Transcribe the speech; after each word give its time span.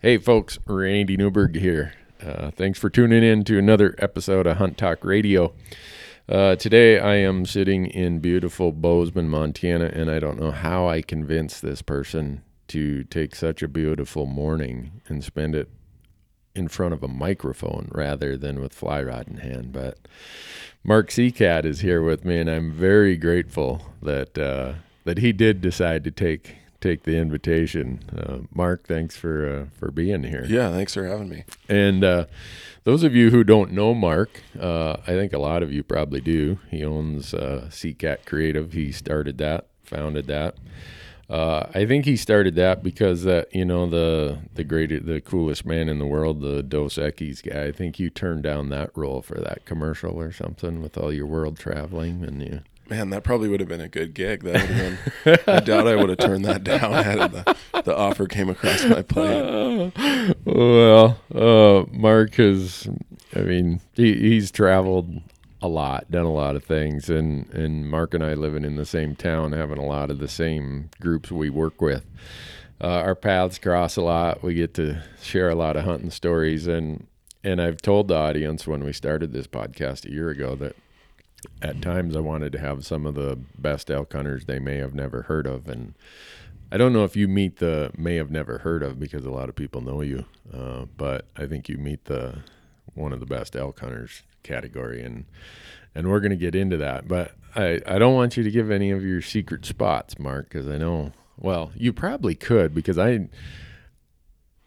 Hey, 0.00 0.16
folks, 0.16 0.60
Randy 0.64 1.16
Newberg 1.16 1.56
here. 1.56 1.92
Uh, 2.24 2.52
thanks 2.52 2.78
for 2.78 2.88
tuning 2.88 3.24
in 3.24 3.42
to 3.42 3.58
another 3.58 3.96
episode 3.98 4.46
of 4.46 4.58
Hunt 4.58 4.78
Talk 4.78 5.04
Radio. 5.04 5.54
Uh, 6.28 6.54
today, 6.54 7.00
I 7.00 7.16
am 7.16 7.44
sitting 7.44 7.86
in 7.86 8.20
beautiful 8.20 8.70
Bozeman, 8.70 9.28
Montana, 9.28 9.86
and 9.86 10.08
I 10.08 10.20
don't 10.20 10.38
know 10.38 10.52
how 10.52 10.86
I 10.88 11.02
convinced 11.02 11.62
this 11.62 11.82
person 11.82 12.44
to 12.68 13.02
take 13.02 13.34
such 13.34 13.60
a 13.60 13.66
beautiful 13.66 14.24
morning 14.24 15.00
and 15.08 15.24
spend 15.24 15.56
it 15.56 15.68
in 16.54 16.68
front 16.68 16.94
of 16.94 17.02
a 17.02 17.08
microphone 17.08 17.88
rather 17.90 18.36
than 18.36 18.60
with 18.60 18.72
fly 18.72 19.02
rod 19.02 19.26
in 19.26 19.38
hand. 19.38 19.72
But 19.72 19.98
Mark 20.84 21.10
Seacat 21.10 21.64
is 21.64 21.80
here 21.80 22.02
with 22.02 22.24
me, 22.24 22.38
and 22.38 22.48
I'm 22.48 22.70
very 22.70 23.16
grateful 23.16 23.82
that 24.00 24.38
uh, 24.38 24.74
that 25.02 25.18
he 25.18 25.32
did 25.32 25.60
decide 25.60 26.04
to 26.04 26.12
take 26.12 26.54
take 26.80 27.02
the 27.04 27.16
invitation. 27.16 28.00
Uh, 28.16 28.38
Mark, 28.52 28.86
thanks 28.86 29.16
for 29.16 29.48
uh, 29.48 29.78
for 29.78 29.90
being 29.90 30.22
here. 30.24 30.44
Yeah, 30.48 30.70
thanks 30.70 30.94
for 30.94 31.04
having 31.04 31.28
me. 31.28 31.44
And 31.68 32.04
uh, 32.04 32.26
those 32.84 33.02
of 33.02 33.14
you 33.14 33.30
who 33.30 33.44
don't 33.44 33.72
know 33.72 33.94
Mark, 33.94 34.42
uh, 34.58 34.96
I 35.06 35.12
think 35.12 35.32
a 35.32 35.38
lot 35.38 35.62
of 35.62 35.72
you 35.72 35.82
probably 35.82 36.20
do. 36.20 36.58
He 36.70 36.84
owns 36.84 37.34
uh, 37.34 37.68
Seacat 37.70 38.24
Creative. 38.24 38.72
He 38.72 38.92
started 38.92 39.38
that, 39.38 39.66
founded 39.82 40.26
that. 40.26 40.56
Uh, 41.28 41.66
I 41.74 41.84
think 41.84 42.06
he 42.06 42.16
started 42.16 42.54
that 42.54 42.82
because 42.82 43.24
that 43.24 43.54
you 43.54 43.64
know 43.64 43.86
the 43.86 44.38
the 44.54 44.64
greatest, 44.64 45.04
the 45.04 45.20
coolest 45.20 45.66
man 45.66 45.88
in 45.88 45.98
the 45.98 46.06
world, 46.06 46.40
the 46.40 46.62
Dos 46.62 46.96
Equis 46.96 47.42
guy. 47.42 47.64
I 47.64 47.72
think 47.72 47.98
you 47.98 48.08
turned 48.08 48.44
down 48.44 48.70
that 48.70 48.90
role 48.96 49.20
for 49.20 49.38
that 49.38 49.66
commercial 49.66 50.18
or 50.18 50.32
something 50.32 50.80
with 50.80 50.96
all 50.96 51.12
your 51.12 51.26
world 51.26 51.58
traveling, 51.58 52.24
and 52.24 52.40
you 52.40 52.60
Man, 52.88 53.10
that 53.10 53.22
probably 53.22 53.48
would 53.48 53.60
have 53.60 53.68
been 53.68 53.80
a 53.82 53.88
good 53.88 54.14
gig. 54.14 54.42
That 54.44 54.54
would 54.54 54.70
have 54.70 54.98
been. 55.24 55.38
I 55.46 55.60
doubt 55.60 55.86
I 55.86 55.94
would 55.94 56.08
have 56.08 56.18
turned 56.18 56.44
that 56.46 56.64
down 56.64 56.92
had 56.92 57.32
the, 57.32 57.56
the 57.82 57.94
offer 57.94 58.26
came 58.26 58.48
across 58.48 58.84
my 58.84 59.02
plate. 59.02 59.92
well, 60.44 61.18
uh, 61.34 61.84
Mark 61.92 62.36
has, 62.36 62.88
I 63.36 63.40
mean, 63.40 63.80
he, 63.92 64.14
he's 64.14 64.50
traveled 64.50 65.20
a 65.60 65.68
lot, 65.68 66.10
done 66.10 66.24
a 66.24 66.32
lot 66.32 66.56
of 66.56 66.64
things, 66.64 67.10
and 67.10 67.52
and 67.52 67.90
Mark 67.90 68.14
and 68.14 68.24
I 68.24 68.34
living 68.34 68.64
in 68.64 68.76
the 68.76 68.86
same 68.86 69.14
town, 69.14 69.52
having 69.52 69.78
a 69.78 69.84
lot 69.84 70.10
of 70.10 70.18
the 70.18 70.28
same 70.28 70.90
groups 71.00 71.30
we 71.30 71.50
work 71.50 71.80
with. 71.80 72.04
Uh, 72.80 72.86
our 72.86 73.14
paths 73.16 73.58
cross 73.58 73.96
a 73.96 74.02
lot. 74.02 74.42
We 74.42 74.54
get 74.54 74.74
to 74.74 75.02
share 75.20 75.50
a 75.50 75.54
lot 75.54 75.76
of 75.76 75.84
hunting 75.84 76.10
stories, 76.10 76.66
and 76.66 77.06
and 77.44 77.60
I've 77.60 77.82
told 77.82 78.08
the 78.08 78.16
audience 78.16 78.66
when 78.66 78.84
we 78.84 78.92
started 78.92 79.32
this 79.32 79.46
podcast 79.46 80.06
a 80.06 80.12
year 80.12 80.30
ago 80.30 80.54
that 80.56 80.76
at 81.62 81.80
times 81.82 82.16
I 82.16 82.20
wanted 82.20 82.52
to 82.52 82.58
have 82.58 82.84
some 82.84 83.06
of 83.06 83.14
the 83.14 83.38
best 83.58 83.90
elk 83.90 84.12
hunters 84.12 84.44
they 84.44 84.58
may 84.58 84.76
have 84.76 84.94
never 84.94 85.22
heard 85.22 85.46
of, 85.46 85.68
and 85.68 85.94
I 86.70 86.76
don't 86.76 86.92
know 86.92 87.04
if 87.04 87.16
you 87.16 87.28
meet 87.28 87.56
the 87.56 87.90
may 87.96 88.16
have 88.16 88.30
never 88.30 88.58
heard 88.58 88.82
of 88.82 88.98
because 88.98 89.24
a 89.24 89.30
lot 89.30 89.48
of 89.48 89.56
people 89.56 89.80
know 89.80 90.02
you, 90.02 90.26
uh, 90.52 90.86
but 90.96 91.26
I 91.36 91.46
think 91.46 91.68
you 91.68 91.78
meet 91.78 92.04
the 92.04 92.42
one 92.94 93.12
of 93.12 93.20
the 93.20 93.26
best 93.26 93.56
elk 93.56 93.80
hunters 93.80 94.22
category, 94.42 95.02
and 95.02 95.24
and 95.94 96.10
we're 96.10 96.20
going 96.20 96.30
to 96.30 96.36
get 96.36 96.54
into 96.54 96.76
that. 96.78 97.08
But 97.08 97.32
I 97.54 97.80
I 97.86 97.98
don't 97.98 98.14
want 98.14 98.36
you 98.36 98.42
to 98.42 98.50
give 98.50 98.70
any 98.70 98.90
of 98.90 99.04
your 99.04 99.22
secret 99.22 99.64
spots, 99.64 100.18
Mark, 100.18 100.48
because 100.48 100.68
I 100.68 100.76
know 100.76 101.12
well 101.38 101.70
you 101.74 101.92
probably 101.92 102.34
could 102.34 102.74
because 102.74 102.98
I 102.98 103.28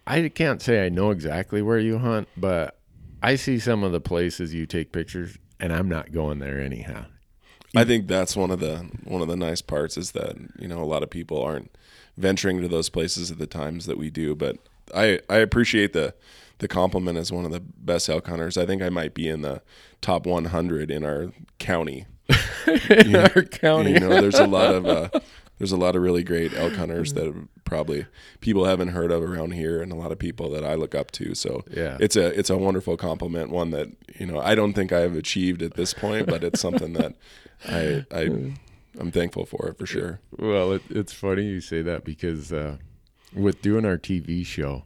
I 0.07 0.29
can't 0.29 0.61
say 0.61 0.85
I 0.85 0.89
know 0.89 1.11
exactly 1.11 1.61
where 1.61 1.79
you 1.79 1.99
hunt, 1.99 2.27
but 2.35 2.79
I 3.21 3.35
see 3.35 3.59
some 3.59 3.83
of 3.83 3.91
the 3.91 4.01
places 4.01 4.53
you 4.53 4.65
take 4.65 4.91
pictures, 4.91 5.37
and 5.61 5.71
I'm 5.71 5.87
not 5.87 6.11
going 6.11 6.39
there 6.39 6.59
anyhow. 6.59 7.05
I 7.73 7.85
think 7.85 8.07
that's 8.07 8.35
one 8.35 8.51
of 8.51 8.59
the 8.59 8.89
one 9.05 9.21
of 9.21 9.29
the 9.29 9.37
nice 9.37 9.61
parts 9.61 9.95
is 9.95 10.11
that 10.11 10.35
you 10.59 10.67
know 10.67 10.81
a 10.81 10.85
lot 10.85 11.03
of 11.03 11.09
people 11.09 11.41
aren't 11.41 11.71
venturing 12.17 12.61
to 12.61 12.67
those 12.67 12.89
places 12.89 13.31
at 13.31 13.37
the 13.37 13.47
times 13.47 13.85
that 13.85 13.97
we 13.97 14.09
do. 14.09 14.35
But 14.35 14.57
I 14.93 15.19
I 15.29 15.37
appreciate 15.37 15.93
the 15.93 16.13
the 16.57 16.67
compliment 16.67 17.17
as 17.17 17.31
one 17.31 17.45
of 17.45 17.51
the 17.51 17.61
best 17.61 18.09
elk 18.09 18.27
hunters. 18.27 18.57
I 18.57 18.65
think 18.65 18.81
I 18.81 18.89
might 18.89 19.13
be 19.13 19.27
in 19.29 19.41
the 19.41 19.61
top 20.01 20.25
100 20.25 20.91
in 20.91 21.03
our 21.05 21.31
county. 21.59 22.05
in 22.67 22.79
You 23.05 23.11
know- 23.13 23.27
our 23.35 23.43
county. 23.43 23.91
You 23.93 23.99
know, 24.01 24.09
there's 24.21 24.35
a 24.39 24.45
lot 24.47 24.75
of 24.75 24.85
uh, 24.85 25.09
there's 25.61 25.71
a 25.71 25.77
lot 25.77 25.95
of 25.95 26.01
really 26.01 26.23
great 26.23 26.53
elk 26.55 26.73
hunters 26.73 27.13
that 27.13 27.31
probably 27.65 28.07
people 28.39 28.65
haven't 28.65 28.89
heard 28.89 29.11
of 29.11 29.21
around 29.21 29.51
here, 29.51 29.79
and 29.81 29.91
a 29.91 29.95
lot 29.95 30.11
of 30.11 30.17
people 30.17 30.49
that 30.49 30.65
I 30.65 30.73
look 30.73 30.95
up 30.95 31.11
to. 31.11 31.35
So 31.35 31.63
Yeah. 31.71 31.97
it's 31.99 32.15
a 32.15 32.27
it's 32.37 32.49
a 32.49 32.57
wonderful 32.57 32.97
compliment, 32.97 33.51
one 33.51 33.69
that 33.71 33.89
you 34.19 34.25
know 34.25 34.39
I 34.39 34.55
don't 34.55 34.73
think 34.73 34.91
I 34.91 35.01
have 35.01 35.15
achieved 35.15 35.61
at 35.61 35.75
this 35.75 35.93
point, 35.93 36.25
but 36.27 36.43
it's 36.43 36.59
something 36.59 36.93
that 36.93 37.13
I 37.67 38.05
I 38.11 38.53
I'm 38.99 39.11
thankful 39.11 39.45
for 39.45 39.67
it 39.69 39.77
for 39.77 39.85
sure. 39.85 40.19
Well, 40.37 40.71
it, 40.73 40.81
it's 40.89 41.13
funny 41.13 41.43
you 41.45 41.61
say 41.61 41.81
that 41.83 42.03
because 42.03 42.51
uh, 42.51 42.77
with 43.35 43.61
doing 43.61 43.85
our 43.85 43.97
TV 43.97 44.43
show, 44.45 44.83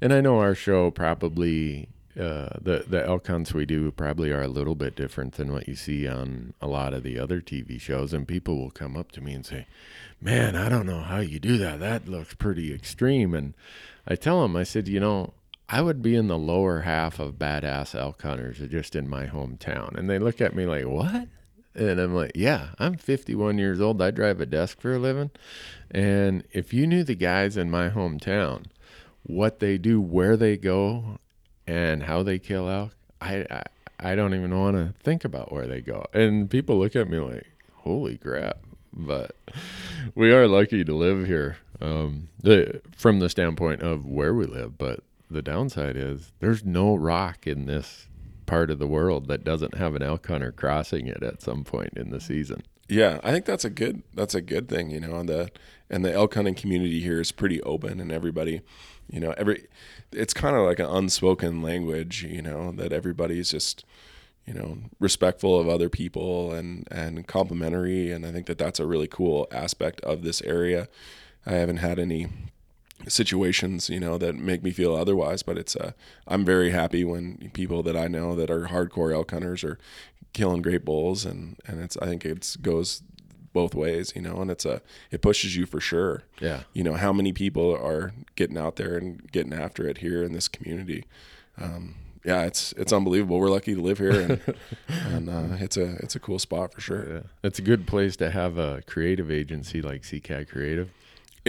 and 0.00 0.12
I 0.12 0.20
know 0.20 0.40
our 0.40 0.54
show 0.56 0.90
probably 0.90 1.88
uh, 2.18 2.48
the 2.60 2.84
the 2.88 3.04
elk 3.06 3.26
hunts 3.26 3.52
we 3.52 3.66
do 3.66 3.90
probably 3.90 4.30
are 4.30 4.42
a 4.42 4.48
little 4.48 4.74
bit 4.74 4.96
different 4.96 5.34
than 5.34 5.52
what 5.52 5.68
you 5.68 5.74
see 5.74 6.08
on 6.08 6.54
a 6.60 6.66
lot 6.66 6.94
of 6.94 7.02
the 7.02 7.18
other 7.18 7.40
TV 7.40 7.80
shows, 7.80 8.12
and 8.12 8.26
people 8.26 8.58
will 8.58 8.70
come 8.70 8.96
up 8.96 9.12
to 9.12 9.20
me 9.20 9.34
and 9.34 9.44
say, 9.44 9.66
"Man, 10.20 10.56
I 10.56 10.68
don't 10.68 10.86
know 10.86 11.02
how 11.02 11.18
you 11.18 11.38
do 11.38 11.58
that. 11.58 11.80
That 11.80 12.08
looks 12.08 12.34
pretty 12.34 12.72
extreme." 12.72 13.34
And 13.34 13.54
I 14.06 14.14
tell 14.16 14.42
them, 14.42 14.56
I 14.56 14.64
said, 14.64 14.88
you 14.88 15.00
know. 15.00 15.34
I 15.68 15.82
would 15.82 16.00
be 16.00 16.14
in 16.14 16.28
the 16.28 16.38
lower 16.38 16.82
half 16.82 17.18
of 17.18 17.40
badass 17.40 17.96
elk 17.96 18.22
hunters 18.22 18.60
just 18.70 18.94
in 18.94 19.08
my 19.08 19.26
hometown. 19.26 19.98
And 19.98 20.08
they 20.08 20.20
look 20.20 20.40
at 20.40 20.54
me 20.54 20.64
like, 20.64 20.86
what? 20.86 21.26
And 21.74 21.98
I'm 21.98 22.14
like, 22.14 22.32
yeah, 22.36 22.68
I'm 22.78 22.96
51 22.96 23.58
years 23.58 23.80
old. 23.80 24.00
I 24.00 24.12
drive 24.12 24.40
a 24.40 24.46
desk 24.46 24.80
for 24.80 24.94
a 24.94 24.98
living. 25.00 25.32
And 25.90 26.44
if 26.52 26.72
you 26.72 26.86
knew 26.86 27.02
the 27.02 27.16
guys 27.16 27.56
in 27.56 27.68
my 27.68 27.90
hometown, 27.90 28.66
what 29.24 29.58
they 29.58 29.76
do, 29.76 30.00
where 30.00 30.36
they 30.36 30.56
go, 30.56 31.18
and 31.66 32.02
how 32.02 32.22
they 32.22 32.38
kill 32.38 32.68
elk, 32.68 32.94
I, 33.20 33.46
I, 33.50 33.62
I 33.98 34.14
don't 34.14 34.34
even 34.34 34.58
want 34.58 34.76
to 34.76 34.94
think 35.02 35.24
about 35.24 35.52
where 35.52 35.66
they 35.66 35.80
go. 35.80 36.04
And 36.12 36.50
people 36.50 36.78
look 36.78 36.96
at 36.96 37.08
me 37.08 37.18
like, 37.18 37.46
holy 37.74 38.18
crap. 38.18 38.58
But 38.92 39.36
we 40.14 40.32
are 40.32 40.46
lucky 40.46 40.84
to 40.84 40.94
live 40.94 41.26
here 41.26 41.58
um, 41.80 42.28
the, 42.42 42.80
from 42.96 43.20
the 43.20 43.28
standpoint 43.28 43.82
of 43.82 44.06
where 44.06 44.34
we 44.34 44.46
live. 44.46 44.78
But 44.78 45.00
the 45.30 45.42
downside 45.42 45.96
is 45.96 46.32
there's 46.40 46.64
no 46.64 46.94
rock 46.94 47.46
in 47.46 47.66
this 47.66 48.08
part 48.46 48.70
of 48.70 48.78
the 48.78 48.86
world 48.86 49.26
that 49.28 49.44
doesn't 49.44 49.76
have 49.76 49.94
an 49.94 50.02
elk 50.02 50.26
hunter 50.26 50.52
crossing 50.52 51.06
it 51.06 51.22
at 51.22 51.42
some 51.42 51.64
point 51.64 51.92
in 51.96 52.10
the 52.10 52.20
season. 52.20 52.62
Yeah, 52.88 53.18
I 53.24 53.32
think 53.32 53.44
that's 53.44 53.64
a 53.64 53.70
good 53.70 54.04
that's 54.14 54.34
a 54.34 54.40
good 54.40 54.68
thing, 54.68 54.90
you 54.90 55.00
know, 55.00 55.16
and 55.16 55.28
the 55.28 55.50
and 55.90 56.04
the 56.04 56.12
elk 56.12 56.34
hunting 56.34 56.54
community 56.54 57.00
here 57.00 57.20
is 57.20 57.32
pretty 57.32 57.60
open 57.62 57.98
and 58.00 58.12
everybody, 58.12 58.60
you 59.08 59.20
know, 59.20 59.34
every 59.36 59.66
it's 60.12 60.34
kind 60.34 60.56
of 60.56 60.64
like 60.64 60.78
an 60.78 60.86
unspoken 60.86 61.62
language, 61.62 62.24
you 62.24 62.42
know, 62.42 62.72
that 62.72 62.92
everybody's 62.92 63.50
just 63.50 63.84
you 64.46 64.54
know 64.54 64.78
respectful 65.00 65.58
of 65.58 65.68
other 65.68 65.88
people 65.88 66.52
and 66.52 66.86
and 66.90 67.26
complimentary 67.26 68.12
and 68.12 68.24
I 68.24 68.32
think 68.32 68.46
that 68.46 68.58
that's 68.58 68.80
a 68.80 68.86
really 68.86 69.08
cool 69.08 69.48
aspect 69.50 70.00
of 70.02 70.22
this 70.22 70.40
area. 70.42 70.88
I 71.44 71.54
haven't 71.54 71.78
had 71.78 71.98
any 71.98 72.28
situations 73.08 73.88
you 73.88 74.00
know 74.00 74.18
that 74.18 74.34
make 74.34 74.62
me 74.62 74.70
feel 74.70 74.96
otherwise 74.96 75.42
but 75.42 75.58
it's 75.58 75.76
uh 75.76 75.92
i'm 76.26 76.44
very 76.44 76.70
happy 76.70 77.04
when 77.04 77.50
people 77.52 77.82
that 77.82 77.96
i 77.96 78.08
know 78.08 78.34
that 78.34 78.50
are 78.50 78.66
hardcore 78.66 79.12
elk 79.12 79.30
hunters 79.30 79.62
are 79.62 79.78
killing 80.32 80.62
great 80.62 80.84
bulls 80.84 81.24
and 81.24 81.56
and 81.66 81.80
it's 81.80 81.96
i 81.98 82.06
think 82.06 82.24
it's 82.24 82.56
goes 82.56 83.02
both 83.60 83.74
ways 83.84 84.12
you 84.16 84.22
know 84.26 84.36
and 84.42 84.50
it's 84.54 84.66
a 84.74 84.76
it 85.14 85.20
pushes 85.28 85.50
you 85.58 85.64
for 85.74 85.80
sure 85.90 86.14
Yeah. 86.48 86.60
you 86.78 86.82
know 86.86 86.96
how 87.04 87.12
many 87.18 87.32
people 87.44 87.68
are 87.90 88.04
getting 88.40 88.58
out 88.64 88.74
there 88.80 88.94
and 89.00 89.08
getting 89.36 89.54
after 89.64 89.82
it 89.90 89.98
here 90.06 90.20
in 90.26 90.32
this 90.38 90.48
community 90.56 91.00
um 91.64 91.94
yeah 92.30 92.42
it's 92.50 92.62
it's 92.82 92.92
unbelievable 92.98 93.38
we're 93.42 93.54
lucky 93.58 93.74
to 93.74 93.80
live 93.88 93.98
here 94.06 94.18
and, 94.26 94.34
and 95.14 95.24
uh, 95.36 95.56
it's 95.64 95.76
a 95.84 95.86
it's 96.04 96.16
a 96.16 96.20
cool 96.26 96.38
spot 96.48 96.66
for 96.74 96.80
sure 96.88 97.04
Yeah. 97.14 97.20
It's 97.48 97.58
a 97.58 97.66
good 97.70 97.82
place 97.92 98.14
to 98.22 98.30
have 98.40 98.58
a 98.58 98.82
creative 98.92 99.28
agency 99.40 99.78
like 99.90 100.00
Seacat 100.08 100.44
Creative. 100.54 100.88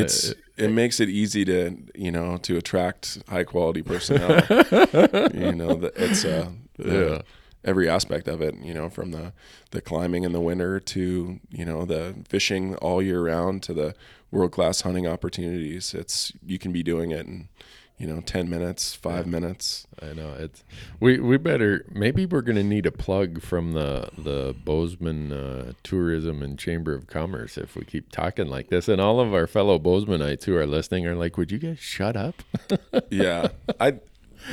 it's 0.03 0.17
Uh, 0.31 0.65
it 0.65 0.71
makes 0.81 0.99
it 1.03 1.09
easy 1.21 1.43
to 1.51 1.59
you 2.05 2.11
know 2.15 2.37
to 2.47 2.51
attract 2.61 3.03
high 3.33 3.43
quality 3.53 3.81
personnel 3.91 4.31
you 5.43 5.53
know 5.59 5.71
it's 6.05 6.23
uh 6.25 6.49
Yeah. 6.77 7.21
Every 7.67 7.89
aspect 7.89 8.27
of 8.27 8.41
it 8.41 8.55
you 8.63 8.73
know 8.73 8.89
from 8.89 9.11
the 9.11 9.33
the 9.71 9.81
climbing 9.81 10.23
in 10.23 10.31
the 10.31 10.39
winter 10.39 10.79
to 10.79 11.39
you 11.51 11.65
know 11.65 11.85
the 11.85 12.15
fishing 12.27 12.75
all 12.75 13.01
year 13.01 13.21
round 13.21 13.61
to 13.63 13.73
the 13.73 13.93
world 14.31 14.51
class 14.53 14.81
hunting 14.81 15.05
opportunities 15.05 15.93
it's 15.93 16.31
you 16.45 16.57
can 16.57 16.71
be 16.71 16.81
doing 16.81 17.11
it 17.11 17.25
in 17.25 17.49
you 17.97 18.07
know 18.07 18.21
10 18.21 18.49
minutes 18.49 18.93
5 18.93 19.27
minutes 19.27 19.85
I 20.01 20.13
know 20.13 20.33
it's 20.37 20.63
we 20.99 21.19
we 21.19 21.37
better 21.37 21.85
maybe 21.91 22.25
we're 22.25 22.41
gonna 22.41 22.63
need 22.63 22.85
a 22.85 22.91
plug 22.91 23.41
from 23.41 23.73
the 23.73 24.09
the 24.17 24.55
Bozeman 24.63 25.33
uh, 25.33 25.73
Tourism 25.83 26.41
and 26.43 26.57
Chamber 26.57 26.93
of 26.93 27.07
Commerce 27.07 27.57
if 27.57 27.75
we 27.75 27.83
keep 27.83 28.11
talking 28.11 28.47
like 28.47 28.69
this. 28.69 28.87
And 28.87 29.01
all 29.01 29.19
of 29.19 29.33
our 29.33 29.47
fellow 29.47 29.79
Bozemanites 29.79 30.43
who 30.43 30.55
are 30.55 30.67
listening 30.67 31.07
are 31.07 31.15
like, 31.15 31.37
"Would 31.37 31.51
you 31.51 31.57
guys 31.57 31.79
shut 31.79 32.15
up?" 32.15 32.43
yeah 33.09 33.49
i 33.79 33.99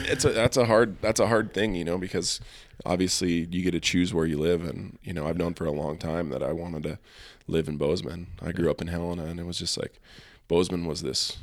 it's 0.06 0.24
a 0.24 0.30
that's 0.30 0.56
a 0.56 0.64
hard 0.64 1.00
that's 1.00 1.20
a 1.20 1.26
hard 1.26 1.52
thing 1.52 1.74
you 1.74 1.84
know 1.84 1.98
because 1.98 2.40
obviously 2.84 3.46
you 3.50 3.62
get 3.62 3.70
to 3.72 3.80
choose 3.80 4.12
where 4.14 4.26
you 4.26 4.38
live 4.38 4.62
and 4.64 4.98
you 5.02 5.12
know 5.12 5.26
i've 5.26 5.36
known 5.38 5.54
for 5.54 5.64
a 5.66 5.72
long 5.72 5.96
time 5.96 6.30
that 6.30 6.42
i 6.42 6.52
wanted 6.52 6.82
to 6.82 6.98
live 7.46 7.68
in 7.68 7.76
bozeman 7.76 8.26
i 8.42 8.52
grew 8.52 8.70
up 8.70 8.80
in 8.80 8.88
helena 8.88 9.24
and 9.24 9.38
it 9.40 9.46
was 9.46 9.58
just 9.58 9.76
like 9.78 10.00
bozeman 10.48 10.86
was 10.86 11.02
this 11.02 11.38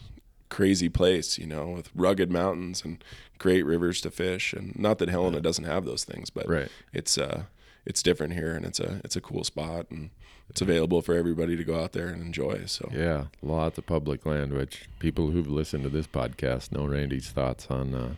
crazy 0.49 0.89
place, 0.89 1.37
you 1.37 1.47
know, 1.47 1.69
with 1.69 1.89
rugged 1.95 2.29
mountains 2.29 2.83
and 2.83 3.01
great 3.37 3.63
rivers 3.65 4.01
to 4.01 4.11
fish. 4.11 4.51
And 4.51 4.77
not 4.77 4.97
that 4.97 5.07
Helena 5.07 5.39
doesn't 5.39 5.63
have 5.63 5.85
those 5.85 6.03
things, 6.03 6.29
but 6.29 6.45
Right. 6.45 6.67
it's 6.91 7.17
uh 7.17 7.43
it's 7.85 8.03
different 8.03 8.33
here 8.33 8.51
and 8.53 8.65
it's 8.65 8.79
a 8.81 8.99
it's 9.05 9.15
a 9.15 9.21
cool 9.21 9.45
spot 9.45 9.85
and 9.89 10.09
it's 10.49 10.59
available 10.61 11.01
for 11.01 11.15
everybody 11.15 11.55
to 11.55 11.63
go 11.63 11.81
out 11.81 11.93
there 11.93 12.09
and 12.09 12.21
enjoy. 12.21 12.65
So 12.65 12.89
Yeah, 12.93 13.27
lots 13.41 13.77
of 13.77 13.85
public 13.85 14.25
land, 14.25 14.51
which 14.51 14.89
people 14.99 15.31
who've 15.31 15.47
listened 15.47 15.83
to 15.83 15.89
this 15.89 16.05
podcast 16.05 16.73
know 16.73 16.85
Randy's 16.85 17.29
thoughts 17.29 17.67
on 17.69 17.95
uh, 17.95 18.15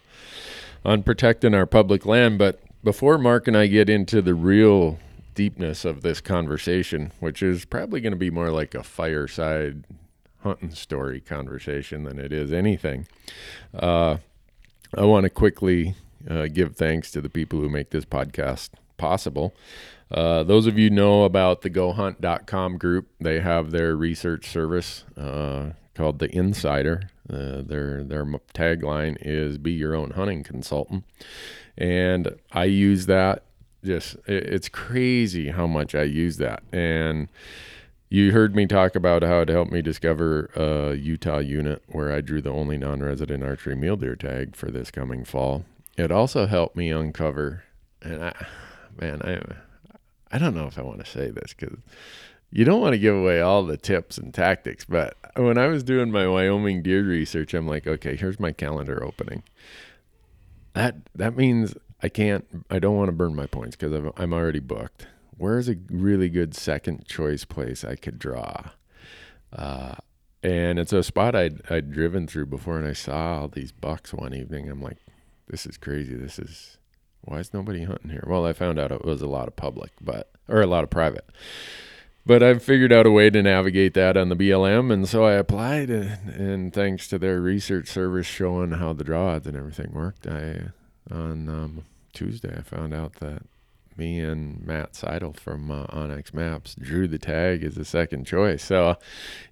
on 0.84 1.04
protecting 1.04 1.54
our 1.54 1.68
public 1.68 2.04
land. 2.04 2.40
But 2.40 2.60
before 2.84 3.18
Mark 3.18 3.48
and 3.48 3.58
I 3.58 3.68
get 3.68 3.90
into 3.90 4.22
the 4.22 4.34
real 4.34 5.00
deepness 5.36 5.86
of 5.86 6.02
this 6.02 6.22
conversation, 6.22 7.12
which 7.20 7.42
is 7.42 7.66
probably 7.66 8.02
going 8.02 8.14
to 8.14 8.18
be 8.18 8.30
more 8.30 8.50
like 8.50 8.76
a 8.76 8.84
fireside 8.84 9.84
hunting 10.42 10.72
story 10.72 11.22
conversation 11.22 12.04
than 12.04 12.20
it 12.20 12.34
is 12.34 12.52
anything, 12.52 13.08
uh, 13.74 14.18
I 14.96 15.06
want 15.06 15.24
to 15.24 15.30
quickly 15.30 15.96
uh, 16.30 16.48
give 16.48 16.76
thanks 16.76 17.12
to 17.12 17.22
the 17.22 17.30
people 17.30 17.60
who 17.60 17.70
make 17.70 17.90
this 17.90 18.06
podcast 18.06 18.70
possible. 18.98 19.54
Uh, 20.12 20.44
those 20.44 20.68
of 20.68 20.78
you 20.78 20.90
know 20.90 21.24
about 21.24 21.62
the 21.62 21.70
GoHunt.com 21.70 22.78
group, 22.78 23.08
they 23.20 23.40
have 23.40 23.72
their 23.72 23.96
research 23.96 24.48
service 24.48 25.04
uh, 25.18 25.72
called 25.96 26.20
the 26.20 26.30
Insider. 26.36 27.10
Uh, 27.30 27.62
their 27.62 28.04
their 28.04 28.26
tagline 28.54 29.18
is 29.22 29.58
"Be 29.58 29.72
your 29.72 29.96
own 29.96 30.12
hunting 30.12 30.44
consultant," 30.44 31.06
and 31.78 32.36
I 32.52 32.66
use 32.66 33.06
that. 33.08 33.44
Just 33.84 34.16
it, 34.28 34.44
it's 34.46 34.70
crazy 34.70 35.50
how 35.50 35.68
much 35.68 35.94
I 35.96 36.04
use 36.04 36.38
that, 36.38 36.64
and 36.72 37.28
you 38.10 38.32
heard 38.32 38.56
me 38.56 38.68
talk 38.68 38.96
about 38.96 39.24
how 39.24 39.42
it 39.42 39.50
helped 39.50 39.72
me 39.72 39.82
discover 39.82 40.52
a 40.56 40.96
Utah 40.96 41.40
unit 41.40 41.82
where 41.88 42.12
I 42.12 42.22
drew 42.22 42.42
the 42.42 42.52
only 42.52 42.78
non-resident 42.78 43.44
archery 43.44 43.76
mule 43.76 43.96
deer 43.96 44.16
tag 44.16 44.56
for 44.56 44.70
this 44.70 44.92
coming 44.92 45.26
fall. 45.26 45.66
It 45.98 46.12
also 46.12 46.46
helped 46.46 46.76
me 46.76 46.92
uncover, 46.92 47.64
and 48.02 48.26
I, 48.26 48.46
man, 49.00 49.22
I, 49.24 49.42
I 50.36 50.38
don't 50.38 50.56
know 50.56 50.68
if 50.68 50.78
I 50.78 50.84
want 50.84 51.04
to 51.04 51.10
say 51.10 51.30
this 51.30 51.54
because 51.54 51.78
you 52.52 52.66
don't 52.66 52.82
want 52.82 52.94
to 52.94 53.00
give 53.00 53.16
away 53.16 53.42
all 53.42 53.64
the 53.64 53.78
tips 53.78 54.20
and 54.20 54.32
tactics. 54.32 54.86
But 54.86 55.18
when 55.36 55.58
I 55.58 55.68
was 55.68 55.84
doing 55.84 56.12
my 56.12 56.28
Wyoming 56.28 56.84
deer 56.84 57.04
research, 57.04 57.54
I'm 57.56 57.68
like, 57.68 57.88
okay, 57.88 58.16
here's 58.16 58.40
my 58.40 58.52
calendar 58.52 59.04
opening. 59.04 59.42
That 60.74 60.96
that 61.16 61.36
means 61.36 61.76
I 62.02 62.10
can't. 62.10 62.46
I 62.70 62.80
don't 62.80 62.98
want 62.98 63.08
to 63.10 63.14
burn 63.14 63.36
my 63.36 63.46
points 63.46 63.76
because 63.76 64.12
I'm 64.18 64.34
already 64.34 64.60
booked. 64.60 65.08
Where's 65.38 65.70
a 65.70 65.76
really 65.90 66.30
good 66.30 66.56
second 66.56 67.06
choice 67.08 67.46
place 67.46 67.84
I 67.84 67.96
could 67.96 68.20
draw? 68.20 68.72
Uh, 69.52 69.96
and 70.42 70.80
it's 70.80 70.94
a 70.94 71.04
spot 71.04 71.36
I'd 71.36 71.62
I'd 71.72 71.92
driven 71.92 72.28
through 72.28 72.48
before, 72.48 72.78
and 72.78 72.88
I 72.88 72.94
saw 72.94 73.42
all 73.42 73.48
these 73.48 73.72
bucks 73.72 74.14
one 74.14 74.34
evening. 74.34 74.70
I'm 74.70 74.82
like, 74.82 74.98
this 75.48 75.66
is 75.66 75.78
crazy. 75.78 76.16
This 76.16 76.40
is 76.40 76.78
why 77.22 77.40
is 77.40 77.54
nobody 77.54 77.84
hunting 77.84 78.12
here? 78.12 78.26
Well, 78.28 78.46
I 78.46 78.54
found 78.54 78.80
out 78.80 78.92
it 78.92 79.06
was 79.06 79.22
a 79.22 79.28
lot 79.28 79.48
of 79.48 79.56
public, 79.56 79.92
but 80.02 80.32
or 80.50 80.62
a 80.62 80.68
lot 80.68 80.84
of 80.84 80.90
private. 80.90 81.26
But 82.26 82.42
I've 82.42 82.64
figured 82.64 82.94
out 82.94 83.06
a 83.06 83.12
way 83.12 83.30
to 83.30 83.44
navigate 83.44 83.94
that 83.96 84.16
on 84.16 84.30
the 84.30 84.36
BLM, 84.36 84.94
and 84.94 85.08
so 85.10 85.26
I 85.26 85.34
applied, 85.34 85.90
and, 85.90 86.30
and 86.30 86.74
thanks 86.74 87.10
to 87.10 87.20
their 87.20 87.42
research 87.42 87.90
service 87.90 88.26
showing 88.26 88.72
how 88.72 88.94
the 88.94 89.04
draw 89.04 89.34
odds 89.34 89.46
and 89.46 89.58
everything 89.58 89.92
worked, 89.94 90.26
I 90.26 90.70
on 91.12 91.50
um, 91.50 91.84
Tuesday 92.14 92.56
I 92.58 92.62
found 92.62 92.94
out 92.94 93.16
that 93.16 93.44
me 93.98 94.20
and 94.20 94.66
Matt 94.66 94.96
Seidel 94.96 95.34
from 95.34 95.70
uh, 95.70 95.86
onX 95.88 96.34
Maps 96.34 96.76
drew 96.76 97.08
the 97.08 97.20
tag 97.20 97.64
as 97.64 97.78
a 97.78 97.86
second 97.86 98.26
choice. 98.26 98.64
So, 98.64 98.96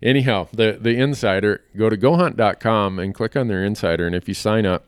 anyhow, 0.01 0.47
the 0.53 0.77
the 0.79 0.95
insider 0.95 1.62
go 1.75 1.89
to 1.89 1.97
GoHunt.com 1.97 3.00
and 3.00 3.13
click 3.13 3.35
on 3.35 3.47
their 3.47 3.63
insider, 3.63 4.07
and 4.07 4.15
if 4.15 4.27
you 4.27 4.33
sign 4.33 4.65
up, 4.65 4.85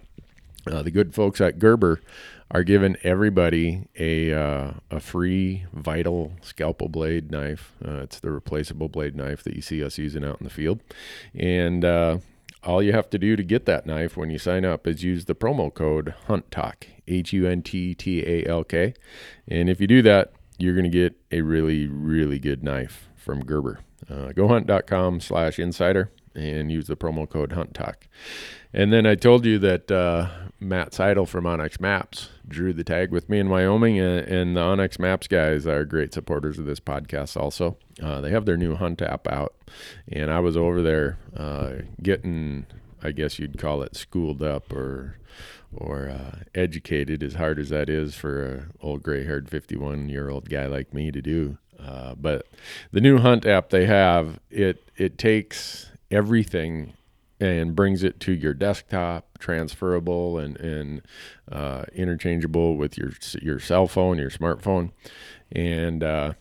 uh, 0.65 0.81
the 0.81 0.91
good 0.91 1.13
folks 1.13 1.41
at 1.41 1.59
Gerber 1.59 1.99
are 2.53 2.63
giving 2.63 2.95
everybody 3.03 3.87
a 3.97 4.31
uh, 4.31 4.73
a 4.91 4.99
free 4.99 5.65
Vital 5.73 6.33
scalpel 6.41 6.87
blade 6.87 7.31
knife. 7.31 7.73
Uh, 7.83 8.03
it's 8.03 8.19
the 8.19 8.31
replaceable 8.31 8.87
blade 8.87 9.15
knife 9.15 9.43
that 9.43 9.55
you 9.55 9.61
see 9.61 9.83
us 9.83 9.97
using 9.97 10.23
out 10.23 10.39
in 10.39 10.45
the 10.45 10.53
field, 10.53 10.79
and 11.33 11.83
uh, 11.83 12.19
all 12.63 12.81
you 12.81 12.93
have 12.93 13.09
to 13.09 13.17
do 13.17 13.35
to 13.35 13.43
get 13.43 13.65
that 13.65 13.85
knife 13.85 14.15
when 14.15 14.29
you 14.29 14.37
sign 14.37 14.63
up 14.63 14.87
is 14.87 15.03
use 15.03 15.25
the 15.25 15.35
promo 15.35 15.73
code 15.73 16.13
HUNTTALK 16.27 16.87
H 17.07 17.33
U 17.33 17.47
N 17.47 17.63
T 17.63 17.95
T 17.95 18.23
A 18.25 18.47
L 18.47 18.63
K, 18.63 18.93
and 19.47 19.67
if 19.67 19.81
you 19.81 19.87
do 19.87 20.03
that, 20.03 20.31
you're 20.59 20.75
going 20.75 20.89
to 20.89 20.89
get 20.89 21.15
a 21.31 21.41
really 21.41 21.87
really 21.87 22.37
good 22.37 22.63
knife 22.63 23.09
from 23.15 23.43
Gerber. 23.43 23.79
Uh, 24.09 24.33
GoHunt.com 24.35 25.21
slash 25.21 25.57
insider 25.57 26.11
and 26.35 26.71
use 26.71 26.87
the 26.87 26.97
promo 26.97 27.29
code 27.29 27.51
HuntTalk. 27.51 27.95
And 28.73 28.91
then 28.91 29.05
I 29.05 29.15
told 29.15 29.45
you 29.45 29.59
that 29.59 29.91
uh, 29.91 30.29
Matt 30.59 30.93
Seidel 30.93 31.25
from 31.25 31.45
onX 31.45 31.79
Maps 31.79 32.29
drew 32.47 32.73
the 32.73 32.83
tag 32.83 33.11
with 33.11 33.29
me 33.29 33.39
in 33.39 33.49
Wyoming, 33.49 33.99
and, 33.99 34.27
and 34.27 34.57
the 34.57 34.61
onX 34.61 34.97
Maps 34.97 35.27
guys 35.27 35.67
are 35.67 35.85
great 35.85 36.13
supporters 36.13 36.57
of 36.57 36.65
this 36.65 36.79
podcast. 36.79 37.37
Also, 37.37 37.77
uh, 38.01 38.21
they 38.21 38.31
have 38.31 38.45
their 38.45 38.57
new 38.57 38.75
Hunt 38.75 39.01
app 39.01 39.27
out, 39.27 39.53
and 40.11 40.31
I 40.31 40.39
was 40.39 40.57
over 40.57 40.81
there 40.81 41.19
uh, 41.37 41.73
getting, 42.01 42.65
I 43.01 43.11
guess 43.11 43.37
you'd 43.37 43.59
call 43.59 43.83
it, 43.83 43.95
schooled 43.95 44.41
up 44.41 44.71
or 44.73 45.17
or 45.75 46.07
uh, 46.07 46.39
educated, 46.53 47.23
as 47.23 47.33
hard 47.33 47.57
as 47.57 47.69
that 47.69 47.89
is 47.89 48.13
for 48.13 48.45
a 48.45 48.85
old 48.85 49.01
gray-haired 49.01 49.49
51-year-old 49.49 50.47
guy 50.47 50.67
like 50.67 50.93
me 50.93 51.11
to 51.11 51.19
do. 51.19 51.57
Uh, 51.79 52.13
but 52.13 52.45
the 52.91 53.01
new 53.01 53.17
Hunt 53.17 53.45
app 53.47 53.69
they 53.69 53.87
have, 53.87 54.39
it 54.51 54.87
it 54.97 55.17
takes 55.17 55.91
everything 56.13 56.93
and 57.39 57.75
brings 57.75 58.03
it 58.03 58.19
to 58.21 58.31
your 58.31 58.53
desktop, 58.53 59.37
transferable 59.39 60.37
and 60.37 60.57
and 60.57 61.01
uh, 61.51 61.83
interchangeable 61.93 62.77
with 62.77 62.97
your 62.97 63.11
your 63.41 63.59
cell 63.59 63.87
phone, 63.87 64.17
your 64.17 64.29
smartphone, 64.29 64.91
and 65.51 66.03
uh, 66.03 66.33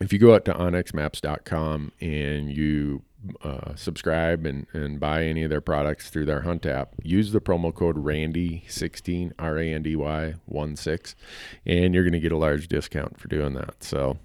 if 0.00 0.12
you 0.12 0.18
go 0.18 0.34
out 0.34 0.44
to 0.44 0.52
onxmaps.com 0.52 1.92
and 2.00 2.50
you 2.50 3.02
uh, 3.42 3.74
subscribe 3.74 4.46
and, 4.46 4.66
and 4.72 5.00
buy 5.00 5.24
any 5.24 5.42
of 5.42 5.50
their 5.50 5.60
products 5.60 6.10
through 6.10 6.26
their 6.26 6.42
Hunt 6.42 6.66
app, 6.66 6.94
use 7.02 7.32
the 7.32 7.40
promo 7.40 7.74
code 7.74 7.96
RANDY16, 7.96 9.32
R 9.38 9.58
A 9.58 9.72
N 9.72 9.82
D 9.82 9.96
Y 9.96 10.34
1 10.44 10.76
6, 10.76 11.16
and 11.64 11.94
you're 11.94 12.04
going 12.04 12.12
to 12.12 12.20
get 12.20 12.32
a 12.32 12.36
large 12.36 12.68
discount 12.68 13.18
for 13.18 13.28
doing 13.28 13.54
that. 13.54 13.82
So, 13.82 14.18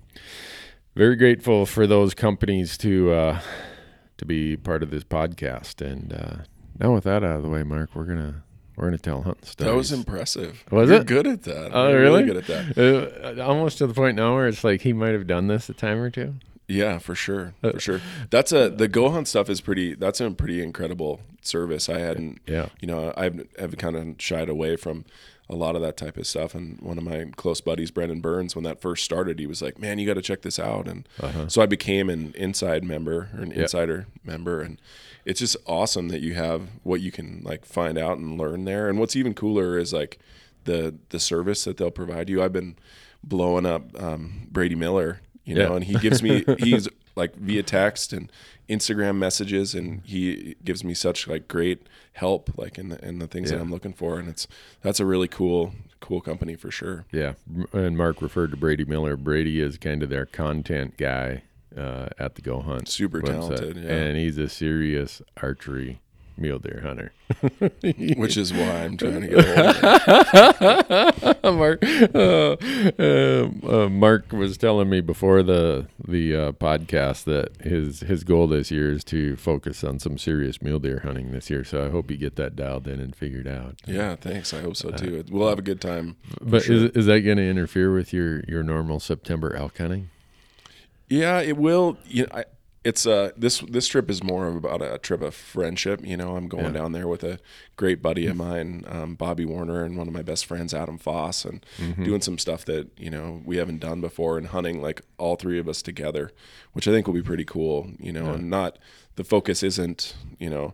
very 0.96 1.16
grateful 1.16 1.66
for 1.66 1.88
those 1.88 2.14
companies 2.14 2.78
to 2.80 3.12
uh, 3.12 3.40
to 4.22 4.26
be 4.26 4.56
part 4.56 4.84
of 4.84 4.92
this 4.92 5.04
podcast. 5.04 5.86
And 5.86 6.14
uh, 6.14 6.36
now, 6.80 6.94
with 6.94 7.04
that 7.06 7.24
out 7.24 7.38
of 7.38 7.44
the 7.44 7.50
way, 7.50 7.64
Mark, 7.64 7.90
we're 7.96 8.06
gonna 8.06 8.44
we're 8.78 8.86
gonna 8.86 8.98
tell 9.00 9.24
hunting 9.24 9.44
stories. 9.44 9.70
That 9.72 9.76
was 9.76 9.92
impressive. 9.92 10.64
Was 10.72 10.90
You're 10.90 11.02
it? 11.02 11.08
good 11.08 11.28
at 11.28 11.44
that. 11.44 11.72
Oh, 11.74 11.90
You're 11.90 12.02
really? 12.02 12.24
good 12.24 12.38
at 12.38 12.48
that. 12.48 13.38
Uh, 13.38 13.44
almost 13.44 13.80
to 13.80 13.88
the 13.88 13.94
point 13.94 14.16
now 14.16 14.36
where 14.36 14.48
it's 14.48 14.64
like 14.64 14.82
he 14.82 14.94
might 14.94 15.14
have 15.14 15.28
done 15.28 15.48
this 15.48 15.68
a 15.70 15.74
time 15.74 16.00
or 16.00 16.10
two. 16.10 16.36
Yeah, 16.68 17.00
for 17.00 17.16
sure, 17.16 17.54
Uh, 17.62 17.72
for 17.72 17.80
sure. 17.82 18.02
That's 18.30 18.54
a 18.54 18.70
the 18.70 18.88
Go 18.88 19.10
Hunt 19.10 19.28
stuff 19.28 19.50
is 19.50 19.60
pretty. 19.60 19.94
That's 19.96 20.22
a 20.22 20.32
pretty 20.32 20.64
incredible 20.64 21.20
service. 21.42 21.90
I 21.90 22.00
hadn't, 22.00 22.40
Yeah. 22.48 22.70
you 22.80 22.88
know, 22.88 23.14
I've 23.18 23.46
have 23.60 23.76
kind 23.78 23.96
of 23.98 24.16
shied 24.20 24.48
away 24.48 24.76
from 24.78 25.04
a 25.50 25.56
lot 25.56 25.76
of 25.76 25.82
that 25.82 25.98
type 25.98 26.16
of 26.18 26.26
stuff. 26.26 26.56
And 26.56 26.80
one 26.82 26.98
of 26.98 27.04
my 27.04 27.26
close 27.36 27.60
buddies, 27.62 27.92
Brendan 27.92 28.22
Burns, 28.22 28.56
when 28.56 28.64
that 28.64 28.80
first 28.82 29.04
started, 29.04 29.38
he 29.40 29.46
was 29.48 29.62
like, 29.62 29.78
"Man, 29.80 30.00
you 30.00 30.06
got 30.08 30.14
to 30.14 30.22
check 30.22 30.42
this 30.44 30.60
out." 30.60 30.88
And 30.88 31.08
Uh-huh. 31.20 31.48
so 31.50 31.62
I 31.62 31.66
became 31.66 32.10
an 32.10 32.34
inside 32.38 32.84
member 32.84 33.30
or 33.36 33.42
an 33.44 33.52
Yeah. 33.52 33.64
insider 33.64 34.08
member, 34.24 34.62
and 34.62 34.80
it's 35.26 35.40
just 35.42 35.58
awesome 35.68 36.08
that 36.10 36.22
you 36.22 36.34
have 36.36 36.70
what 36.84 37.02
you 37.02 37.12
can 37.12 37.42
like 37.44 37.66
find 37.66 37.98
out 37.98 38.18
and 38.18 38.38
learn 38.38 38.66
there. 38.66 38.88
And 38.90 38.98
what's 39.00 39.16
even 39.16 39.34
cooler 39.34 39.78
is 39.78 39.92
like 39.94 40.20
the 40.64 40.96
the 41.10 41.20
service 41.20 41.64
that 41.66 41.78
they'll 41.78 41.92
provide 41.92 42.30
you. 42.30 42.42
I've 42.42 42.54
been 42.54 42.76
blowing 43.24 43.66
up 43.66 44.02
um, 44.02 44.48
Brady 44.52 44.76
Miller, 44.76 45.22
you 45.44 45.56
know, 45.56 45.70
Yeah. 45.72 45.76
and 45.76 45.84
he 45.84 45.96
gives 45.96 46.24
me 46.24 46.44
he's 46.58 46.88
like 47.16 47.36
via 47.36 47.64
text 47.64 48.14
and 48.14 48.32
Instagram 48.70 49.18
messages, 49.18 49.76
and 49.76 50.02
he 50.06 50.56
gives 50.64 50.84
me 50.84 50.94
such 50.94 51.28
like 51.28 51.48
great 51.48 51.88
help, 52.14 52.58
like 52.58 52.78
in 52.78 52.90
the 52.90 53.06
in 53.06 53.20
the 53.20 53.28
things 53.28 53.52
Yeah. 53.52 53.58
that 53.58 53.64
I'm 53.64 53.72
looking 53.72 53.94
for, 53.94 54.18
and 54.20 54.30
it's 54.30 54.48
that's 54.82 55.00
a 55.00 55.06
really 55.06 55.28
cool 55.28 55.74
cool 56.00 56.22
company 56.22 56.56
for 56.56 56.72
sure. 56.72 57.06
Yeah, 57.12 57.34
and 57.74 57.98
Mark 57.98 58.22
referred 58.22 58.52
to 58.52 58.58
Brady 58.58 58.86
Miller. 58.86 59.18
Brady 59.18 59.60
is 59.60 59.78
kind 59.78 60.02
of 60.04 60.10
their 60.10 60.26
content 60.26 60.98
guy 60.98 61.44
uh, 61.78 62.08
at 62.18 62.36
the 62.36 62.42
Go 62.42 62.62
Hunt. 62.62 62.88
Super 62.88 63.22
website. 63.22 63.26
talented, 63.58 63.78
yeah. 63.78 63.90
and 63.92 64.18
he's 64.18 64.38
a 64.38 64.48
serious 64.50 65.22
archery 65.42 66.00
mule 66.38 66.60
deer 66.60 66.82
hunter. 66.84 67.14
Which 68.18 68.38
is 68.38 68.54
why 68.54 68.84
I'm 68.84 68.98
trying 68.98 69.22
to 69.22 69.28
get 69.28 69.40
a 69.40 70.54
hold 70.60 70.86
of 70.90 71.24
it. 71.24 71.44
Mark, 71.52 71.84
uh, 72.16 72.56
uh, 73.02 73.84
uh, 73.84 73.90
Mark 73.90 74.32
was 74.32 74.58
telling 74.58 74.90
me 74.90 75.02
before 75.02 75.44
the 75.44 75.88
the 76.06 76.36
uh, 76.36 76.52
podcast 76.54 77.26
that 77.26 77.62
his 77.62 78.02
his 78.02 78.24
goal 78.24 78.48
this 78.48 78.72
year 78.72 78.92
is 78.92 79.04
to 79.06 79.36
focus 79.36 79.84
on 79.84 80.00
some 80.00 80.18
serious 80.18 80.62
mule 80.62 80.80
deer 80.80 81.02
hunting 81.04 81.32
this 81.32 81.50
year. 81.50 81.64
So 81.64 81.86
I 81.86 81.90
hope 81.90 82.12
you 82.12 82.18
get 82.18 82.36
that 82.36 82.56
dialed 82.56 82.88
in 82.88 83.00
and 83.00 83.16
figured 83.16 83.48
out. 83.48 83.76
Yeah, 83.86 84.16
thanks. 84.16 84.54
I 84.54 84.62
hope 84.62 84.76
so 84.76 84.92
too. 84.92 85.24
We'll 85.30 85.50
have 85.50 85.60
a 85.60 85.64
good 85.64 85.82
time. 85.82 86.18
But 86.42 86.64
sure. 86.64 86.76
is 86.76 86.84
is 86.92 87.06
that 87.06 87.22
going 87.22 87.38
to 87.38 87.48
interfere 87.48 87.94
with 87.94 88.14
your 88.14 88.42
your 88.48 88.64
normal 88.64 89.00
September 89.00 89.56
elk 89.56 89.78
hunting? 89.78 90.10
Yeah, 91.10 91.42
it 91.42 91.58
will. 91.58 91.98
You 92.06 92.24
know, 92.24 92.30
I 92.34 92.46
it's 92.84 93.06
uh 93.06 93.30
this 93.38 93.60
this 93.60 93.88
trip 93.88 94.10
is 94.10 94.24
more 94.24 94.48
of 94.48 94.56
about 94.56 94.82
a 94.82 94.98
trip 94.98 95.22
of 95.22 95.36
friendship. 95.36 96.02
You 96.04 96.18
know, 96.18 96.36
I'm 96.36 96.48
going 96.48 96.66
Yeah. 96.66 96.72
down 96.82 96.92
there 96.94 97.08
with 97.08 97.24
a 97.24 97.40
great 97.76 98.02
buddy 98.02 98.26
of 98.28 98.36
mine, 98.36 98.84
um, 98.88 99.14
Bobby 99.16 99.46
Warner, 99.46 99.84
and 99.84 99.98
one 99.98 100.08
of 100.08 100.14
my 100.14 100.24
best 100.24 100.46
friends, 100.48 100.74
Adam 100.74 100.98
Foss, 100.98 101.46
and 101.46 101.64
Mm-hmm. 101.78 102.04
doing 102.04 102.22
some 102.22 102.38
stuff 102.40 102.66
that 102.66 102.90
you 102.98 103.10
know 103.12 103.42
we 103.46 103.58
haven't 103.58 103.80
done 103.82 104.02
before, 104.02 104.38
and 104.38 104.48
hunting 104.48 104.82
like 104.82 105.02
all 105.20 105.36
three 105.36 105.60
of 105.60 105.68
us 105.70 105.82
together, 105.84 106.32
which 106.74 106.88
I 106.88 106.92
think 106.92 107.06
will 107.06 107.14
be 107.14 107.22
pretty 107.22 107.46
cool. 107.46 107.92
You 108.00 108.14
know, 108.14 108.34
and 108.34 108.50
not 108.50 108.80
the 109.16 109.24
focus 109.24 109.62
isn't 109.62 110.16
you 110.40 110.50
know 110.50 110.74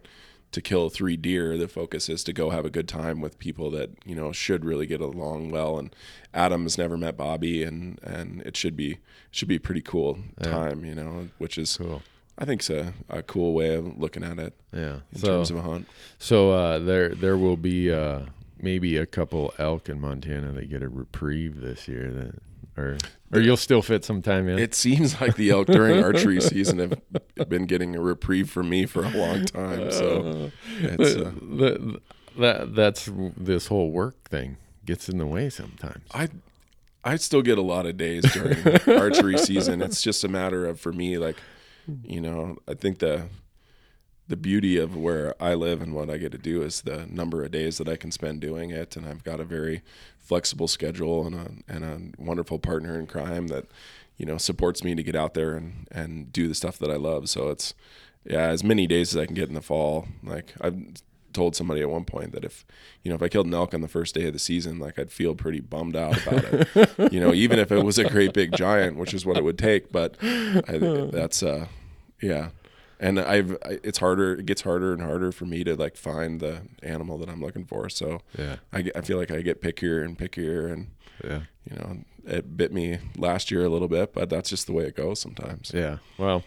to 0.51 0.61
kill 0.61 0.89
three 0.89 1.17
deer. 1.17 1.57
The 1.57 1.67
focus 1.67 2.09
is 2.09 2.23
to 2.25 2.33
go 2.33 2.49
have 2.51 2.65
a 2.65 2.69
good 2.69 2.87
time 2.87 3.21
with 3.21 3.37
people 3.39 3.69
that 3.71 3.91
you 4.05 4.15
know 4.15 4.31
should 4.31 4.63
really 4.65 4.85
get 4.85 5.01
along 5.01 5.51
well. 5.51 5.77
And 5.77 5.95
Adam 6.33 6.63
has 6.63 6.77
never 6.77 6.97
met 6.97 7.17
Bobby, 7.17 7.63
and 7.63 7.99
and 8.03 8.41
it 8.43 8.55
should 8.57 8.75
be 8.75 8.99
should 9.31 9.47
be 9.47 9.55
a 9.57 9.59
pretty 9.59 9.81
cool 9.81 10.19
time. 10.41 10.85
You 10.85 10.95
know, 10.95 11.29
which 11.37 11.57
is 11.57 11.77
Cool. 11.77 12.01
I 12.39 12.45
think 12.45 12.61
it's 12.61 12.69
a, 12.69 12.93
a 13.09 13.23
cool 13.23 13.53
way 13.55 13.73
of 13.73 13.97
looking 13.97 14.23
at 14.23 14.37
it 14.37 14.53
Yeah. 14.71 14.99
in 15.11 15.19
So 15.19 15.27
terms 15.37 15.49
of 15.51 15.57
a 15.57 15.61
hunt. 15.63 15.87
so 16.19 16.51
uh, 16.51 16.77
there 16.79 17.09
there 17.15 17.35
will 17.37 17.57
be 17.57 17.91
uh, 17.91 18.21
maybe 18.61 18.95
a 18.97 19.05
couple 19.07 19.53
elk 19.57 19.89
in 19.89 19.99
Montana 19.99 20.51
that 20.51 20.69
get 20.69 20.83
a 20.83 20.87
reprieve 20.89 21.61
this 21.61 21.87
year. 21.87 22.11
That 22.11 22.35
or 22.77 22.97
or 23.31 23.41
you'll 23.41 23.57
still 23.57 23.81
fit 23.81 24.05
some 24.05 24.21
time 24.21 24.47
in. 24.47 24.57
It 24.57 24.73
seems 24.73 25.19
like 25.19 25.35
the 25.35 25.49
elk 25.49 25.67
during 25.67 26.03
archery 26.03 26.39
season 26.41 26.97
have 27.37 27.49
been 27.49 27.65
getting 27.65 27.95
a 27.95 28.01
reprieve 28.01 28.49
from 28.49 28.69
me 28.69 28.85
for 28.85 29.03
a 29.03 29.09
long 29.09 29.45
time. 29.45 29.91
So 29.91 30.51
it's 30.79 31.15
uh, 31.15 31.31
the, 31.41 32.01
that 32.37 32.75
that's 32.75 33.09
this 33.35 33.67
whole 33.67 33.91
work 33.91 34.29
thing 34.29 34.57
gets 34.85 35.09
in 35.09 35.17
the 35.17 35.25
way 35.25 35.49
sometimes. 35.49 36.05
I 36.13 36.29
I 37.03 37.17
still 37.17 37.41
get 37.41 37.57
a 37.57 37.61
lot 37.61 37.85
of 37.85 37.97
days 37.97 38.23
during 38.33 38.57
archery 38.87 39.37
season. 39.37 39.81
It's 39.81 40.01
just 40.01 40.23
a 40.23 40.27
matter 40.27 40.65
of 40.65 40.79
for 40.79 40.93
me, 40.93 41.17
like 41.17 41.37
you 42.03 42.21
know, 42.21 42.57
I 42.67 42.73
think 42.73 42.99
the 42.99 43.27
the 44.27 44.35
beauty 44.37 44.77
of 44.77 44.95
where 44.95 45.33
I 45.41 45.53
live 45.53 45.81
and 45.81 45.93
what 45.93 46.09
I 46.09 46.17
get 46.17 46.33
to 46.33 46.37
do 46.37 46.61
is 46.61 46.81
the 46.81 47.05
number 47.09 47.43
of 47.43 47.51
days 47.51 47.77
that 47.77 47.87
I 47.87 47.95
can 47.95 48.11
spend 48.11 48.41
doing 48.41 48.71
it, 48.71 48.95
and 48.95 49.07
I've 49.07 49.23
got 49.23 49.39
a 49.39 49.45
very 49.45 49.83
flexible 50.27 50.67
schedule 50.67 51.25
and 51.25 51.35
a 51.35 51.51
and 51.67 51.83
a 51.85 52.21
wonderful 52.21 52.59
partner 52.59 52.99
in 52.99 53.07
crime 53.07 53.47
that 53.47 53.65
you 54.17 54.25
know 54.25 54.37
supports 54.37 54.83
me 54.83 54.93
to 54.93 55.03
get 55.03 55.15
out 55.15 55.33
there 55.33 55.55
and 55.55 55.87
and 55.91 56.33
do 56.33 56.47
the 56.47 56.55
stuff 56.55 56.77
that 56.79 56.91
I 56.91 56.95
love. 56.95 57.29
So 57.29 57.49
it's 57.49 57.73
yeah, 58.25 58.47
as 58.47 58.63
many 58.63 58.87
days 58.87 59.15
as 59.15 59.21
I 59.21 59.25
can 59.25 59.35
get 59.35 59.47
in 59.47 59.55
the 59.55 59.61
fall. 59.61 60.07
Like 60.21 60.53
I've 60.59 60.75
told 61.33 61.55
somebody 61.55 61.81
at 61.81 61.89
one 61.89 62.03
point 62.03 62.31
that 62.33 62.43
if 62.43 62.65
you 63.03 63.09
know 63.09 63.15
if 63.15 63.21
I 63.23 63.29
killed 63.29 63.45
an 63.45 63.53
elk 63.53 63.73
on 63.73 63.81
the 63.81 63.87
first 63.87 64.15
day 64.15 64.25
of 64.25 64.33
the 64.33 64.39
season, 64.39 64.79
like 64.79 64.99
I'd 64.99 65.11
feel 65.11 65.33
pretty 65.33 65.61
bummed 65.61 65.95
out 65.95 66.21
about 66.25 66.43
it. 66.43 67.11
you 67.13 67.19
know, 67.19 67.33
even 67.33 67.59
if 67.59 67.71
it 67.71 67.83
was 67.83 67.97
a 67.97 68.09
great 68.09 68.33
big 68.33 68.55
giant, 68.55 68.97
which 68.97 69.13
is 69.13 69.25
what 69.25 69.37
it 69.37 69.43
would 69.43 69.57
take. 69.57 69.91
But 69.91 70.17
I, 70.21 71.07
that's 71.11 71.41
uh, 71.41 71.67
yeah. 72.21 72.49
And 72.99 73.19
I've 73.19 73.51
I- 73.63 73.79
it's 73.83 73.99
harder. 73.99 74.33
It 74.35 74.45
gets 74.45 74.61
harder 74.61 74.93
and 74.93 75.01
harder 75.01 75.31
for 75.31 75.45
me 75.45 75.63
to 75.63 75.75
like 75.75 75.95
find 75.97 76.39
the 76.39 76.61
animal 76.83 77.17
that 77.19 77.29
I'm 77.29 77.41
looking 77.41 77.65
for. 77.65 77.89
So 77.89 78.21
Yeah. 78.37 78.57
I, 78.73 78.81
get- 78.83 78.95
I 78.97 79.01
feel 79.01 79.17
like 79.17 79.31
I 79.31 79.41
get 79.41 79.61
pickier 79.61 80.03
and 80.03 80.17
pickier, 80.17 80.71
and 80.71 80.87
Yeah. 81.23 81.41
you 81.69 81.75
know 81.77 81.97
it 82.25 82.57
bit 82.57 82.73
me 82.73 82.97
last 83.17 83.51
year 83.51 83.63
a 83.63 83.69
little 83.69 83.87
bit, 83.87 84.13
but 84.13 84.29
that's 84.29 84.49
just 84.49 84.67
the 84.67 84.73
way 84.73 84.83
it 84.83 84.95
goes 84.97 85.17
sometimes. 85.19 85.71
Yeah. 85.73 85.97
Well, 86.17 86.43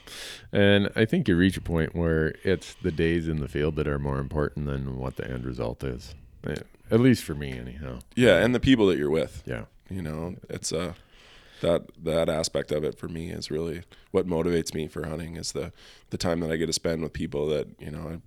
and 0.52 0.90
I 0.94 1.04
think 1.06 1.26
you 1.28 1.36
reach 1.36 1.56
a 1.56 1.62
point 1.62 1.94
where 1.94 2.34
it's 2.44 2.74
the 2.82 2.90
days 2.92 3.26
in 3.28 3.40
the 3.40 3.48
field 3.48 3.76
that 3.76 3.88
are 3.88 3.98
more 3.98 4.18
important 4.18 4.66
than 4.66 4.98
what 4.98 5.16
the 5.16 5.26
end 5.30 5.44
result 5.46 5.82
is. 5.82 6.14
Eh, 6.46 6.56
At 6.90 7.00
least 7.00 7.24
for 7.24 7.34
me, 7.34 7.52
anyhow. 7.52 8.00
Yeah, 8.14 8.44
and 8.44 8.54
the 8.54 8.60
people 8.60 8.86
that 8.88 8.98
you're 8.98 9.08
with. 9.10 9.42
Yeah. 9.46 9.64
you 9.88 10.02
know 10.02 10.34
it's 10.48 10.70
uh 10.72 10.92
that 11.60 11.82
that 12.02 12.28
aspect 12.28 12.72
of 12.72 12.84
it 12.84 12.98
for 12.98 13.08
me 13.08 13.30
is 13.30 13.50
really 13.50 13.82
what 14.10 14.26
motivates 14.26 14.74
me 14.74 14.88
for 14.88 15.06
hunting 15.06 15.36
is 15.36 15.52
the 15.52 15.72
the 16.10 16.18
time 16.18 16.40
that 16.40 16.50
I 16.50 16.56
get 16.56 16.66
to 16.66 16.72
spend 16.72 17.02
with 17.02 17.12
people 17.12 17.46
that 17.48 17.68
you 17.78 17.90
know 17.90 18.08
I 18.08 18.20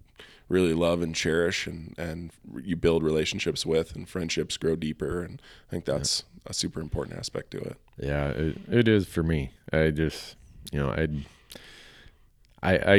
really 0.49 0.73
love 0.73 1.01
and 1.01 1.15
cherish 1.15 1.67
and 1.67 1.93
and 1.97 2.31
you 2.61 2.75
build 2.75 3.03
relationships 3.03 3.65
with 3.65 3.95
and 3.95 4.07
friendships 4.07 4.57
grow 4.57 4.75
deeper 4.75 5.23
and 5.23 5.41
I 5.67 5.71
think 5.71 5.85
that's 5.85 6.23
a 6.45 6.53
super 6.53 6.81
important 6.81 7.17
aspect 7.17 7.51
to 7.51 7.59
it. 7.59 7.77
Yeah, 7.97 8.29
it, 8.29 8.57
it 8.69 8.87
is 8.87 9.07
for 9.07 9.23
me. 9.23 9.51
I 9.71 9.91
just, 9.91 10.35
you 10.71 10.79
know, 10.79 10.89
I, 10.89 11.07
I, 12.61 12.77
I, 12.77 12.95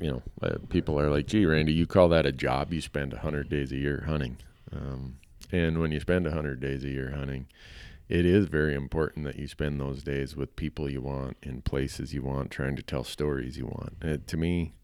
you 0.00 0.10
know, 0.10 0.22
uh, 0.42 0.56
people 0.68 0.98
are 0.98 1.08
like, 1.08 1.26
"Gee, 1.26 1.46
Randy, 1.46 1.72
you 1.72 1.86
call 1.86 2.08
that 2.08 2.26
a 2.26 2.32
job? 2.32 2.72
You 2.72 2.80
spend 2.80 3.12
hundred 3.12 3.48
days 3.48 3.72
a 3.72 3.76
year 3.76 4.04
hunting." 4.06 4.38
Um, 4.74 5.16
and 5.50 5.78
when 5.80 5.92
you 5.92 6.00
spend 6.00 6.26
hundred 6.26 6.60
days 6.60 6.84
a 6.84 6.88
year 6.88 7.12
hunting, 7.14 7.46
it 8.12 8.26
is 8.26 8.48
very 8.48 8.74
important 8.74 9.24
that 9.24 9.36
you 9.36 9.48
spend 9.48 9.80
those 9.80 10.02
days 10.02 10.36
with 10.36 10.54
people 10.54 10.90
you 10.90 11.00
want, 11.00 11.38
in 11.42 11.62
places 11.62 12.12
you 12.12 12.20
want, 12.20 12.50
trying 12.50 12.76
to 12.76 12.82
tell 12.82 13.04
stories 13.04 13.56
you 13.56 13.64
want. 13.64 13.94
Uh, 14.04 14.18
to 14.26 14.36
me, 14.36 14.74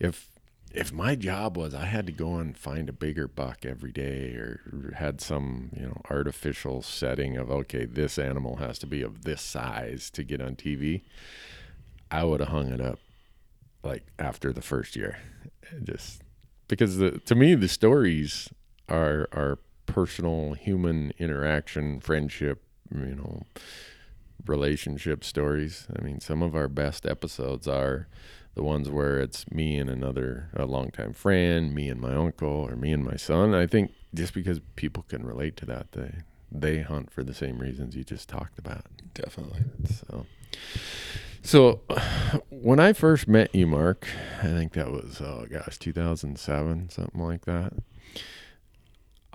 if 0.00 0.28
if 0.72 0.92
my 0.92 1.14
job 1.14 1.56
was 1.56 1.74
I 1.74 1.84
had 1.84 2.06
to 2.06 2.12
go 2.12 2.34
and 2.34 2.58
find 2.58 2.88
a 2.88 2.92
bigger 2.92 3.28
buck 3.28 3.64
every 3.64 3.92
day 3.92 4.32
or 4.32 4.92
had 4.96 5.20
some, 5.20 5.70
you 5.76 5.86
know, 5.86 6.02
artificial 6.10 6.82
setting 6.82 7.36
of 7.36 7.52
okay, 7.52 7.84
this 7.84 8.18
animal 8.18 8.56
has 8.56 8.80
to 8.80 8.86
be 8.88 9.00
of 9.00 9.22
this 9.22 9.42
size 9.42 10.10
to 10.10 10.24
get 10.24 10.40
on 10.40 10.56
TV, 10.56 11.02
I 12.10 12.24
would 12.24 12.40
have 12.40 12.48
hung 12.48 12.72
it 12.72 12.80
up 12.80 12.98
like 13.84 14.08
after 14.18 14.52
the 14.52 14.60
first 14.60 14.96
year. 14.96 15.18
Just 15.84 16.20
because 16.66 16.96
the 16.96 17.20
to 17.20 17.36
me 17.36 17.54
the 17.54 17.68
stories 17.68 18.50
are 18.88 19.28
are 19.30 19.60
personal 19.86 20.54
human 20.54 21.12
interaction, 21.18 22.00
friendship, 22.00 22.62
you 22.94 23.14
know, 23.14 23.42
relationship 24.46 25.24
stories. 25.24 25.86
I 25.98 26.02
mean, 26.02 26.20
some 26.20 26.42
of 26.42 26.54
our 26.54 26.68
best 26.68 27.06
episodes 27.06 27.66
are 27.66 28.06
the 28.54 28.62
ones 28.62 28.88
where 28.90 29.18
it's 29.18 29.50
me 29.50 29.76
and 29.78 29.90
another 29.90 30.50
a 30.54 30.64
longtime 30.64 31.12
friend, 31.12 31.74
me 31.74 31.88
and 31.88 32.00
my 32.00 32.14
uncle, 32.14 32.48
or 32.48 32.74
me 32.74 32.92
and 32.92 33.04
my 33.04 33.16
son. 33.16 33.54
I 33.54 33.66
think 33.66 33.92
just 34.14 34.32
because 34.32 34.60
people 34.76 35.04
can 35.08 35.26
relate 35.26 35.56
to 35.58 35.66
that, 35.66 35.92
they 35.92 36.12
they 36.50 36.80
hunt 36.80 37.10
for 37.10 37.22
the 37.22 37.34
same 37.34 37.58
reasons 37.58 37.96
you 37.96 38.04
just 38.04 38.28
talked 38.28 38.58
about. 38.58 38.86
Definitely. 39.14 39.64
So, 39.88 40.26
so 41.42 41.80
when 42.48 42.80
I 42.80 42.92
first 42.92 43.28
met 43.28 43.54
you, 43.54 43.66
Mark, 43.66 44.06
I 44.40 44.46
think 44.46 44.72
that 44.72 44.90
was 44.90 45.20
oh 45.20 45.46
gosh, 45.50 45.78
2007, 45.78 46.88
something 46.90 47.20
like 47.20 47.44
that. 47.44 47.74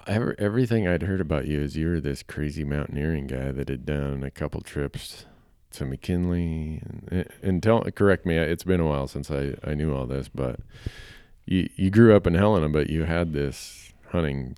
Ever, 0.08 0.36
everything 0.40 0.88
I'd 0.88 1.04
heard 1.04 1.22
about 1.22 1.48
you 1.48 1.62
is 1.62 1.76
you 1.76 1.88
were 1.88 2.00
this 2.00 2.24
crazy 2.24 2.64
mountaineering 2.64 3.28
guy 3.28 3.52
that 3.52 3.70
had 3.70 3.86
done 3.86 4.24
a 4.24 4.32
couple 4.32 4.62
trips 4.62 5.26
to 5.72 5.86
McKinley 5.86 6.82
and, 7.10 7.30
and 7.42 7.64
tell 7.64 7.82
correct 7.96 8.26
me 8.26 8.36
it's 8.38 8.64
been 8.64 8.82
a 8.82 8.86
while 8.86 9.08
since 9.08 9.32
I, 9.32 9.56
I 9.64 9.74
knew 9.74 9.96
all 9.96 10.06
this 10.06 10.28
but 10.28 10.60
you 11.46 11.70
you 11.76 11.90
grew 11.90 12.16
up 12.16 12.28
in 12.28 12.34
Helena 12.34 12.68
but 12.70 12.90
you 12.90 13.06
had 13.06 13.32
this 13.32 13.94
hunting 14.10 14.58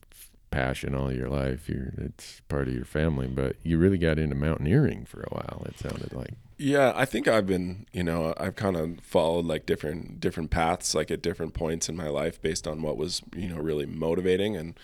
passion 0.50 0.94
all 0.94 1.12
your 1.12 1.30
life. 1.30 1.68
You 1.68 1.92
it's 1.98 2.42
part 2.48 2.68
of 2.68 2.74
your 2.74 2.86
family 2.86 3.28
but 3.28 3.56
you 3.64 3.78
really 3.78 3.98
got 3.98 4.20
into 4.20 4.36
mountaineering 4.36 5.06
for 5.06 5.22
a 5.22 5.30
while 5.30 5.64
it 5.66 5.78
sounded 5.78 6.14
like. 6.14 6.34
Yeah, 6.58 6.94
I 6.96 7.06
think 7.06 7.28
I've 7.28 7.48
been, 7.48 7.88
you 7.92 8.04
know, 8.04 8.34
I've 8.38 8.56
kind 8.56 8.78
of 8.78 9.00
followed 9.02 9.46
like 9.46 9.66
different 9.66 10.20
different 10.20 10.50
paths 10.50 10.96
like 10.96 11.12
at 11.12 11.22
different 11.22 11.54
points 11.54 11.90
in 11.90 11.96
my 11.96 12.08
life 12.08 12.42
based 12.42 12.68
on 12.68 12.82
what 12.82 12.98
was, 12.98 13.22
you 13.36 13.50
know, 13.50 13.58
really 13.58 13.86
motivating 13.86 14.56
and 14.56 14.76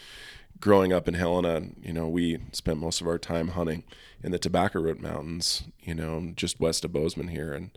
growing 0.60 0.92
up 0.92 1.08
in 1.08 1.14
Helena, 1.14 1.68
you 1.82 1.94
know, 1.94 2.08
we 2.08 2.40
spent 2.52 2.80
most 2.80 3.02
of 3.02 3.08
our 3.08 3.18
time 3.18 3.50
hunting 3.50 3.84
in 4.24 4.32
the 4.32 4.40
Tobacco 4.40 4.82
Root 4.82 5.02
Mountains, 5.02 5.64
you 5.82 5.96
know, 5.96 6.34
just 6.36 6.60
west 6.60 6.84
of 6.84 6.92
Bozeman 6.92 7.30
here. 7.30 7.54
And 7.54 7.72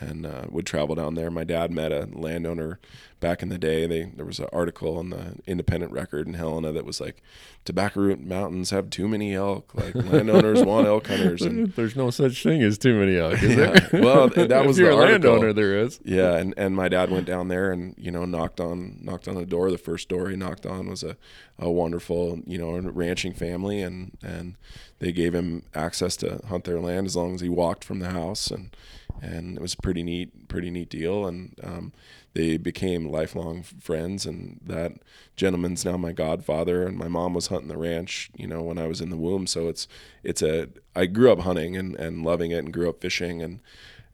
and 0.00 0.26
uh, 0.26 0.44
would 0.50 0.66
travel 0.66 0.94
down 0.94 1.14
there. 1.14 1.30
My 1.30 1.44
dad 1.44 1.70
met 1.72 1.92
a 1.92 2.08
landowner 2.12 2.78
back 3.20 3.42
in 3.42 3.48
the 3.48 3.58
day. 3.58 3.86
They 3.86 4.04
there 4.04 4.24
was 4.26 4.38
an 4.38 4.46
article 4.52 5.00
in 5.00 5.10
the 5.10 5.36
Independent 5.46 5.92
Record 5.92 6.26
in 6.26 6.34
Helena 6.34 6.70
that 6.72 6.84
was 6.84 7.00
like, 7.00 7.22
"Tobacco 7.64 8.00
Root 8.00 8.20
Mountains 8.20 8.70
have 8.70 8.90
too 8.90 9.08
many 9.08 9.34
elk. 9.34 9.74
Like 9.74 9.94
landowners 9.94 10.62
want 10.64 10.86
elk 10.86 11.06
hunters." 11.08 11.42
And 11.42 11.72
there's 11.76 11.96
no 11.96 12.10
such 12.10 12.42
thing 12.42 12.62
as 12.62 12.78
too 12.78 12.94
many 12.98 13.16
elk 13.16 13.42
is 13.42 13.56
Yeah. 13.56 13.72
there 13.90 14.00
Well, 14.02 14.28
that 14.28 14.50
If 14.60 14.66
was 14.66 14.78
you're 14.78 14.90
the 14.90 14.96
a 14.96 15.00
article. 15.00 15.30
landowner 15.32 15.52
there 15.52 15.78
is 15.78 15.98
yeah, 16.04 16.36
and, 16.36 16.54
and 16.56 16.76
my 16.76 16.88
dad 16.88 17.10
went 17.10 17.26
down 17.26 17.48
there 17.48 17.72
and 17.72 17.94
you 17.98 18.10
know 18.10 18.24
knocked 18.24 18.60
on 18.60 18.98
knocked 19.00 19.26
on 19.28 19.34
the 19.34 19.46
door. 19.46 19.70
The 19.70 19.78
first 19.78 20.08
door 20.08 20.28
he 20.30 20.36
knocked 20.36 20.64
on 20.66 20.88
was 20.88 21.02
a, 21.02 21.16
a 21.58 21.70
wonderful 21.70 22.40
you 22.46 22.58
know 22.58 22.78
ranching 22.78 23.32
family, 23.34 23.80
and 23.82 24.16
and 24.22 24.54
they 25.00 25.10
gave 25.12 25.34
him 25.34 25.62
access 25.74 26.16
to 26.18 26.40
hunt 26.48 26.64
their 26.64 26.80
land 26.80 27.06
as 27.06 27.16
long 27.16 27.34
as 27.34 27.40
he 27.40 27.48
walked 27.48 27.84
from 27.84 27.98
the 27.98 28.10
house, 28.10 28.48
and 28.50 28.70
and 29.20 29.56
it 29.56 29.60
was 29.60 29.74
a 29.74 29.82
pretty 29.82 30.02
neat 30.02 30.48
pretty 30.48 30.70
neat 30.70 30.90
deal. 30.90 31.26
And 31.26 31.54
um, 31.62 31.92
they 32.34 32.56
became 32.56 33.08
lifelong 33.08 33.62
friends, 33.62 34.26
and 34.26 34.60
that 34.64 34.92
gentleman's 35.36 35.84
now 35.84 35.96
my 35.96 36.12
godfather. 36.12 36.86
And 36.86 36.96
my 36.96 37.08
mom 37.08 37.34
was 37.34 37.48
hunting 37.48 37.68
the 37.68 37.76
ranch, 37.76 38.30
you 38.36 38.46
know, 38.46 38.62
when 38.62 38.78
I 38.78 38.86
was 38.86 39.00
in 39.00 39.10
the 39.10 39.16
womb. 39.16 39.46
So 39.46 39.68
it's 39.68 39.88
it's 40.22 40.42
a 40.42 40.68
I 40.94 41.06
grew 41.06 41.32
up 41.32 41.40
hunting 41.40 41.76
and 41.76 41.94
and 41.96 42.24
loving 42.24 42.50
it, 42.50 42.58
and 42.58 42.72
grew 42.72 42.88
up 42.88 43.00
fishing 43.00 43.42
and 43.42 43.60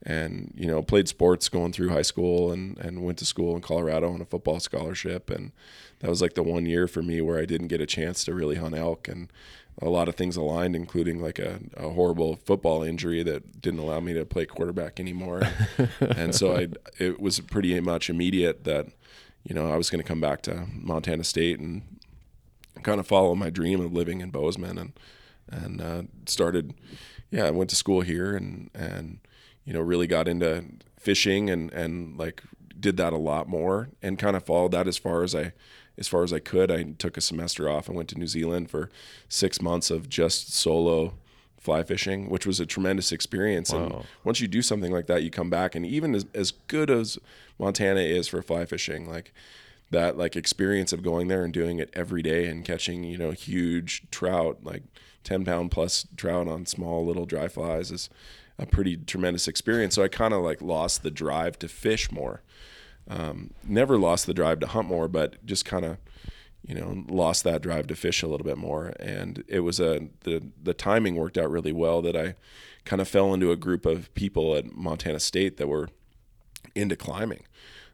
and 0.04 0.52
you 0.54 0.66
know 0.66 0.82
played 0.82 1.08
sports 1.08 1.48
going 1.48 1.72
through 1.72 1.88
high 1.88 2.02
school 2.02 2.52
and 2.52 2.78
and 2.78 3.02
went 3.02 3.18
to 3.18 3.24
school 3.24 3.54
in 3.56 3.62
Colorado 3.62 4.12
on 4.12 4.20
a 4.20 4.26
football 4.26 4.60
scholarship 4.60 5.30
and 5.30 5.52
that 6.00 6.10
was 6.10 6.20
like 6.20 6.34
the 6.34 6.42
one 6.42 6.66
year 6.66 6.86
for 6.86 7.02
me 7.02 7.20
where 7.22 7.38
I 7.38 7.46
didn't 7.46 7.68
get 7.68 7.80
a 7.80 7.86
chance 7.86 8.24
to 8.24 8.34
really 8.34 8.56
hunt 8.56 8.74
elk 8.74 9.08
and 9.08 9.32
a 9.82 9.88
lot 9.88 10.08
of 10.08 10.14
things 10.14 10.36
aligned 10.36 10.76
including 10.76 11.20
like 11.20 11.38
a, 11.38 11.60
a 11.76 11.90
horrible 11.90 12.36
football 12.36 12.82
injury 12.82 13.22
that 13.22 13.60
didn't 13.60 13.80
allow 13.80 14.00
me 14.00 14.12
to 14.14 14.24
play 14.24 14.46
quarterback 14.46 15.00
anymore. 15.00 15.42
And 16.00 16.34
so 16.34 16.56
I 16.56 16.68
it 16.98 17.20
was 17.20 17.40
pretty 17.40 17.78
much 17.80 18.08
immediate 18.08 18.64
that 18.64 18.86
you 19.42 19.54
know 19.54 19.70
I 19.70 19.76
was 19.76 19.90
going 19.90 20.02
to 20.02 20.08
come 20.08 20.20
back 20.20 20.42
to 20.42 20.66
Montana 20.72 21.24
State 21.24 21.58
and 21.58 21.82
kind 22.82 23.00
of 23.00 23.06
follow 23.06 23.34
my 23.34 23.50
dream 23.50 23.80
of 23.80 23.92
living 23.92 24.20
in 24.20 24.30
Bozeman 24.30 24.78
and 24.78 24.92
and 25.50 25.80
uh, 25.80 26.02
started 26.26 26.74
yeah 27.30 27.44
I 27.44 27.50
went 27.50 27.70
to 27.70 27.76
school 27.76 28.00
here 28.00 28.36
and 28.36 28.70
and 28.74 29.18
you 29.64 29.72
know, 29.72 29.80
really 29.80 30.06
got 30.06 30.28
into 30.28 30.64
fishing 30.98 31.50
and 31.50 31.72
and 31.72 32.18
like 32.18 32.42
did 32.78 32.96
that 32.96 33.12
a 33.12 33.18
lot 33.18 33.48
more 33.48 33.88
and 34.02 34.18
kind 34.18 34.36
of 34.36 34.44
followed 34.44 34.72
that 34.72 34.86
as 34.86 34.98
far 34.98 35.22
as 35.22 35.34
I 35.34 35.52
as 35.98 36.08
far 36.08 36.22
as 36.22 36.32
I 36.32 36.38
could. 36.38 36.70
I 36.70 36.82
took 36.82 37.16
a 37.16 37.20
semester 37.20 37.68
off 37.68 37.88
and 37.88 37.96
went 37.96 38.08
to 38.10 38.18
New 38.18 38.26
Zealand 38.26 38.70
for 38.70 38.90
six 39.28 39.60
months 39.60 39.90
of 39.90 40.08
just 40.08 40.54
solo 40.54 41.14
fly 41.58 41.82
fishing, 41.82 42.28
which 42.28 42.46
was 42.46 42.60
a 42.60 42.66
tremendous 42.66 43.10
experience. 43.10 43.72
Wow. 43.72 43.84
And 43.84 43.94
once 44.22 44.40
you 44.40 44.48
do 44.48 44.60
something 44.60 44.92
like 44.92 45.06
that, 45.06 45.22
you 45.22 45.30
come 45.30 45.48
back 45.48 45.74
and 45.74 45.86
even 45.86 46.14
as, 46.14 46.26
as 46.34 46.50
good 46.50 46.90
as 46.90 47.18
Montana 47.58 48.00
is 48.00 48.28
for 48.28 48.42
fly 48.42 48.66
fishing, 48.66 49.08
like 49.08 49.32
that 49.90 50.18
like 50.18 50.36
experience 50.36 50.92
of 50.92 51.02
going 51.02 51.28
there 51.28 51.42
and 51.42 51.54
doing 51.54 51.78
it 51.78 51.88
every 51.94 52.22
day 52.22 52.46
and 52.46 52.64
catching, 52.64 53.02
you 53.02 53.16
know, 53.16 53.30
huge 53.30 54.02
trout, 54.10 54.58
like 54.62 54.82
10 55.24 55.44
pound 55.44 55.70
plus 55.70 56.06
trout 56.16 56.48
on 56.48 56.66
small 56.66 57.06
little 57.06 57.24
dry 57.24 57.48
flies 57.48 57.90
is 57.90 58.10
a 58.58 58.66
pretty 58.66 58.96
tremendous 58.96 59.48
experience. 59.48 59.94
So 59.94 60.02
I 60.02 60.08
kind 60.08 60.34
of 60.34 60.42
like 60.42 60.60
lost 60.60 61.02
the 61.02 61.10
drive 61.10 61.58
to 61.60 61.68
fish 61.68 62.12
more. 62.12 62.42
Um, 63.08 63.50
never 63.62 63.98
lost 63.98 64.26
the 64.26 64.34
drive 64.34 64.60
to 64.60 64.66
hunt 64.66 64.88
more, 64.88 65.08
but 65.08 65.44
just 65.44 65.64
kind 65.64 65.84
of, 65.84 65.98
you 66.66 66.74
know, 66.74 67.04
lost 67.08 67.44
that 67.44 67.62
drive 67.62 67.86
to 67.88 67.96
fish 67.96 68.22
a 68.22 68.26
little 68.26 68.44
bit 68.44 68.56
more. 68.56 68.94
And 68.98 69.44
it 69.46 69.60
was 69.60 69.80
a 69.80 70.08
the 70.20 70.42
the 70.62 70.74
timing 70.74 71.16
worked 71.16 71.36
out 71.36 71.50
really 71.50 71.72
well 71.72 72.00
that 72.02 72.16
I 72.16 72.34
kind 72.84 73.02
of 73.02 73.08
fell 73.08 73.34
into 73.34 73.50
a 73.50 73.56
group 73.56 73.86
of 73.86 74.12
people 74.14 74.54
at 74.54 74.72
Montana 74.72 75.20
State 75.20 75.56
that 75.58 75.68
were 75.68 75.88
into 76.74 76.96
climbing, 76.96 77.44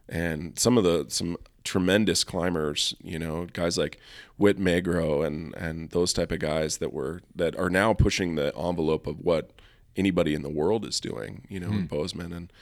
and 0.09 0.59
some 0.59 0.79
of 0.79 0.85
the 0.85 1.07
some 1.09 1.37
tremendous 1.65 2.25
climbers, 2.25 2.95
you 3.03 3.19
know, 3.19 3.47
guys 3.53 3.77
like 3.77 3.99
Whit 4.37 4.59
Magro 4.59 5.23
and 5.23 5.55
and 5.55 5.91
those 5.91 6.13
type 6.13 6.33
of 6.33 6.39
guys 6.39 6.79
that 6.79 6.93
were 6.93 7.23
that 7.35 7.57
are 7.57 7.71
now 7.71 7.95
pushing 7.95 8.35
the 8.35 8.55
envelope 8.57 9.07
of 9.07 9.21
what 9.21 9.51
anybody 9.97 10.35
in 10.35 10.43
the 10.43 10.49
world 10.49 10.85
is 10.85 11.01
doing, 11.01 11.47
you 11.49 11.61
know, 11.61 11.69
mm. 11.69 11.73
in 11.73 11.81
hmm. 11.81 11.87
Bozeman 11.87 12.33
and 12.33 12.53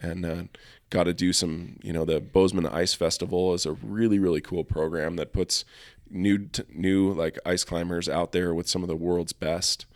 and 0.00 0.24
uh, 0.24 0.42
got 0.90 1.04
to 1.04 1.14
do 1.14 1.32
some, 1.32 1.78
you 1.82 1.92
know, 1.92 2.04
the 2.04 2.20
Bozeman 2.20 2.66
Ice 2.66 2.94
Festival 2.94 3.54
is 3.54 3.66
a 3.66 3.72
really 3.72 4.18
really 4.18 4.40
cool 4.40 4.64
program 4.64 5.16
that 5.16 5.32
puts 5.32 5.64
new 6.10 6.38
t- 6.38 6.62
new 6.72 7.12
like 7.12 7.38
ice 7.44 7.64
climbers 7.64 8.08
out 8.08 8.32
there 8.32 8.54
with 8.54 8.68
some 8.68 8.82
of 8.82 8.88
the 8.88 8.96
world's 8.96 9.32
best 9.32 9.86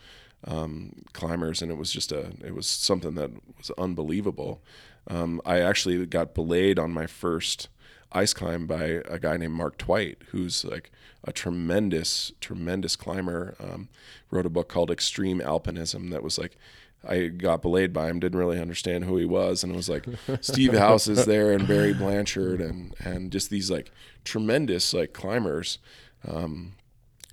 um, 0.46 1.04
climbers, 1.12 1.62
and 1.62 1.70
it 1.70 1.76
was 1.76 1.92
just 1.92 2.12
a 2.12 2.32
it 2.44 2.54
was 2.54 2.66
something 2.66 3.14
that 3.14 3.30
was 3.56 3.70
unbelievable. 3.78 4.62
Um, 5.08 5.40
I 5.44 5.60
actually 5.60 6.04
got 6.06 6.34
belayed 6.34 6.78
on 6.78 6.92
my 6.92 7.06
first 7.06 7.68
ice 8.12 8.34
climb 8.34 8.66
by 8.66 8.84
a 9.08 9.18
guy 9.18 9.36
named 9.36 9.54
Mark 9.54 9.78
Twight, 9.78 10.18
who's 10.30 10.64
like 10.64 10.90
a 11.24 11.32
tremendous, 11.32 12.32
tremendous 12.40 12.96
climber. 12.96 13.54
Um, 13.58 13.88
wrote 14.30 14.46
a 14.46 14.50
book 14.50 14.68
called 14.68 14.90
Extreme 14.90 15.40
Alpinism 15.40 16.10
that 16.10 16.22
was 16.22 16.38
like 16.38 16.56
I 17.06 17.26
got 17.26 17.62
belayed 17.62 17.92
by 17.92 18.08
him, 18.08 18.20
didn't 18.20 18.38
really 18.38 18.60
understand 18.60 19.04
who 19.04 19.16
he 19.16 19.24
was, 19.24 19.64
and 19.64 19.72
it 19.72 19.76
was 19.76 19.88
like 19.88 20.06
Steve 20.40 20.74
House 20.74 21.08
is 21.08 21.24
there 21.24 21.52
and 21.52 21.66
Barry 21.66 21.92
Blanchard 21.92 22.60
and 22.60 22.94
and 23.00 23.32
just 23.32 23.50
these 23.50 23.70
like 23.70 23.90
tremendous 24.24 24.94
like 24.94 25.12
climbers, 25.12 25.78
um, 26.26 26.74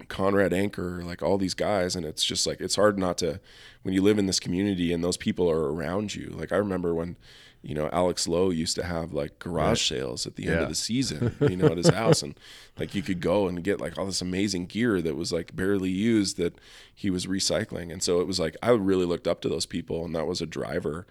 Conrad 0.08 0.54
Anker, 0.54 1.04
like 1.04 1.22
all 1.22 1.38
these 1.38 1.54
guys, 1.54 1.96
and 1.96 2.06
it's 2.06 2.24
just 2.24 2.48
like 2.48 2.60
it's 2.62 2.76
hard 2.76 2.98
not 2.98 3.18
to 3.20 3.40
when 3.84 3.94
you 3.94 4.02
live 4.02 4.18
in 4.18 4.26
this 4.26 4.40
community 4.40 4.92
and 4.92 5.04
those 5.04 5.18
people 5.18 5.50
are 5.50 5.72
around 5.72 6.16
you. 6.16 6.30
Like 6.30 6.52
I 6.52 6.58
remember 6.58 6.96
when 6.96 7.16
you 7.62 7.76
know, 7.76 7.90
Alex 7.92 8.28
Lowe 8.28 8.52
used 8.52 8.76
to 8.76 8.84
have 8.84 9.12
like 9.12 9.38
garage 9.38 9.92
right. 9.92 9.98
sales 9.98 10.26
at 10.26 10.36
the 10.36 10.48
end 10.48 10.62
of 10.62 10.70
the 10.70 10.76
season, 10.76 11.36
you 11.42 11.58
know, 11.58 11.68
at 11.68 11.78
his 11.78 11.90
house. 11.90 12.24
And 12.24 12.40
like 12.78 12.96
you 12.96 13.02
could 13.02 13.20
go 13.20 13.48
and 13.48 13.64
get 13.64 13.82
like 13.82 13.98
all 13.98 14.06
this 14.06 14.22
amazing 14.22 14.68
gear 14.68 15.02
that 15.02 15.18
was 15.18 15.34
like 15.34 15.56
barely 15.56 15.90
used 15.90 16.38
that 16.38 16.58
he 16.96 17.10
was 17.10 17.26
recycling. 17.26 17.92
And 17.92 18.02
so 18.02 18.22
it 18.22 18.28
was 18.28 18.40
like, 18.40 18.56
I 18.64 18.70
really 18.70 19.06
looked 19.06 19.28
up 19.28 19.42
to 19.42 19.50
those 19.50 19.66
people 19.66 20.06
and 20.06 20.16
that 20.16 20.28
was 20.28 20.42
a 20.42 20.46
driver. 20.46 21.06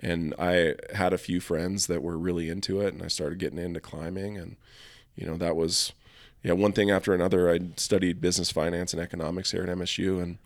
And 0.00 0.34
I 0.40 0.74
had 0.92 1.12
a 1.12 1.18
few 1.18 1.38
friends 1.38 1.86
that 1.86 2.02
were 2.02 2.18
really 2.18 2.48
into 2.48 2.80
it 2.80 2.92
and 2.92 3.02
I 3.02 3.08
started 3.08 3.38
getting 3.38 3.58
into 3.58 3.80
climbing. 3.80 4.36
And, 4.36 4.56
you 5.14 5.24
know, 5.24 5.36
that 5.36 5.54
was, 5.54 5.92
yeah, 6.42 6.52
one 6.52 6.72
thing 6.72 6.90
after 6.90 7.14
another. 7.14 7.48
I 7.48 7.60
studied 7.76 8.20
business 8.20 8.50
finance 8.50 8.92
and 8.92 9.00
economics 9.00 9.52
here 9.52 9.62
at 9.62 9.68
MSU 9.68 10.20
and 10.20 10.38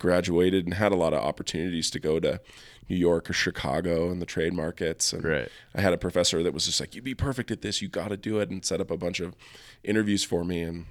graduated 0.00 0.64
and 0.64 0.74
had 0.74 0.90
a 0.90 0.96
lot 0.96 1.14
of 1.14 1.22
opportunities 1.22 1.90
to 1.90 2.00
go 2.00 2.18
to 2.18 2.40
New 2.88 2.96
York 2.96 3.30
or 3.30 3.32
Chicago 3.32 4.10
and 4.10 4.20
the 4.20 4.26
trade 4.26 4.52
markets. 4.52 5.12
And 5.12 5.24
right. 5.24 5.48
I 5.74 5.80
had 5.80 5.92
a 5.92 5.98
professor 5.98 6.42
that 6.42 6.52
was 6.52 6.66
just 6.66 6.80
like, 6.80 6.96
"You'd 6.96 7.04
be 7.04 7.14
perfect 7.14 7.52
at 7.52 7.62
this. 7.62 7.80
You 7.80 7.88
got 7.88 8.08
to 8.08 8.16
do 8.16 8.40
it," 8.40 8.50
and 8.50 8.64
set 8.64 8.80
up 8.80 8.90
a 8.90 8.96
bunch 8.96 9.20
of 9.20 9.36
interviews 9.84 10.24
for 10.24 10.44
me. 10.44 10.62
And 10.62 10.86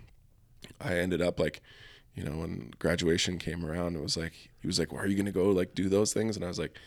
I 0.80 0.98
ended 0.98 1.22
up 1.22 1.40
like, 1.40 1.62
you 2.16 2.24
know, 2.24 2.38
when 2.38 2.72
graduation 2.80 3.38
came 3.38 3.66
around, 3.66 3.98
it 3.98 4.02
was 4.02 4.16
like 4.16 4.34
he 4.62 4.68
was 4.68 4.80
like, 4.80 4.94
"Why 4.94 5.00
are 5.00 5.08
you 5.08 5.18
gonna 5.18 5.34
go 5.34 5.50
like 5.50 5.76
do 5.76 5.90
those 5.90 6.14
things?" 6.14 6.38
And 6.38 6.46
I 6.46 6.48
was 6.48 6.60
like, 6.60 6.78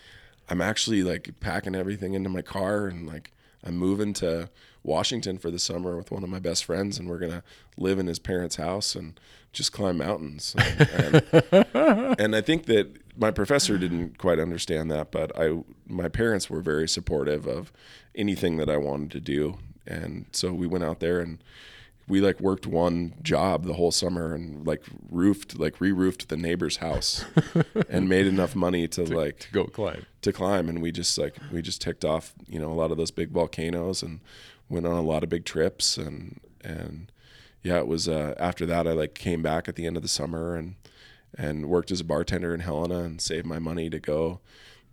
"I'm 0.49 0.63
actually 0.63 1.03
like 1.03 1.29
packing 1.41 1.75
everything 1.75 2.15
into 2.15 2.31
my 2.31 2.43
car 2.43 2.87
and 2.87 3.07
like 3.07 3.33
I'm 3.65 3.77
moving 3.77 4.13
to 4.15 4.51
Washington 4.83 5.39
for 5.39 5.51
the 5.51 5.59
summer 5.59 5.97
with 5.97 6.11
one 6.11 6.25
of 6.25 6.31
my 6.31 6.41
best 6.41 6.65
friends, 6.65 6.99
and 6.99 7.09
we're 7.09 7.19
gonna 7.19 7.45
live 7.77 7.99
in 7.99 8.07
his 8.07 8.19
parents' 8.19 8.57
house 8.57 8.95
and 8.95 9.21
just 9.53 9.73
climb 9.73 9.99
mountains." 9.99 10.55
And, 10.59 11.23
and, 11.53 12.21
and 12.21 12.37
I 12.37 12.41
think 12.41 12.67
that 12.67 12.97
my 13.17 13.31
professor 13.31 13.79
didn't 13.79 14.19
quite 14.19 14.39
understand 14.39 14.91
that, 14.91 15.11
but 15.11 15.39
I 15.39 15.63
my 15.87 16.09
parents 16.09 16.49
were 16.49 16.61
very 16.61 16.89
supportive 16.89 17.47
of 17.47 17.73
anything 18.15 18.57
that 18.57 18.71
I 18.71 18.77
wanted 18.77 19.11
to 19.13 19.21
do, 19.21 19.59
and 19.87 20.27
so 20.33 20.53
we 20.53 20.67
went 20.67 20.85
out 20.85 21.01
there 21.01 21.21
and 21.21 21.39
we 22.09 22.21
like 22.21 22.41
worked 22.41 22.67
one 22.67 23.15
job 23.23 23.65
the 23.65 23.75
whole 23.75 23.93
summer 23.93 24.35
and 24.35 24.67
like 24.67 24.83
roofed 25.11 25.59
like 25.59 25.81
re-roofed 25.81 26.29
the 26.29 26.37
neighbor's 26.37 26.79
house 26.79 27.25
and 27.89 28.09
made 28.09 28.27
enough 28.27 28.57
money 28.57 28.89
to, 28.89 29.05
to 29.05 29.17
like 29.17 29.39
to 29.41 29.53
go 29.53 29.65
climb. 29.65 30.05
to 30.23 30.33
climb. 30.33 30.69
And 30.69 30.83
we 30.83 30.93
just 30.93 31.17
like 31.17 31.37
we 31.53 31.63
just 31.63 31.81
ticked 31.81 32.05
off 32.05 32.35
you 32.49 32.59
know 32.59 32.71
a 32.71 32.75
lot 32.75 32.91
of 32.91 32.97
those 32.97 33.11
big 33.11 33.31
volcanoes 33.31 34.03
and 34.03 34.21
went 34.69 34.87
on 34.87 34.95
a 34.95 35.03
lot 35.03 35.23
of 35.23 35.29
big 35.29 35.45
trips 35.45 35.97
and 35.97 36.41
and 36.65 37.12
yeah 37.63 37.79
it 37.79 37.87
was 37.87 38.09
uh, 38.09 38.35
after 38.39 38.67
that 38.67 38.87
I 38.87 38.93
like 38.93 39.15
came 39.15 39.43
back 39.43 39.69
at 39.69 39.77
the 39.77 39.87
end 39.87 39.97
of 39.97 40.03
the 40.03 40.09
summer 40.09 40.57
and 40.57 40.77
and 41.37 41.67
worked 41.67 41.91
as 41.91 42.01
a 42.01 42.05
bartender 42.05 42.53
in 42.55 42.61
Helena 42.61 43.01
and 43.01 43.21
saved 43.21 43.47
my 43.47 43.59
money 43.59 43.89
to 43.91 43.99
go 43.99 44.41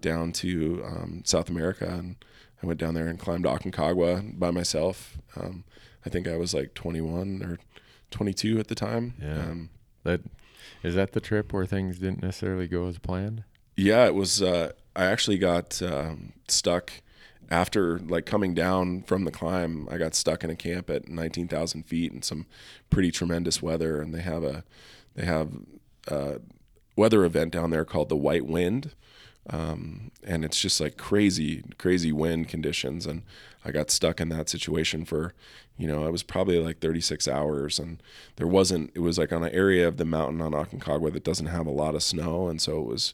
down 0.02 0.32
to 0.32 0.84
um, 0.86 1.22
South 1.26 1.50
America. 1.50 1.88
And 1.88 2.16
I 2.64 2.68
went 2.68 2.80
down 2.80 2.94
there 2.94 3.08
and 3.08 3.20
climbed 3.20 3.46
Aconcagua 3.46 4.40
by 4.40 4.52
myself. 4.52 5.18
Um, 5.36 5.64
I 6.06 6.10
think 6.10 6.28
I 6.28 6.38
was 6.38 6.54
like 6.54 6.74
21 6.74 7.44
or 7.44 7.60
22 8.12 8.60
at 8.60 8.68
the 8.68 8.76
time. 8.76 9.16
Yeah. 9.22 9.40
Um, 9.40 9.70
that 10.04 10.22
is 10.84 10.96
that 10.96 11.12
the 11.12 11.20
trip 11.20 11.52
where 11.52 11.66
things 11.66 12.00
didn't 12.00 12.22
necessarily 12.22 12.68
go 12.68 12.88
as 12.88 13.00
planned. 13.00 13.44
Yeah, 13.76 14.06
it 14.06 14.16
was. 14.16 14.42
Uh, 14.42 14.72
I 14.96 15.06
actually 15.06 15.38
got 15.38 15.82
um, 15.82 16.34
stuck 16.48 16.92
after 17.50 18.00
like 18.00 18.26
coming 18.26 18.54
down 18.54 19.02
from 19.04 19.26
the 19.26 19.32
climb. 19.32 19.88
I 19.92 19.98
got 19.98 20.16
stuck 20.16 20.44
in 20.44 20.50
a 20.50 20.56
camp 20.56 20.90
at 20.90 21.10
19,000 21.10 21.84
feet 21.84 22.12
in 22.12 22.22
some 22.22 22.46
pretty 22.90 23.12
tremendous 23.12 23.62
weather, 23.62 24.02
and 24.02 24.14
they 24.14 24.22
have 24.22 24.44
a 24.44 24.64
they 25.16 25.26
have 25.26 25.50
uh, 26.08 26.36
weather 26.96 27.26
event 27.26 27.52
down 27.52 27.72
there 27.72 27.86
called 27.86 28.10
the 28.10 28.16
White 28.16 28.46
Wind. 28.46 28.92
Um, 29.50 30.12
and 30.24 30.46
it's 30.46 30.60
just 30.62 30.80
like 30.80 30.98
crazy, 30.98 31.64
crazy 31.78 32.12
wind 32.12 32.50
conditions. 32.50 33.08
And 33.08 33.24
I 33.66 33.72
got 33.72 33.90
stuck 33.90 34.22
in 34.22 34.30
that 34.30 34.48
situation 34.48 35.06
for, 35.06 35.34
you 35.78 35.88
know, 35.88 36.06
it 36.06 36.12
was 36.12 36.24
probably 36.24 36.60
like 36.60 36.80
36 36.80 37.28
hours. 37.28 37.80
And 37.80 38.04
there 38.36 38.48
wasn't, 38.48 38.92
it 38.94 39.00
was 39.00 39.18
like 39.18 39.34
on 39.34 39.44
an 39.44 39.52
area 39.52 39.88
of 39.88 39.98
the 39.98 40.06
mountain 40.06 40.42
on 40.42 40.52
Aconcagua 40.52 41.12
that 41.14 41.24
doesn't 41.24 41.48
have 41.48 41.66
a 41.66 41.72
lot 41.72 41.96
of 41.96 42.04
snow. 42.04 42.48
And 42.48 42.62
so 42.62 42.80
it 42.80 42.86
was, 42.86 43.14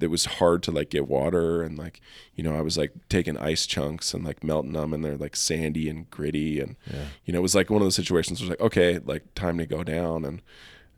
it 0.00 0.08
was 0.08 0.24
hard 0.24 0.62
to 0.64 0.72
like 0.72 0.90
get 0.90 1.08
water. 1.08 1.62
And 1.62 1.78
like, 1.78 2.00
you 2.34 2.42
know, 2.42 2.56
I 2.56 2.60
was 2.60 2.76
like 2.76 2.92
taking 3.08 3.36
ice 3.36 3.66
chunks 3.66 4.14
and 4.14 4.24
like 4.24 4.42
melting 4.42 4.72
them 4.72 4.92
and 4.92 5.04
they're 5.04 5.16
like 5.16 5.36
sandy 5.36 5.88
and 5.88 6.10
gritty. 6.10 6.60
And, 6.60 6.76
yeah. 6.92 7.04
you 7.24 7.32
know, 7.32 7.38
it 7.38 7.42
was 7.42 7.54
like 7.54 7.70
one 7.70 7.82
of 7.82 7.86
those 7.86 7.96
situations 7.96 8.40
where 8.40 8.46
it 8.46 8.50
was 8.50 8.60
like, 8.60 8.66
okay, 8.66 8.98
like 9.04 9.34
time 9.34 9.58
to 9.58 9.66
go 9.66 9.84
down. 9.84 10.24
And, 10.24 10.42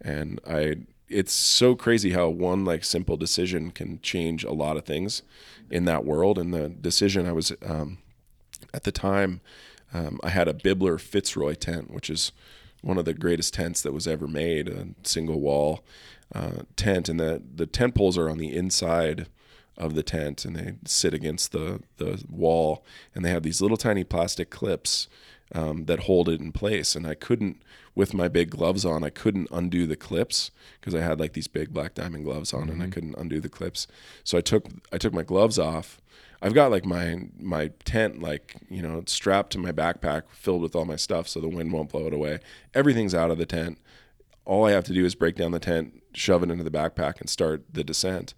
and 0.01 0.41
I 0.47 0.77
it's 1.09 1.33
so 1.33 1.75
crazy 1.75 2.11
how 2.11 2.29
one 2.29 2.65
like 2.65 2.85
simple 2.85 3.17
decision 3.17 3.71
can 3.71 4.01
change 4.01 4.43
a 4.43 4.53
lot 4.53 4.77
of 4.77 4.85
things 4.85 5.23
in 5.71 5.85
that 5.85 6.05
world. 6.05 6.39
And 6.39 6.53
the 6.53 6.69
decision 6.69 7.27
I 7.27 7.33
was 7.33 7.53
um, 7.65 7.99
at 8.73 8.85
the 8.85 8.93
time, 8.93 9.41
um, 9.93 10.19
I 10.23 10.31
had 10.31 10.49
a 10.49 10.55
Bibler 10.55 11.01
Fitzroy 11.01 11.55
tent, 11.55 11.91
which 11.91 12.11
is 12.11 12.33
one 12.83 12.99
of 12.99 13.05
the 13.05 13.15
greatest 13.15 13.55
tents 13.55 13.83
that 13.83 13.93
was 13.93 14.07
ever 14.07 14.27
made, 14.27 14.69
a 14.69 14.89
single 15.05 15.41
wall 15.41 15.85
uh, 16.35 16.63
tent, 16.77 17.09
and 17.09 17.21
the 17.21 17.43
the 17.55 17.67
tent 17.67 17.95
poles 17.95 18.19
are 18.19 18.29
on 18.29 18.39
the 18.39 18.55
inside 18.55 19.27
of 19.77 19.95
the 19.95 20.03
tent 20.03 20.45
and 20.45 20.57
they 20.57 20.75
sit 20.85 21.15
against 21.15 21.53
the 21.53 21.81
the 21.97 22.23
wall 22.31 22.85
and 23.15 23.25
they 23.25 23.31
have 23.31 23.43
these 23.43 23.61
little 23.61 23.77
tiny 23.77 24.05
plastic 24.05 24.51
clips 24.51 25.09
um, 25.53 25.87
that 25.87 26.01
hold 26.01 26.29
it 26.29 26.41
in 26.41 26.53
place. 26.53 26.95
And 26.95 27.07
I 27.07 27.15
couldn't 27.15 27.63
with 27.95 28.15
my 28.15 28.29
big 28.29 28.51
gloves 28.51 28.85
on 28.85 29.05
I 29.05 29.11
couldn't 29.11 29.49
undo 29.53 29.87
the 29.87 29.97
clips 29.97 30.51
because 30.81 30.95
I 30.95 31.01
had 31.01 31.21
like 31.21 31.33
these 31.33 31.49
big 31.49 31.73
black 31.73 31.95
diamond 31.95 32.25
gloves 32.25 32.53
on 32.53 32.69
and 32.69 32.83
I 32.83 32.89
couldn't 32.89 33.17
undo 33.17 33.41
the 33.41 33.49
clips. 33.49 33.87
So 34.23 34.39
I 34.39 34.41
took 34.41 34.67
I 34.93 34.99
took 34.99 35.13
my 35.13 35.23
gloves 35.23 35.59
off. 35.59 36.01
I've 36.43 36.55
got 36.55 36.71
like 36.71 36.85
my 36.85 37.29
my 37.39 37.71
tent 37.85 38.21
like 38.21 38.57
you 38.69 38.83
know 38.83 39.03
strapped 39.07 39.53
to 39.53 39.59
my 39.59 39.73
backpack 39.73 40.25
filled 40.31 40.63
with 40.63 40.75
all 40.77 40.85
my 40.85 40.97
stuff 40.97 41.29
so 41.29 41.41
the 41.41 41.49
wind 41.49 41.73
won't 41.73 41.91
blow 41.91 42.07
it 42.07 42.13
away. 42.13 42.41
Everything's 42.75 43.15
out 43.15 43.31
of 43.31 43.39
the 43.39 43.47
tent 43.47 43.79
all 44.45 44.65
I 44.67 44.73
have 44.73 44.85
to 44.85 44.93
do 44.93 45.05
is 45.05 45.15
break 45.15 45.37
down 45.37 45.53
the 45.53 45.59
tent, 45.59 46.03
shove 46.13 46.43
it 46.43 46.51
into 46.51 46.65
the 46.65 46.71
backpack, 46.71 47.21
and 47.21 47.29
start 47.29 47.65
the 47.73 47.85
descent. 47.85 48.35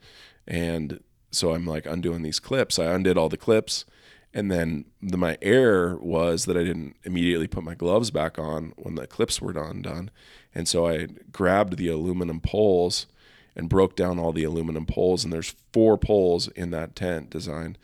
And 0.47 1.01
so 1.31 1.53
I'm 1.53 1.67
like 1.67 1.87
undoing 1.87 2.23
these 2.23 2.41
clips. 2.41 2.79
I 2.79 2.87
undid 2.87 3.19
all 3.19 3.29
the 3.29 3.37
clips. 3.37 3.85
And 4.33 4.51
then 4.51 4.85
the, 5.01 5.17
my 5.17 5.39
error 5.41 5.97
was 5.99 6.45
that 6.45 6.57
I 6.57 6.63
didn't 6.63 6.97
immediately 7.05 7.47
put 7.47 7.65
my 7.65 7.75
gloves 7.75 8.11
back 8.11 8.39
on 8.39 8.75
when 8.77 8.95
the 8.95 9.07
clips 9.07 9.41
were 9.41 9.53
done 9.53 9.83
done. 9.83 10.11
And 10.55 10.69
so 10.69 10.87
I 10.87 11.09
grabbed 11.33 11.77
the 11.77 11.89
aluminum 11.89 12.41
poles 12.41 13.07
and 13.55 13.69
broke 13.69 13.97
down 13.97 14.19
all 14.19 14.33
the 14.33 14.45
aluminum 14.45 14.85
poles. 14.85 15.25
And 15.25 15.33
there's 15.33 15.55
four 15.73 15.97
poles 15.97 16.49
in 16.49 16.71
that 16.71 16.95
tent 16.95 17.31
design. 17.31 17.77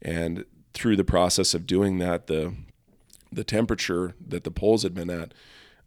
And 0.00 0.44
through 0.74 0.96
the 0.96 1.04
process 1.04 1.54
of 1.54 1.66
doing 1.66 1.98
that, 1.98 2.26
the 2.26 2.54
the 3.32 3.44
temperature 3.44 4.14
that 4.24 4.44
the 4.44 4.50
poles 4.50 4.82
had 4.84 4.94
been 4.94 5.10
at 5.10 5.34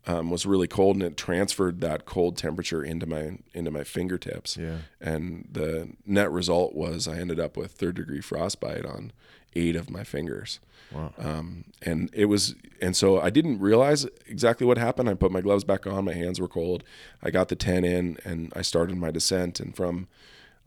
um, 0.09 0.31
was 0.31 0.45
really 0.45 0.67
cold, 0.67 0.95
and 0.95 1.03
it 1.03 1.17
transferred 1.17 1.81
that 1.81 2.05
cold 2.05 2.35
temperature 2.35 2.83
into 2.83 3.05
my 3.05 3.37
into 3.53 3.69
my 3.69 3.83
fingertips. 3.83 4.57
Yeah. 4.57 4.77
And 4.99 5.47
the 5.51 5.89
net 6.03 6.31
result 6.31 6.73
was 6.73 7.07
I 7.07 7.19
ended 7.19 7.39
up 7.39 7.55
with 7.55 7.73
third 7.73 7.95
degree 7.95 8.21
frostbite 8.21 8.85
on 8.85 9.11
eight 9.55 9.75
of 9.75 9.91
my 9.91 10.03
fingers. 10.03 10.59
Wow. 10.91 11.13
Um, 11.19 11.65
and 11.83 12.09
it 12.13 12.25
was, 12.25 12.55
and 12.81 12.95
so 12.95 13.21
I 13.21 13.29
didn't 13.29 13.59
realize 13.59 14.05
exactly 14.25 14.65
what 14.65 14.79
happened. 14.79 15.07
I 15.09 15.13
put 15.13 15.31
my 15.31 15.41
gloves 15.41 15.63
back 15.63 15.85
on, 15.85 16.05
my 16.05 16.13
hands 16.13 16.41
were 16.41 16.47
cold. 16.47 16.83
I 17.21 17.29
got 17.29 17.49
the 17.49 17.55
10 17.55 17.83
in 17.83 18.17
and 18.25 18.51
I 18.55 18.63
started 18.63 18.97
my 18.97 19.11
descent. 19.11 19.59
And 19.59 19.75
from, 19.75 20.07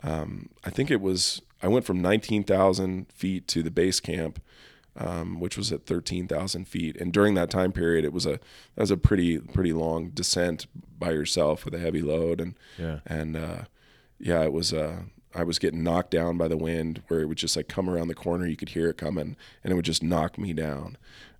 um, 0.04 0.50
I 0.64 0.70
think 0.70 0.90
it 0.90 1.00
was, 1.00 1.42
I 1.60 1.66
went 1.66 1.84
from 1.84 2.00
19,000 2.00 3.10
feet 3.12 3.48
to 3.48 3.64
the 3.64 3.70
base 3.70 3.98
camp, 3.98 4.40
um, 4.96 5.40
which 5.40 5.56
was 5.56 5.72
at 5.72 5.86
13,000 5.86 6.66
feet. 6.66 6.96
And 7.00 7.12
during 7.12 7.34
that 7.34 7.50
time 7.50 7.72
period, 7.72 8.04
it 8.04 8.12
was 8.12 8.26
a, 8.26 8.32
that 8.74 8.80
was 8.80 8.90
a 8.90 8.96
pretty, 8.96 9.38
pretty 9.38 9.72
long 9.72 10.10
descent 10.10 10.66
by 10.98 11.12
yourself 11.12 11.64
with 11.64 11.74
a 11.74 11.78
heavy 11.78 12.02
load. 12.02 12.40
And, 12.40 12.54
Yeah. 12.78 13.00
and, 13.06 13.36
uh, 13.36 13.62
yeah, 14.18 14.42
it 14.42 14.52
was, 14.52 14.72
uh, 14.72 15.02
I 15.34 15.44
was 15.44 15.58
getting 15.58 15.82
knocked 15.82 16.10
down 16.10 16.36
by 16.36 16.46
the 16.46 16.58
wind 16.58 17.02
where 17.08 17.20
it 17.20 17.26
would 17.26 17.38
just 17.38 17.56
like 17.56 17.66
come 17.66 17.88
around 17.88 18.08
the 18.08 18.14
corner. 18.14 18.46
You 18.46 18.56
could 18.56 18.68
hear 18.70 18.90
it 18.90 18.98
coming 18.98 19.34
and 19.64 19.72
it 19.72 19.74
would 19.74 19.84
just 19.86 20.02
knock 20.02 20.36
me 20.38 20.52
down. 20.52 20.98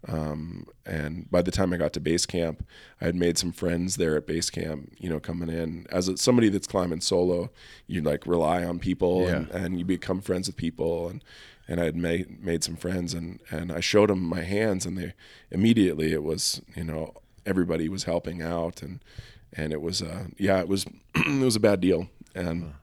Um, 0.08 0.66
and 0.84 1.30
by 1.30 1.42
the 1.42 1.52
time 1.52 1.72
I 1.72 1.76
got 1.76 1.92
to 1.92 2.00
base 2.00 2.26
camp, 2.26 2.66
I 3.00 3.04
had 3.04 3.14
made 3.14 3.38
some 3.38 3.52
friends 3.52 3.96
there 3.96 4.16
at 4.16 4.26
base 4.26 4.50
camp, 4.50 4.92
you 4.98 5.08
know, 5.08 5.20
coming 5.20 5.48
in 5.48 5.86
as 5.90 6.08
a, 6.08 6.16
somebody 6.16 6.48
that's 6.48 6.66
climbing 6.66 7.02
solo, 7.02 7.50
you 7.86 8.00
like 8.02 8.26
rely 8.26 8.64
on 8.64 8.78
people 8.80 9.28
and, 9.28 9.50
and 9.50 9.78
you 9.78 9.84
become 9.84 10.20
friends 10.20 10.48
with 10.48 10.56
people. 10.56 11.08
And, 11.08 11.22
and 11.68 11.80
I 11.80 11.84
had 11.84 11.96
made, 11.96 12.42
made 12.42 12.64
some 12.64 12.76
friends 12.76 13.14
and, 13.14 13.40
and 13.50 13.70
I 13.72 13.80
showed 13.80 14.10
them 14.10 14.22
my 14.22 14.42
hands 14.42 14.86
and 14.86 14.98
they 14.98 15.14
immediately 15.50 16.12
it 16.12 16.22
was, 16.22 16.60
you 16.74 16.84
know, 16.84 17.14
everybody 17.46 17.88
was 17.88 18.04
helping 18.04 18.42
out 18.42 18.82
and, 18.82 19.02
and 19.52 19.72
it 19.72 19.80
was, 19.80 20.02
uh, 20.02 20.24
yeah, 20.38 20.60
it 20.60 20.68
was, 20.68 20.86
it 21.14 21.44
was 21.44 21.56
a 21.56 21.60
bad 21.60 21.80
deal. 21.80 22.08
And, 22.34 22.74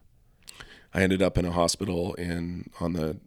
I 0.93 1.01
ended 1.01 1.21
up 1.21 1.37
in 1.37 1.45
a 1.45 1.51
hospital 1.51 2.13
in 2.15 2.69
on 2.79 2.93
the 2.93 3.17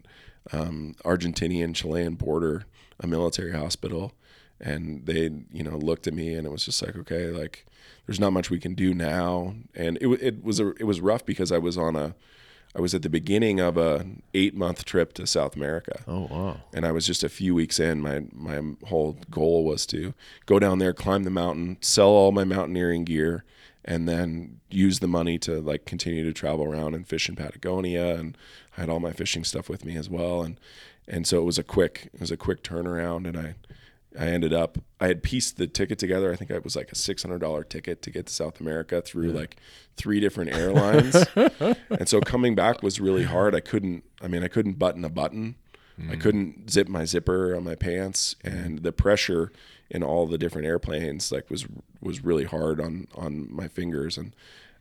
um, 0.52 0.94
Argentinian 1.04 1.74
Chilean 1.74 2.14
border, 2.14 2.64
a 3.00 3.06
military 3.06 3.52
hospital, 3.52 4.12
and 4.60 5.06
they 5.06 5.30
you 5.52 5.62
know 5.62 5.76
looked 5.76 6.06
at 6.06 6.14
me 6.14 6.34
and 6.34 6.46
it 6.46 6.50
was 6.50 6.64
just 6.64 6.82
like 6.82 6.96
okay, 6.96 7.28
like 7.28 7.66
there's 8.06 8.20
not 8.20 8.32
much 8.32 8.50
we 8.50 8.58
can 8.58 8.74
do 8.74 8.94
now, 8.94 9.54
and 9.74 9.96
it 10.00 10.08
it 10.08 10.44
was 10.44 10.58
a 10.58 10.70
it 10.70 10.84
was 10.84 11.00
rough 11.00 11.24
because 11.24 11.52
I 11.52 11.58
was 11.58 11.78
on 11.78 11.94
a 11.94 12.14
I 12.74 12.80
was 12.80 12.94
at 12.94 13.02
the 13.02 13.10
beginning 13.10 13.60
of 13.60 13.76
a 13.76 14.06
eight 14.32 14.54
month 14.54 14.84
trip 14.84 15.12
to 15.14 15.26
South 15.26 15.54
America 15.56 16.02
Oh 16.08 16.26
wow. 16.30 16.56
and 16.72 16.86
I 16.86 16.92
was 16.92 17.06
just 17.06 17.22
a 17.22 17.28
few 17.28 17.54
weeks 17.54 17.78
in. 17.78 18.00
My 18.00 18.22
my 18.32 18.62
whole 18.88 19.16
goal 19.30 19.64
was 19.64 19.84
to 19.86 20.14
go 20.46 20.58
down 20.58 20.78
there, 20.78 20.92
climb 20.92 21.24
the 21.24 21.30
mountain, 21.30 21.76
sell 21.80 22.08
all 22.08 22.32
my 22.32 22.44
mountaineering 22.44 23.04
gear, 23.04 23.44
and 23.84 24.08
then 24.08 24.60
use 24.70 25.00
the 25.00 25.08
money 25.08 25.38
to 25.40 25.60
like 25.60 25.84
continue 25.84 26.24
to 26.24 26.32
travel 26.32 26.64
around 26.64 26.94
and 26.94 27.06
fish 27.06 27.28
in 27.28 27.36
Patagonia. 27.36 28.14
And 28.16 28.38
I 28.76 28.80
had 28.80 28.88
all 28.88 29.00
my 29.00 29.12
fishing 29.12 29.44
stuff 29.44 29.68
with 29.68 29.84
me 29.84 29.96
as 29.96 30.08
well, 30.08 30.42
and 30.42 30.58
and 31.06 31.26
so 31.26 31.38
it 31.38 31.44
was 31.44 31.58
a 31.58 31.64
quick 31.64 32.08
it 32.14 32.20
was 32.20 32.30
a 32.30 32.36
quick 32.36 32.62
turnaround, 32.62 33.28
and 33.28 33.36
I. 33.36 33.54
I 34.18 34.26
ended 34.26 34.52
up. 34.52 34.78
I 35.00 35.06
had 35.08 35.22
pieced 35.22 35.56
the 35.56 35.66
ticket 35.66 35.98
together. 35.98 36.32
I 36.32 36.36
think 36.36 36.50
it 36.50 36.64
was 36.64 36.76
like 36.76 36.92
a 36.92 36.94
six 36.94 37.22
hundred 37.22 37.40
dollar 37.40 37.64
ticket 37.64 38.02
to 38.02 38.10
get 38.10 38.26
to 38.26 38.32
South 38.32 38.60
America 38.60 39.00
through 39.00 39.32
like 39.32 39.56
three 39.96 40.20
different 40.20 40.52
airlines, 40.54 41.14
and 41.90 42.08
so 42.08 42.20
coming 42.20 42.54
back 42.54 42.82
was 42.82 43.00
really 43.00 43.24
hard. 43.24 43.54
I 43.54 43.60
couldn't. 43.60 44.04
I 44.20 44.28
mean, 44.28 44.42
I 44.42 44.48
couldn't 44.48 44.78
button 44.78 45.04
a 45.04 45.08
button. 45.10 45.56
I 46.10 46.16
couldn't 46.16 46.68
zip 46.70 46.88
my 46.88 47.04
zipper 47.04 47.54
on 47.54 47.62
my 47.64 47.74
pants, 47.76 48.34
and 48.42 48.80
the 48.82 48.92
pressure 48.92 49.52
in 49.90 50.02
all 50.02 50.26
the 50.26 50.38
different 50.38 50.66
airplanes 50.66 51.30
like 51.30 51.48
was 51.50 51.66
was 52.00 52.24
really 52.24 52.44
hard 52.44 52.80
on 52.80 53.06
on 53.14 53.46
my 53.54 53.68
fingers, 53.68 54.16
and 54.18 54.34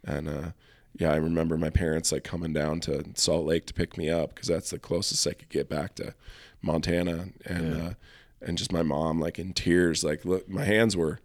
and 0.04 0.28
uh, 0.28 0.52
yeah, 0.98 1.12
I 1.12 1.18
remember 1.18 1.58
my 1.58 1.70
parents 1.70 2.12
like 2.12 2.24
coming 2.24 2.54
down 2.54 2.80
to 2.82 3.04
Salt 3.16 3.46
Lake 3.46 3.66
to 3.68 3.74
pick 3.74 3.98
me 3.98 4.10
up 4.10 4.34
because 4.34 4.48
that's 4.48 4.72
the 4.72 4.80
closest 4.80 5.28
I 5.28 5.34
could 5.34 5.50
get 5.50 5.70
back 5.70 5.96
to 5.96 6.16
Montana, 6.62 7.30
and 7.46 7.76
Yeah. 7.78 7.84
uh, 7.84 7.94
and 8.42 8.58
just 8.58 8.72
my 8.72 8.82
mom 8.84 9.20
like 9.20 9.38
in 9.40 9.54
tears, 9.54 10.04
like 10.04 10.26
look, 10.26 10.48
my 10.50 10.64
hands 10.66 10.96
were, 10.98 11.20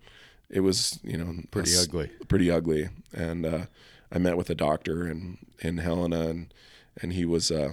it 0.50 0.60
was 0.60 0.98
you 1.02 1.16
know 1.16 1.34
Pretty 1.50 1.76
ugly. 1.76 2.10
pretty 2.28 2.50
ugly, 2.50 2.88
and 3.12 3.44
uh, 3.46 3.66
I 4.12 4.18
met 4.18 4.36
with 4.36 4.50
a 4.50 4.54
doctor 4.54 5.08
in 5.08 5.38
in 5.60 5.78
Helena, 5.78 6.28
and 6.28 6.54
and 7.02 7.12
he 7.12 7.24
was 7.24 7.50
uh, 7.50 7.72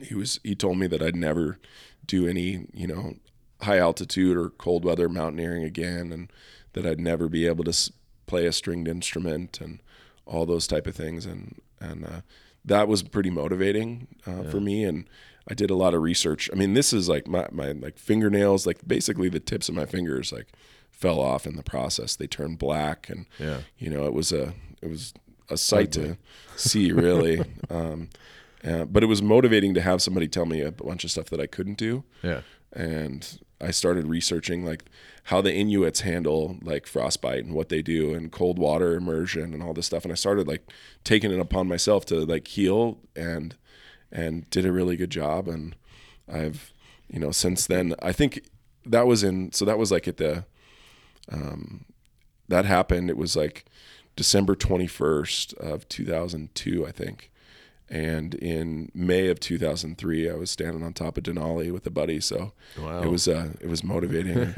he 0.00 0.14
was 0.14 0.40
he 0.44 0.54
told 0.54 0.78
me 0.78 0.86
that 0.88 1.02
I'd 1.02 1.16
never 1.16 1.58
do 2.06 2.26
any 2.26 2.66
you 2.72 2.86
know 2.86 3.14
high 3.62 3.78
altitude 3.78 4.36
or 4.36 4.50
cold 4.50 4.84
weather 4.84 5.08
mountaineering 5.08 5.64
again, 5.64 6.12
and 6.12 6.32
that 6.74 6.86
I'd 6.86 7.00
never 7.00 7.28
be 7.28 7.46
able 7.46 7.64
to 7.64 7.70
s- 7.70 7.90
play 8.26 8.46
a 8.46 8.52
stringed 8.52 8.86
instrument 8.88 9.60
and 9.60 9.80
all 10.26 10.46
those 10.46 10.66
type 10.66 10.86
of 10.86 10.94
things, 10.94 11.24
and 11.26 11.60
and 11.80 12.04
uh, 12.04 12.20
that 12.64 12.88
was 12.88 13.02
pretty 13.02 13.30
motivating 13.30 14.06
uh, 14.26 14.42
for 14.44 14.60
me, 14.60 14.84
and 14.84 15.08
I 15.50 15.54
did 15.54 15.70
a 15.70 15.74
lot 15.74 15.94
of 15.94 16.02
research. 16.02 16.50
I 16.52 16.56
mean, 16.56 16.74
this 16.74 16.92
is 16.92 17.08
like 17.08 17.26
my 17.26 17.46
my 17.52 17.72
like 17.72 17.98
fingernails, 17.98 18.66
like 18.66 18.86
basically 18.86 19.28
the 19.28 19.40
tips 19.40 19.68
of 19.68 19.74
my 19.74 19.86
fingers, 19.86 20.32
like 20.32 20.46
fell 20.90 21.20
off 21.20 21.46
in 21.46 21.56
the 21.56 21.62
process. 21.62 22.16
They 22.16 22.26
turned 22.26 22.58
black, 22.58 23.08
and 23.08 23.26
Yeah. 23.38 23.60
you 23.78 23.88
know, 23.90 24.04
it 24.06 24.12
was 24.12 24.32
a 24.32 24.54
it 24.82 24.88
was 24.90 25.14
a 25.48 25.56
sight 25.56 25.92
to 25.92 26.16
see, 26.56 26.92
really. 26.92 27.40
um, 27.70 28.08
uh, 28.64 28.84
but 28.84 29.02
it 29.02 29.06
was 29.06 29.22
motivating 29.22 29.72
to 29.74 29.80
have 29.80 30.02
somebody 30.02 30.26
tell 30.28 30.44
me 30.44 30.60
a 30.60 30.72
bunch 30.72 31.04
of 31.04 31.10
stuff 31.10 31.30
that 31.30 31.40
I 31.40 31.46
couldn't 31.46 31.78
do, 31.78 32.02
Yeah. 32.22 32.40
and 32.72 33.38
I 33.60 33.70
started 33.70 34.06
researching 34.06 34.64
like 34.64 34.84
how 35.24 35.40
the 35.40 35.52
Inuits 35.52 36.00
handle 36.00 36.56
like 36.62 36.86
frostbite 36.86 37.44
and 37.44 37.54
what 37.54 37.68
they 37.68 37.82
do 37.82 38.14
and 38.14 38.30
cold 38.30 38.58
water 38.58 38.94
immersion 38.94 39.52
and 39.52 39.62
all 39.62 39.74
this 39.74 39.86
stuff. 39.86 40.04
And 40.04 40.12
I 40.12 40.16
started 40.16 40.46
like 40.46 40.70
taking 41.04 41.32
it 41.32 41.40
upon 41.40 41.68
myself 41.68 42.06
to 42.06 42.24
like 42.24 42.46
heal 42.46 42.98
and 43.16 43.56
and 44.12 44.48
did 44.50 44.64
a 44.64 44.72
really 44.72 44.96
good 44.96 45.10
job. 45.10 45.48
And 45.48 45.76
I've 46.32 46.72
you 47.08 47.18
know 47.18 47.30
since 47.30 47.66
then 47.66 47.94
I 48.00 48.12
think 48.12 48.48
that 48.86 49.06
was 49.06 49.22
in 49.22 49.52
so 49.52 49.64
that 49.64 49.78
was 49.78 49.90
like 49.90 50.08
at 50.08 50.18
the 50.18 50.44
um, 51.30 51.84
that 52.48 52.64
happened. 52.64 53.10
It 53.10 53.16
was 53.16 53.36
like 53.36 53.66
December 54.16 54.54
twenty 54.54 54.86
first 54.86 55.52
of 55.54 55.88
two 55.88 56.04
thousand 56.04 56.54
two, 56.54 56.86
I 56.86 56.92
think. 56.92 57.30
And 57.90 58.34
in 58.34 58.90
May 58.94 59.28
of 59.28 59.40
2003, 59.40 60.30
I 60.30 60.34
was 60.34 60.50
standing 60.50 60.82
on 60.82 60.92
top 60.92 61.16
of 61.16 61.24
Denali 61.24 61.72
with 61.72 61.86
a 61.86 61.90
buddy. 61.90 62.20
So 62.20 62.52
Wow. 62.78 63.02
it 63.02 63.08
was 63.08 63.26
uh, 63.28 63.50
it 63.60 63.68
was 63.68 63.82
motivating. 63.82 64.52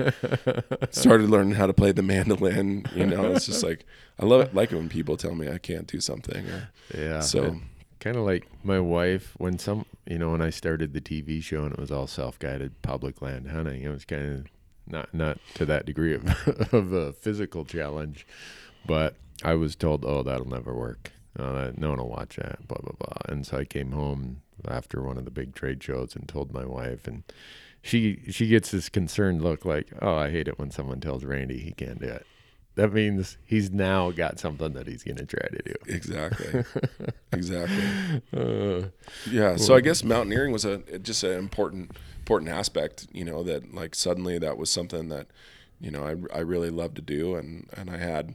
Started 0.90 1.30
learning 1.30 1.54
how 1.54 1.66
to 1.66 1.72
play 1.72 1.92
the 1.92 2.02
mandolin. 2.02 2.86
You 2.94 3.06
know, 3.06 3.32
it's 3.32 3.46
just 3.46 3.62
like 3.62 3.84
I 4.18 4.26
love 4.26 4.40
it. 4.42 4.54
Like 4.54 4.72
it 4.72 4.76
when 4.76 4.88
people 4.88 5.16
tell 5.16 5.34
me 5.34 5.48
I 5.48 5.58
can't 5.58 5.86
do 5.86 6.00
something. 6.00 6.46
Or, 6.46 6.68
Yeah. 6.96 7.20
so 7.20 7.60
kind 8.00 8.16
of 8.16 8.24
like 8.24 8.46
my 8.64 8.80
wife 8.80 9.34
when 9.38 9.58
some 9.58 9.84
you 10.06 10.18
know 10.18 10.30
when 10.30 10.40
I 10.42 10.50
started 10.50 10.92
the 10.92 11.00
TV 11.00 11.42
show 11.42 11.64
and 11.64 11.72
it 11.74 11.78
was 11.78 11.90
all 11.90 12.06
self-guided 12.06 12.82
public 12.82 13.20
land 13.22 13.48
hunting. 13.50 13.82
It 13.82 13.90
was 13.90 14.04
kind 14.04 14.32
of 14.40 14.46
not 14.86 15.14
not 15.14 15.38
to 15.54 15.64
that 15.66 15.86
degree 15.86 16.14
of 16.14 16.24
of 16.74 16.92
a 16.92 17.12
physical 17.12 17.64
challenge, 17.64 18.26
but 18.86 19.14
I 19.44 19.54
was 19.54 19.76
told, 19.76 20.04
"Oh, 20.04 20.22
that'll 20.22 20.48
never 20.48 20.74
work. 20.74 21.12
Uh, 21.38 21.70
no 21.76 21.90
one 21.90 21.98
will 21.98 22.08
watch 22.08 22.36
that." 22.36 22.66
Blah 22.66 22.78
blah 22.82 22.94
blah. 22.98 23.32
And 23.32 23.46
so 23.46 23.58
I 23.58 23.64
came 23.64 23.92
home 23.92 24.42
after 24.68 25.02
one 25.02 25.18
of 25.18 25.24
the 25.24 25.30
big 25.30 25.54
trade 25.54 25.82
shows 25.82 26.14
and 26.14 26.28
told 26.28 26.52
my 26.52 26.64
wife, 26.64 27.06
and 27.06 27.22
she 27.82 28.20
she 28.30 28.48
gets 28.48 28.70
this 28.70 28.88
concerned 28.88 29.42
look, 29.42 29.64
like, 29.64 29.92
"Oh, 30.02 30.14
I 30.16 30.30
hate 30.30 30.48
it 30.48 30.58
when 30.58 30.70
someone 30.70 31.00
tells 31.00 31.24
Randy 31.24 31.58
he 31.58 31.72
can't 31.72 32.00
do 32.00 32.08
it." 32.08 32.26
that 32.76 32.92
means 32.92 33.36
he's 33.44 33.70
now 33.70 34.10
got 34.10 34.38
something 34.38 34.72
that 34.72 34.86
he's 34.86 35.02
going 35.02 35.16
to 35.16 35.26
try 35.26 35.46
to 35.48 35.62
do. 35.64 35.74
Exactly. 35.86 36.64
exactly. 37.32 38.22
Uh, 38.32 38.88
Yeah. 39.30 39.56
So 39.56 39.74
I 39.74 39.80
guess 39.80 40.04
mountaineering 40.04 40.52
was 40.52 40.64
a 40.64 40.78
just 40.98 41.24
an 41.24 41.32
important 41.32 41.90
important 42.20 42.50
aspect. 42.50 43.06
You 43.12 43.24
know 43.24 43.42
that 43.42 43.74
like 43.74 43.94
suddenly 43.94 44.38
that 44.38 44.56
was 44.56 44.70
something 44.70 45.08
that 45.08 45.26
you 45.80 45.90
know 45.90 46.04
I 46.04 46.38
I 46.38 46.40
really 46.40 46.70
loved 46.70 46.96
to 46.96 47.02
do, 47.02 47.34
and 47.34 47.68
and 47.76 47.90
I 47.90 47.98
had 47.98 48.34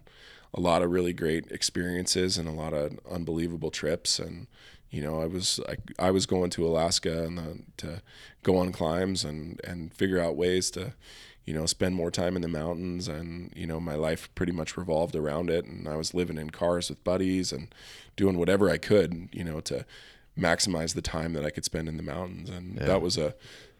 a 0.55 0.59
lot 0.61 0.81
of 0.81 0.89
really 0.89 1.13
great 1.13 1.51
experiences 1.51 2.37
and 2.37 2.47
a 2.47 2.51
lot 2.51 2.73
of 2.73 2.97
unbelievable 3.11 3.69
trips. 3.71 4.17
And 4.19 4.47
you 4.89 5.01
know 5.01 5.21
I 5.21 5.25
was 5.25 5.59
I, 5.67 5.75
I 6.07 6.11
was 6.11 6.25
going 6.25 6.49
to 6.51 6.65
Alaska 6.65 7.23
and 7.23 7.37
the, 7.37 7.59
to 7.77 8.01
go 8.43 8.57
on 8.57 8.71
climbs 8.71 9.23
and 9.25 9.59
and 9.63 9.93
figure 9.93 10.19
out 10.19 10.35
ways 10.37 10.71
to 10.71 10.93
you 11.45 11.53
know 11.53 11.65
spend 11.65 11.95
more 11.95 12.09
time 12.09 12.35
in 12.37 12.41
the 12.41 12.47
mountains. 12.47 13.07
And 13.07 13.51
you 13.55 13.67
know 13.67 13.79
my 13.79 13.95
life 13.95 14.29
pretty 14.35 14.53
much 14.53 14.77
revolved 14.77 15.15
around 15.15 15.49
it. 15.49 15.65
And 15.65 15.87
I 15.87 15.95
was 15.97 16.13
living 16.13 16.37
in 16.37 16.49
cars 16.51 16.89
with 16.89 17.03
buddies 17.03 17.51
and 17.51 17.75
doing 18.15 18.37
whatever 18.37 18.69
I 18.69 18.77
could 18.77 19.27
you 19.33 19.43
know 19.43 19.59
to 19.61 19.85
maximize 20.39 20.93
the 20.95 21.01
time 21.01 21.33
that 21.33 21.45
I 21.45 21.49
could 21.49 21.65
spend 21.65 21.87
in 21.89 21.97
the 21.97 22.03
mountains. 22.03 22.49
And 22.49 22.75
Yeah. 22.77 22.85
that 22.85 23.01
was 23.01 23.17
a 23.17 23.35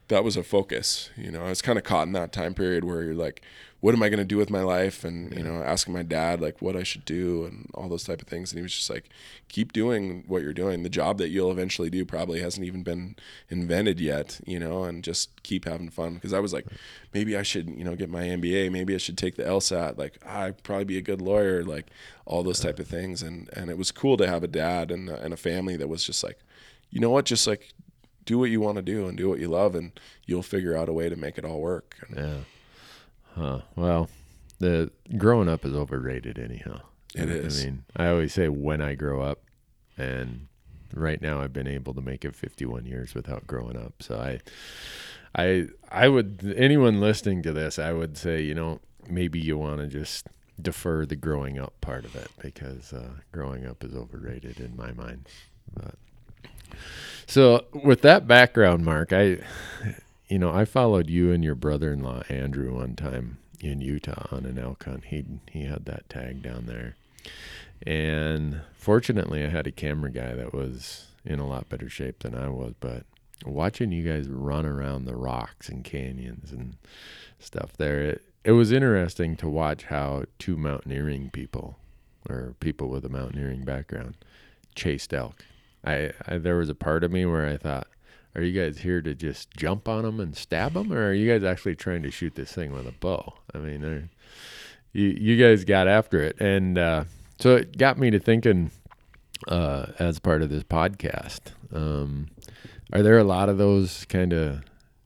that 0.08 0.24
was 0.24 0.36
a 0.38 0.44
focus 0.44 1.10
you 1.16 1.32
know. 1.32 1.46
I 1.46 1.50
was 1.50 1.62
kind 1.62 1.78
of 1.78 1.84
caught 1.86 2.08
in 2.08 2.14
that 2.14 2.32
time 2.34 2.54
period 2.54 2.84
where 2.84 3.02
you're 3.04 3.16
like 3.16 3.42
what 3.86 3.94
am 3.94 4.02
I 4.02 4.10
going 4.10 4.18
to 4.18 4.26
do 4.26 4.38
with 4.38 4.50
my 4.50 4.64
life? 4.64 5.04
And 5.04 5.32
you 5.38 5.44
know 5.44 5.62
asking 5.62 5.94
my 5.94 6.02
dad 6.02 6.42
like 6.42 6.60
what 6.60 6.76
I 6.76 6.82
should 6.82 7.06
do 7.06 7.46
and 7.46 7.70
all 7.76 7.88
those 7.88 8.04
type 8.04 8.20
of 8.20 8.28
things. 8.28 8.52
And 8.52 8.58
he 8.58 8.64
was 8.64 8.74
just 8.74 8.90
like 8.90 9.12
keep 9.48 9.74
doing 9.74 10.24
what 10.26 10.42
you're 10.42 10.56
doing. 10.56 10.82
The 10.82 10.90
job 10.90 11.20
that 11.20 11.30
you'll 11.30 11.52
eventually 11.52 11.92
do 11.92 12.04
probably 12.04 12.40
hasn't 12.42 12.66
even 12.66 12.82
been 12.82 13.16
invented 13.48 14.00
yet 14.00 14.40
you 14.48 14.58
know 14.58 14.86
and 14.86 15.04
just 15.04 15.44
keep 15.44 15.66
having 15.66 15.92
fun. 15.92 16.16
Because 16.16 16.34
I 16.34 16.40
was 16.40 16.52
like 16.52 16.66
maybe 17.14 17.38
I 17.38 17.44
should 17.44 17.70
you 17.70 17.84
know 17.84 17.96
get 17.96 18.10
my 18.10 18.24
MBA 18.24 18.72
maybe 18.72 18.96
I 18.96 18.98
should 18.98 19.20
take 19.20 19.36
the 19.36 19.44
LSAT 19.44 20.00
like 20.00 20.18
ah, 20.26 20.46
I'd 20.46 20.64
probably 20.64 20.86
be 20.86 20.98
a 20.98 21.04
good 21.04 21.22
lawyer 21.22 21.64
like 21.64 21.86
all 22.26 22.42
those 22.42 22.62
type 22.62 22.80
of 22.80 22.88
things. 22.88 23.22
And 23.22 23.52
and 23.54 23.70
it 23.70 23.78
was 23.78 23.92
cool 23.92 24.18
to 24.18 24.26
have 24.26 24.44
a 24.44 24.48
dad 24.48 24.90
and 24.90 25.10
a- 25.10 25.22
and 25.22 25.32
a 25.32 25.38
family 25.38 25.78
that 25.78 25.90
was 25.90 26.04
just 26.04 26.24
like 26.24 26.40
you 26.90 27.00
know 27.00 27.12
what? 27.12 27.26
Just 27.26 27.46
like 27.46 27.72
do 28.26 28.40
what 28.40 28.50
you 28.50 28.62
want 28.62 28.78
to 28.78 28.82
do 28.82 29.06
and 29.06 29.16
do 29.16 29.30
what 29.30 29.38
you 29.38 29.48
love 29.48 29.76
and 29.76 29.92
you'll 30.26 30.42
figure 30.42 30.76
out 30.76 30.90
a 30.90 30.94
way 30.94 31.08
to 31.08 31.16
make 31.16 31.38
it 31.38 31.46
all 31.46 31.62
work. 31.62 31.98
And 32.08 32.18
yeah. 32.18 32.38
Huh. 33.36 33.62
Well, 33.76 34.10
the 34.60 34.92
growing 35.18 35.50
up 35.50 35.66
is 35.66 35.74
overrated 35.74 36.40
anyhow. 36.40 36.82
It 37.14 37.30
I- 37.30 37.46
I 37.62 37.66
mean, 37.66 37.84
I 37.96 38.08
always 38.08 38.34
say 38.34 38.48
when 38.50 38.82
I 38.82 38.96
grow 38.96 39.22
up, 39.22 39.42
and 39.98 40.48
right 40.94 41.22
now 41.22 41.42
I've 41.42 41.54
been 41.54 41.68
able 41.68 41.94
to 41.94 42.02
make 42.02 42.24
it 42.26 42.36
51 42.36 42.86
years 42.86 43.14
without 43.14 43.46
growing 43.48 43.76
up. 43.78 43.94
So 44.02 44.18
I, 44.18 44.40
I, 45.38 45.68
I 45.92 46.08
would 46.08 46.54
anyone 46.58 47.00
listening 47.02 47.42
to 47.44 47.52
this, 47.54 47.78
I 47.80 47.92
would 47.94 48.18
say, 48.18 48.42
you 48.42 48.54
know, 48.56 48.80
maybe 49.10 49.40
you 49.40 49.58
want 49.58 49.80
to 49.82 49.88
just 49.88 50.28
defer 50.62 51.06
the 51.06 51.16
growing 51.18 51.60
up 51.60 51.74
part 51.82 52.06
of 52.06 52.16
it 52.16 52.30
because 52.42 52.94
uh, 52.94 53.10
growing 53.34 53.66
up 53.66 53.84
is 53.84 53.94
overrated 53.94 54.60
in 54.62 54.76
my 54.78 54.92
mind. 54.94 55.28
But 55.74 55.96
so 57.28 57.66
with 57.84 58.02
that 58.04 58.28
background, 58.28 58.86
Mark, 58.86 59.12
I, 59.12 59.40
you 60.28 60.40
know, 60.40 60.52
I 60.52 60.66
followed 60.66 61.10
you 61.10 61.32
and 61.32 61.44
your 61.44 61.56
brother-in-law 61.56 62.24
Andrew 62.30 62.76
one 62.76 62.96
time 62.96 63.38
in 63.62 63.82
Utah 63.82 64.28
on 64.32 64.46
an 64.46 64.58
elk 64.58 64.84
hunt. 64.86 65.06
He 65.06 65.26
he 65.52 65.64
had 65.64 65.86
that 65.86 66.10
tag 66.10 66.42
down 66.42 66.66
there, 66.66 66.96
and 67.86 68.62
fortunately, 68.74 69.44
I 69.44 69.50
had 69.50 69.68
a 69.68 69.72
camera 69.72 70.12
guy 70.12 70.34
that 70.34 70.54
was 70.54 71.08
in 71.24 71.40
a 71.40 71.48
lot 71.48 71.70
better 71.70 71.90
shape 71.90 72.20
than 72.20 72.36
I 72.36 72.50
was. 72.50 72.74
But 72.80 73.04
watching 73.46 73.92
you 73.92 74.04
guys 74.04 74.28
run 74.28 74.66
around 74.66 75.06
the 75.06 75.16
rocks 75.16 75.70
and 75.70 75.84
canyons 75.84 76.52
and 76.52 76.78
stuff 77.40 77.74
there, 77.78 78.02
it, 78.02 78.22
it 78.44 78.52
was 78.52 78.72
interesting 78.72 79.36
to 79.38 79.50
watch 79.50 79.86
how 79.86 80.26
two 80.40 80.56
mountaineering 80.58 81.30
people 81.32 81.78
or 82.30 82.56
people 82.60 82.88
with 82.88 83.06
a 83.06 83.10
mountaineering 83.10 83.64
background 83.64 84.16
chased 84.76 85.14
elk. 85.14 85.44
I, 85.84 86.12
I 86.28 86.38
there 86.38 86.58
was 86.58 86.70
a 86.70 86.76
part 86.76 87.04
of 87.04 87.12
me 87.12 87.26
where 87.26 87.48
I 87.48 87.58
thought, 87.58 87.88
are 88.36 88.44
you 88.44 88.60
guys 88.60 88.80
here 88.80 89.02
to 89.02 89.16
just 89.16 89.52
jump 89.52 89.88
on 89.88 90.04
them 90.04 90.20
and 90.20 90.36
stab 90.36 90.74
them, 90.74 90.92
or 90.92 91.10
are 91.10 91.14
you 91.14 91.32
guys 91.32 91.44
actually 91.44 91.76
trying 91.76 92.04
to 92.04 92.12
shoot 92.12 92.36
this 92.36 92.52
thing 92.52 92.72
with 92.72 92.88
a 92.88 92.92
bow? 92.92 93.34
I 93.54 93.60
mean, 93.60 94.10
you 94.94 95.08
you 95.08 95.42
guys 95.42 95.64
got 95.64 95.88
after 95.88 96.22
it, 96.22 96.40
and 96.40 96.78
uh, 96.78 97.06
so 97.40 97.56
it 97.56 97.78
got 97.78 97.98
me 97.98 98.12
to 98.12 98.20
thinking. 98.20 98.72
Uh, 99.50 99.88
as 100.00 100.18
part 100.18 100.42
of 100.42 100.50
this 100.50 100.64
podcast, 100.64 101.52
um, 101.72 102.30
are 102.94 103.04
there 103.04 103.18
a 103.18 103.24
lot 103.24 103.50
of 103.50 103.58
those 103.58 104.06
kind 104.06 104.32
of 104.32 104.64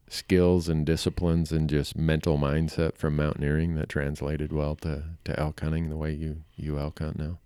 skills 0.07 0.67
and 0.67 0.85
disciplines 0.85 1.51
and 1.51 1.69
just 1.69 1.97
mental 1.97 2.37
mindset 2.37 2.97
from 2.97 3.15
mountaineering 3.15 3.75
that 3.75 3.89
translated 3.89 4.51
well 4.51 4.75
to, 4.75 5.03
to 5.23 5.39
elk 5.39 5.59
hunting 5.59 5.89
the 5.89 5.97
way 5.97 6.11
you 6.11 6.37
you 6.55 6.77
elk 6.77 6.99
hunt 6.99 7.17
now? 7.17 7.37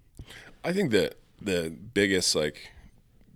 I 0.64 0.74
think 0.74 0.92
that 0.92 1.16
the 1.42 1.70
biggest 1.94 2.36
like 2.36 2.72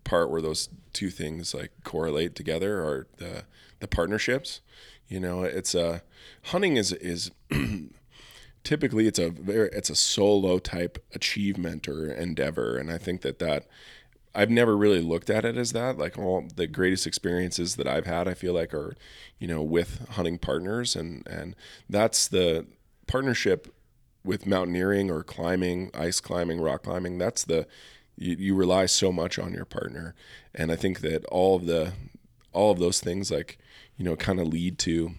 part 0.07 0.31
where 0.31 0.41
those 0.41 0.69
two 0.93 1.09
things 1.09 1.53
like 1.53 1.71
correlate 1.83 2.33
together 2.33 2.79
are 2.79 3.07
the 3.17 3.43
the 3.79 3.87
partnerships. 3.87 4.61
You 5.07 5.19
know, 5.19 5.43
it's 5.43 5.75
a 5.75 6.01
hunting 6.45 6.77
is 6.77 6.93
is 6.93 7.31
typically 8.63 9.07
it's 9.07 9.19
a 9.19 9.29
very 9.29 9.69
it's 9.73 9.89
a 9.89 9.95
solo 9.95 10.59
type 10.59 10.97
achievement 11.13 11.87
or 11.87 12.11
endeavor, 12.11 12.77
and 12.77 12.91
I 12.91 12.97
think 12.97 13.21
that 13.21 13.39
that 13.39 13.67
I've 14.33 14.49
never 14.49 14.77
really 14.77 15.01
looked 15.01 15.29
at 15.29 15.45
it 15.45 15.57
as 15.57 15.73
that. 15.73 15.97
Like 15.97 16.17
all 16.17 16.47
the 16.55 16.67
greatest 16.67 17.05
experiences 17.05 17.75
that 17.75 17.87
I've 17.87 18.05
had, 18.05 18.27
I 18.27 18.33
feel 18.33 18.53
like 18.53 18.73
are, 18.73 18.95
you 19.39 19.47
know, 19.47 19.61
with 19.61 20.07
hunting 20.11 20.37
partners, 20.37 20.95
and 20.95 21.27
and 21.27 21.55
that's 21.89 22.27
the 22.27 22.65
partnership 23.07 23.73
with 24.23 24.45
mountaineering 24.45 25.09
or 25.09 25.23
climbing, 25.23 25.89
ice 25.93 26.19
climbing, 26.19 26.59
rock 26.59 26.83
climbing. 26.83 27.17
That's 27.17 27.45
the 27.45 27.65
you, 28.17 28.35
you 28.37 28.55
rely 28.55 28.85
so 28.85 29.11
much 29.11 29.37
on 29.39 29.53
your 29.53 29.65
partner, 29.65 30.15
and 30.53 30.71
I 30.71 30.75
think 30.75 31.01
that 31.01 31.25
all 31.25 31.55
of 31.55 31.65
the 31.65 31.93
all 32.53 32.71
of 32.71 32.79
those 32.79 32.99
things 32.99 33.29
like 33.31 33.57
you 33.97 34.03
know 34.03 34.15
kind 34.15 34.39
of 34.39 34.47
lead 34.47 34.79
to 34.79 35.11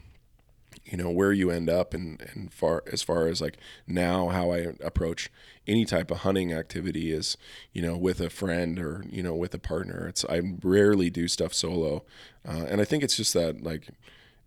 you 0.85 0.97
know 0.97 1.11
where 1.11 1.33
you 1.33 1.51
end 1.51 1.69
up 1.69 1.95
and 1.95 2.21
and 2.33 2.53
far 2.53 2.83
as 2.93 3.03
far 3.03 3.27
as 3.27 3.41
like 3.41 3.59
now 3.87 4.29
how 4.29 4.51
I 4.51 4.75
approach 4.83 5.31
any 5.67 5.85
type 5.85 6.11
of 6.11 6.19
hunting 6.19 6.53
activity 6.53 7.13
is 7.13 7.37
you 7.73 7.83
know 7.83 7.97
with 7.97 8.21
a 8.21 8.31
friend 8.31 8.79
or 8.79 9.05
you 9.09 9.23
know 9.23 9.35
with 9.35 9.55
a 9.55 9.59
partner. 9.59 10.09
It's 10.09 10.25
I 10.25 10.41
rarely 10.63 11.11
do 11.11 11.29
stuff 11.29 11.53
solo. 11.53 12.05
Uh, 12.47 12.65
and 12.69 12.81
I 12.81 12.85
think 12.85 13.05
it's 13.05 13.17
just 13.17 13.35
that 13.35 13.63
like 13.63 13.89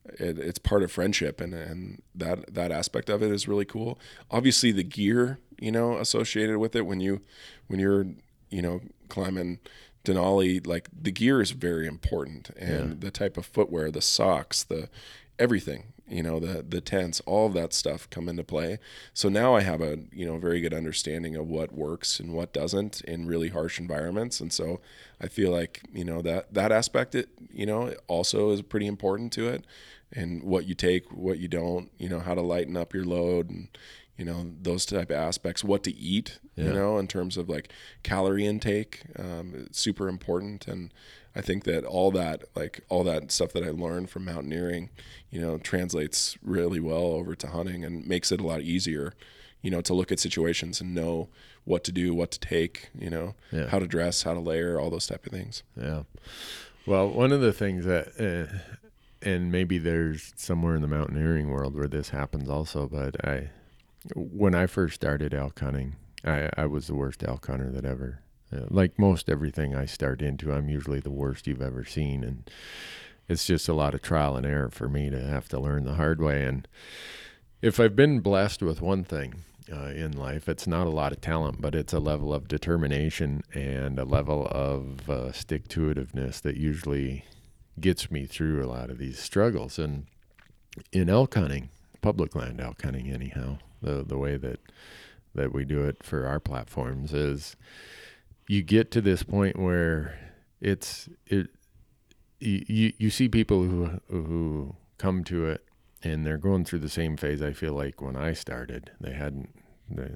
it, 0.06 0.40
it's 0.40 0.60
part 0.60 0.84
of 0.84 0.92
friendship 0.92 1.40
and 1.40 1.54
and 1.54 2.02
that 2.16 2.54
that 2.54 2.72
aspect 2.72 3.10
of 3.10 3.22
it 3.22 3.32
is 3.32 3.48
really 3.48 3.66
cool. 3.66 4.00
Obviously 4.32 4.72
the 4.72 4.84
gear 4.84 5.40
you 5.60 5.72
know 5.72 5.98
associated 5.98 6.58
with 6.58 6.76
it 6.76 6.88
when 6.88 7.00
you 7.00 7.22
when 7.68 7.80
you're 7.80 8.08
you 8.52 8.62
know 8.62 8.82
climbing 9.10 9.60
Denali 10.04 10.66
like 10.66 10.90
the 11.00 11.12
gear 11.12 11.42
is 11.42 11.52
very 11.52 11.88
important. 11.88 12.50
And 12.58 13.02
the 13.02 13.12
type 13.12 13.38
of 13.38 13.46
footwear 13.46 13.92
the 13.92 14.02
socks 14.02 14.64
the 14.64 14.90
everything 15.40 15.94
you 16.08 16.22
know 16.22 16.40
the 16.40 16.62
the 16.62 16.82
tents 16.82 17.20
all 17.22 17.48
of 17.48 17.54
that 17.54 17.74
stuff 17.74 18.10
come 18.10 18.28
into 18.28 18.44
play. 18.44 18.80
So 19.14 19.30
now 19.30 19.56
i 19.56 19.62
have 19.62 19.82
a 19.82 20.00
you 20.12 20.26
know 20.26 20.38
very 20.38 20.60
good 20.60 20.74
understanding 20.74 21.36
of 21.36 21.48
what 21.48 21.72
works 21.74 22.20
and 22.20 22.34
what 22.34 22.54
doesn't 22.54 23.02
in 23.02 23.28
really 23.28 23.50
harsh 23.50 23.80
environments. 23.80 24.40
And 24.40 24.52
so 24.52 24.82
i 25.22 25.28
feel 25.28 25.52
like 25.52 25.82
you 25.94 26.04
know 26.04 26.22
that 26.22 26.54
that 26.54 26.72
aspect 26.72 27.16
it 27.16 27.30
you 27.52 27.66
know 27.66 27.94
also 28.08 28.52
is 28.52 28.62
pretty 28.62 28.88
important 28.88 29.32
to 29.34 29.48
it. 29.48 29.66
And 30.14 30.44
what 30.44 30.66
you 30.66 30.76
take 30.76 31.10
what 31.12 31.40
you 31.40 31.48
don't 31.48 31.92
you 31.98 32.10
know 32.10 32.20
how 32.20 32.34
to 32.34 32.42
lighten 32.42 32.76
up 32.76 32.94
your 32.94 33.06
load 33.06 33.50
and 33.50 33.70
you 34.22 34.26
know 34.30 34.42
those 34.62 34.86
type 34.86 35.10
of 35.10 35.18
aspects 35.30 35.64
what 35.64 35.82
to 35.88 35.92
eat 36.14 36.38
Yeah. 36.56 36.66
you 36.66 36.74
know 36.74 37.00
in 37.02 37.08
terms 37.08 37.38
of 37.38 37.50
like 37.56 37.68
calorie 38.04 38.46
intake 38.46 39.02
um, 39.18 39.46
it's 39.66 39.80
super 39.88 40.08
important 40.16 40.68
and 40.68 40.94
i 41.36 41.42
think 41.48 41.64
that 41.64 41.82
all 41.96 42.12
that 42.12 42.38
like 42.62 42.76
all 42.90 43.04
that 43.12 43.32
stuff 43.32 43.52
that 43.54 43.64
i 43.64 43.72
learned 43.86 44.08
from 44.12 44.26
mountaineering 44.26 44.90
you 45.34 45.42
know 45.42 45.58
translates 45.58 46.38
really 46.56 46.80
well 46.80 47.08
over 47.20 47.34
to 47.44 47.48
hunting 47.48 47.84
and 47.84 48.06
makes 48.14 48.32
it 48.32 48.40
a 48.40 48.46
lot 48.52 48.62
easier 48.62 49.08
you 49.64 49.72
know 49.72 49.82
to 49.82 49.94
look 49.96 50.12
at 50.12 50.20
situations 50.20 50.80
and 50.82 50.94
know 50.94 51.28
what 51.72 51.84
to 51.88 51.92
do 51.92 52.14
what 52.14 52.30
to 52.36 52.40
take 52.40 52.90
you 53.06 53.10
know 53.16 53.34
Yeah. 53.52 53.68
how 53.74 53.80
to 53.80 53.88
dress 53.88 54.22
how 54.24 54.34
to 54.36 54.40
layer 54.52 54.80
all 54.80 54.92
those 54.92 55.08
type 55.08 55.26
of 55.26 55.32
things 55.32 55.64
Yeah. 55.76 56.04
Well, 56.88 57.10
one 57.24 57.32
of 57.32 57.42
the 57.42 57.54
things 57.54 57.86
that, 57.86 58.06
uh, 58.20 58.48
and 59.22 59.52
maybe 59.52 59.78
there's 59.78 60.34
somewhere 60.36 60.76
in 60.76 60.82
the 60.82 60.88
mountaineering 60.88 61.48
world 61.50 61.76
where 61.76 61.88
this 61.88 62.10
happens 62.10 62.50
also, 62.50 62.88
but 62.88 63.14
I, 63.24 63.52
when 64.16 64.56
I 64.56 64.68
first 64.68 64.96
started 64.96 65.34
elk 65.34 65.60
hunting, 65.60 65.96
I, 66.24 66.50
I 66.58 66.66
was 66.66 66.88
the 66.88 66.96
worst 66.96 67.24
elk 67.24 67.48
hunter 67.48 67.72
that 67.72 67.86
ever, 67.86 68.22
uh, 68.54 68.66
like 68.70 69.00
most 69.00 69.30
everything 69.30 69.76
I 69.76 69.86
start 69.86 70.22
into, 70.22 70.52
I'm 70.52 70.70
usually 70.70 71.00
the 71.00 71.12
worst 71.12 71.48
you've 71.48 71.62
ever 71.62 71.86
seen. 71.86 72.24
And 72.24 72.50
it's 73.28 73.46
just 73.46 73.70
a 73.70 73.74
lot 73.74 73.94
of 73.94 74.02
trial 74.02 74.36
and 74.36 74.46
error 74.46 74.70
for 74.70 74.90
me 74.90 75.10
to 75.10 75.20
have 75.20 75.48
to 75.50 75.60
learn 75.60 75.86
the 75.86 75.96
hard 75.96 76.22
way. 76.22 76.46
And 76.46 76.68
if 77.62 77.80
I've 77.80 77.96
been 77.96 78.20
blessed 78.20 78.62
with 78.62 78.82
one 78.82 79.04
thing, 79.04 79.44
uh, 79.72 79.92
in 79.96 80.12
life. 80.12 80.50
It's 80.50 80.68
not 80.68 80.88
a 80.88 80.92
lot 80.92 81.12
of 81.12 81.22
talent, 81.22 81.62
but 81.62 81.76
it's 81.76 81.94
a 81.94 82.00
level 82.00 82.34
of 82.34 82.48
determination 82.48 83.44
and 83.54 84.00
a 84.00 84.06
level 84.06 84.48
of 84.52 85.10
uh, 85.10 85.32
stick 85.32 85.68
to 85.70 85.94
itiveness 85.94 86.42
that 86.42 86.58
usually 86.58 87.26
gets 87.80 88.12
me 88.12 88.26
through 88.26 88.64
a 88.64 88.68
lot 88.68 88.90
of 88.90 88.98
these 88.98 89.20
struggles. 89.20 89.80
And 89.80 90.08
in 90.92 91.10
elk 91.10 91.36
hunting, 91.36 91.70
public 92.02 92.36
land 92.36 92.60
elk 92.60 92.82
hunting, 92.82 93.10
anyhow, 93.10 93.60
the 93.82 94.04
the 94.04 94.18
way 94.18 94.38
that 94.38 94.60
that 95.34 95.54
we 95.54 95.66
do 95.66 95.84
it 95.84 96.04
for 96.04 96.28
our 96.28 96.40
platforms 96.40 97.14
is 97.14 97.56
you 98.48 98.62
get 98.62 98.92
to 98.92 99.02
this 99.02 99.24
point 99.24 99.58
where 99.58 100.20
it's 100.60 101.08
it 101.28 101.48
you 102.40 102.92
you 102.98 103.10
see 103.10 103.30
people 103.30 103.64
who 103.64 104.00
who 104.10 104.76
come 104.98 105.24
to 105.24 105.46
it 105.48 105.64
and 106.04 106.26
they're 106.26 106.38
going 106.38 106.66
through 106.66 106.80
the 106.80 106.90
same 106.90 107.18
phase 107.18 107.42
I 107.42 107.54
feel 107.54 107.74
like 107.74 108.02
when 108.02 108.16
I 108.16 108.34
started. 108.34 108.92
They 109.00 109.14
hadn't 109.14 109.56
the, 109.96 110.12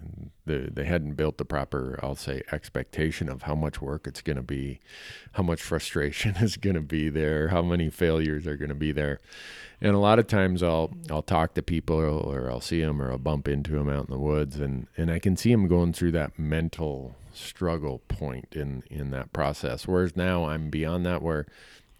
the, 0.45 0.69
they 0.71 0.85
hadn't 0.85 1.13
built 1.13 1.37
the 1.37 1.45
proper, 1.45 1.99
I'll 2.01 2.15
say, 2.15 2.43
expectation 2.51 3.29
of 3.29 3.43
how 3.43 3.55
much 3.55 3.81
work 3.81 4.07
it's 4.07 4.21
going 4.21 4.37
to 4.37 4.43
be, 4.43 4.79
how 5.33 5.43
much 5.43 5.61
frustration 5.61 6.35
is 6.41 6.57
going 6.57 6.75
to 6.75 6.81
be 6.81 7.09
there, 7.09 7.49
how 7.49 7.61
many 7.61 7.89
failures 7.89 8.47
are 8.47 8.57
going 8.57 8.69
to 8.69 8.75
be 8.75 8.91
there. 8.91 9.19
And 9.81 9.93
a 9.93 9.99
lot 9.99 10.19
of 10.19 10.27
times 10.27 10.63
I'll 10.63 10.91
I'll 11.11 11.21
talk 11.21 11.53
to 11.55 11.61
people 11.61 11.97
or 11.97 12.49
I'll 12.49 12.61
see 12.61 12.81
them 12.81 13.01
or 13.01 13.11
I'll 13.11 13.17
bump 13.17 13.47
into 13.47 13.73
them 13.73 13.89
out 13.89 14.07
in 14.07 14.11
the 14.11 14.19
woods 14.19 14.59
and, 14.59 14.87
and 14.95 15.11
I 15.11 15.19
can 15.19 15.35
see 15.35 15.51
them 15.51 15.67
going 15.67 15.93
through 15.93 16.13
that 16.13 16.39
mental 16.39 17.15
struggle 17.33 17.99
point 18.07 18.47
in, 18.53 18.83
in 18.89 19.11
that 19.11 19.33
process. 19.33 19.85
Whereas 19.87 20.15
now 20.15 20.45
I'm 20.45 20.69
beyond 20.69 21.05
that 21.05 21.21
where 21.21 21.45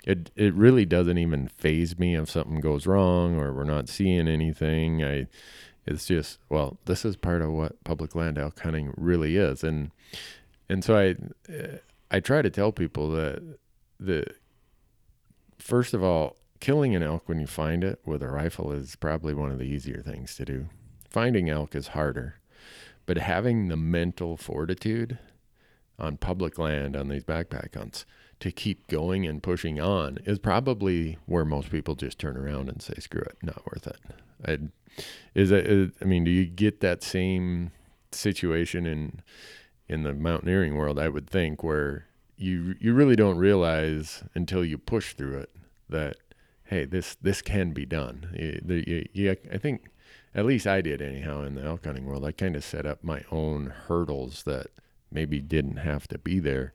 it 0.06 0.32
it 0.36 0.54
really 0.54 0.86
doesn't 0.86 1.18
even 1.18 1.48
phase 1.48 1.98
me 1.98 2.16
if 2.16 2.30
something 2.30 2.60
goes 2.60 2.88
wrong 2.88 3.40
or 3.40 3.52
we're 3.52 3.64
not 3.64 3.90
seeing 3.90 4.28
anything. 4.28 5.04
I 5.04 5.28
it's 5.86 6.06
just 6.06 6.40
well, 6.50 6.78
this 6.86 7.06
is 7.06 7.16
part 7.16 7.42
of 7.42 7.52
what 7.52 7.84
public 7.84 8.16
land 8.16 8.38
elk 8.38 8.60
hunting 8.60 8.94
really 8.98 9.38
is, 9.38 9.64
and 9.64 9.92
and 10.70 10.84
so 10.84 10.98
I 10.98 11.52
uh, 11.52 11.78
I 12.10 12.20
try 12.20 12.42
to 12.42 12.50
tell 12.50 12.72
people 12.72 13.12
that 13.12 13.58
the 14.00 14.26
first 15.58 15.94
of 15.94 16.04
all, 16.04 16.38
killing 16.60 16.96
an 16.96 17.04
elk 17.04 17.28
when 17.28 17.40
you 17.40 17.48
find 17.48 17.84
it 17.84 18.00
with 18.06 18.24
a 18.24 18.28
rifle 18.28 18.72
is 18.72 18.96
probably 18.96 19.34
one 19.34 19.52
of 19.52 19.60
the 19.60 19.66
easier 19.66 20.02
things 20.02 20.36
to 20.36 20.46
do. 20.46 20.68
Finding 21.10 21.50
elk 21.50 21.76
is 21.76 21.90
harder, 21.90 22.36
but 23.06 23.18
having 23.18 23.68
the 23.68 23.78
mental 23.78 24.38
fortitude 24.38 25.20
on 25.98 26.18
public 26.18 26.58
land 26.58 26.96
on 26.96 27.08
these 27.08 27.24
backpack 27.24 27.76
hunts 27.76 28.06
to 28.40 28.52
keep 28.52 28.88
going 28.88 29.26
and 29.26 29.42
pushing 29.42 29.80
on 29.80 30.18
is 30.26 30.40
probably 30.40 31.18
where 31.26 31.46
most 31.46 31.72
people 31.72 31.96
just 31.96 32.20
turn 32.20 32.36
around 32.36 32.70
and 32.70 32.82
say, 32.82 32.96
"Screw 33.00 33.22
it, 33.22 33.38
not 33.42 33.66
worth 33.72 33.88
it." 33.88 33.98
I'd, 34.44 34.72
is 35.34 35.50
that? 35.50 35.92
I 36.02 36.06
mean, 36.06 36.24
do 36.24 36.32
you 36.32 36.46
get 36.46 36.82
that 36.82 37.04
same 37.04 37.72
situation 38.12 38.86
in 38.86 39.22
in 39.88 40.04
the 40.04 40.14
mountaineering 40.14 40.76
world? 40.76 41.00
I 41.00 41.10
would 41.10 41.30
think 41.30 41.64
where 41.64 42.06
you 42.38 42.76
you 42.80 42.94
really 42.94 43.16
don't 43.16 43.38
realize 43.38 44.24
until 44.34 44.64
you 44.64 44.78
push 44.78 45.14
through 45.14 45.40
it 45.40 45.50
that 45.90 46.18
hey, 46.66 46.86
this 46.86 47.16
this 47.22 47.42
can 47.42 47.72
be 47.72 47.86
done. 47.86 48.28
I 48.36 49.58
think 49.58 49.90
at 50.34 50.46
least 50.46 50.68
I 50.68 50.82
did 50.82 51.02
anyhow 51.02 51.44
in 51.44 51.56
the 51.56 51.64
elk 51.64 51.86
hunting 51.86 52.06
world. 52.06 52.26
I 52.26 52.32
kind 52.32 52.56
of 52.56 52.64
set 52.64 52.86
up 52.86 53.04
my 53.04 53.24
own 53.32 53.68
hurdles 53.88 54.44
that 54.44 54.68
maybe 55.12 55.40
didn't 55.40 55.78
have 55.78 56.08
to 56.10 56.18
be 56.18 56.40
there. 56.40 56.74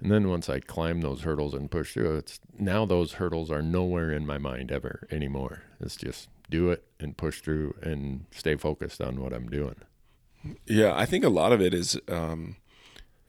And 0.00 0.12
then 0.12 0.28
once 0.28 0.48
I 0.48 0.60
climbed 0.60 1.02
those 1.02 1.22
hurdles 1.22 1.54
and 1.54 1.70
pushed 1.70 1.94
through, 1.94 2.16
it's 2.18 2.38
now 2.56 2.84
those 2.84 3.14
hurdles 3.14 3.50
are 3.50 3.62
nowhere 3.62 4.12
in 4.12 4.26
my 4.26 4.38
mind 4.38 4.70
ever 4.70 5.08
anymore. 5.10 5.62
It's 5.80 5.96
just 5.96 6.28
do 6.50 6.70
it 6.70 6.84
and 7.00 7.16
push 7.16 7.40
through 7.40 7.74
and 7.82 8.26
stay 8.30 8.56
focused 8.56 9.00
on 9.00 9.20
what 9.20 9.32
I'm 9.32 9.48
doing. 9.48 9.76
Yeah, 10.66 10.94
I 10.96 11.04
think 11.04 11.24
a 11.24 11.28
lot 11.28 11.52
of 11.52 11.60
it 11.60 11.74
is 11.74 11.98
um, 12.08 12.56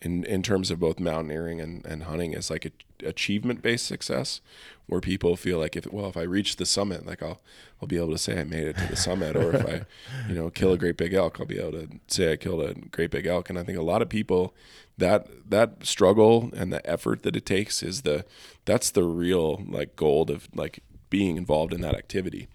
in 0.02 0.24
in 0.26 0.44
terms 0.44 0.72
of 0.72 0.80
both 0.80 1.00
mountaineering 1.00 1.60
and, 1.60 1.86
and 1.86 2.04
hunting 2.04 2.34
is 2.34 2.50
like 2.50 2.66
a, 2.66 2.72
achievement 3.06 3.62
based 3.62 3.86
success, 3.86 4.42
where 4.86 5.02
people 5.02 5.36
feel 5.36 5.60
like 5.60 5.76
if 5.76 5.92
well 5.92 6.08
if 6.08 6.18
I 6.18 6.22
reach 6.22 6.56
the 6.56 6.66
summit, 6.66 7.06
like 7.06 7.22
I'll 7.22 7.42
I'll 7.82 7.88
be 7.88 7.98
able 7.98 8.12
to 8.12 8.18
say 8.18 8.40
I 8.40 8.44
made 8.44 8.68
it 8.68 8.78
to 8.78 8.88
the 8.88 8.96
summit, 8.96 9.36
or 9.36 9.56
if 9.56 9.66
I 9.66 9.86
you 10.30 10.36
know 10.36 10.50
kill 10.50 10.72
a 10.72 10.78
great 10.78 10.98
big 10.98 11.14
elk, 11.14 11.40
I'll 11.40 11.46
be 11.46 11.60
able 11.60 11.72
to 11.72 11.90
say 12.08 12.32
I 12.32 12.36
killed 12.36 12.62
a 12.62 12.74
great 12.74 13.12
big 13.12 13.26
elk. 13.26 13.50
And 13.50 13.58
I 13.58 13.64
think 13.64 13.78
a 13.78 13.84
lot 13.84 14.02
of 14.02 14.10
people 14.10 14.54
that 14.98 15.28
that 15.50 15.86
struggle 15.86 16.52
and 16.56 16.72
the 16.72 16.88
effort 16.90 17.24
that 17.24 17.36
it 17.36 17.46
takes 17.46 17.84
is 17.84 18.04
the 18.04 18.26
that's 18.66 18.92
the 18.92 19.04
real 19.04 19.64
like 19.68 19.96
gold 19.96 20.30
of 20.30 20.48
like 20.54 20.84
being 21.10 21.38
involved 21.38 21.74
in 21.74 21.82
that 21.82 21.96
activity 21.96 22.48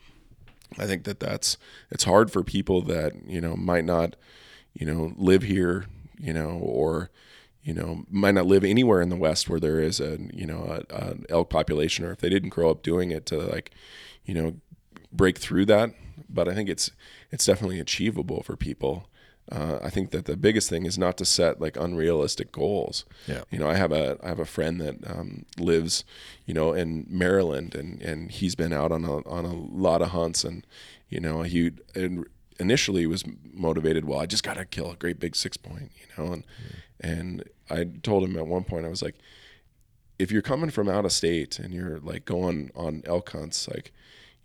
I 0.79 0.87
think 0.87 1.05
that 1.05 1.21
that's 1.21 1.57
it's 1.91 2.05
hard 2.05 2.31
for 2.31 2.43
people 2.43 2.83
that 2.83 3.13
you 3.27 3.41
know 3.41 3.57
might 3.57 3.85
not 3.85 4.17
you 4.73 4.87
know 4.87 5.13
live 5.17 5.43
here 5.43 5.87
you 6.19 6.33
know 6.33 6.59
or 6.63 7.11
you 7.63 7.75
know 7.75 8.05
might 8.11 8.35
not 8.35 8.47
live 8.47 8.65
anywhere 8.65 9.01
in 9.01 9.09
the 9.09 9.17
West 9.17 9.49
where 9.49 9.61
there 9.61 9.81
is 9.81 10.01
a 10.01 10.19
you 10.33 10.47
know 10.47 10.83
a, 10.91 10.95
a 10.95 11.17
elk 11.31 11.51
population 11.51 12.05
or 12.05 12.13
if 12.13 12.19
they 12.19 12.29
didn't 12.29 12.51
grow 12.51 12.71
up 12.71 12.83
doing 12.83 13.11
it 13.11 13.27
to 13.27 13.39
like 13.39 13.71
you 14.25 14.35
know 14.35 14.57
break 15.13 15.39
through 15.39 15.67
that. 15.67 15.91
But 16.29 16.49
I 16.49 16.55
think 16.55 16.69
it's 16.69 16.91
it's 17.31 17.47
definitely 17.47 17.81
achievable 17.81 18.43
for 18.43 18.57
people 18.57 19.09
uh, 19.53 19.79
I 19.83 19.91
think 19.91 20.11
that 20.11 20.25
the 20.25 20.37
biggest 20.37 20.71
thing 20.71 20.87
is 20.87 20.97
not 20.97 21.19
to 21.19 21.25
set 21.25 21.61
like 21.61 21.77
unrealistic 21.77 22.51
goals. 22.51 23.05
Yeah. 23.27 23.43
You 23.51 23.59
know, 23.59 23.69
I 23.69 23.75
have 23.75 23.93
a 23.93 24.19
I 24.23 24.29
have 24.29 24.39
a 24.39 24.47
friend 24.47 24.81
that 24.81 24.97
um, 25.07 25.45
lives, 25.59 26.05
you 26.47 26.55
know, 26.55 26.73
in 26.73 27.07
Maryland, 27.09 27.75
and 27.75 28.01
and 28.01 28.31
he's 28.31 28.55
been 28.55 28.73
out 28.73 28.91
on 28.91 29.05
a 29.05 29.19
on 29.29 29.45
a 29.45 29.53
lot 29.55 30.01
of 30.01 30.09
hunts, 30.09 30.45
and 30.45 30.67
you 31.09 31.21
know, 31.21 31.43
he 31.43 31.73
and 31.95 32.25
initially 32.59 33.07
was 33.07 33.25
motivated. 33.53 34.07
Well, 34.07 34.21
I 34.21 34.27
just 34.27 34.45
got 34.45 34.57
to 34.57 34.65
kill 34.65 34.91
a 34.91 34.97
great 34.97 35.21
big 35.21 35.37
six 35.37 35.57
point, 35.57 35.93
you 35.97 36.07
know, 36.25 36.33
and 36.33 36.43
mm-hmm. 36.43 37.11
and 37.11 37.45
I 37.69 37.85
told 38.03 38.25
him 38.25 38.37
at 38.37 38.47
one 38.47 38.65
point 38.65 38.87
I 38.87 38.91
was 38.91 39.03
like, 39.03 39.17
if 40.19 40.31
you're 40.31 40.43
coming 40.43 40.71
from 40.71 40.89
out 40.89 41.05
of 41.05 41.13
state 41.13 41.59
and 41.59 41.75
you're 41.75 41.99
like 41.99 42.25
going 42.25 42.71
on 42.75 43.03
elk 43.05 43.31
hunts, 43.31 43.69
like, 43.69 43.93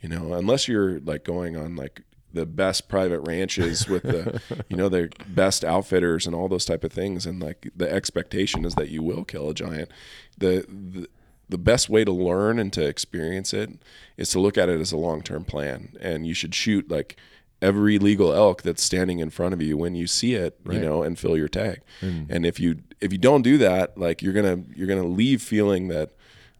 you 0.02 0.10
know, 0.10 0.34
unless 0.34 0.68
you're 0.68 1.00
like 1.00 1.24
going 1.24 1.56
on 1.56 1.76
like 1.76 2.02
the 2.34 2.46
best 2.46 2.88
private 2.88 3.20
ranches 3.22 3.88
with 3.88 4.04
the 4.04 4.42
you 4.70 4.78
know 4.78 4.90
the 4.90 5.10
best 5.28 5.64
outfitters 5.64 6.26
and 6.26 6.36
all 6.36 6.48
those 6.48 6.66
type 6.66 6.84
of 6.84 6.92
things 6.92 7.26
and 7.26 7.42
like 7.42 7.70
the 7.76 7.92
expectation 7.92 8.66
is 8.66 8.76
that 8.76 8.90
you 8.90 9.02
will 9.02 9.24
kill 9.24 9.50
a 9.50 9.54
giant 9.54 9.90
the, 10.38 10.66
the 10.68 11.08
the 11.48 11.58
best 11.58 11.90
way 11.90 12.06
to 12.06 12.12
learn 12.12 12.60
and 12.60 12.72
to 12.72 12.86
experience 12.86 13.54
it 13.54 13.72
is 14.18 14.30
to 14.30 14.40
look 14.40 14.58
at 14.58 14.70
it 14.70 14.80
as 14.80 14.92
a 14.92 14.98
long-term 14.98 15.44
plan 15.44 15.94
and 16.00 16.28
you 16.28 16.34
should 16.34 16.54
shoot 16.54 16.90
like 16.90 17.18
every 17.62 17.98
legal 17.98 18.32
elk 18.32 18.62
that's 18.62 18.84
standing 18.84 19.20
in 19.20 19.30
front 19.30 19.54
of 19.54 19.62
you 19.62 19.76
when 19.76 19.96
you 19.96 20.08
see 20.08 20.36
it 20.36 20.58
right. 20.64 20.76
you 20.76 20.82
know 20.82 21.04
and 21.04 21.18
fill 21.20 21.36
your 21.36 21.48
tag 21.48 21.82
mm. 22.02 22.26
and 22.30 22.46
if 22.46 22.60
you 22.60 22.80
if 23.02 23.12
you 23.12 23.18
don't 23.18 23.42
do 23.42 23.58
that 23.58 23.98
like 23.98 24.22
you're 24.22 24.34
gonna 24.34 24.64
you're 24.76 24.88
gonna 24.88 25.04
leave 25.04 25.42
feeling 25.42 25.88
that 25.88 26.12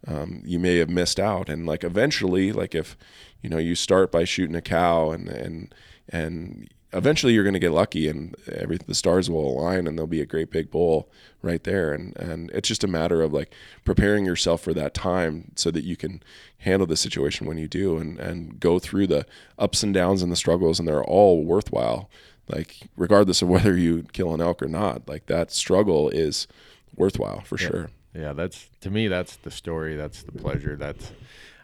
um, 0.08 0.42
you 0.46 0.60
may 0.60 0.78
have 0.78 0.90
missed 0.90 1.20
out. 1.20 1.50
And 1.50 1.66
like 1.66 1.84
eventually 1.84 2.52
like 2.52 2.76
if 2.76 2.98
you 3.42 3.50
know 3.50 3.58
you 3.58 3.76
start 3.76 4.12
by 4.12 4.24
shooting 4.24 4.56
a 4.56 4.62
cow 4.62 5.12
and 5.12 5.28
and 5.28 5.74
and 6.10 6.70
eventually 6.92 7.34
you're 7.34 7.44
going 7.44 7.54
to 7.54 7.60
get 7.60 7.72
lucky 7.72 8.08
and 8.08 8.36
every 8.52 8.78
the 8.78 8.96
stars 8.96 9.30
will 9.30 9.48
align 9.48 9.86
and 9.86 9.98
there'll 9.98 10.08
be 10.08 10.22
a 10.22 10.26
great 10.26 10.52
big 10.52 10.72
bull 10.72 11.10
right 11.42 11.64
there. 11.64 11.94
And 11.94 12.16
and 12.18 12.50
it's 12.52 12.68
just 12.68 12.84
a 12.84 12.88
matter 12.88 13.22
of 13.22 13.34
like 13.34 13.54
preparing 13.84 14.26
yourself 14.26 14.62
for 14.62 14.74
that 14.74 14.94
time 14.94 15.52
so 15.56 15.72
that 15.72 15.84
you 15.84 15.96
can 15.96 16.24
handle 16.60 16.88
the 16.88 16.98
situation 16.98 17.48
when 17.48 17.58
you 17.58 17.68
do 17.68 17.98
and 17.98 18.20
and 18.20 18.60
go 18.60 18.80
through 18.80 19.08
the 19.08 19.26
ups 19.58 19.84
and 19.84 19.94
downs 19.94 20.22
and 20.22 20.32
the 20.32 20.38
struggles 20.38 20.80
and 20.80 20.88
they're 20.88 21.04
all 21.04 21.44
worthwhile. 21.44 22.10
Like 22.48 22.90
regardless 22.98 23.42
of 23.42 23.48
whether 23.50 23.78
you 23.78 24.04
kill 24.14 24.34
an 24.34 24.42
elk 24.42 24.64
or 24.64 24.68
not 24.68 25.08
like 25.08 25.28
that 25.28 25.52
struggle 25.52 26.10
is 26.10 26.48
worthwhile 26.96 27.42
for 27.42 27.58
yeah. 27.60 27.68
sure 27.68 27.90
yeah 28.14 28.34
that's 28.34 28.70
to 28.82 28.90
me 28.90 29.08
that's 29.08 29.36
the 29.38 29.52
story 29.52 29.96
that's 29.96 30.24
the 30.24 30.32
pleasure 30.32 30.76
that's 30.76 31.12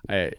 i 0.10 0.32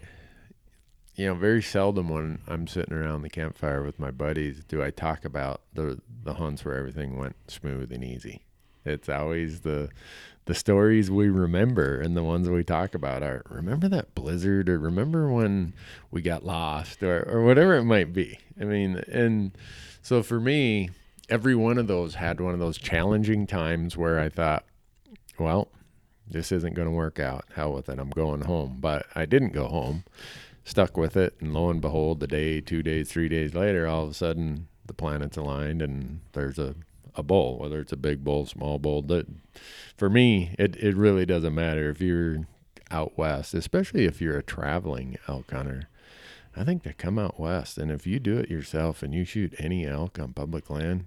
you 1.16 1.26
know, 1.26 1.34
very 1.34 1.62
seldom 1.62 2.10
when 2.10 2.40
I'm 2.46 2.66
sitting 2.66 2.94
around 2.94 3.22
the 3.22 3.30
campfire 3.30 3.82
with 3.82 3.98
my 3.98 4.10
buddies 4.10 4.62
do 4.68 4.82
I 4.82 4.90
talk 4.90 5.24
about 5.24 5.62
the 5.72 6.00
the 6.22 6.34
hunts 6.34 6.64
where 6.64 6.76
everything 6.76 7.18
went 7.18 7.36
smooth 7.48 7.90
and 7.90 8.04
easy. 8.04 8.42
It's 8.84 9.08
always 9.08 9.60
the 9.60 9.88
the 10.44 10.54
stories 10.54 11.10
we 11.10 11.28
remember 11.28 11.98
and 12.00 12.16
the 12.16 12.22
ones 12.22 12.48
we 12.48 12.62
talk 12.62 12.94
about 12.94 13.22
are 13.22 13.42
remember 13.48 13.88
that 13.88 14.14
blizzard 14.14 14.68
or 14.68 14.78
remember 14.78 15.32
when 15.32 15.72
we 16.10 16.20
got 16.20 16.44
lost 16.44 17.02
or, 17.02 17.26
or 17.28 17.42
whatever 17.42 17.74
it 17.76 17.84
might 17.84 18.12
be. 18.12 18.38
I 18.60 18.64
mean, 18.64 19.02
and 19.08 19.52
so 20.02 20.22
for 20.22 20.38
me, 20.38 20.90
every 21.30 21.56
one 21.56 21.78
of 21.78 21.86
those 21.86 22.14
had 22.14 22.40
one 22.40 22.52
of 22.52 22.60
those 22.60 22.78
challenging 22.78 23.46
times 23.46 23.96
where 23.96 24.20
I 24.20 24.28
thought, 24.28 24.64
well, 25.38 25.68
this 26.28 26.52
isn't 26.52 26.74
going 26.74 26.88
to 26.88 26.94
work 26.94 27.20
out. 27.20 27.44
Hell 27.54 27.72
with 27.72 27.88
it. 27.88 27.98
I'm 27.98 28.10
going 28.10 28.42
home. 28.42 28.78
But 28.80 29.06
I 29.14 29.26
didn't 29.26 29.52
go 29.52 29.68
home 29.68 30.04
stuck 30.66 30.96
with 30.96 31.16
it, 31.16 31.34
and 31.40 31.54
lo 31.54 31.70
and 31.70 31.80
behold, 31.80 32.18
the 32.18 32.26
day, 32.26 32.60
two 32.60 32.82
days, 32.82 33.08
three 33.10 33.28
days 33.28 33.54
later, 33.54 33.86
all 33.86 34.02
of 34.04 34.10
a 34.10 34.14
sudden 34.14 34.66
the 34.84 34.92
planets 34.92 35.36
aligned, 35.36 35.80
and 35.80 36.20
there's 36.32 36.58
a 36.58 36.74
a 37.14 37.22
bull, 37.22 37.58
whether 37.58 37.80
it's 37.80 37.92
a 37.92 37.96
big 37.96 38.22
bull, 38.22 38.44
small 38.44 38.78
bull. 38.78 39.00
That 39.00 39.26
for 39.96 40.10
me, 40.10 40.54
it 40.58 40.76
it 40.76 40.94
really 40.94 41.24
doesn't 41.24 41.54
matter 41.54 41.88
if 41.88 42.00
you're 42.00 42.46
out 42.90 43.16
west, 43.16 43.54
especially 43.54 44.04
if 44.04 44.20
you're 44.20 44.36
a 44.36 44.42
traveling 44.42 45.16
elk 45.28 45.50
hunter. 45.50 45.88
I 46.54 46.64
think 46.64 46.82
to 46.82 46.92
come 46.92 47.18
out 47.18 47.38
west, 47.40 47.78
and 47.78 47.90
if 47.90 48.06
you 48.06 48.18
do 48.18 48.38
it 48.38 48.50
yourself 48.50 49.02
and 49.02 49.14
you 49.14 49.24
shoot 49.24 49.54
any 49.58 49.86
elk 49.86 50.18
on 50.18 50.32
public 50.32 50.68
land, 50.68 51.06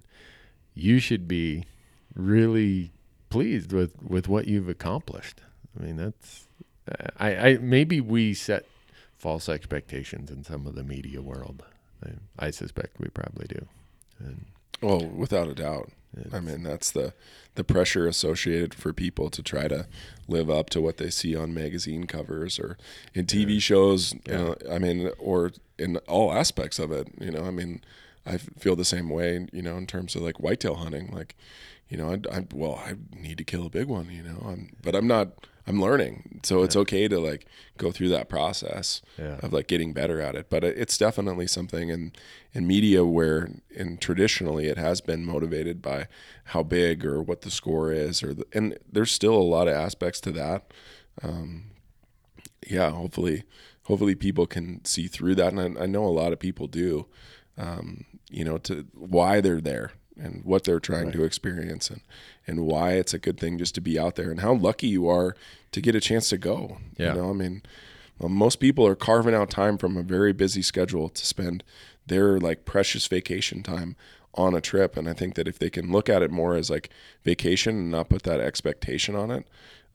you 0.74 1.00
should 1.00 1.28
be 1.28 1.64
really 2.14 2.92
pleased 3.30 3.72
with 3.72 3.92
with 4.02 4.28
what 4.28 4.46
you've 4.46 4.68
accomplished. 4.68 5.40
I 5.78 5.84
mean, 5.84 5.96
that's 5.96 6.46
uh, 6.90 7.08
I, 7.18 7.36
I 7.36 7.58
maybe 7.58 8.00
we 8.00 8.34
set 8.34 8.66
false 9.16 9.48
expectations 9.48 10.30
in 10.30 10.44
some 10.44 10.66
of 10.66 10.74
the 10.74 10.84
media 10.84 11.22
world. 11.22 11.62
I, 12.04 12.46
I 12.46 12.50
suspect 12.50 13.00
we 13.00 13.08
probably 13.08 13.46
do. 13.48 13.66
And 14.18 14.46
Oh, 14.82 15.04
without 15.04 15.48
a 15.48 15.54
doubt. 15.54 15.90
I 16.32 16.40
mean, 16.40 16.64
that's 16.64 16.90
the 16.90 17.12
the 17.54 17.62
pressure 17.62 18.06
associated 18.06 18.74
for 18.74 18.92
people 18.92 19.30
to 19.30 19.42
try 19.42 19.68
to 19.68 19.86
live 20.26 20.50
up 20.50 20.70
to 20.70 20.80
what 20.80 20.96
they 20.96 21.10
see 21.10 21.36
on 21.36 21.54
magazine 21.54 22.06
covers 22.06 22.58
or 22.58 22.76
in 23.14 23.26
TV 23.26 23.60
shows. 23.60 24.14
You 24.26 24.32
know, 24.32 24.54
I 24.68 24.78
mean, 24.78 25.10
or 25.18 25.52
in 25.78 25.98
all 26.08 26.32
aspects 26.32 26.78
of 26.78 26.90
it. 26.90 27.08
You 27.20 27.30
know, 27.30 27.44
I 27.44 27.50
mean, 27.50 27.82
I 28.26 28.38
feel 28.38 28.74
the 28.74 28.84
same 28.84 29.08
way. 29.08 29.46
You 29.52 29.62
know, 29.62 29.76
in 29.76 29.86
terms 29.86 30.16
of 30.16 30.22
like 30.22 30.40
whitetail 30.40 30.76
hunting, 30.76 31.12
like, 31.12 31.36
you 31.90 31.96
know, 31.98 32.12
I, 32.12 32.36
I 32.38 32.46
well, 32.54 32.76
I 32.82 32.94
need 33.14 33.36
to 33.38 33.44
kill 33.44 33.66
a 33.66 33.70
big 33.70 33.86
one. 33.88 34.08
You 34.10 34.22
know, 34.22 34.42
I'm, 34.46 34.70
but 34.82 34.94
I'm 34.94 35.06
not. 35.06 35.46
I'm 35.66 35.80
learning, 35.80 36.40
so 36.42 36.62
it's 36.64 36.74
okay 36.74 37.06
to 37.06 37.20
like 37.20 37.46
go 37.76 37.92
through 37.92 38.08
that 38.08 38.28
process 38.28 39.02
Yeah. 39.18 39.38
of 39.40 39.52
like 39.52 39.68
getting 39.68 39.92
better 39.92 40.20
at 40.20 40.34
it. 40.34 40.48
But 40.50 40.64
it's 40.64 40.96
definitely 40.98 41.46
something 41.46 41.90
in 41.90 42.12
in 42.52 42.66
media 42.66 43.04
where, 43.04 43.50
in 43.70 43.98
traditionally, 43.98 44.66
it 44.66 44.78
has 44.78 45.00
been 45.00 45.24
motivated 45.24 45.80
by 45.82 46.08
how 46.46 46.62
big 46.64 47.04
or 47.04 47.22
what 47.22 47.42
the 47.42 47.50
score 47.50 47.92
is, 47.92 48.22
or 48.22 48.34
the, 48.34 48.46
and 48.52 48.78
there's 48.90 49.12
still 49.12 49.34
a 49.34 49.42
lot 49.56 49.68
of 49.68 49.74
aspects 49.74 50.20
to 50.22 50.32
that. 50.32 50.72
Um, 51.22 51.64
yeah, 52.66 52.90
hopefully, 52.90 53.44
hopefully 53.84 54.14
people 54.16 54.46
can 54.46 54.84
see 54.84 55.06
through 55.08 55.34
that, 55.36 55.52
and 55.52 55.78
I, 55.78 55.82
I 55.82 55.86
know 55.86 56.04
a 56.04 56.08
lot 56.08 56.32
of 56.32 56.40
people 56.40 56.66
do. 56.66 57.06
Um, 57.58 58.06
you 58.30 58.44
know, 58.44 58.58
to 58.58 58.86
why 58.94 59.40
they're 59.40 59.60
there 59.60 59.92
and 60.22 60.44
what 60.44 60.64
they're 60.64 60.80
trying 60.80 61.12
to 61.12 61.24
experience, 61.24 61.90
and 61.90 62.00
and 62.46 62.66
why 62.66 62.92
it's 62.92 63.14
a 63.14 63.18
good 63.18 63.38
thing 63.38 63.58
just 63.58 63.74
to 63.76 63.80
be 63.80 63.98
out 63.98 64.16
there, 64.16 64.30
and 64.30 64.40
how 64.40 64.54
lucky 64.54 64.86
you 64.86 65.08
are 65.08 65.34
to 65.72 65.80
get 65.80 65.94
a 65.94 66.00
chance 66.00 66.28
to 66.30 66.38
go. 66.38 66.78
Yeah. 66.96 67.14
You 67.14 67.20
know, 67.20 67.30
I 67.30 67.32
mean, 67.32 67.62
well, 68.18 68.28
most 68.28 68.56
people 68.56 68.86
are 68.86 68.94
carving 68.94 69.34
out 69.34 69.50
time 69.50 69.78
from 69.78 69.96
a 69.96 70.02
very 70.02 70.32
busy 70.32 70.62
schedule 70.62 71.08
to 71.08 71.26
spend 71.26 71.64
their 72.06 72.38
like 72.38 72.64
precious 72.64 73.06
vacation 73.06 73.62
time 73.62 73.96
on 74.34 74.54
a 74.54 74.60
trip. 74.60 74.96
And 74.96 75.08
I 75.08 75.12
think 75.12 75.34
that 75.34 75.48
if 75.48 75.58
they 75.58 75.70
can 75.70 75.90
look 75.90 76.08
at 76.08 76.22
it 76.22 76.30
more 76.30 76.54
as 76.54 76.70
like 76.70 76.90
vacation 77.24 77.76
and 77.76 77.90
not 77.90 78.08
put 78.08 78.22
that 78.24 78.40
expectation 78.40 79.16
on 79.16 79.30
it, 79.30 79.46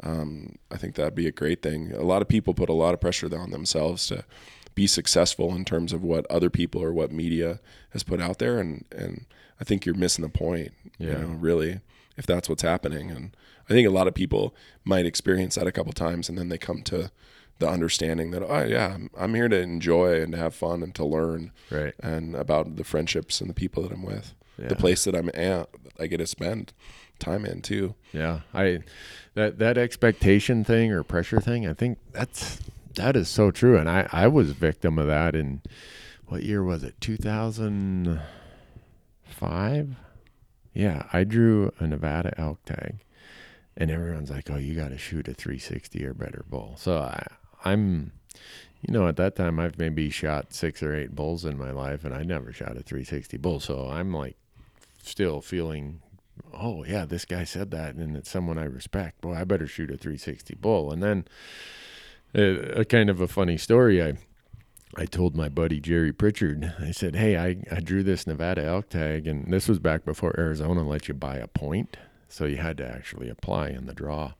um, 0.04 0.58
I 0.72 0.78
think 0.78 0.96
that'd 0.96 1.16
be 1.16 1.28
a 1.28 1.32
great 1.32 1.62
thing. 1.62 1.94
A 1.94 2.04
lot 2.04 2.22
of 2.22 2.28
people 2.28 2.54
put 2.54 2.70
a 2.70 2.74
lot 2.74 2.94
of 2.94 3.00
pressure 3.00 3.34
on 3.38 3.52
themselves 3.52 4.08
to 4.08 4.26
be 4.74 4.88
successful 4.88 5.56
in 5.56 5.64
terms 5.64 5.94
of 5.94 6.04
what 6.04 6.30
other 6.30 6.50
people 6.50 6.84
or 6.84 6.92
what 6.92 7.12
media 7.12 7.60
has 7.92 8.04
put 8.04 8.22
out 8.22 8.40
there, 8.40 8.60
and 8.60 8.84
and 8.92 9.26
I 9.60 9.64
think 9.64 9.86
you're 9.86 9.96
missing 9.96 10.24
the 10.24 10.30
point. 10.30 10.72
Yeah. 10.98 11.12
You 11.14 11.18
know, 11.20 11.28
really, 11.40 11.80
if 12.18 12.26
that's 12.26 12.48
what's 12.50 12.62
happening, 12.64 13.12
and 13.12 13.36
I 13.70 13.74
think 13.74 13.88
a 13.88 13.92
lot 13.92 14.08
of 14.08 14.14
people 14.14 14.54
might 14.84 15.06
experience 15.06 15.56
that 15.56 15.68
a 15.68 15.72
couple 15.72 15.94
times, 15.94 16.30
and 16.30 16.38
then 16.38 16.50
they 16.50 16.58
come 16.58 16.82
to 16.84 17.12
the 17.60 17.70
understanding 17.70 18.32
that 18.32 18.44
oh 18.44 18.64
yeah, 18.66 18.94
I'm, 18.96 19.10
I'm 19.18 19.34
here 19.34 19.48
to 19.48 19.58
enjoy 19.60 20.22
and 20.22 20.34
to 20.34 20.38
have 20.38 20.54
fun 20.54 20.84
and 20.84 20.94
to 20.96 21.06
learn 21.06 21.52
Right. 21.72 21.94
and 22.04 22.36
about 22.36 22.76
the 22.76 22.84
friendships 22.84 23.40
and 23.40 23.50
the 23.50 23.54
people 23.54 23.82
that 23.84 23.94
I'm 23.94 24.04
with, 24.04 24.34
Yeah. 24.58 24.68
the 24.68 24.76
place 24.76 25.06
that 25.06 25.16
I'm 25.16 25.30
at, 25.34 25.70
I 25.98 26.08
get 26.08 26.18
to 26.18 26.28
spend 26.28 26.74
time 27.18 27.46
in 27.46 27.62
too. 27.62 27.96
Yeah, 28.12 28.42
I 28.54 28.80
that 29.36 29.58
that 29.60 29.78
expectation 29.78 30.66
thing 30.66 30.92
or 30.92 31.02
pressure 31.04 31.40
thing. 31.40 31.66
I 31.66 31.74
think 31.74 31.98
that's 32.12 32.60
that 32.96 33.16
is 33.16 33.30
so 33.30 33.52
true, 33.52 33.78
and 33.78 33.90
I 33.90 34.10
I 34.12 34.28
was 34.28 34.52
victim 34.52 35.00
of 35.00 35.08
that 35.08 35.34
in 35.34 35.62
what 36.28 36.44
year 36.44 36.62
was 36.62 36.84
it? 36.84 37.00
Two 37.00 37.16
thousand 37.16 38.20
five. 39.36 39.96
Yeah, 40.74 41.08
I 41.14 41.24
drew 41.24 41.72
a 41.80 41.88
Nevada 41.88 42.34
elk 42.38 42.64
tag, 42.66 42.98
and 43.78 43.92
everyone's 43.92 44.30
like, 44.30 44.50
"Oh, 44.50 44.58
you 44.58 44.76
got 44.76 44.90
to 44.90 44.98
shoot 44.98 45.28
a 45.28 45.34
360 45.34 46.06
or 46.06 46.14
better 46.14 46.46
bull." 46.50 46.76
So 46.78 46.98
I 46.98 47.26
I'm. 47.64 48.12
You 48.82 48.94
know, 48.94 49.08
at 49.08 49.16
that 49.16 49.36
time, 49.36 49.60
I've 49.60 49.80
maybe 49.80 50.12
shot 50.12 50.54
six 50.54 50.84
or 50.84 50.96
eight 50.96 51.16
bulls 51.16 51.44
in 51.44 51.58
my 51.58 51.72
life, 51.72 52.06
and 52.06 52.14
I 52.14 52.22
never 52.22 52.54
shot 52.54 52.78
a 52.78 52.84
360 52.84 53.38
bull. 53.38 53.60
So 53.60 53.88
I'm 53.90 54.14
like, 54.14 54.36
still 55.02 55.42
feeling 55.42 56.02
oh 56.54 56.84
yeah, 56.84 57.06
this 57.06 57.26
guy 57.26 57.44
said 57.44 57.72
that, 57.72 57.96
and 57.96 58.16
it's 58.16 58.30
someone 58.30 58.58
I 58.58 58.66
respect. 58.66 59.22
Boy, 59.22 59.36
I 59.36 59.44
better 59.44 59.68
shoot 59.68 59.92
a 59.92 59.98
360 59.98 60.56
bull. 60.56 60.92
And 60.92 61.02
then 61.02 61.26
uh, 62.36 62.82
a 62.82 62.86
kind 62.86 63.10
of 63.10 63.22
a 63.22 63.28
funny 63.28 63.58
story. 63.58 64.04
I 64.04 64.14
I 64.98 65.06
told 65.06 65.36
my 65.36 65.50
buddy 65.50 65.80
Jerry 65.80 66.14
Pritchard. 66.14 66.74
I 66.80 66.92
said, 66.92 67.16
hey, 67.16 67.38
I 67.38 67.58
I 67.72 67.80
drew 67.82 68.04
this 68.04 68.26
Nevada 68.26 68.64
elk 68.64 68.90
tag, 68.90 69.28
and 69.28 69.52
this 69.52 69.68
was 69.68 69.80
back 69.80 70.06
before 70.06 70.40
Arizona 70.40 70.88
let 70.88 71.08
you 71.08 71.14
buy 71.14 71.38
a 71.38 71.48
point, 71.48 71.98
so 72.30 72.46
you 72.46 72.58
had 72.58 72.78
to 72.78 72.88
actually 72.88 73.30
apply 73.30 73.70
in 73.70 73.86
the 73.86 73.94
draw. 73.94 74.34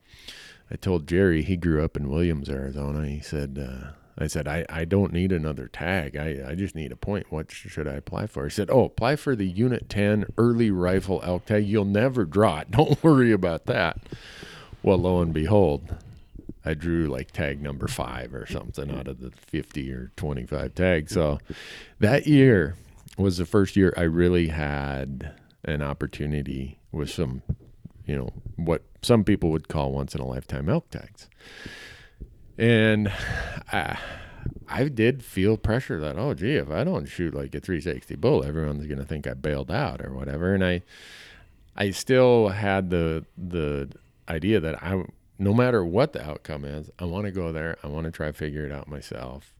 I 0.70 0.76
told 0.76 1.06
Jerry 1.06 1.42
he 1.42 1.56
grew 1.56 1.84
up 1.84 1.96
in 1.96 2.08
Williams, 2.08 2.48
Arizona. 2.48 3.06
He 3.06 3.20
said. 3.20 3.58
Uh, 3.58 3.90
I 4.18 4.28
said, 4.28 4.48
I, 4.48 4.64
I 4.70 4.86
don't 4.86 5.12
need 5.12 5.30
another 5.30 5.68
tag. 5.68 6.16
I, 6.16 6.42
I 6.48 6.54
just 6.54 6.74
need 6.74 6.90
a 6.90 6.96
point. 6.96 7.26
What 7.28 7.52
should 7.52 7.86
I 7.86 7.92
apply 7.92 8.28
for? 8.28 8.44
He 8.44 8.50
said, 8.50 8.70
Oh, 8.70 8.84
apply 8.84 9.16
for 9.16 9.36
the 9.36 9.46
Unit 9.46 9.90
10 9.90 10.24
early 10.38 10.70
rifle 10.70 11.20
elk 11.22 11.44
tag. 11.44 11.66
You'll 11.66 11.84
never 11.84 12.24
draw 12.24 12.60
it. 12.60 12.70
Don't 12.70 13.02
worry 13.04 13.30
about 13.30 13.66
that. 13.66 13.98
Well, 14.82 14.96
lo 14.96 15.20
and 15.20 15.34
behold, 15.34 15.96
I 16.66 16.74
drew 16.74 17.06
like 17.06 17.30
tag 17.30 17.62
number 17.62 17.86
five 17.86 18.34
or 18.34 18.44
something 18.46 18.90
out 18.90 19.06
of 19.06 19.20
the 19.20 19.30
50 19.30 19.92
or 19.92 20.10
25 20.16 20.74
tags. 20.74 21.12
So 21.12 21.38
that 22.00 22.26
year 22.26 22.74
was 23.16 23.38
the 23.38 23.46
first 23.46 23.76
year 23.76 23.94
I 23.96 24.02
really 24.02 24.48
had 24.48 25.32
an 25.64 25.80
opportunity 25.80 26.78
with 26.90 27.08
some, 27.10 27.42
you 28.04 28.16
know, 28.16 28.30
what 28.56 28.82
some 29.02 29.22
people 29.22 29.50
would 29.50 29.68
call 29.68 29.92
once 29.92 30.14
in 30.14 30.20
a 30.20 30.26
lifetime 30.26 30.68
elk 30.68 30.90
tags. 30.90 31.28
And 32.58 33.12
I, 33.72 33.98
I 34.68 34.88
did 34.88 35.22
feel 35.22 35.56
pressure 35.56 36.00
that, 36.00 36.18
oh, 36.18 36.34
gee, 36.34 36.56
if 36.56 36.70
I 36.70 36.82
don't 36.82 37.06
shoot 37.06 37.32
like 37.32 37.54
a 37.54 37.60
360 37.60 38.16
bull, 38.16 38.42
everyone's 38.42 38.86
going 38.86 38.98
to 38.98 39.04
think 39.04 39.26
I 39.26 39.34
bailed 39.34 39.70
out 39.70 40.04
or 40.04 40.12
whatever. 40.12 40.52
And 40.52 40.64
I, 40.64 40.82
I 41.76 41.90
still 41.90 42.48
had 42.48 42.90
the 42.90 43.24
the 43.36 43.90
idea 44.28 44.60
that 44.60 44.82
I, 44.82 45.04
no 45.38 45.52
matter 45.52 45.84
what 45.84 46.12
the 46.12 46.24
outcome 46.24 46.64
is, 46.64 46.90
I 46.98 47.04
want 47.04 47.26
to 47.26 47.32
go 47.32 47.52
there. 47.52 47.76
I 47.82 47.88
want 47.88 48.04
to 48.04 48.10
try 48.10 48.32
figure 48.32 48.64
it 48.64 48.72
out 48.72 48.88
myself. 48.88 49.52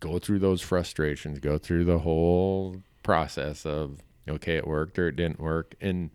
Go 0.00 0.18
through 0.18 0.38
those 0.38 0.60
frustrations. 0.60 1.38
Go 1.38 1.58
through 1.58 1.84
the 1.84 2.00
whole 2.00 2.82
process 3.02 3.64
of 3.64 3.98
okay, 4.28 4.56
it 4.56 4.66
worked 4.66 4.98
or 4.98 5.08
it 5.08 5.16
didn't 5.16 5.40
work, 5.40 5.74
and 5.80 6.10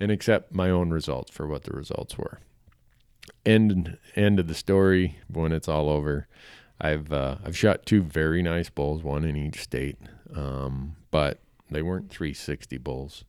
and 0.00 0.10
accept 0.10 0.54
my 0.54 0.70
own 0.70 0.90
results 0.90 1.30
for 1.30 1.46
what 1.46 1.64
the 1.64 1.72
results 1.72 2.16
were. 2.16 2.40
End 3.44 3.98
end 4.16 4.40
of 4.40 4.48
the 4.48 4.54
story 4.54 5.18
when 5.28 5.52
it's 5.52 5.68
all 5.68 5.88
over. 5.88 6.26
I've 6.80 7.12
uh, 7.12 7.36
I've 7.44 7.56
shot 7.56 7.86
two 7.86 8.02
very 8.02 8.42
nice 8.42 8.70
bulls, 8.70 9.02
one 9.02 9.24
in 9.24 9.36
each 9.36 9.60
state, 9.60 9.98
um, 10.34 10.96
but 11.10 11.38
they 11.70 11.82
weren't 11.82 12.10
360 12.10 12.78
bulls. 12.78 13.24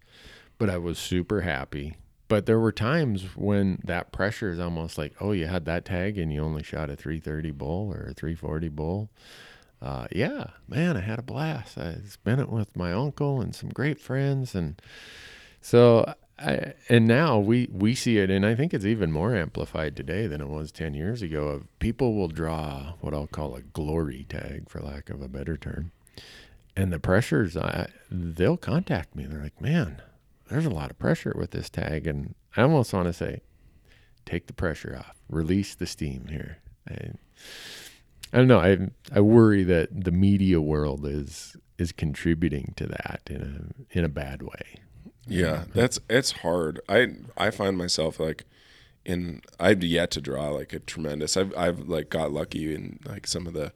But 0.58 0.70
I 0.70 0.78
was 0.78 0.98
super 0.98 1.42
happy. 1.42 1.98
But 2.28 2.46
there 2.46 2.60
were 2.60 2.72
times 2.72 3.36
when 3.36 3.80
that 3.84 4.12
pressure 4.12 4.52
is 4.52 4.60
almost 4.60 4.98
like, 4.98 5.14
oh, 5.20 5.34
you 5.34 5.48
had 5.48 5.66
that 5.66 5.86
tag 5.86 6.18
and 6.18 6.34
you 6.34 6.42
only 6.42 6.64
shot 6.64 6.90
a 6.90 6.96
330 6.96 7.52
bull 7.52 7.92
or 7.94 8.08
a 8.10 8.14
340 8.14 8.70
bull. 8.70 9.10
Uh, 9.82 10.08
yeah, 10.12 10.46
man, 10.68 10.96
I 10.96 11.02
had 11.02 11.20
a 11.20 11.24
blast. 11.24 11.78
I 11.78 11.98
spent 12.08 12.40
it 12.40 12.50
with 12.50 12.76
my 12.76 12.94
uncle 12.94 13.42
and 13.42 13.54
some 13.54 13.70
great 13.70 14.00
friends, 14.00 14.56
and 14.56 14.82
so 15.62 16.14
I, 16.40 16.74
and 16.88 17.06
now 17.06 17.38
we 17.38 17.68
we 17.70 17.94
see 17.94 18.18
it, 18.18 18.30
and 18.30 18.46
I 18.46 18.56
think 18.56 18.74
it's 18.74 18.86
even 18.86 19.12
more 19.12 19.36
amplified 19.36 19.98
today 19.98 20.26
than 20.26 20.40
it 20.40 20.48
was 20.48 20.72
ten 20.72 20.94
years 20.94 21.22
ago. 21.22 21.48
Of 21.48 21.80
people 21.80 22.16
will 22.16 22.30
draw 22.30 22.94
what 23.02 23.14
I'll 23.14 23.28
call 23.28 23.56
a 23.56 23.62
glory 23.62 24.26
tag, 24.30 24.70
for 24.70 24.80
lack 24.80 25.10
of 25.10 25.22
a 25.22 25.28
better 25.28 25.58
term, 25.58 25.92
and 26.78 26.94
the 26.94 27.00
pressures. 27.00 27.58
I, 27.58 27.90
they'll 28.10 28.56
contact 28.56 29.18
me. 29.18 29.26
They're 29.26 29.44
like, 29.44 29.60
"Man, 29.62 30.02
there's 30.50 30.66
a 30.66 30.72
lot 30.72 30.92
of 30.92 31.00
pressure 31.00 31.34
with 31.38 31.52
this 31.52 31.70
tag," 31.70 32.08
and 32.08 32.36
I 32.56 32.62
almost 32.64 32.94
want 32.94 33.08
to 33.08 33.14
say, 33.14 33.42
"Take 34.26 34.48
the 34.48 34.54
pressure 34.54 34.96
off. 34.98 35.22
Release 35.30 35.76
the 35.76 35.86
steam 35.86 36.28
here." 36.30 36.58
And 36.88 37.18
I 38.32 38.38
don't 38.38 38.48
know. 38.48 38.60
I 38.60 38.90
I 39.12 39.22
worry 39.22 39.64
that 39.64 40.04
the 40.04 40.12
media 40.12 40.60
world 40.60 41.06
is 41.06 41.56
is 41.78 41.92
contributing 41.92 42.74
to 42.78 42.88
that 42.88 43.22
in 43.30 43.42
a 43.42 43.98
in 43.98 44.04
a 44.04 44.10
bad 44.10 44.42
way. 44.42 44.80
Yeah, 45.28 45.66
that's 45.74 46.00
it's 46.10 46.32
hard. 46.32 46.82
I 46.90 47.08
I 47.38 47.52
find 47.52 47.78
myself 47.78 48.20
like 48.20 48.46
in 49.06 49.42
I've 49.60 49.84
yet 49.84 50.12
to 50.12 50.22
draw 50.22 50.50
like 50.50 50.74
a 50.74 50.80
tremendous. 50.80 51.38
I've 51.38 51.56
I've 51.56 51.88
like 51.88 52.10
got 52.10 52.32
lucky 52.32 52.74
in 52.74 53.00
like 53.06 53.28
some 53.28 53.48
of 53.48 53.54
the 53.54 53.74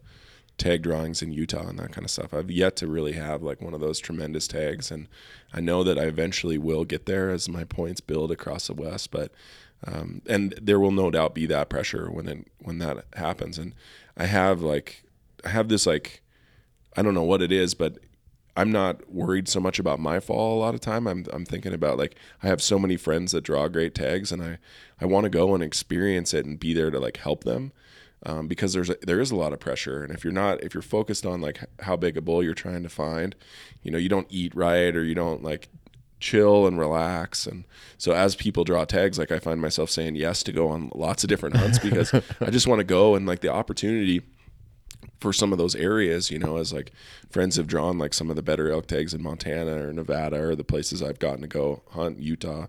tag 0.57 0.81
drawings 0.81 1.21
in 1.21 1.31
Utah 1.31 1.67
and 1.67 1.79
that 1.79 1.91
kind 1.91 2.05
of 2.05 2.11
stuff. 2.11 2.33
I've 2.33 2.49
yet 2.51 2.75
to 2.77 2.87
really 2.87 3.13
have 3.13 3.43
like 3.43 3.61
one 3.61 3.73
of 3.73 3.79
those 3.79 3.99
tremendous 3.99 4.47
tags, 4.47 4.91
and 4.91 5.07
I 5.53 5.61
know 5.61 5.83
that 5.83 5.99
I 5.99 6.03
eventually 6.03 6.57
will 6.57 6.85
get 6.85 7.05
there 7.05 7.29
as 7.29 7.47
my 7.47 7.63
points 7.63 8.01
build 8.01 8.31
across 8.31 8.67
the 8.67 8.73
West. 8.73 9.11
But 9.11 9.31
um, 9.85 10.21
and 10.27 10.53
there 10.61 10.79
will 10.79 10.91
no 10.91 11.11
doubt 11.11 11.35
be 11.35 11.45
that 11.47 11.69
pressure 11.69 12.09
when 12.09 12.27
it 12.27 12.47
when 12.59 12.79
that 12.79 13.05
happens. 13.13 13.57
And 13.57 13.75
I 14.15 14.25
have 14.25 14.61
like 14.61 15.03
I 15.45 15.49
have 15.49 15.69
this 15.69 15.85
like 15.85 16.21
I 16.95 17.01
don't 17.01 17.13
know 17.13 17.23
what 17.23 17.41
it 17.41 17.51
is, 17.51 17.73
but 17.73 17.99
I'm 18.55 18.71
not 18.71 19.13
worried 19.13 19.47
so 19.47 19.59
much 19.59 19.77
about 19.77 19.99
my 19.99 20.19
fall 20.19 20.57
a 20.57 20.61
lot 20.61 20.73
of 20.73 20.81
time. 20.81 21.07
I'm 21.07 21.25
I'm 21.31 21.45
thinking 21.45 21.73
about 21.73 21.99
like 21.99 22.15
I 22.41 22.47
have 22.47 22.61
so 22.61 22.79
many 22.79 22.97
friends 22.97 23.31
that 23.33 23.43
draw 23.43 23.67
great 23.67 23.93
tags 23.93 24.31
and 24.31 24.43
I 24.43 24.57
I 24.99 25.05
want 25.05 25.25
to 25.25 25.29
go 25.29 25.53
and 25.53 25.63
experience 25.63 26.33
it 26.33 26.45
and 26.45 26.59
be 26.59 26.73
there 26.73 26.89
to 26.89 26.99
like 26.99 27.17
help 27.17 27.43
them. 27.43 27.71
Um, 28.25 28.47
because 28.47 28.73
there's 28.73 28.89
a, 28.89 28.97
there 29.01 29.19
is 29.19 29.31
a 29.31 29.35
lot 29.35 29.53
of 29.53 29.59
pressure, 29.59 30.03
and 30.03 30.13
if 30.13 30.23
you're 30.23 30.33
not 30.33 30.63
if 30.63 30.73
you're 30.73 30.81
focused 30.81 31.25
on 31.25 31.41
like 31.41 31.59
how 31.81 31.95
big 31.95 32.17
a 32.17 32.21
bull 32.21 32.43
you're 32.43 32.53
trying 32.53 32.83
to 32.83 32.89
find, 32.89 33.35
you 33.83 33.91
know, 33.91 33.97
you 33.97 34.09
don't 34.09 34.27
eat 34.29 34.55
right 34.55 34.95
or 34.95 35.03
you 35.03 35.15
don't 35.15 35.43
like 35.43 35.69
chill 36.19 36.65
and 36.65 36.79
relax 36.79 37.45
and 37.45 37.63
so 37.99 38.11
as 38.11 38.35
people 38.35 38.63
draw 38.63 38.83
tags 38.83 39.19
like 39.19 39.31
i 39.31 39.37
find 39.37 39.61
myself 39.61 39.87
saying 39.87 40.15
yes 40.15 40.41
to 40.41 40.51
go 40.51 40.67
on 40.67 40.89
lots 40.95 41.23
of 41.23 41.29
different 41.29 41.55
hunts 41.55 41.77
because 41.77 42.11
i 42.41 42.49
just 42.49 42.65
want 42.65 42.79
to 42.79 42.83
go 42.83 43.13
and 43.13 43.27
like 43.27 43.41
the 43.41 43.53
opportunity 43.53 44.23
for 45.19 45.33
some 45.33 45.51
of 45.51 45.57
those 45.57 45.75
areas, 45.75 46.29
you 46.29 46.39
know, 46.39 46.57
as 46.57 46.71
like 46.73 46.91
friends 47.29 47.55
have 47.55 47.67
drawn 47.67 47.97
like 47.97 48.13
some 48.13 48.29
of 48.29 48.35
the 48.35 48.41
better 48.41 48.71
elk 48.71 48.87
tags 48.87 49.13
in 49.13 49.21
Montana 49.21 49.87
or 49.87 49.93
Nevada 49.93 50.39
or 50.39 50.55
the 50.55 50.63
places 50.63 51.01
I've 51.01 51.19
gotten 51.19 51.41
to 51.41 51.47
go 51.47 51.81
hunt, 51.91 52.19
Utah. 52.19 52.67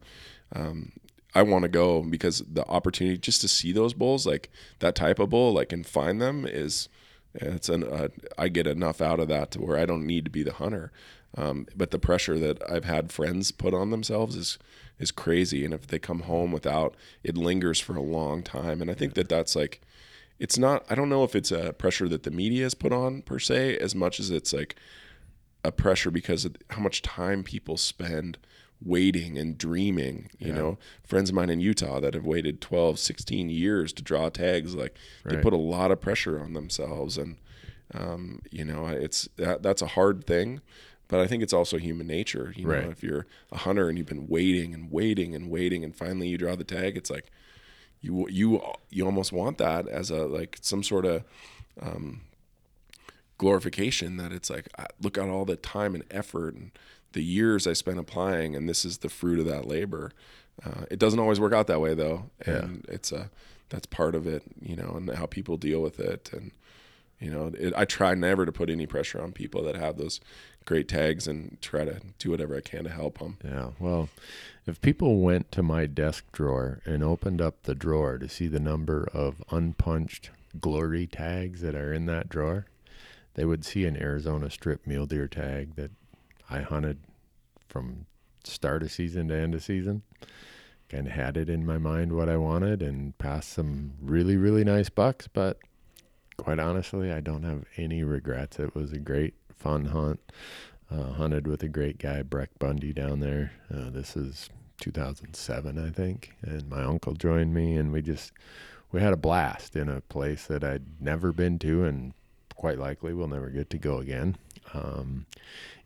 Um, 0.54 0.92
I 1.38 1.42
want 1.42 1.62
to 1.62 1.68
go 1.68 2.02
because 2.02 2.40
the 2.40 2.66
opportunity 2.66 3.16
just 3.16 3.40
to 3.42 3.48
see 3.48 3.70
those 3.70 3.94
bulls, 3.94 4.26
like 4.26 4.50
that 4.80 4.96
type 4.96 5.20
of 5.20 5.30
bull, 5.30 5.52
like 5.52 5.72
and 5.72 5.86
find 5.86 6.20
them 6.20 6.44
is 6.44 6.88
it's 7.32 7.68
an 7.68 7.84
uh, 7.84 8.08
I 8.36 8.48
get 8.48 8.66
enough 8.66 9.00
out 9.00 9.20
of 9.20 9.28
that 9.28 9.52
to 9.52 9.60
where 9.60 9.78
I 9.78 9.86
don't 9.86 10.04
need 10.04 10.24
to 10.24 10.32
be 10.32 10.42
the 10.42 10.54
hunter. 10.54 10.90
Um, 11.36 11.66
but 11.76 11.92
the 11.92 11.98
pressure 12.00 12.38
that 12.40 12.58
I've 12.68 12.86
had 12.86 13.12
friends 13.12 13.52
put 13.52 13.72
on 13.72 13.90
themselves 13.90 14.34
is 14.34 14.58
is 14.98 15.12
crazy, 15.12 15.64
and 15.64 15.72
if 15.72 15.86
they 15.86 16.00
come 16.00 16.22
home 16.22 16.50
without, 16.50 16.96
it 17.22 17.36
lingers 17.36 17.78
for 17.78 17.94
a 17.94 18.02
long 18.02 18.42
time. 18.42 18.82
And 18.82 18.90
I 18.90 18.94
think 18.94 19.14
that 19.14 19.28
that's 19.28 19.54
like 19.54 19.80
it's 20.40 20.56
not 20.56 20.84
i 20.88 20.94
don't 20.94 21.08
know 21.08 21.24
if 21.24 21.34
it's 21.34 21.50
a 21.50 21.72
pressure 21.72 22.08
that 22.08 22.22
the 22.22 22.30
media 22.30 22.62
has 22.62 22.74
put 22.74 22.92
on 22.92 23.22
per 23.22 23.40
se 23.40 23.76
as 23.78 23.92
much 23.92 24.20
as 24.20 24.30
it's 24.30 24.52
like 24.52 24.76
a 25.64 25.72
pressure 25.72 26.12
because 26.12 26.44
of 26.44 26.54
how 26.70 26.80
much 26.80 27.02
time 27.02 27.42
people 27.42 27.76
spend 27.76 28.38
waiting 28.84 29.36
and 29.36 29.58
dreaming 29.58 30.30
you 30.38 30.48
yeah. 30.48 30.54
know 30.54 30.78
friends 31.04 31.30
of 31.30 31.34
mine 31.34 31.50
in 31.50 31.60
utah 31.60 31.98
that 31.98 32.14
have 32.14 32.24
waited 32.24 32.60
12 32.60 32.98
16 32.98 33.50
years 33.50 33.92
to 33.92 34.02
draw 34.02 34.28
tags 34.28 34.74
like 34.74 34.96
right. 35.24 35.36
they 35.36 35.42
put 35.42 35.52
a 35.52 35.56
lot 35.56 35.90
of 35.90 36.00
pressure 36.00 36.40
on 36.40 36.52
themselves 36.52 37.18
and 37.18 37.36
um, 37.94 38.40
you 38.50 38.64
know 38.64 38.86
it's 38.86 39.28
that, 39.36 39.62
that's 39.62 39.82
a 39.82 39.86
hard 39.86 40.26
thing 40.26 40.60
but 41.08 41.20
I 41.20 41.26
think 41.26 41.42
it's 41.42 41.54
also 41.54 41.78
human 41.78 42.06
nature. 42.06 42.52
You 42.54 42.66
know, 42.66 42.90
if 42.90 43.02
you're 43.02 43.26
a 43.50 43.56
hunter 43.56 43.88
and 43.88 43.96
you've 43.96 44.06
been 44.06 44.28
waiting 44.28 44.74
and 44.74 44.90
waiting 44.90 45.34
and 45.34 45.50
waiting, 45.50 45.82
and 45.82 45.96
finally 45.96 46.28
you 46.28 46.36
draw 46.36 46.54
the 46.54 46.64
tag, 46.64 46.98
it's 46.98 47.10
like, 47.10 47.30
you 48.00 48.28
you 48.28 48.62
you 48.90 49.04
almost 49.04 49.32
want 49.32 49.58
that 49.58 49.88
as 49.88 50.10
a 50.10 50.26
like 50.26 50.58
some 50.60 50.82
sort 50.82 51.04
of 51.04 51.24
um, 51.80 52.20
glorification 53.38 54.18
that 54.18 54.32
it's 54.32 54.50
like 54.50 54.68
look 55.00 55.18
at 55.18 55.28
all 55.28 55.44
the 55.44 55.56
time 55.56 55.94
and 55.94 56.04
effort 56.10 56.54
and 56.54 56.70
the 57.12 57.22
years 57.22 57.66
I 57.66 57.72
spent 57.72 57.98
applying 57.98 58.54
and 58.54 58.68
this 58.68 58.84
is 58.84 58.98
the 58.98 59.08
fruit 59.08 59.38
of 59.38 59.46
that 59.46 59.66
labor. 59.66 60.12
Uh, 60.64 60.84
it 60.90 60.98
doesn't 60.98 61.20
always 61.20 61.40
work 61.40 61.52
out 61.52 61.66
that 61.68 61.80
way 61.80 61.94
though, 61.94 62.30
and 62.44 62.84
yeah. 62.88 62.94
it's 62.94 63.12
a 63.12 63.30
that's 63.68 63.86
part 63.86 64.14
of 64.14 64.26
it, 64.26 64.42
you 64.60 64.74
know, 64.74 64.94
and 64.96 65.10
how 65.10 65.26
people 65.26 65.56
deal 65.56 65.80
with 65.80 66.00
it 66.00 66.30
and 66.32 66.52
you 67.20 67.28
know 67.28 67.50
it, 67.58 67.74
i 67.76 67.84
try 67.84 68.14
never 68.14 68.46
to 68.46 68.52
put 68.52 68.70
any 68.70 68.86
pressure 68.86 69.20
on 69.20 69.32
people 69.32 69.60
that 69.64 69.74
have 69.74 69.96
those 69.96 70.20
great 70.66 70.86
tags 70.86 71.26
and 71.26 71.60
try 71.60 71.84
to 71.84 72.00
do 72.20 72.30
whatever 72.30 72.56
i 72.56 72.60
can 72.60 72.84
to 72.84 72.90
help 72.90 73.18
them 73.18 73.36
yeah 73.44 73.70
well 73.80 74.08
if 74.68 74.82
people 74.82 75.20
went 75.20 75.50
to 75.50 75.62
my 75.62 75.86
desk 75.86 76.30
drawer 76.30 76.80
and 76.84 77.02
opened 77.02 77.40
up 77.40 77.62
the 77.62 77.74
drawer 77.74 78.18
to 78.18 78.28
see 78.28 78.48
the 78.48 78.60
number 78.60 79.08
of 79.14 79.42
unpunched 79.50 80.30
glory 80.60 81.06
tags 81.06 81.62
that 81.62 81.74
are 81.74 81.92
in 81.92 82.04
that 82.04 82.28
drawer, 82.28 82.66
they 83.32 83.46
would 83.46 83.64
see 83.64 83.86
an 83.86 83.96
Arizona 83.96 84.50
strip 84.50 84.86
mule 84.86 85.06
deer 85.06 85.26
tag 85.26 85.74
that 85.76 85.90
I 86.50 86.60
hunted 86.60 86.98
from 87.68 88.06
start 88.44 88.82
of 88.82 88.90
season 88.90 89.28
to 89.28 89.36
end 89.36 89.54
of 89.54 89.62
season. 89.62 90.02
Kind 90.88 91.06
of 91.06 91.12
had 91.12 91.36
it 91.36 91.50
in 91.50 91.66
my 91.66 91.78
mind 91.78 92.12
what 92.12 92.28
I 92.28 92.36
wanted 92.38 92.82
and 92.82 93.16
passed 93.18 93.50
some 93.50 93.92
really, 94.00 94.36
really 94.36 94.64
nice 94.64 94.88
bucks, 94.88 95.28
but 95.28 95.58
quite 96.38 96.58
honestly, 96.58 97.12
I 97.12 97.20
don't 97.20 97.42
have 97.42 97.64
any 97.76 98.02
regrets. 98.02 98.58
It 98.58 98.74
was 98.74 98.92
a 98.92 98.98
great, 98.98 99.34
fun 99.54 99.86
hunt. 99.86 100.20
Uh, 100.90 101.12
hunted 101.12 101.46
with 101.46 101.62
a 101.62 101.68
great 101.68 101.98
guy, 101.98 102.22
Breck 102.22 102.48
Bundy, 102.58 102.94
down 102.94 103.20
there. 103.20 103.52
Uh, 103.70 103.90
this 103.90 104.16
is 104.16 104.48
2007, 104.80 105.78
I 105.78 105.90
think, 105.90 106.34
and 106.40 106.66
my 106.66 106.82
uncle 106.82 107.12
joined 107.12 107.52
me, 107.52 107.76
and 107.76 107.92
we 107.92 108.00
just 108.00 108.32
we 108.90 109.02
had 109.02 109.12
a 109.12 109.18
blast 109.18 109.76
in 109.76 109.90
a 109.90 110.00
place 110.00 110.46
that 110.46 110.64
I'd 110.64 110.98
never 110.98 111.30
been 111.30 111.58
to, 111.58 111.84
and 111.84 112.14
quite 112.54 112.78
likely 112.78 113.12
will 113.12 113.28
never 113.28 113.50
get 113.50 113.68
to 113.70 113.78
go 113.78 113.98
again. 113.98 114.36
Um, 114.74 115.26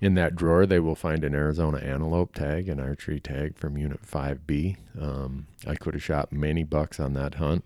in 0.01 0.14
that 0.14 0.35
drawer, 0.35 0.66
they 0.66 0.80
will 0.80 0.95
find 0.95 1.24
an 1.24 1.35
Arizona 1.35 1.78
antelope 1.78 2.35
tag, 2.35 2.68
an 2.68 2.80
archery 2.80 3.20
tag 3.20 3.57
from 3.57 3.78
Unit 3.78 4.01
5B. 4.05 4.76
Um, 5.01 5.47
I 5.66 5.76
could 5.76 5.95
have 5.95 6.03
shot 6.03 6.33
many 6.33 6.64
bucks 6.64 6.99
on 6.99 7.14
that 7.14 7.35
hunt. 7.37 7.64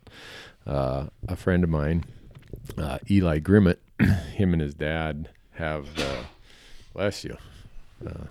Uh, 0.67 1.07
a 1.27 1.37
friend 1.37 1.65
of 1.65 1.71
mine, 1.71 2.05
uh, 2.77 2.99
Eli 3.11 3.39
Grimmett, 3.39 3.79
him 4.35 4.53
and 4.53 4.61
his 4.61 4.75
dad 4.75 5.31
have, 5.53 5.99
uh, 5.99 6.25
bless 6.93 7.25
you, 7.25 7.39
uh, 8.07 8.27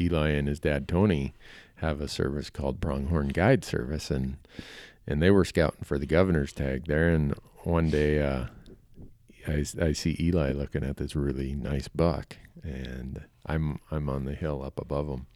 Eli 0.00 0.30
and 0.30 0.48
his 0.48 0.60
dad 0.60 0.88
Tony 0.88 1.34
have 1.76 2.00
a 2.00 2.08
service 2.08 2.50
called 2.50 2.80
Pronghorn 2.80 3.28
Guide 3.28 3.64
Service, 3.64 4.10
and 4.10 4.36
and 5.06 5.22
they 5.22 5.30
were 5.30 5.44
scouting 5.44 5.84
for 5.84 5.98
the 5.98 6.06
governor's 6.06 6.52
tag 6.52 6.86
there. 6.86 7.08
And 7.08 7.34
one 7.64 7.88
day, 7.88 8.22
uh, 8.22 8.46
I, 9.48 9.64
I 9.80 9.92
see 9.92 10.16
Eli 10.20 10.52
looking 10.52 10.84
at 10.84 10.96
this 10.96 11.16
really 11.16 11.54
nice 11.54 11.88
buck, 11.88 12.36
and 12.62 13.24
I'm 13.46 13.80
I'm 13.90 14.08
on 14.08 14.24
the 14.24 14.34
hill 14.34 14.62
up 14.62 14.80
above 14.80 15.08
him, 15.08 15.26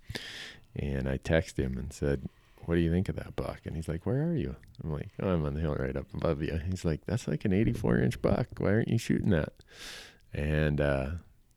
and 0.76 1.08
I 1.08 1.16
text 1.16 1.58
him 1.58 1.78
and 1.78 1.92
said, 1.92 2.28
"What 2.64 2.74
do 2.74 2.80
you 2.80 2.90
think 2.90 3.08
of 3.08 3.16
that 3.16 3.36
buck?" 3.36 3.60
And 3.64 3.76
he's 3.76 3.88
like, 3.88 4.06
"Where 4.06 4.22
are 4.22 4.36
you?" 4.36 4.56
I'm 4.82 4.92
like, 4.92 5.10
oh, 5.20 5.28
"I'm 5.28 5.44
on 5.44 5.54
the 5.54 5.60
hill 5.60 5.74
right 5.74 5.96
up 5.96 6.12
above 6.14 6.42
you." 6.42 6.60
He's 6.68 6.84
like, 6.84 7.06
"That's 7.06 7.28
like 7.28 7.44
an 7.44 7.52
84 7.52 7.98
inch 7.98 8.22
buck. 8.22 8.48
Why 8.58 8.70
aren't 8.70 8.88
you 8.88 8.98
shooting 8.98 9.30
that?" 9.30 9.52
And 10.32 10.80
uh, 10.80 11.10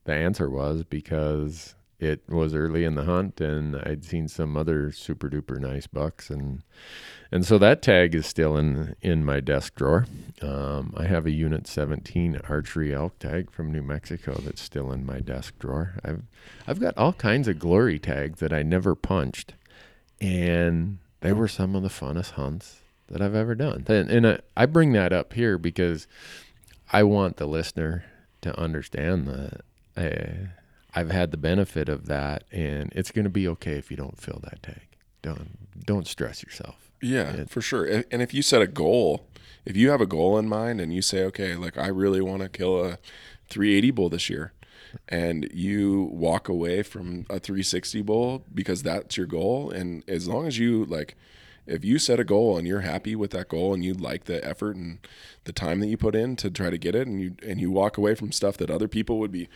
the 0.06 0.14
answer 0.14 0.49
was 0.49 0.84
because 0.84 1.76
it 1.99 2.22
was 2.28 2.53
early 2.53 2.84
in 2.84 2.95
the 2.95 3.06
hunt 3.06 3.39
and 3.39 3.78
I'd 3.78 4.03
seen 4.03 4.28
some 4.28 4.58
other 4.58 4.91
super 4.91 5.30
duper 5.30 5.60
nice 5.60 5.88
bucks 5.88 6.30
and 6.30 6.62
and 7.36 7.45
so 7.45 7.57
that 7.57 7.81
tag 7.81 8.15
is 8.15 8.25
still 8.25 8.55
in 8.55 8.95
in 9.01 9.25
my 9.25 9.41
desk 9.41 9.75
drawer. 9.75 10.05
Um, 10.41 10.93
I 10.95 11.03
have 11.03 11.25
a 11.25 11.31
unit 11.31 11.67
17 11.67 12.39
archery 12.47 12.93
elk 12.93 13.19
tag 13.19 13.51
from 13.51 13.73
New 13.73 13.81
Mexico 13.81 14.39
that's 14.41 14.61
still 14.61 14.89
in 14.91 15.05
my 15.05 15.19
desk 15.19 15.59
drawer. 15.59 15.95
I've 16.01 16.23
I've 16.65 16.79
got 16.79 16.97
all 16.97 17.11
kinds 17.11 17.49
of 17.49 17.59
glory 17.59 17.99
tags 17.99 18.39
that 18.39 18.53
I 18.53 18.63
never 18.63 18.95
punched 18.95 19.53
and 20.21 20.99
they 21.19 21.33
were 21.33 21.49
some 21.49 21.75
of 21.75 21.83
the 21.83 21.89
funnest 21.89 22.31
hunts 22.31 22.81
that 23.07 23.21
I've 23.21 23.36
ever 23.36 23.53
done. 23.53 23.83
And, 23.88 24.09
and 24.09 24.27
I, 24.27 24.39
I 24.55 24.65
bring 24.65 24.93
that 24.93 25.11
up 25.11 25.33
here 25.33 25.57
because 25.57 26.07
I 26.93 27.03
want 27.03 27.36
the 27.36 27.47
listener 27.47 28.05
to 28.41 28.57
understand 28.57 29.27
that 29.27 29.61
I, 29.97 30.49
I've 30.97 31.11
had 31.11 31.31
the 31.31 31.38
benefit 31.38 31.89
of 31.89 32.05
that, 32.05 32.45
and 32.51 32.93
it's 32.95 33.11
going 33.11 33.25
to 33.25 33.29
be 33.29 33.47
okay 33.49 33.73
if 33.73 33.91
you 33.91 33.97
don't 33.97 34.17
fill 34.17 34.39
that 34.43 34.63
tag. 34.63 34.88
Don't 35.21 35.83
don't 35.83 36.07
stress 36.07 36.41
yourself. 36.41 36.91
Yeah, 37.01 37.31
it, 37.31 37.49
for 37.49 37.61
sure. 37.61 37.85
And 38.11 38.21
if 38.21 38.33
you 38.33 38.41
set 38.41 38.61
a 38.61 38.67
goal, 38.67 39.27
if 39.65 39.75
you 39.75 39.89
have 39.89 40.01
a 40.01 40.05
goal 40.05 40.37
in 40.37 40.47
mind, 40.47 40.81
and 40.81 40.93
you 40.93 41.01
say, 41.01 41.23
okay, 41.25 41.55
like 41.55 41.77
I 41.77 41.87
really 41.87 42.21
want 42.21 42.41
to 42.41 42.49
kill 42.49 42.83
a 42.83 42.97
380 43.49 43.91
bull 43.91 44.09
this 44.09 44.29
year, 44.29 44.53
and 45.09 45.47
you 45.53 46.09
walk 46.11 46.47
away 46.47 46.83
from 46.83 47.25
a 47.29 47.39
360 47.39 48.01
bull 48.01 48.43
because 48.53 48.83
that's 48.83 49.17
your 49.17 49.27
goal, 49.27 49.69
and 49.71 50.03
as 50.07 50.27
long 50.27 50.47
as 50.47 50.57
you 50.57 50.85
like 50.85 51.15
if 51.67 51.83
you 51.83 51.97
set 51.97 52.19
a 52.19 52.23
goal 52.23 52.57
and 52.59 52.67
you're 52.67 52.81
happy 52.81 53.15
with 53.15 53.31
that 53.31 53.49
goal 53.49 53.73
and 53.73 53.83
you 53.83 53.91
like 53.95 54.25
the 54.25 54.43
effort 54.45 54.75
and 54.75 54.99
the 55.45 55.51
time 55.51 55.79
that 55.79 55.87
you 55.87 55.97
put 55.97 56.15
in 56.15 56.35
to 56.35 56.51
try 56.51 56.69
to 56.69 56.77
get 56.77 56.93
it 56.93 57.07
and 57.07 57.19
you 57.19 57.35
and 57.43 57.59
you 57.59 57.71
walk 57.71 57.97
away 57.97 58.13
from 58.13 58.31
stuff 58.31 58.55
that 58.57 58.69
other 58.69 58.87
people 58.87 59.17
would 59.17 59.31
be 59.31 59.49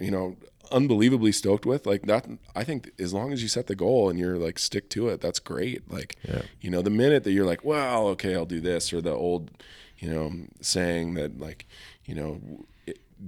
you 0.00 0.10
know 0.10 0.36
unbelievably 0.70 1.32
stoked 1.32 1.66
with 1.66 1.86
like 1.86 2.02
that 2.02 2.26
i 2.54 2.64
think 2.64 2.90
as 2.98 3.12
long 3.12 3.32
as 3.32 3.42
you 3.42 3.48
set 3.48 3.66
the 3.66 3.74
goal 3.74 4.08
and 4.08 4.18
you're 4.18 4.38
like 4.38 4.58
stick 4.58 4.88
to 4.90 5.08
it 5.08 5.20
that's 5.20 5.38
great 5.38 5.90
like 5.90 6.16
yeah. 6.22 6.42
you 6.60 6.70
know 6.70 6.82
the 6.82 6.90
minute 6.90 7.24
that 7.24 7.32
you're 7.32 7.46
like 7.46 7.64
well 7.64 8.08
okay 8.08 8.34
i'll 8.34 8.46
do 8.46 8.60
this 8.60 8.92
or 8.92 9.00
the 9.00 9.12
old 9.12 9.50
you 9.98 10.08
know 10.10 10.32
saying 10.60 11.14
that 11.14 11.38
like 11.38 11.66
you 12.04 12.14
know 12.14 12.40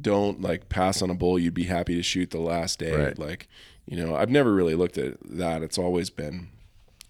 don't 0.00 0.40
like 0.40 0.68
pass 0.68 1.00
on 1.00 1.10
a 1.10 1.14
bull 1.14 1.38
you'd 1.38 1.54
be 1.54 1.64
happy 1.64 1.94
to 1.94 2.02
shoot 2.02 2.30
the 2.30 2.40
last 2.40 2.78
day 2.78 2.94
right. 2.94 3.18
like 3.18 3.48
you 3.86 3.96
know 3.96 4.14
i've 4.14 4.30
never 4.30 4.52
really 4.52 4.74
looked 4.74 4.98
at 4.98 5.16
that 5.22 5.62
it's 5.62 5.78
always 5.78 6.10
been 6.10 6.48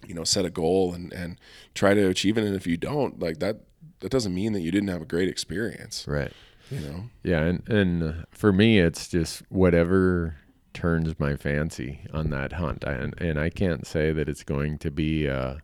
you 0.07 0.13
know 0.13 0.23
set 0.23 0.45
a 0.45 0.49
goal 0.49 0.93
and 0.93 1.11
and 1.13 1.39
try 1.75 1.93
to 1.93 2.07
achieve 2.07 2.37
it 2.37 2.43
and 2.43 2.55
if 2.55 2.65
you 2.65 2.77
don't 2.77 3.19
like 3.19 3.39
that 3.39 3.57
that 3.99 4.09
doesn't 4.09 4.33
mean 4.33 4.53
that 4.53 4.61
you 4.61 4.71
didn't 4.71 4.87
have 4.87 5.01
a 5.01 5.05
great 5.05 5.27
experience 5.27 6.07
right 6.07 6.31
you 6.71 6.79
know? 6.79 7.03
Yeah 7.23 7.41
and 7.41 7.67
and 7.69 8.25
for 8.31 8.51
me 8.51 8.79
it's 8.79 9.07
just 9.07 9.43
whatever 9.49 10.35
turns 10.73 11.19
my 11.19 11.35
fancy 11.35 12.01
on 12.13 12.29
that 12.29 12.53
hunt. 12.53 12.83
And, 12.83 13.19
and 13.19 13.39
i 13.39 13.49
can't 13.49 13.85
say 13.87 14.11
that 14.11 14.29
it's 14.29 14.43
going 14.43 14.77
to 14.79 14.91
be 14.91 15.25
a, 15.25 15.61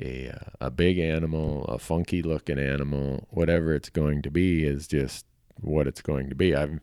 a 0.00 0.32
a 0.60 0.70
big 0.70 0.98
animal 0.98 1.64
a 1.64 1.78
funky 1.78 2.22
looking 2.22 2.58
animal. 2.58 3.26
Whatever 3.30 3.74
it's 3.74 3.90
going 3.90 4.22
to 4.22 4.30
be 4.30 4.64
is 4.64 4.86
just 4.86 5.26
what 5.60 5.86
it's 5.86 6.02
going 6.02 6.28
to 6.28 6.34
be. 6.34 6.54
I've 6.54 6.78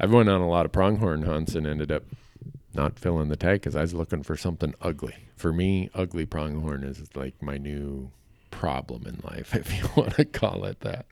i've 0.00 0.12
went 0.12 0.28
on 0.28 0.40
a 0.40 0.48
lot 0.48 0.66
of 0.66 0.72
pronghorn 0.72 1.22
hunts 1.22 1.54
and 1.54 1.66
ended 1.66 1.92
up 1.92 2.02
not 2.74 2.98
filling 2.98 3.28
the 3.28 3.36
tag 3.36 3.60
because 3.60 3.76
i 3.76 3.82
was 3.82 3.94
looking 3.94 4.22
for 4.24 4.36
something 4.36 4.74
ugly. 4.80 5.14
For 5.36 5.52
me 5.52 5.90
ugly 5.94 6.26
pronghorn 6.26 6.82
is 6.84 7.02
like 7.14 7.40
my 7.40 7.56
new 7.56 8.10
problem 8.54 9.04
in 9.06 9.20
life, 9.24 9.54
if 9.54 9.76
you 9.76 9.88
want 9.96 10.14
to 10.14 10.24
call 10.24 10.64
it 10.64 10.80
that. 10.80 11.06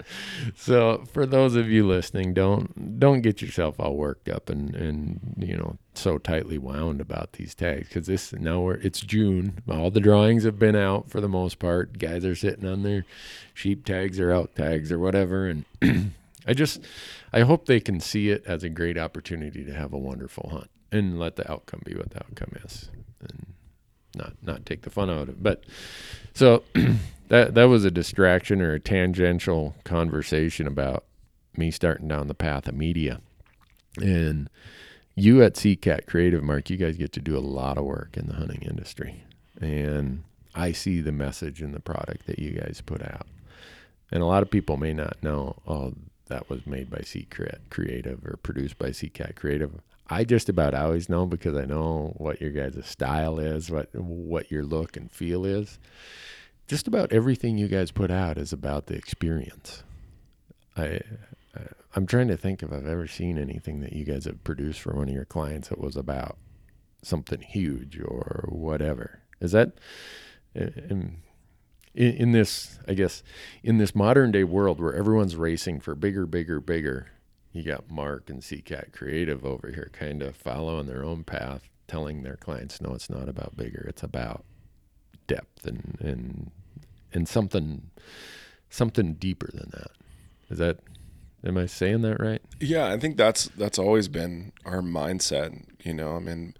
So 0.54 1.04
for 1.12 1.26
those 1.26 1.56
of 1.56 1.68
you 1.68 1.86
listening, 1.86 2.34
don't 2.34 2.98
don't 2.98 3.20
get 3.20 3.42
yourself 3.42 3.80
all 3.80 3.96
worked 3.96 4.28
up 4.28 4.48
and 4.48 4.74
and 4.74 5.34
you 5.38 5.56
know 5.56 5.76
so 5.94 6.18
tightly 6.18 6.56
wound 6.56 7.00
about 7.00 7.32
these 7.34 7.54
tags 7.54 7.88
because 7.88 8.06
this 8.06 8.32
now 8.32 8.60
we're 8.60 8.74
it's 8.74 9.00
June. 9.00 9.60
All 9.68 9.90
the 9.90 10.00
drawings 10.00 10.44
have 10.44 10.58
been 10.58 10.76
out 10.76 11.10
for 11.10 11.20
the 11.20 11.28
most 11.28 11.58
part. 11.58 11.98
Guys 11.98 12.24
are 12.24 12.36
sitting 12.36 12.66
on 12.66 12.84
their 12.84 13.04
sheep 13.52 13.84
tags 13.84 14.20
or 14.20 14.30
elk 14.30 14.54
tags 14.54 14.92
or 14.92 14.98
whatever, 14.98 15.46
and 15.46 15.64
I 16.46 16.54
just 16.54 16.80
I 17.32 17.40
hope 17.40 17.66
they 17.66 17.80
can 17.80 17.98
see 17.98 18.30
it 18.30 18.44
as 18.46 18.62
a 18.62 18.68
great 18.68 18.96
opportunity 18.96 19.64
to 19.64 19.74
have 19.74 19.92
a 19.92 19.98
wonderful 19.98 20.48
hunt 20.50 20.70
and 20.92 21.18
let 21.18 21.36
the 21.36 21.50
outcome 21.50 21.82
be 21.84 21.94
what 21.94 22.10
the 22.10 22.20
outcome 22.20 22.52
is, 22.64 22.88
and 23.20 23.46
not 24.14 24.34
not 24.42 24.64
take 24.64 24.82
the 24.82 24.90
fun 24.90 25.10
out 25.10 25.22
of 25.22 25.28
it. 25.30 25.42
But 25.42 25.64
so 26.34 26.62
that 27.32 27.54
that 27.54 27.64
was 27.64 27.82
a 27.86 27.90
distraction 27.90 28.60
or 28.60 28.74
a 28.74 28.78
tangential 28.78 29.74
conversation 29.84 30.66
about 30.66 31.04
me 31.56 31.70
starting 31.70 32.08
down 32.08 32.28
the 32.28 32.34
path 32.34 32.68
of 32.68 32.74
media, 32.74 33.22
and 33.96 34.50
you 35.14 35.42
at 35.42 35.54
Seacat 35.54 36.06
Creative, 36.06 36.42
Mark, 36.42 36.68
you 36.68 36.76
guys 36.76 36.98
get 36.98 37.10
to 37.12 37.20
do 37.20 37.34
a 37.34 37.40
lot 37.40 37.78
of 37.78 37.84
work 37.84 38.18
in 38.18 38.26
the 38.26 38.34
hunting 38.34 38.60
industry, 38.60 39.24
and 39.58 40.24
I 40.54 40.72
see 40.72 41.00
the 41.00 41.10
message 41.10 41.62
in 41.62 41.72
the 41.72 41.80
product 41.80 42.26
that 42.26 42.38
you 42.38 42.50
guys 42.50 42.82
put 42.84 43.00
out. 43.00 43.26
And 44.10 44.22
a 44.22 44.26
lot 44.26 44.42
of 44.42 44.50
people 44.50 44.76
may 44.76 44.92
not 44.92 45.16
know, 45.22 45.56
oh, 45.66 45.94
that 46.26 46.50
was 46.50 46.66
made 46.66 46.90
by 46.90 46.98
Seacat 46.98 47.60
Creative 47.70 48.26
or 48.26 48.36
produced 48.42 48.78
by 48.78 48.90
Seacat 48.90 49.36
Creative. 49.36 49.72
I 50.10 50.24
just 50.24 50.50
about 50.50 50.74
always 50.74 51.08
know 51.08 51.24
because 51.24 51.56
I 51.56 51.64
know 51.64 52.12
what 52.18 52.42
your 52.42 52.50
guys' 52.50 52.84
style 52.84 53.38
is, 53.38 53.70
what 53.70 53.88
what 53.94 54.50
your 54.50 54.64
look 54.64 54.98
and 54.98 55.10
feel 55.10 55.46
is. 55.46 55.78
Just 56.66 56.88
about 56.88 57.12
everything 57.12 57.58
you 57.58 57.68
guys 57.68 57.90
put 57.90 58.10
out 58.10 58.38
is 58.38 58.52
about 58.52 58.86
the 58.86 58.94
experience. 58.94 59.82
I 60.76 61.00
I'm 61.94 62.06
trying 62.06 62.28
to 62.28 62.36
think 62.36 62.62
if 62.62 62.72
I've 62.72 62.86
ever 62.86 63.06
seen 63.06 63.38
anything 63.38 63.80
that 63.80 63.92
you 63.92 64.04
guys 64.04 64.24
have 64.24 64.42
produced 64.44 64.80
for 64.80 64.94
one 64.94 65.08
of 65.08 65.14
your 65.14 65.26
clients 65.26 65.68
that 65.68 65.78
was 65.78 65.96
about 65.96 66.38
something 67.02 67.42
huge 67.42 68.00
or 68.00 68.46
whatever. 68.48 69.20
Is 69.40 69.52
that 69.52 69.72
in, 70.54 71.18
in 71.94 72.32
this, 72.32 72.78
I 72.88 72.94
guess, 72.94 73.22
in 73.62 73.76
this 73.76 73.94
modern 73.94 74.32
day 74.32 74.44
world 74.44 74.80
where 74.80 74.94
everyone's 74.94 75.36
racing 75.36 75.80
for 75.80 75.94
bigger, 75.94 76.24
bigger, 76.26 76.60
bigger, 76.60 77.08
you 77.52 77.62
got 77.62 77.90
Mark 77.90 78.30
and 78.30 78.40
Seacat 78.40 78.92
Creative 78.92 79.44
over 79.44 79.70
here 79.70 79.90
kind 79.92 80.22
of 80.22 80.34
following 80.34 80.86
their 80.86 81.04
own 81.04 81.24
path, 81.24 81.68
telling 81.86 82.22
their 82.22 82.36
clients, 82.36 82.80
no, 82.80 82.94
it's 82.94 83.10
not 83.10 83.28
about 83.28 83.56
bigger, 83.56 83.84
it's 83.86 84.02
about 84.02 84.44
depth 85.26 85.66
and 85.66 85.96
and 86.00 86.50
and 87.12 87.28
something 87.28 87.90
something 88.70 89.14
deeper 89.14 89.50
than 89.52 89.70
that. 89.70 89.90
Is 90.50 90.58
that 90.58 90.78
am 91.44 91.58
I 91.58 91.66
saying 91.66 92.02
that 92.02 92.20
right? 92.20 92.42
Yeah, 92.60 92.88
I 92.92 92.98
think 92.98 93.16
that's 93.16 93.46
that's 93.56 93.78
always 93.78 94.08
been 94.08 94.52
our 94.64 94.80
mindset. 94.80 95.64
You 95.82 95.94
know, 95.94 96.16
I 96.16 96.20
mean, 96.20 96.54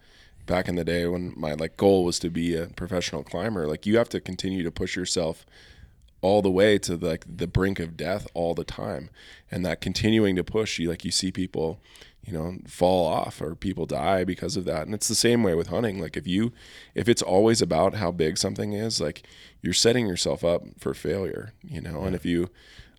back 0.46 0.68
in 0.68 0.74
the 0.74 0.84
day 0.84 1.06
when 1.06 1.32
my 1.36 1.54
like 1.54 1.76
goal 1.76 2.04
was 2.04 2.18
to 2.20 2.30
be 2.30 2.56
a 2.56 2.66
professional 2.66 3.22
climber, 3.22 3.66
like 3.66 3.86
you 3.86 3.98
have 3.98 4.08
to 4.10 4.20
continue 4.20 4.62
to 4.62 4.70
push 4.70 4.96
yourself 4.96 5.46
all 6.20 6.40
the 6.40 6.50
way 6.50 6.78
to 6.78 6.96
like 6.96 7.24
the 7.28 7.48
brink 7.48 7.80
of 7.80 7.96
death 7.96 8.28
all 8.32 8.54
the 8.54 8.64
time 8.64 9.10
and 9.50 9.66
that 9.66 9.80
continuing 9.80 10.36
to 10.36 10.44
push 10.44 10.78
you 10.78 10.88
like 10.88 11.04
you 11.04 11.10
see 11.10 11.32
people 11.32 11.80
you 12.24 12.32
know 12.32 12.56
fall 12.66 13.06
off 13.06 13.40
or 13.40 13.54
people 13.54 13.86
die 13.86 14.24
because 14.24 14.56
of 14.56 14.64
that. 14.64 14.86
And 14.86 14.94
it's 14.94 15.08
the 15.08 15.14
same 15.14 15.42
way 15.42 15.54
with 15.54 15.68
hunting. 15.68 16.00
Like 16.00 16.16
if 16.16 16.26
you 16.26 16.52
if 16.94 17.08
it's 17.08 17.22
always 17.22 17.60
about 17.60 17.94
how 17.94 18.10
big 18.12 18.38
something 18.38 18.72
is 18.72 19.00
like 19.00 19.26
you're 19.60 19.72
setting 19.72 20.06
yourself 20.06 20.44
up 20.44 20.62
for 20.78 20.94
failure 20.94 21.52
you 21.62 21.80
know? 21.80 22.00
Yeah. 22.00 22.06
and 22.06 22.14
if 22.14 22.24
you 22.24 22.48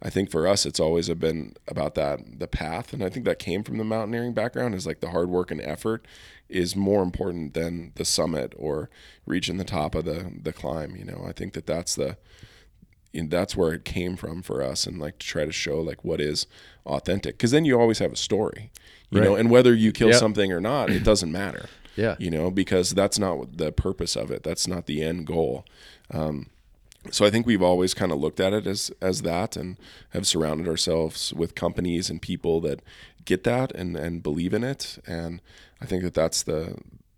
i 0.01 0.09
think 0.09 0.29
for 0.29 0.47
us 0.47 0.65
it's 0.65 0.79
always 0.79 1.09
been 1.09 1.55
about 1.67 1.95
that 1.95 2.19
the 2.39 2.47
path. 2.47 2.93
And 2.93 3.03
i 3.03 3.09
think 3.09 3.25
that 3.25 3.39
came 3.39 3.63
from 3.63 3.77
the 3.77 3.83
mountaineering 3.83 4.33
background 4.33 4.75
is 4.75 4.85
like 4.85 4.99
the 4.99 5.11
hard 5.11 5.29
work 5.29 5.51
and 5.51 5.61
effort 5.61 6.05
is 6.49 6.75
more 6.75 7.01
important 7.01 7.53
than 7.53 7.91
the 7.95 8.05
summit 8.05 8.53
or 8.57 8.89
reaching 9.25 9.57
the 9.57 9.63
top 9.63 9.95
of 9.95 10.05
the 10.05 10.31
the 10.41 10.53
climb 10.53 10.95
you 10.95 11.05
know? 11.05 11.23
I 11.27 11.31
think 11.31 11.53
that 11.53 11.65
that's 11.65 11.95
the 11.95 12.17
and 13.13 13.29
that's 13.29 13.55
where 13.55 13.73
it 13.73 13.85
came 13.85 14.15
from 14.15 14.41
for 14.41 14.61
us 14.61 14.87
and 14.87 14.99
like 14.99 15.19
to 15.19 15.27
try 15.27 15.45
to 15.45 15.51
show 15.51 15.79
like 15.79 16.03
what 16.03 16.19
is 16.19 16.47
authentic. 16.85 17.37
Because 17.37 17.51
then 17.51 17.65
you 17.65 17.79
always 17.79 17.99
have 17.99 18.13
a 18.13 18.17
story 18.17 18.71
you 19.13 19.19
right. 19.19 19.29
know 19.29 19.35
and 19.35 19.49
whether 19.49 19.73
you 19.73 19.91
kill 19.91 20.09
yep. 20.09 20.17
something 20.17 20.51
or 20.51 20.59
not 20.59 20.89
it 20.89 21.03
doesn't 21.03 21.31
matter 21.31 21.69
yeah. 21.95 22.15
you 22.19 22.29
know 22.29 22.49
because 22.49 22.91
that's 22.91 23.19
not 23.19 23.57
the 23.57 23.71
purpose 23.71 24.15
of 24.15 24.31
it. 24.31 24.43
That's 24.43 24.67
not 24.67 24.85
the 24.85 25.03
end 25.03 25.27
goal. 25.27 25.65
Um, 26.11 26.47
so 27.11 27.25
I 27.25 27.29
think 27.29 27.45
we've 27.45 27.61
always 27.61 27.93
kind 27.93 28.11
of 28.11 28.19
looked 28.19 28.39
at 28.39 28.53
it 28.53 28.65
as 28.65 28.91
as 29.01 29.21
that 29.23 29.55
and 29.55 29.77
have 30.11 30.25
surrounded 30.25 30.67
ourselves 30.67 31.33
with 31.33 31.55
companies 31.55 32.09
and 32.09 32.21
people 32.21 32.61
that 32.61 32.81
get 33.25 33.43
that 33.43 33.71
and 33.73 33.95
and 33.95 34.23
believe 34.23 34.53
in 34.53 34.63
it. 34.63 34.97
And 35.05 35.41
I 35.81 35.85
think 35.85 36.03
that 36.03 36.13
that's 36.13 36.43
the 36.43 36.77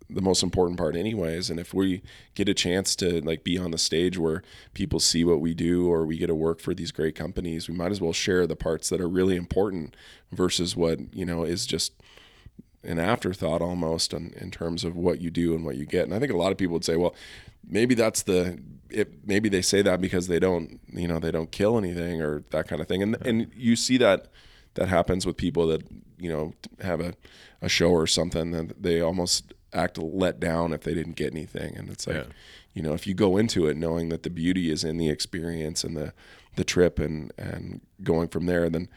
the 0.10 0.22
most 0.22 0.43
important 0.43 0.78
part 0.78 0.95
anyways. 0.95 1.49
And 1.49 1.60
if 1.60 1.74
we 1.74 2.01
get 2.36 2.49
a 2.49 2.53
chance 2.53 2.95
to 2.97 3.22
like 3.22 3.43
be 3.43 3.58
on 3.58 3.72
the 3.72 3.78
stage 3.78 4.18
where 4.18 4.43
people 4.74 4.99
see 4.99 5.24
what 5.24 5.41
we 5.41 5.53
do 5.53 5.89
or 5.91 6.06
we 6.06 6.18
get 6.18 6.28
to 6.28 6.36
work 6.36 6.60
for 6.60 6.74
these 6.74 6.91
great 6.91 7.16
companies 7.16 7.68
we 7.68 7.76
might 7.76 7.91
as 7.91 8.01
well 8.01 8.14
share 8.14 8.45
the 8.45 8.56
parts 8.56 8.89
that 8.89 9.01
are 9.01 9.10
really 9.10 9.36
important 9.36 9.95
versus 10.32 10.76
what 10.76 11.14
you 11.14 11.26
know 11.26 11.43
is 11.43 11.66
just 11.66 11.93
an 12.84 12.99
afterthought 12.99 13.62
almost 13.62 14.14
in, 14.14 14.32
in 14.39 14.51
terms 14.51 14.84
of 14.84 14.95
what 14.95 15.20
you 15.20 15.32
do 15.32 15.56
and 15.56 15.66
what 15.66 15.76
you 15.76 15.86
get. 15.86 16.06
And 16.06 16.14
i 16.14 16.20
think 16.20 16.32
a 16.32 16.38
lot 16.38 16.51
of 16.51 16.58
people 16.58 16.74
would 16.74 16.86
say 16.86 16.95
well 16.95 17.16
maybe 17.68 17.95
that's 17.95 18.24
the 18.24 18.60
it, 18.89 19.28
maybe 19.28 19.49
they 19.49 19.62
say 19.62 19.82
that 19.82 19.99
because 19.99 20.28
they 20.28 20.39
don't 20.39 20.80
you 20.93 21.08
know 21.08 21.20
they 21.20 21.32
don't 21.32 21.51
kill 21.51 21.78
anything 21.78 22.22
or 22.22 22.43
that 22.51 22.68
kind 22.68 22.82
of 22.82 22.88
thing. 22.88 23.01
And 23.01 23.18
and 23.26 23.51
you 23.56 23.76
see 23.76 23.97
that 23.97 24.28
that 24.76 24.89
happens 24.89 25.26
with 25.26 25.38
people 25.38 25.68
that 25.68 25.84
you 26.18 26.30
know 26.30 26.53
have 26.82 26.99
a, 26.99 27.14
a 27.62 27.70
show 27.70 27.89
or 27.89 28.08
something 28.08 28.51
that 28.51 28.82
they 28.82 29.01
almost 29.01 29.53
act 29.76 29.97
let 29.97 30.39
down 30.39 30.73
if 30.73 30.82
they 30.82 30.93
didn't 30.93 31.15
get 31.15 31.32
anything. 31.32 31.76
And 31.76 31.89
it's 31.89 32.07
like, 32.07 32.15
yeah. 32.17 32.23
you 32.73 32.82
know, 32.82 32.93
if 32.93 33.05
you 33.05 33.13
go 33.13 33.38
into 33.38 33.67
it 33.67 33.78
knowing 33.78 34.09
that 34.09 34.23
the 34.23 34.30
beauty 34.30 34.71
is 34.71 34.84
in 34.84 34.97
the 34.97 35.09
experience 35.09 35.84
and 35.84 35.95
the 35.95 36.13
the 36.55 36.63
trip 36.63 36.99
and 36.99 37.34
and 37.38 37.82
going 38.03 38.30
from 38.30 38.45
there, 38.45 38.69
then 38.69 38.88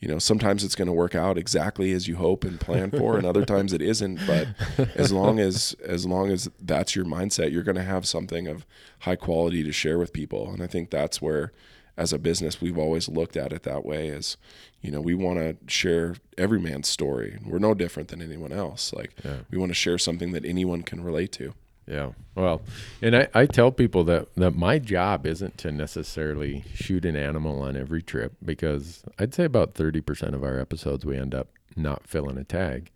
you 0.00 0.08
know 0.08 0.18
sometimes 0.18 0.62
it's 0.62 0.74
going 0.74 0.86
to 0.86 0.92
work 0.92 1.14
out 1.14 1.36
exactly 1.36 1.92
as 1.92 2.06
you 2.06 2.16
hope 2.16 2.44
and 2.44 2.60
plan 2.60 2.90
for 2.90 3.16
and 3.16 3.26
other 3.26 3.44
times 3.44 3.72
it 3.72 3.82
isn't 3.82 4.20
but 4.26 4.46
as 4.94 5.12
long 5.12 5.38
as 5.40 5.74
as 5.84 6.06
long 6.06 6.30
as 6.30 6.48
that's 6.60 6.94
your 6.94 7.04
mindset 7.04 7.50
you're 7.50 7.64
going 7.64 7.76
to 7.76 7.82
have 7.82 8.06
something 8.06 8.46
of 8.46 8.64
high 9.00 9.16
quality 9.16 9.62
to 9.62 9.72
share 9.72 9.98
with 9.98 10.12
people 10.12 10.52
and 10.52 10.62
i 10.62 10.66
think 10.66 10.90
that's 10.90 11.20
where 11.20 11.52
as 11.98 12.12
a 12.12 12.18
business 12.18 12.60
we've 12.60 12.78
always 12.78 13.08
looked 13.08 13.36
at 13.36 13.52
it 13.52 13.64
that 13.64 13.84
way 13.84 14.08
as 14.08 14.36
you 14.80 14.90
know 14.90 15.00
we 15.00 15.14
want 15.14 15.38
to 15.38 15.56
share 15.70 16.14
every 16.38 16.60
man's 16.60 16.88
story. 16.88 17.38
We're 17.44 17.58
no 17.58 17.74
different 17.74 18.08
than 18.08 18.22
anyone 18.22 18.52
else. 18.52 18.92
Like 18.92 19.12
yeah. 19.24 19.38
we 19.50 19.58
want 19.58 19.70
to 19.70 19.74
share 19.74 19.98
something 19.98 20.32
that 20.32 20.44
anyone 20.44 20.82
can 20.82 21.02
relate 21.02 21.32
to. 21.32 21.52
Yeah. 21.86 22.12
Well 22.34 22.62
and 23.02 23.16
I, 23.16 23.28
I 23.34 23.46
tell 23.46 23.72
people 23.72 24.04
that 24.04 24.34
that 24.36 24.54
my 24.54 24.78
job 24.78 25.26
isn't 25.26 25.58
to 25.58 25.72
necessarily 25.72 26.64
shoot 26.74 27.04
an 27.04 27.16
animal 27.16 27.60
on 27.60 27.76
every 27.76 28.02
trip 28.02 28.34
because 28.44 29.02
i'd 29.18 29.34
say 29.34 29.44
about 29.44 29.74
30% 29.74 30.34
of 30.34 30.44
our 30.44 30.58
episodes 30.58 31.04
we 31.04 31.16
end 31.16 31.34
up 31.34 31.48
not 31.78 32.06
filling 32.06 32.36
a 32.36 32.44
tag. 32.44 32.90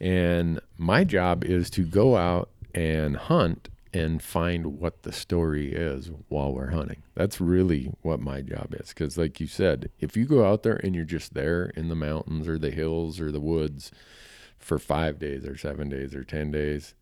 And 0.00 0.60
my 0.76 1.04
job 1.04 1.44
is 1.44 1.70
to 1.70 1.82
go 1.82 2.16
out 2.16 2.50
and 2.74 3.16
hunt 3.16 3.70
and 3.96 4.22
find 4.22 4.78
what 4.78 5.04
the 5.04 5.12
story 5.12 5.72
is 5.72 6.10
while 6.28 6.52
we're 6.52 6.70
hunting. 6.70 7.02
That's 7.14 7.40
really 7.40 7.94
what 8.02 8.20
my 8.20 8.42
job 8.42 8.74
is. 8.78 8.90
Because, 8.90 9.16
like 9.16 9.40
you 9.40 9.46
said, 9.46 9.90
if 10.00 10.16
you 10.16 10.26
go 10.26 10.44
out 10.44 10.62
there 10.62 10.76
and 10.76 10.94
you're 10.94 11.04
just 11.04 11.32
there 11.32 11.72
in 11.76 11.88
the 11.88 11.94
mountains 11.94 12.46
or 12.46 12.58
the 12.58 12.70
hills 12.70 13.18
or 13.18 13.32
the 13.32 13.40
woods 13.40 13.90
for 14.58 14.78
five 14.78 15.18
days 15.18 15.46
or 15.46 15.56
seven 15.56 15.88
days 15.88 16.14
or 16.14 16.24
10 16.24 16.50
days, 16.50 16.94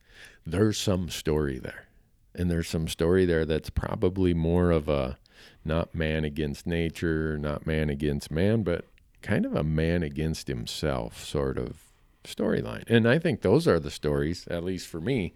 there's 0.47 0.79
some 0.79 1.11
story 1.11 1.59
there. 1.59 1.89
And 2.33 2.49
there's 2.49 2.69
some 2.69 2.87
story 2.87 3.25
there 3.25 3.45
that's 3.45 3.71
probably 3.71 4.33
more 4.33 4.71
of 4.71 4.89
a 4.89 5.19
not 5.65 5.97
man 5.97 6.25
against 6.25 6.65
nature, 6.65 7.37
not 7.39 7.67
man 7.67 7.91
against 7.91 8.31
man, 8.31 8.63
but 8.63 8.85
kind 9.21 9.45
of 9.45 9.57
a 9.57 9.65
man 9.65 10.05
against 10.05 10.47
himself 10.47 11.25
sort 11.25 11.59
of 11.59 11.85
storyline. 12.25 12.85
And 12.89 13.09
I 13.09 13.19
think 13.19 13.41
those 13.41 13.67
are 13.67 13.81
the 13.81 13.91
stories, 13.91 14.47
at 14.49 14.65
least 14.65 14.87
for 14.87 15.01
me, 15.01 15.33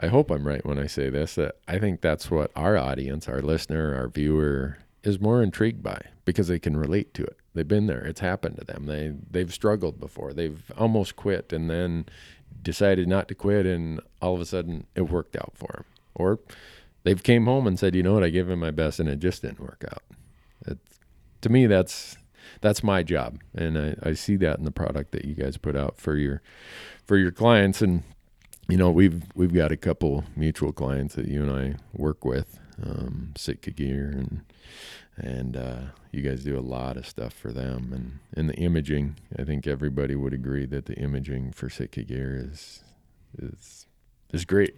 I 0.00 0.06
hope 0.06 0.30
I'm 0.30 0.46
right 0.46 0.64
when 0.64 0.78
I 0.78 0.86
say 0.86 1.10
this 1.10 1.34
that 1.34 1.56
I 1.66 1.78
think 1.78 2.00
that's 2.00 2.30
what 2.30 2.52
our 2.54 2.76
audience, 2.76 3.28
our 3.28 3.40
listener, 3.40 3.94
our 3.96 4.08
viewer 4.08 4.78
is 5.02 5.20
more 5.20 5.42
intrigued 5.42 5.82
by 5.82 6.00
because 6.24 6.48
they 6.48 6.58
can 6.58 6.76
relate 6.76 7.14
to 7.14 7.24
it. 7.24 7.36
They've 7.54 7.66
been 7.66 7.86
there. 7.86 8.04
It's 8.04 8.20
happened 8.20 8.58
to 8.58 8.64
them. 8.64 8.86
They 8.86 9.14
they've 9.30 9.52
struggled 9.52 9.98
before. 9.98 10.32
They've 10.32 10.62
almost 10.76 11.16
quit 11.16 11.52
and 11.52 11.68
then 11.68 12.06
decided 12.62 13.08
not 13.08 13.28
to 13.28 13.34
quit 13.34 13.66
and 13.66 14.00
all 14.22 14.34
of 14.34 14.40
a 14.40 14.46
sudden 14.46 14.86
it 14.94 15.02
worked 15.02 15.36
out 15.36 15.52
for 15.54 15.72
them. 15.72 15.84
Or 16.14 16.38
they've 17.02 17.22
came 17.22 17.46
home 17.46 17.66
and 17.66 17.78
said, 17.78 17.94
"You 17.94 18.02
know 18.02 18.14
what? 18.14 18.24
I 18.24 18.30
gave 18.30 18.48
him 18.48 18.60
my 18.60 18.70
best 18.70 19.00
and 19.00 19.08
it 19.08 19.18
just 19.18 19.42
didn't 19.42 19.60
work 19.60 19.84
out." 19.90 20.02
To 21.42 21.48
me 21.48 21.66
that's 21.66 22.16
that's 22.60 22.82
my 22.82 23.02
job 23.02 23.40
and 23.54 23.78
I, 23.78 23.94
I 24.02 24.12
see 24.14 24.36
that 24.36 24.58
in 24.58 24.64
the 24.64 24.72
product 24.72 25.12
that 25.12 25.24
you 25.24 25.34
guys 25.34 25.56
put 25.56 25.76
out 25.76 25.96
for 25.98 26.16
your 26.16 26.42
for 27.04 27.16
your 27.16 27.30
clients 27.30 27.80
and 27.80 28.02
you 28.68 28.76
know, 28.76 28.90
we've 28.90 29.22
we've 29.34 29.52
got 29.54 29.72
a 29.72 29.76
couple 29.76 30.24
mutual 30.36 30.72
clients 30.72 31.14
that 31.14 31.26
you 31.26 31.42
and 31.42 31.50
I 31.50 31.76
work 31.92 32.24
with, 32.24 32.58
um, 32.82 33.32
Sitka 33.36 33.70
Gear, 33.70 34.10
and 34.14 34.42
and 35.16 35.56
uh, 35.56 35.80
you 36.12 36.22
guys 36.22 36.44
do 36.44 36.58
a 36.58 36.60
lot 36.60 36.96
of 36.96 37.06
stuff 37.06 37.32
for 37.32 37.50
them. 37.50 37.92
And 37.92 38.18
and 38.34 38.50
the 38.50 38.54
imaging, 38.54 39.16
I 39.38 39.44
think 39.44 39.66
everybody 39.66 40.14
would 40.14 40.34
agree 40.34 40.66
that 40.66 40.86
the 40.86 40.94
imaging 40.94 41.52
for 41.52 41.70
Sitka 41.70 42.02
Gear 42.02 42.36
is 42.50 42.84
is 43.38 43.86
is 44.32 44.44
great. 44.44 44.76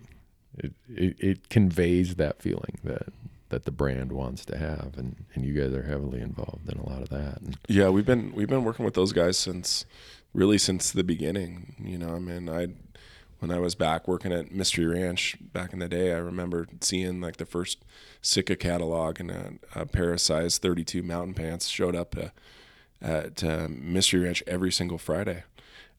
It, 0.57 0.72
it 0.88 1.16
it 1.18 1.49
conveys 1.49 2.14
that 2.14 2.41
feeling 2.41 2.78
that 2.84 3.09
that 3.49 3.64
the 3.64 3.72
brand 3.72 4.12
wants 4.12 4.45
to 4.47 4.57
have, 4.57 4.95
and 4.97 5.16
and 5.34 5.45
you 5.45 5.53
guys 5.53 5.72
are 5.74 5.82
heavily 5.82 6.20
involved 6.20 6.68
in 6.68 6.78
a 6.78 6.88
lot 6.88 7.03
of 7.03 7.09
that. 7.09 7.41
And 7.41 7.59
Yeah, 7.68 7.88
we've 7.88 8.07
been 8.07 8.32
we've 8.34 8.49
been 8.49 8.64
working 8.64 8.84
with 8.84 8.95
those 8.95 9.12
guys 9.12 9.36
since 9.36 9.84
really 10.32 10.59
since 10.59 10.93
the 10.93 11.03
beginning. 11.03 11.74
You 11.82 11.99
know, 11.99 12.14
I 12.14 12.18
mean, 12.20 12.49
I 12.49 12.68
when 13.41 13.51
I 13.51 13.59
was 13.59 13.74
back 13.74 14.07
working 14.07 14.32
at 14.32 14.53
Mystery 14.53 14.86
Ranch 14.86 15.36
back 15.41 15.72
in 15.72 15.78
the 15.78 15.88
day, 15.88 16.12
I 16.12 16.18
remember 16.18 16.68
seeing 16.80 17.20
like 17.20 17.38
the 17.38 17.47
first 17.47 17.84
Sitka 18.20 18.55
catalog 18.55 19.18
and 19.18 19.30
a, 19.30 19.53
a 19.74 19.86
pair 19.86 20.12
of 20.12 20.20
size 20.20 20.59
32 20.59 21.03
mountain 21.03 21.34
pants 21.34 21.66
showed 21.66 21.97
up 21.97 22.14
uh, 22.16 22.28
at 23.01 23.43
uh, 23.43 23.66
Mystery 23.68 24.20
Ranch 24.20 24.43
every 24.47 24.70
single 24.70 24.99
Friday. 24.99 25.45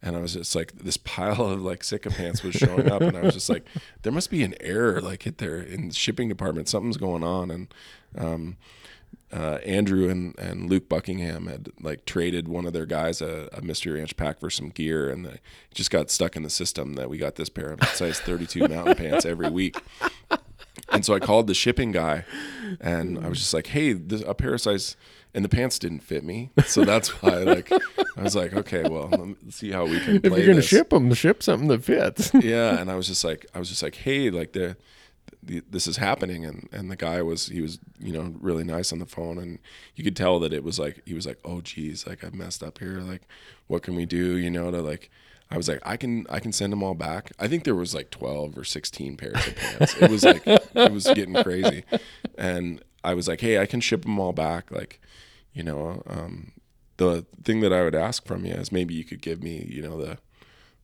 And 0.03 0.15
I 0.15 0.19
was 0.19 0.33
just 0.33 0.55
like, 0.55 0.71
this 0.73 0.97
pile 0.97 1.41
of 1.41 1.61
like 1.61 1.83
Sitka 1.83 2.11
pants 2.11 2.43
was 2.43 2.55
showing 2.55 2.91
up, 2.91 3.01
and 3.01 3.17
I 3.17 3.21
was 3.21 3.33
just 3.33 3.49
like, 3.49 3.65
there 4.03 4.11
must 4.11 4.29
be 4.29 4.43
an 4.43 4.55
error 4.59 5.01
like 5.01 5.23
hit 5.23 5.39
there 5.39 5.59
in 5.59 5.89
the 5.89 5.93
shipping 5.93 6.29
department. 6.29 6.69
Something's 6.69 6.97
going 6.97 7.23
on, 7.23 7.51
and 7.51 7.73
um, 8.17 8.57
uh, 9.31 9.59
Andrew 9.65 10.09
and, 10.09 10.37
and 10.37 10.69
Luke 10.69 10.89
Buckingham 10.89 11.47
had 11.47 11.69
like 11.81 12.05
traded 12.05 12.47
one 12.47 12.65
of 12.65 12.73
their 12.73 12.85
guys 12.85 13.21
a, 13.21 13.49
a 13.53 13.61
Mystery 13.61 13.93
Ranch 13.93 14.15
pack 14.17 14.39
for 14.39 14.49
some 14.49 14.69
gear, 14.69 15.09
and 15.09 15.25
they 15.25 15.39
just 15.73 15.91
got 15.91 16.09
stuck 16.09 16.35
in 16.35 16.43
the 16.43 16.49
system 16.49 16.93
that 16.95 17.09
we 17.09 17.17
got 17.17 17.35
this 17.35 17.49
pair 17.49 17.71
of 17.71 17.83
size 17.89 18.19
32 18.19 18.67
mountain 18.67 18.95
pants 18.95 19.25
every 19.25 19.49
week. 19.49 19.77
And 20.89 21.05
so 21.05 21.13
I 21.13 21.19
called 21.19 21.47
the 21.47 21.53
shipping 21.53 21.91
guy, 21.91 22.25
and 22.79 23.19
I 23.23 23.29
was 23.29 23.39
just 23.39 23.53
like, 23.53 23.67
"Hey, 23.67 23.93
this, 23.93 24.21
a 24.25 24.33
pair 24.33 24.53
of 24.53 24.61
size." 24.61 24.95
And 25.33 25.45
the 25.45 25.49
pants 25.49 25.79
didn't 25.79 26.01
fit 26.01 26.25
me, 26.25 26.51
so 26.65 26.83
that's 26.83 27.21
why. 27.21 27.37
Like, 27.37 27.71
I 28.17 28.21
was 28.21 28.35
like, 28.35 28.53
"Okay, 28.53 28.83
well, 28.83 29.09
let's 29.43 29.55
see 29.55 29.71
how 29.71 29.85
we 29.85 29.99
can." 30.01 30.17
if 30.17 30.23
you're 30.25 30.31
gonna 30.31 30.55
this. 30.55 30.65
ship 30.67 30.89
them, 30.89 31.13
ship 31.13 31.41
something 31.41 31.69
that 31.69 31.85
fits. 31.85 32.31
yeah, 32.41 32.79
and 32.79 32.91
I 32.91 32.95
was 32.95 33.07
just 33.07 33.23
like, 33.23 33.45
I 33.53 33.59
was 33.59 33.69
just 33.69 33.81
like, 33.81 33.95
"Hey, 33.95 34.29
like 34.29 34.51
the." 34.53 34.75
This 35.43 35.87
is 35.87 35.97
happening, 35.97 36.45
and 36.45 36.69
and 36.71 36.91
the 36.91 36.95
guy 36.95 37.21
was 37.21 37.47
he 37.47 37.61
was 37.61 37.79
you 37.99 38.13
know 38.13 38.33
really 38.39 38.63
nice 38.63 38.93
on 38.93 38.99
the 38.99 39.05
phone, 39.05 39.37
and 39.37 39.59
you 39.95 40.03
could 40.03 40.15
tell 40.15 40.39
that 40.39 40.53
it 40.53 40.63
was 40.63 40.77
like 40.77 41.01
he 41.05 41.13
was 41.13 41.25
like, 41.25 41.39
oh 41.43 41.61
geez, 41.61 42.05
like 42.05 42.23
I 42.23 42.29
messed 42.29 42.61
up 42.61 42.77
here, 42.77 42.99
like 42.99 43.23
what 43.67 43.83
can 43.83 43.95
we 43.95 44.05
do, 44.05 44.37
you 44.37 44.49
know, 44.49 44.69
to 44.69 44.81
like 44.81 45.09
I 45.49 45.57
was 45.57 45.67
like, 45.67 45.81
I 45.83 45.97
can 45.97 46.25
I 46.29 46.39
can 46.39 46.51
send 46.51 46.71
them 46.71 46.83
all 46.83 46.93
back. 46.93 47.31
I 47.39 47.47
think 47.47 47.63
there 47.63 47.75
was 47.75 47.93
like 47.93 48.09
twelve 48.09 48.57
or 48.57 48.63
sixteen 48.63 49.17
pairs 49.17 49.47
of 49.47 49.55
pants. 49.55 49.95
It 49.99 50.11
was 50.11 50.23
like 50.23 50.43
it 50.45 50.91
was 50.91 51.05
getting 51.05 51.35
crazy, 51.43 51.83
and 52.37 52.81
I 53.03 53.13
was 53.13 53.27
like, 53.27 53.41
hey, 53.41 53.59
I 53.59 53.65
can 53.65 53.81
ship 53.81 54.03
them 54.03 54.19
all 54.19 54.33
back. 54.33 54.71
Like, 54.71 55.01
you 55.53 55.63
know, 55.63 56.03
um, 56.07 56.51
the 56.97 57.25
thing 57.43 57.61
that 57.61 57.73
I 57.73 57.83
would 57.83 57.95
ask 57.95 58.25
from 58.25 58.45
you 58.45 58.53
is 58.53 58.71
maybe 58.71 58.93
you 58.93 59.03
could 59.03 59.21
give 59.21 59.41
me, 59.41 59.65
you 59.69 59.81
know, 59.81 59.99
the 59.99 60.19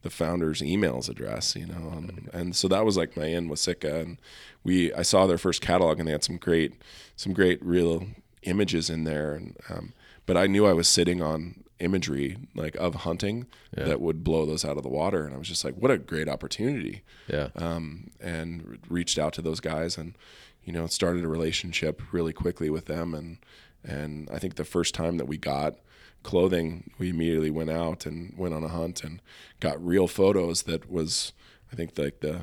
the 0.08 0.16
founder's 0.16 0.62
emails 0.62 1.10
address, 1.10 1.54
you 1.54 1.66
know, 1.66 1.92
and, 1.98 2.30
and 2.32 2.56
so 2.56 2.70
that 2.70 2.86
was 2.86 2.96
like 2.96 3.18
my 3.18 3.26
in 3.26 3.50
with 3.50 3.60
Sitka, 3.60 4.00
and 4.00 4.18
we 4.64 4.94
I 4.94 5.02
saw 5.02 5.28
their 5.28 5.38
first 5.38 5.60
catalog, 5.62 6.00
and 6.00 6.08
they 6.08 6.14
had 6.14 6.24
some 6.24 6.38
great 6.38 6.72
some 7.18 7.34
great 7.34 7.60
real 7.62 8.06
images 8.44 8.90
in 8.90 9.04
there, 9.04 9.34
and 9.34 9.58
um, 9.70 9.92
but 10.26 10.38
I 10.38 10.48
knew 10.48 10.66
I 10.66 10.72
was 10.72 10.88
sitting 10.88 11.22
on 11.22 11.64
imagery 11.80 12.38
like 12.56 12.76
of 12.76 12.96
hunting 13.08 13.48
Yeah. 13.78 13.84
that 13.84 14.00
would 14.02 14.24
blow 14.24 14.46
those 14.46 14.64
out 14.64 14.78
of 14.78 14.84
the 14.84 14.90
water, 15.02 15.26
and 15.26 15.36
I 15.36 15.38
was 15.38 15.50
just 15.50 15.66
like, 15.66 15.76
what 15.76 15.92
a 15.92 15.98
great 15.98 16.30
opportunity, 16.30 17.04
yeah, 17.28 17.50
um, 17.58 18.10
and 18.22 18.78
reached 18.90 19.20
out 19.20 19.34
to 19.34 19.42
those 19.42 19.60
guys, 19.60 19.98
and 19.98 20.14
you 20.64 20.72
know, 20.72 20.88
started 20.88 21.26
a 21.26 21.28
relationship 21.28 22.02
really 22.14 22.34
quickly 22.34 22.70
with 22.70 22.86
them, 22.86 23.14
and 23.14 23.40
and 23.84 24.30
I 24.32 24.40
think 24.40 24.56
the 24.56 24.64
first 24.64 24.96
time 24.96 25.18
that 25.18 25.28
we 25.28 25.38
got 25.38 25.76
clothing, 26.24 26.92
we 26.98 27.10
immediately 27.10 27.50
went 27.50 27.70
out 27.70 28.06
and 28.06 28.34
went 28.38 28.54
on 28.54 28.64
a 28.64 28.70
hunt 28.70 29.04
and 29.04 29.22
got 29.60 29.84
real 29.84 30.08
photos. 30.08 30.64
That 30.64 30.90
was, 30.90 31.34
I 31.72 31.76
think, 31.76 31.98
like 31.98 32.20
the, 32.20 32.42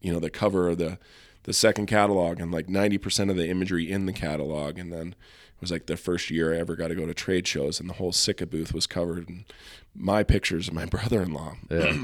you 0.00 0.12
know, 0.12 0.20
the 0.20 0.30
cover 0.30 0.68
of 0.70 0.78
the, 0.78 0.98
the 1.44 1.52
second 1.52 1.86
catalog 1.86 2.40
and 2.40 2.50
like 2.50 2.68
ninety 2.68 2.98
percent 2.98 3.30
of 3.30 3.36
the 3.36 3.48
imagery 3.48 3.90
in 3.90 4.06
the 4.06 4.12
catalog, 4.12 4.78
and 4.78 4.92
then 4.92 5.08
it 5.08 5.60
was 5.60 5.70
like 5.70 5.86
the 5.86 5.96
first 5.96 6.30
year 6.30 6.52
I 6.52 6.58
ever 6.58 6.74
got 6.74 6.88
to 6.88 6.94
go 6.94 7.06
to 7.06 7.14
trade 7.14 7.46
shows, 7.46 7.78
and 7.78 7.88
the 7.88 7.94
whole 7.94 8.12
Sitka 8.12 8.46
booth 8.46 8.74
was 8.74 8.86
covered 8.86 9.28
in 9.28 9.44
my 9.94 10.22
pictures 10.24 10.66
of 10.68 10.74
my 10.74 10.84
brother-in-law. 10.86 11.54
yeah, 11.70 11.96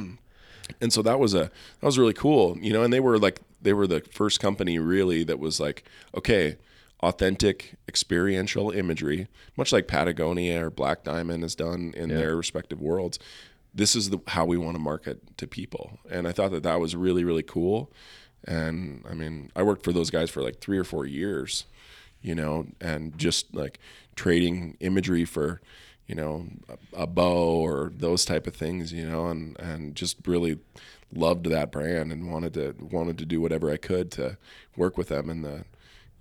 and 0.81 0.93
so 0.93 1.03
that 1.03 1.19
was 1.19 1.35
a 1.35 1.51
that 1.81 1.87
was 1.87 1.99
really 1.99 2.13
cool 2.13 2.57
you 2.61 2.73
know 2.73 2.83
and 2.83 2.93
they 2.93 3.01
were 3.01 3.19
like 3.19 3.41
they 3.61 3.73
were 3.73 3.87
the 3.87 4.01
first 4.13 4.41
company 4.41 4.79
really 4.79 5.25
that 5.25 5.39
was 5.39 5.61
like 5.61 5.85
okay 6.17 6.57
authentic 7.03 7.75
experiential 7.89 8.71
imagery 8.71 9.27
much 9.57 9.73
like 9.73 9.89
patagonia 9.89 10.65
or 10.65 10.71
black 10.71 11.03
diamond 11.03 11.43
has 11.43 11.55
done 11.55 11.93
in 11.97 12.11
Yeah. 12.11 12.17
their 12.17 12.37
respective 12.37 12.81
worlds 12.81 13.19
this 13.75 13.97
is 13.97 14.11
the 14.11 14.19
how 14.29 14.45
we 14.45 14.57
want 14.57 14.77
to 14.77 14.83
market 14.83 15.37
to 15.39 15.47
people 15.47 15.99
and 16.11 16.29
i 16.29 16.33
thought 16.33 16.51
that 16.53 16.63
that 16.63 16.79
was 16.81 16.95
really 16.95 17.25
really 17.25 17.43
cool 17.43 17.91
and 18.45 19.05
i 19.11 19.15
mean 19.15 19.51
i 19.57 19.63
worked 19.63 19.85
for 19.85 19.93
those 19.93 20.11
guys 20.11 20.31
for 20.31 20.43
like 20.43 20.61
three 20.61 20.79
or 20.79 20.85
four 20.85 21.05
years 21.07 21.65
you 22.21 22.35
know 22.35 22.67
and 22.81 23.19
just 23.19 23.55
like 23.55 23.79
trading 24.15 24.77
imagery 24.81 25.25
for 25.25 25.61
you 26.07 26.15
know 26.15 26.47
a, 26.69 27.03
a 27.03 27.07
bow 27.07 27.65
or 27.67 27.93
those 27.97 28.25
type 28.25 28.47
of 28.47 28.55
things 28.55 28.93
you 28.93 29.05
know 29.09 29.27
and 29.27 29.59
and 29.59 29.95
just 29.97 30.17
really 30.27 30.59
loved 31.15 31.47
that 31.47 31.71
brand 31.73 32.11
and 32.13 32.31
wanted 32.31 32.55
to 32.55 32.75
wanted 32.81 33.19
to 33.19 33.27
do 33.27 33.41
whatever 33.41 33.71
I 33.71 33.77
could 33.77 34.11
to 34.13 34.39
work 34.77 34.97
with 34.97 35.09
them 35.09 35.29
and 35.29 35.45
the 35.45 35.65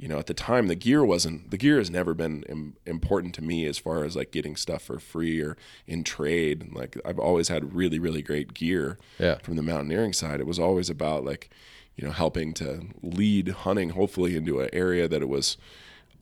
you 0.01 0.07
know 0.07 0.17
at 0.17 0.25
the 0.25 0.33
time 0.33 0.65
the 0.65 0.75
gear 0.75 1.05
wasn't 1.05 1.51
the 1.51 1.57
gear 1.57 1.77
has 1.77 1.91
never 1.91 2.15
been 2.15 2.41
Im- 2.49 2.75
important 2.87 3.35
to 3.35 3.43
me 3.43 3.67
as 3.67 3.77
far 3.77 4.03
as 4.03 4.15
like 4.15 4.31
getting 4.31 4.55
stuff 4.55 4.81
for 4.81 4.99
free 4.99 5.39
or 5.39 5.55
in 5.85 6.03
trade. 6.03 6.73
Like 6.73 6.97
I've 7.05 7.19
always 7.19 7.49
had 7.49 7.75
really 7.75 7.99
really 7.99 8.23
great 8.23 8.55
gear 8.55 8.97
yeah, 9.19 9.35
from 9.43 9.57
the 9.57 9.61
mountaineering 9.61 10.13
side. 10.13 10.39
It 10.39 10.47
was 10.47 10.57
always 10.57 10.89
about 10.89 11.23
like, 11.23 11.51
you 11.95 12.03
know, 12.03 12.11
helping 12.11 12.55
to 12.55 12.87
lead 13.03 13.49
hunting 13.49 13.91
hopefully 13.91 14.35
into 14.35 14.59
an 14.59 14.69
area 14.73 15.07
that 15.07 15.21
it 15.21 15.29
was 15.29 15.55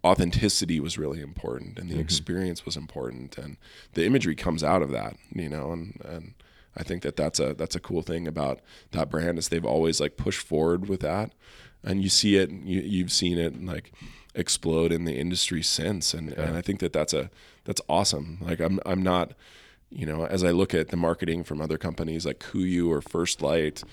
authenticity 0.03 0.81
was 0.81 0.97
really 0.97 1.21
important 1.21 1.79
and 1.79 1.89
the 1.89 1.93
mm-hmm. 1.93 2.01
experience 2.01 2.65
was 2.65 2.75
important. 2.75 3.37
And 3.37 3.55
the 3.93 4.05
imagery 4.05 4.35
comes 4.35 4.61
out 4.61 4.81
of 4.81 4.91
that, 4.91 5.15
you 5.33 5.47
know, 5.47 5.71
and 5.71 6.01
and 6.03 6.33
I 6.75 6.83
think 6.83 7.03
that 7.03 7.15
that's 7.15 7.39
a 7.39 7.53
that's 7.53 7.77
a 7.77 7.79
cool 7.79 8.01
thing 8.01 8.27
about 8.27 8.59
that 8.91 9.09
brand 9.09 9.37
is 9.37 9.47
they've 9.47 9.65
always 9.65 10.01
like 10.01 10.17
pushed 10.17 10.45
forward 10.45 10.89
with 10.89 10.99
that 10.99 11.31
and 11.83 12.03
you 12.03 12.09
see 12.09 12.37
it 12.37 12.49
you 12.51 12.81
you've 12.81 13.11
seen 13.11 13.37
it 13.37 13.63
like 13.63 13.91
explode 14.35 14.91
in 14.91 15.05
the 15.05 15.17
industry 15.17 15.63
since 15.63 16.13
and 16.13 16.31
and 16.33 16.55
I 16.55 16.61
think 16.61 16.79
that 16.79 16.93
that's 16.93 17.13
a 17.13 17.29
that's 17.65 17.81
awesome. 17.89 18.37
Like 18.41 18.59
I'm 18.59 18.79
I'm 18.85 19.03
not 19.03 19.33
you 19.91 20.05
know, 20.05 20.25
as 20.25 20.43
I 20.43 20.51
look 20.51 20.73
at 20.73 20.89
the 20.89 20.97
marketing 20.97 21.43
from 21.43 21.61
other 21.61 21.77
companies 21.77 22.25
like 22.25 22.39
KUIU 22.39 22.89
or 22.89 23.01
First 23.01 23.41
Light, 23.41 23.83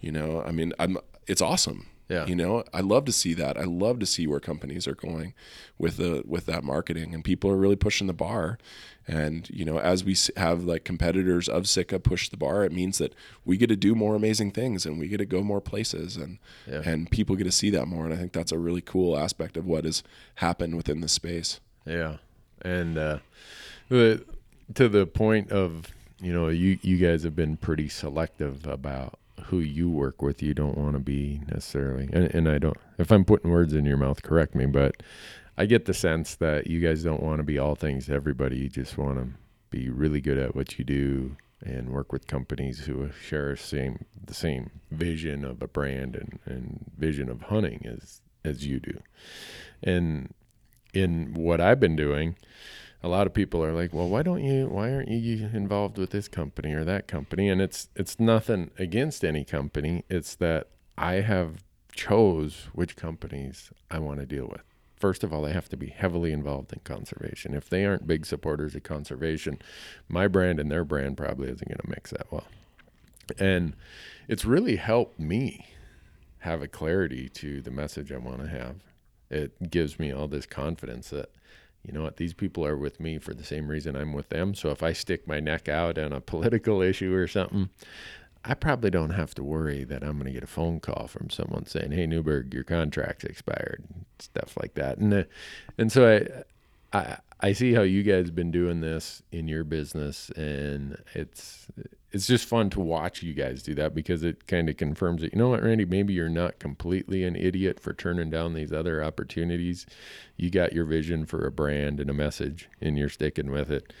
you 0.00 0.10
know, 0.10 0.42
I 0.42 0.50
mean, 0.50 0.72
I'm 0.78 0.98
it's 1.26 1.40
awesome. 1.40 1.86
Yeah. 2.08 2.26
You 2.26 2.36
know, 2.36 2.64
I 2.74 2.80
love 2.80 3.06
to 3.06 3.12
see 3.12 3.32
that. 3.34 3.56
I 3.56 3.64
love 3.64 3.98
to 4.00 4.06
see 4.06 4.26
where 4.26 4.40
companies 4.40 4.86
are 4.86 4.94
going 4.94 5.32
with 5.78 5.96
the 5.96 6.22
with 6.26 6.44
that 6.46 6.62
marketing, 6.62 7.14
and 7.14 7.24
people 7.24 7.50
are 7.50 7.56
really 7.56 7.76
pushing 7.76 8.06
the 8.06 8.12
bar. 8.12 8.58
And 9.08 9.48
you 9.50 9.64
know, 9.64 9.78
as 9.78 10.04
we 10.04 10.14
have 10.36 10.64
like 10.64 10.84
competitors 10.84 11.48
of 11.48 11.66
Sitka 11.68 11.98
push 12.00 12.28
the 12.28 12.36
bar, 12.36 12.64
it 12.64 12.72
means 12.72 12.98
that 12.98 13.14
we 13.44 13.56
get 13.56 13.68
to 13.68 13.76
do 13.76 13.94
more 13.94 14.14
amazing 14.14 14.50
things, 14.52 14.84
and 14.86 14.98
we 14.98 15.08
get 15.08 15.18
to 15.18 15.24
go 15.26 15.42
more 15.42 15.60
places, 15.62 16.16
and 16.16 16.38
Yeah. 16.66 16.82
and 16.84 17.10
people 17.10 17.36
get 17.36 17.44
to 17.44 17.52
see 17.52 17.70
that 17.70 17.86
more. 17.86 18.04
And 18.04 18.12
I 18.12 18.16
think 18.16 18.32
that's 18.32 18.52
a 18.52 18.58
really 18.58 18.82
cool 18.82 19.16
aspect 19.18 19.56
of 19.56 19.66
what 19.66 19.84
has 19.84 20.02
happened 20.36 20.76
within 20.76 21.00
the 21.00 21.08
space. 21.08 21.60
yeah, 21.86 22.16
and 22.62 22.96
uh, 22.98 23.18
the 23.88 24.24
to 24.74 24.88
the 24.88 25.06
point 25.06 25.50
of 25.52 25.86
you 26.20 26.32
know 26.32 26.48
you 26.48 26.78
you 26.82 26.96
guys 26.98 27.22
have 27.24 27.36
been 27.36 27.56
pretty 27.56 27.88
selective 27.88 28.66
about 28.66 29.18
who 29.46 29.58
you 29.60 29.90
work 29.90 30.22
with. 30.22 30.42
You 30.42 30.54
don't 30.54 30.76
want 30.78 30.94
to 30.94 31.00
be 31.00 31.40
necessarily, 31.48 32.08
and, 32.12 32.34
and 32.34 32.48
I 32.48 32.58
don't. 32.58 32.76
If 32.98 33.10
I'm 33.10 33.24
putting 33.24 33.50
words 33.50 33.74
in 33.74 33.84
your 33.84 33.96
mouth, 33.96 34.22
correct 34.22 34.54
me, 34.54 34.66
but 34.66 35.02
I 35.56 35.66
get 35.66 35.84
the 35.84 35.94
sense 35.94 36.34
that 36.36 36.66
you 36.66 36.80
guys 36.80 37.02
don't 37.02 37.22
want 37.22 37.38
to 37.38 37.44
be 37.44 37.58
all 37.58 37.74
things 37.74 38.06
to 38.06 38.14
everybody. 38.14 38.58
You 38.58 38.68
just 38.68 38.98
want 38.98 39.18
to 39.18 39.28
be 39.70 39.88
really 39.88 40.20
good 40.20 40.38
at 40.38 40.54
what 40.54 40.78
you 40.78 40.84
do 40.84 41.36
and 41.64 41.90
work 41.90 42.12
with 42.12 42.26
companies 42.26 42.80
who 42.80 43.10
share 43.10 43.56
same 43.56 44.04
the 44.26 44.34
same 44.34 44.70
vision 44.90 45.44
of 45.44 45.62
a 45.62 45.68
brand 45.68 46.14
and, 46.14 46.38
and 46.44 46.84
vision 46.98 47.28
of 47.28 47.42
hunting 47.42 47.84
as 47.86 48.20
as 48.44 48.66
you 48.66 48.80
do. 48.80 49.00
And 49.82 50.34
in 50.92 51.34
what 51.34 51.60
I've 51.60 51.80
been 51.80 51.96
doing, 51.96 52.36
a 53.04 53.08
lot 53.08 53.26
of 53.26 53.34
people 53.34 53.62
are 53.62 53.74
like, 53.74 53.92
"Well, 53.92 54.08
why 54.08 54.22
don't 54.22 54.42
you? 54.42 54.66
Why 54.66 54.90
aren't 54.90 55.10
you 55.10 55.50
involved 55.52 55.98
with 55.98 56.08
this 56.08 56.26
company 56.26 56.72
or 56.72 56.84
that 56.84 57.06
company?" 57.06 57.50
And 57.50 57.60
it's 57.60 57.90
it's 57.94 58.18
nothing 58.18 58.70
against 58.78 59.22
any 59.22 59.44
company. 59.44 60.04
It's 60.08 60.34
that 60.36 60.68
I 60.96 61.16
have 61.16 61.62
chose 61.92 62.68
which 62.72 62.96
companies 62.96 63.70
I 63.90 63.98
want 63.98 64.20
to 64.20 64.26
deal 64.26 64.46
with. 64.46 64.62
First 64.96 65.22
of 65.22 65.34
all, 65.34 65.42
they 65.42 65.52
have 65.52 65.68
to 65.68 65.76
be 65.76 65.88
heavily 65.88 66.32
involved 66.32 66.72
in 66.72 66.80
conservation. 66.82 67.52
If 67.54 67.68
they 67.68 67.84
aren't 67.84 68.06
big 68.06 68.24
supporters 68.24 68.74
of 68.74 68.84
conservation, 68.84 69.58
my 70.08 70.26
brand 70.26 70.58
and 70.58 70.70
their 70.70 70.82
brand 70.82 71.18
probably 71.18 71.50
isn't 71.50 71.68
going 71.68 71.80
to 71.84 71.90
mix 71.90 72.10
that 72.10 72.32
well. 72.32 72.46
And 73.38 73.76
it's 74.28 74.46
really 74.46 74.76
helped 74.76 75.20
me 75.20 75.66
have 76.38 76.62
a 76.62 76.68
clarity 76.68 77.28
to 77.30 77.60
the 77.60 77.70
message 77.70 78.10
I 78.10 78.16
want 78.16 78.40
to 78.40 78.48
have. 78.48 78.76
It 79.30 79.70
gives 79.70 79.98
me 79.98 80.10
all 80.10 80.26
this 80.26 80.46
confidence 80.46 81.10
that, 81.10 81.28
you 81.84 81.92
know 81.92 82.02
what, 82.02 82.16
these 82.16 82.34
people 82.34 82.64
are 82.66 82.76
with 82.76 82.98
me 82.98 83.18
for 83.18 83.34
the 83.34 83.44
same 83.44 83.68
reason 83.68 83.94
I'm 83.94 84.12
with 84.12 84.30
them. 84.30 84.54
So 84.54 84.70
if 84.70 84.82
I 84.82 84.92
stick 84.92 85.28
my 85.28 85.40
neck 85.40 85.68
out 85.68 85.98
on 85.98 86.12
a 86.12 86.20
political 86.32 86.82
issue 86.82 87.14
or 87.14 87.28
something, 87.28 87.68
I 88.44 88.54
probably 88.54 88.90
don't 88.90 89.10
have 89.10 89.34
to 89.36 89.42
worry 89.42 89.84
that 89.84 90.02
I'm 90.02 90.14
going 90.14 90.26
to 90.26 90.32
get 90.32 90.42
a 90.42 90.48
phone 90.48 90.80
call 90.80 91.06
from 91.08 91.30
someone 91.30 91.66
saying, 91.66 91.92
"Hey 91.92 92.06
Newberg, 92.06 92.52
your 92.52 92.64
contract's 92.64 93.24
expired," 93.24 93.84
stuff 94.18 94.56
like 94.60 94.74
that. 94.74 94.98
And 94.98 95.14
uh, 95.14 95.24
and 95.78 95.90
so 95.90 96.16
I, 96.16 96.42
I 96.94 97.18
I 97.40 97.52
see 97.52 97.74
how 97.74 97.82
you 97.82 98.02
guys 98.02 98.30
been 98.30 98.50
doing 98.50 98.80
this 98.80 99.22
in 99.30 99.48
your 99.48 99.64
business, 99.64 100.30
and 100.30 100.96
it's 101.14 101.66
it's 102.10 102.26
just 102.26 102.46
fun 102.46 102.70
to 102.70 102.80
watch 102.80 103.22
you 103.22 103.34
guys 103.34 103.62
do 103.62 103.74
that 103.74 103.94
because 103.94 104.22
it 104.22 104.46
kind 104.46 104.68
of 104.70 104.76
confirms 104.76 105.20
that 105.20 105.32
you 105.32 105.38
know 105.38 105.50
what, 105.50 105.62
Randy, 105.62 105.84
maybe 105.84 106.14
you're 106.14 106.28
not 106.30 106.60
completely 106.60 107.24
an 107.24 107.36
idiot 107.36 107.80
for 107.80 107.92
turning 107.92 108.30
down 108.30 108.54
these 108.54 108.72
other 108.72 109.02
opportunities. 109.04 109.84
You 110.36 110.48
got 110.50 110.72
your 110.72 110.84
vision 110.84 111.26
for 111.26 111.44
a 111.44 111.50
brand 111.50 112.00
and 112.00 112.08
a 112.08 112.14
message, 112.14 112.68
and 112.80 112.96
you're 112.96 113.08
sticking 113.08 113.50
with 113.50 113.70
it 113.70 113.92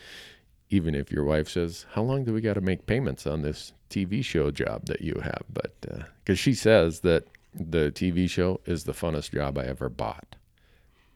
even 0.70 0.94
if 0.94 1.12
your 1.12 1.24
wife 1.24 1.48
says, 1.48 1.86
"How 1.92 2.02
long 2.02 2.24
do 2.24 2.32
we 2.32 2.40
got 2.40 2.54
to 2.54 2.60
make 2.60 2.86
payments 2.86 3.26
on 3.26 3.42
this 3.42 3.72
TV 3.90 4.24
show 4.24 4.50
job 4.50 4.86
that 4.86 5.02
you 5.02 5.20
have?" 5.22 5.42
But 5.52 5.80
because 5.80 6.38
uh, 6.38 6.42
she 6.42 6.54
says 6.54 7.00
that 7.00 7.26
the 7.54 7.92
TV 7.92 8.28
show 8.28 8.60
is 8.64 8.84
the 8.84 8.92
funnest 8.92 9.32
job 9.32 9.58
I 9.58 9.64
ever 9.64 9.88
bought. 9.88 10.36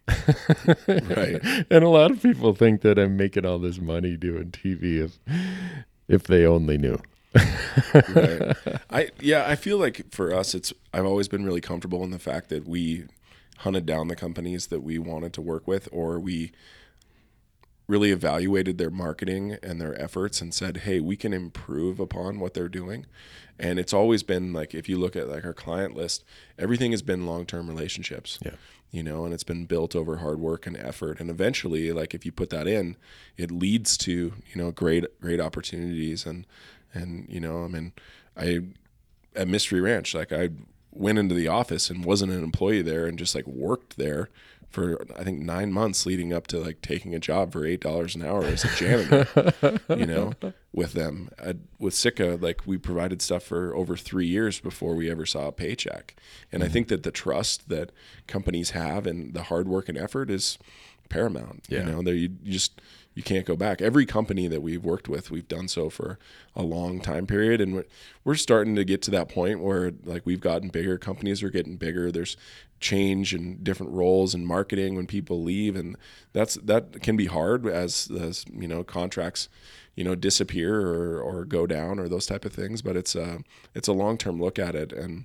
right. 0.87 1.41
And 1.71 1.85
a 1.85 1.89
lot 1.89 2.11
of 2.11 2.23
people 2.23 2.55
think 2.55 2.83
that 2.83 2.99
I'm 2.99 3.17
making 3.17 3.45
all 3.45 3.59
this 3.59 3.79
money 3.79 4.17
doing 4.17 4.51
TV 4.51 5.05
if 5.05 5.19
if 6.09 6.25
they 6.25 6.47
only 6.47 6.79
knew. 6.79 6.99
right. 8.15 8.57
I 8.91 9.11
yeah, 9.21 9.45
I 9.47 9.57
feel 9.57 9.79
like 9.79 10.13
for 10.13 10.35
us 10.35 10.55
it's 10.55 10.73
I've 10.93 11.07
always 11.07 11.29
been 11.29 11.45
really 11.45 11.61
comfortable 11.61 12.03
in 12.05 12.11
the 12.11 12.19
fact 12.19 12.49
that 12.49 12.67
we 12.67 13.05
hunted 13.59 13.87
down 13.87 14.09
the 14.09 14.17
companies 14.17 14.69
that 14.69 14.83
we 14.83 14.99
wanted 14.99 15.33
to 15.35 15.43
work 15.43 15.67
with 15.67 15.89
or 15.93 16.19
we 16.19 16.53
really 17.89 18.13
evaluated 18.13 18.79
their 18.79 18.91
marketing 18.91 19.57
and 19.63 19.81
their 19.81 20.01
efforts 20.01 20.41
and 20.41 20.53
said, 20.53 20.79
"Hey, 20.79 21.01
we 21.01 21.17
can 21.17 21.33
improve 21.33 21.99
upon 21.99 22.39
what 22.39 22.55
they're 22.55 22.69
doing." 22.69 23.07
And 23.59 23.79
it's 23.79 23.93
always 23.93 24.23
been 24.23 24.53
like 24.53 24.75
if 24.75 24.89
you 24.89 24.99
look 24.99 25.17
at 25.17 25.29
like 25.29 25.45
our 25.45 25.55
client 25.55 25.97
list, 25.97 26.23
everything 26.59 26.93
has 26.93 27.03
been 27.03 27.27
long-term 27.27 27.69
relationships. 27.69 28.39
Yeah. 28.45 28.53
You 28.91 29.03
know, 29.03 29.25
and 29.27 29.35
it's 29.35 29.45
been 29.45 29.67
built 29.67 29.95
over 29.95 30.17
hard 30.17 30.41
work 30.41 30.67
and 30.67 30.77
effort. 30.77 31.21
And 31.21 31.29
eventually, 31.29 31.93
like 31.93 32.15
if 32.15 32.25
you 32.25 32.33
put 32.33 32.49
that 32.51 32.67
in, 32.67 32.97
it 33.37 33.51
leads 33.51 33.99
to, 33.99 34.13
you 34.13 34.57
know, 34.57 34.71
great 34.71 35.05
great 35.21 35.41
opportunities 35.41 36.25
and 36.25 36.47
and 36.95 37.27
you 37.29 37.41
know, 37.41 37.65
I 37.65 37.69
mean, 37.69 37.93
I 38.37 38.61
at 39.37 39.49
Mystery 39.49 39.81
Ranch, 39.81 40.15
like 40.15 40.33
I 40.33 40.51
went 40.91 41.19
into 41.19 41.35
the 41.35 41.49
office 41.49 41.91
and 41.91 42.05
wasn't 42.05 42.33
an 42.33 42.43
employee 42.43 42.83
there 42.83 43.07
and 43.07 43.19
just 43.19 43.35
like 43.35 43.47
worked 43.47 43.99
there 43.99 44.31
for 44.71 45.01
I 45.17 45.25
think 45.25 45.41
nine 45.41 45.73
months 45.73 46.05
leading 46.05 46.33
up 46.33 46.47
to 46.49 46.59
like 46.59 46.83
taking 46.83 47.15
a 47.15 47.19
job 47.19 47.53
for 47.53 47.65
eight 47.65 47.81
dollars 47.81 48.15
an 48.15 48.25
hour 48.25 48.45
as 48.45 48.65
a 48.65 48.69
janitor. 48.77 49.81
you 49.89 50.07
know, 50.07 50.33
with 50.73 50.93
them 50.93 51.31
I, 51.43 51.55
with 51.79 51.95
Sitka, 51.95 52.39
like 52.41 52.67
we 52.67 52.77
provided 52.77 53.23
stuff 53.23 53.45
for 53.45 53.75
over 53.75 53.97
three 53.97 54.27
years 54.27 54.61
before 54.61 54.95
we 54.95 55.11
ever 55.11 55.25
saw 55.25 55.49
a 55.49 55.53
paycheck. 55.53 56.15
And 56.53 56.63
mm-hmm. 56.63 56.71
I 56.71 56.73
think 56.73 56.89
that 56.89 57.03
the 57.03 57.11
trust 57.11 57.69
that 57.69 57.93
companies 58.27 58.71
have 58.71 59.07
and 59.07 59.33
the 59.35 59.45
hard 59.45 59.69
work 59.69 59.89
and 59.89 59.97
effort 59.97 60.31
is 60.31 60.59
paramount. 61.09 61.65
Yeah. 61.69 61.81
You 61.81 61.85
know, 61.87 62.03
there 62.03 62.15
you, 62.15 62.31
you 62.43 62.53
just 62.53 62.81
you 63.19 63.25
can't 63.25 63.47
go 63.47 63.57
back. 63.57 63.83
Every 63.83 64.07
company 64.07 64.47
that 64.47 64.63
we've 64.63 64.85
worked 64.85 65.09
with, 65.09 65.29
we've 65.29 65.49
done 65.49 65.67
so 65.67 65.91
for 65.91 66.21
a 66.55 66.63
long 66.63 67.01
time 67.01 67.27
period, 67.27 67.61
and 67.61 67.75
we're, 67.75 67.87
we're 68.23 68.37
starting 68.37 68.77
to 68.77 68.85
get 68.85 69.03
to 69.03 69.11
that 69.11 69.29
point 69.29 69.59
where 69.59 69.91
like 70.05 70.25
we've 70.25 70.41
gotten 70.41 70.69
bigger. 70.69 70.99
Companies 70.99 71.43
are 71.43 71.51
getting 71.51 71.77
bigger. 71.77 72.13
There's 72.13 72.37
change 72.79 73.35
and 73.35 73.65
different 73.65 73.91
roles 73.91 74.37
in 74.37 74.47
marketing 74.47 74.95
when 74.95 75.09
people 75.09 75.43
leave, 75.43 75.75
and 75.75 75.97
that's 76.33 76.55
that 76.59 77.03
can 77.03 77.17
be 77.17 77.27
hard 77.27 77.67
as 77.67 78.09
as 78.09 78.45
you 78.53 78.69
know 78.69 78.85
contracts 78.85 79.49
you 79.97 80.05
know 80.05 80.15
disappear 80.15 80.81
or 80.81 81.21
or 81.21 81.45
go 81.45 81.67
down 81.67 81.99
or 81.99 82.09
those 82.09 82.27
type 82.27 82.45
of 82.45 82.53
things. 82.53 82.83
But 82.83 82.97
it's 82.97 83.17
a 83.17 83.41
it's 83.75 83.89
a 83.89 83.93
long 83.93 84.17
term 84.17 84.41
look 84.41 84.61
at 84.61 84.77
it 84.77 84.93
and 84.93 85.25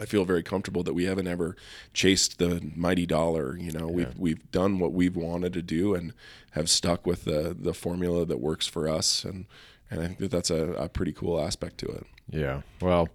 I 0.00 0.04
feel 0.04 0.24
very 0.24 0.42
comfortable 0.42 0.82
that 0.84 0.94
we 0.94 1.04
haven't 1.04 1.26
ever 1.26 1.56
chased 1.92 2.38
the 2.38 2.70
mighty 2.74 3.06
dollar. 3.06 3.56
You 3.56 3.72
know, 3.72 3.88
yeah. 3.88 3.94
we've 3.94 4.18
we've 4.18 4.50
done 4.50 4.78
what 4.78 4.92
we've 4.92 5.16
wanted 5.16 5.52
to 5.54 5.62
do 5.62 5.94
and 5.94 6.12
have 6.52 6.68
stuck 6.68 7.06
with 7.06 7.24
the 7.24 7.56
the 7.58 7.74
formula 7.74 8.24
that 8.24 8.40
works 8.40 8.66
for 8.66 8.88
us, 8.88 9.24
and 9.24 9.46
and 9.90 10.00
I 10.00 10.06
think 10.06 10.18
that 10.18 10.30
that's 10.30 10.50
a, 10.50 10.72
a 10.72 10.88
pretty 10.88 11.12
cool 11.12 11.40
aspect 11.40 11.78
to 11.78 11.86
it. 11.86 12.06
Yeah. 12.30 12.62
Well, 12.80 13.08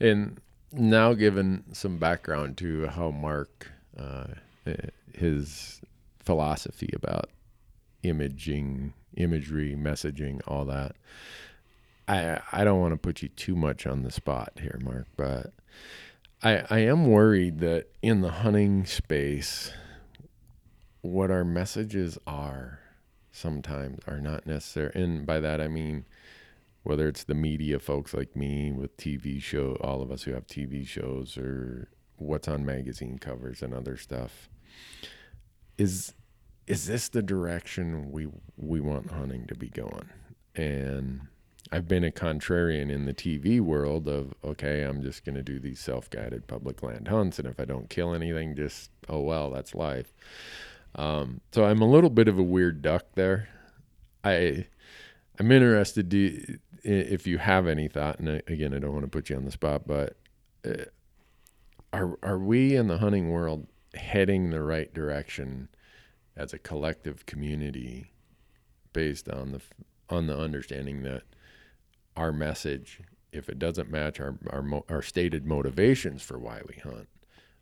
and 0.00 0.40
now 0.72 1.14
given 1.14 1.64
some 1.72 1.98
background 1.98 2.56
to 2.58 2.88
how 2.88 3.10
Mark 3.10 3.70
uh, 3.98 4.26
his 5.14 5.80
philosophy 6.20 6.90
about 6.92 7.30
imaging, 8.02 8.92
imagery, 9.16 9.74
messaging, 9.76 10.40
all 10.46 10.64
that. 10.66 10.96
I 12.08 12.40
I 12.52 12.64
don't 12.64 12.80
want 12.80 12.92
to 12.92 12.98
put 12.98 13.22
you 13.22 13.28
too 13.28 13.56
much 13.56 13.86
on 13.86 14.02
the 14.02 14.10
spot 14.10 14.52
here, 14.60 14.78
Mark, 14.82 15.06
but 15.16 15.52
I, 16.42 16.64
I 16.68 16.78
am 16.80 17.06
worried 17.06 17.60
that 17.60 17.88
in 18.02 18.20
the 18.20 18.30
hunting 18.30 18.84
space, 18.84 19.72
what 21.00 21.30
our 21.30 21.44
messages 21.44 22.18
are 22.26 22.80
sometimes 23.32 24.00
are 24.06 24.20
not 24.20 24.46
necessary. 24.46 24.92
And 24.94 25.26
by 25.26 25.40
that, 25.40 25.60
I 25.60 25.68
mean, 25.68 26.06
whether 26.82 27.08
it's 27.08 27.24
the 27.24 27.34
media 27.34 27.78
folks 27.78 28.14
like 28.14 28.36
me 28.36 28.70
with 28.70 28.96
TV 28.96 29.42
show, 29.42 29.76
all 29.80 30.02
of 30.02 30.10
us 30.10 30.22
who 30.22 30.32
have 30.32 30.46
TV 30.46 30.86
shows 30.86 31.36
or 31.36 31.88
what's 32.16 32.48
on 32.48 32.64
magazine 32.64 33.18
covers 33.18 33.62
and 33.62 33.74
other 33.74 33.96
stuff, 33.96 34.48
is 35.76 36.14
is 36.66 36.86
this 36.86 37.08
the 37.08 37.22
direction 37.22 38.10
we 38.10 38.28
we 38.56 38.80
want 38.80 39.10
hunting 39.10 39.46
to 39.46 39.54
be 39.54 39.68
going? 39.68 40.08
And 40.54 41.22
I've 41.72 41.88
been 41.88 42.04
a 42.04 42.10
contrarian 42.10 42.90
in 42.90 43.06
the 43.06 43.14
TV 43.14 43.60
world 43.60 44.08
of 44.08 44.34
okay, 44.44 44.82
I'm 44.82 45.02
just 45.02 45.24
going 45.24 45.34
to 45.34 45.42
do 45.42 45.58
these 45.58 45.80
self-guided 45.80 46.46
public 46.46 46.82
land 46.82 47.08
hunts, 47.08 47.38
and 47.38 47.48
if 47.48 47.58
I 47.58 47.64
don't 47.64 47.90
kill 47.90 48.14
anything, 48.14 48.54
just 48.54 48.90
oh 49.08 49.20
well, 49.20 49.50
that's 49.50 49.74
life. 49.74 50.12
Um, 50.94 51.40
so 51.52 51.64
I'm 51.64 51.82
a 51.82 51.88
little 51.88 52.10
bit 52.10 52.28
of 52.28 52.38
a 52.38 52.42
weird 52.42 52.82
duck 52.82 53.04
there. 53.14 53.48
I 54.24 54.66
I'm 55.38 55.52
interested 55.52 56.10
to, 56.10 56.58
if 56.82 57.26
you 57.26 57.38
have 57.38 57.66
any 57.66 57.88
thought, 57.88 58.18
and 58.20 58.42
again, 58.46 58.72
I 58.72 58.78
don't 58.78 58.92
want 58.92 59.04
to 59.04 59.10
put 59.10 59.28
you 59.28 59.36
on 59.36 59.44
the 59.44 59.50
spot, 59.50 59.86
but 59.86 60.16
uh, 60.66 60.84
are 61.92 62.18
are 62.22 62.38
we 62.38 62.76
in 62.76 62.88
the 62.88 62.98
hunting 62.98 63.30
world 63.30 63.66
heading 63.94 64.50
the 64.50 64.62
right 64.62 64.92
direction 64.92 65.68
as 66.36 66.52
a 66.52 66.58
collective 66.58 67.26
community 67.26 68.12
based 68.92 69.28
on 69.28 69.52
the 69.52 69.60
on 70.08 70.26
the 70.26 70.38
understanding 70.38 71.02
that 71.02 71.22
our 72.16 72.32
message, 72.32 73.00
if 73.32 73.48
it 73.48 73.58
doesn't 73.58 73.90
match 73.90 74.20
our, 74.20 74.38
our, 74.50 74.82
our 74.88 75.02
stated 75.02 75.46
motivations 75.46 76.22
for 76.22 76.38
why 76.38 76.62
we 76.66 76.74
hunt, 76.76 77.08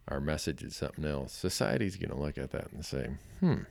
our 0.09 0.21
message 0.21 0.63
is 0.63 0.77
something 0.77 1.05
else. 1.05 1.33
Society's 1.33 1.97
going 1.97 2.11
to 2.11 2.21
look 2.21 2.39
at 2.39 2.53
that 2.53 2.71
and 2.73 2.85
say, 2.85 3.11
hmm, 3.41 3.63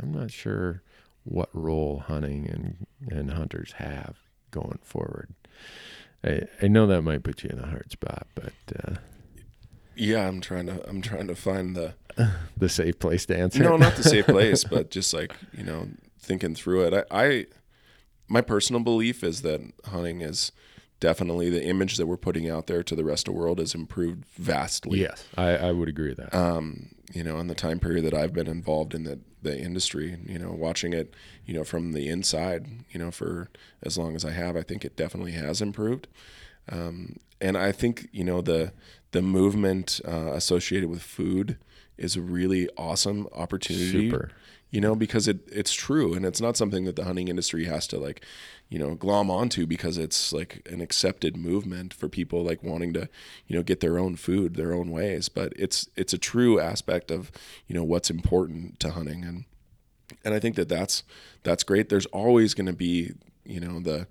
I'm 0.00 0.12
not 0.12 0.30
sure 0.30 0.82
what 1.24 1.48
role 1.52 2.00
hunting 2.06 2.48
and, 2.48 2.86
and 3.10 3.32
hunters 3.32 3.72
have 3.72 4.18
going 4.50 4.80
forward. 4.82 5.30
I, 6.24 6.42
I 6.60 6.68
know 6.68 6.86
that 6.86 7.02
might 7.02 7.22
put 7.22 7.42
you 7.42 7.50
in 7.50 7.58
a 7.58 7.66
hard 7.66 7.90
spot, 7.90 8.26
but 8.34 8.52
uh, 8.84 8.94
yeah, 9.96 10.26
I'm 10.28 10.40
trying 10.40 10.66
to 10.66 10.88
I'm 10.88 11.02
trying 11.02 11.26
to 11.28 11.34
find 11.34 11.74
the 11.74 11.94
the 12.56 12.68
safe 12.68 12.98
place 12.98 13.26
to 13.26 13.36
answer. 13.36 13.62
No, 13.62 13.76
not 13.76 13.96
the 13.96 14.04
safe 14.04 14.26
place, 14.26 14.64
but 14.64 14.90
just 14.90 15.12
like 15.12 15.34
you 15.56 15.64
know, 15.64 15.88
thinking 16.18 16.54
through 16.54 16.84
it. 16.86 17.06
I, 17.10 17.24
I 17.24 17.46
my 18.32 18.40
personal 18.40 18.82
belief 18.82 19.22
is 19.22 19.42
that 19.42 19.60
hunting 19.84 20.22
is 20.22 20.52
definitely 21.00 21.50
the 21.50 21.62
image 21.62 21.98
that 21.98 22.06
we're 22.06 22.16
putting 22.16 22.48
out 22.48 22.66
there 22.66 22.82
to 22.82 22.96
the 22.96 23.04
rest 23.04 23.28
of 23.28 23.34
the 23.34 23.38
world 23.38 23.58
has 23.58 23.74
improved 23.74 24.24
vastly. 24.36 25.00
Yes, 25.00 25.24
I, 25.36 25.50
I 25.56 25.72
would 25.72 25.88
agree 25.88 26.08
with 26.08 26.18
that. 26.18 26.34
Um, 26.34 26.88
you 27.12 27.22
know, 27.22 27.38
in 27.38 27.48
the 27.48 27.54
time 27.54 27.78
period 27.78 28.06
that 28.06 28.14
I've 28.14 28.32
been 28.32 28.46
involved 28.46 28.94
in 28.94 29.04
the, 29.04 29.20
the 29.42 29.58
industry, 29.58 30.16
you 30.24 30.38
know, 30.38 30.50
watching 30.50 30.94
it, 30.94 31.12
you 31.44 31.52
know, 31.52 31.62
from 31.62 31.92
the 31.92 32.08
inside, 32.08 32.66
you 32.90 32.98
know, 32.98 33.10
for 33.10 33.50
as 33.82 33.98
long 33.98 34.16
as 34.16 34.24
I 34.24 34.30
have, 34.30 34.56
I 34.56 34.62
think 34.62 34.82
it 34.82 34.96
definitely 34.96 35.32
has 35.32 35.60
improved. 35.60 36.08
Um, 36.70 37.16
and 37.38 37.58
I 37.58 37.70
think, 37.70 38.08
you 38.12 38.24
know, 38.24 38.40
the, 38.40 38.72
the 39.10 39.20
movement 39.20 40.00
uh, 40.08 40.32
associated 40.32 40.88
with 40.88 41.02
food 41.02 41.58
is 41.98 42.16
a 42.16 42.22
really 42.22 42.70
awesome 42.78 43.28
opportunity. 43.34 44.08
Super 44.08 44.30
you 44.72 44.80
know, 44.80 44.96
because 44.96 45.28
it 45.28 45.40
it's 45.52 45.72
true 45.72 46.14
and 46.14 46.24
it's 46.24 46.40
not 46.40 46.56
something 46.56 46.86
that 46.86 46.96
the 46.96 47.04
hunting 47.04 47.28
industry 47.28 47.66
has 47.66 47.86
to 47.88 47.98
like, 47.98 48.24
you 48.70 48.78
know, 48.78 48.94
glom 48.94 49.30
onto 49.30 49.66
because 49.66 49.98
it's 49.98 50.32
like 50.32 50.66
an 50.68 50.80
accepted 50.80 51.36
movement 51.36 51.92
for 51.92 52.08
people 52.08 52.42
like 52.42 52.64
wanting 52.64 52.94
to, 52.94 53.08
you 53.46 53.54
know, 53.54 53.62
get 53.62 53.80
their 53.80 53.98
own 53.98 54.16
food 54.16 54.56
their 54.56 54.72
own 54.72 54.90
ways. 54.90 55.28
But 55.28 55.52
it's 55.56 55.88
it's 55.94 56.14
a 56.14 56.18
true 56.18 56.58
aspect 56.58 57.10
of, 57.10 57.30
you 57.68 57.74
know, 57.74 57.84
what's 57.84 58.10
important 58.10 58.80
to 58.80 58.92
hunting 58.92 59.22
and 59.24 59.44
and 60.24 60.32
I 60.34 60.40
think 60.40 60.56
that 60.56 60.70
that's 60.70 61.02
that's 61.42 61.64
great. 61.64 61.90
There's 61.90 62.06
always 62.06 62.54
going 62.54 62.66
to 62.66 62.72
be, 62.72 63.12
you 63.44 63.60
know, 63.60 63.78
the 63.78 64.06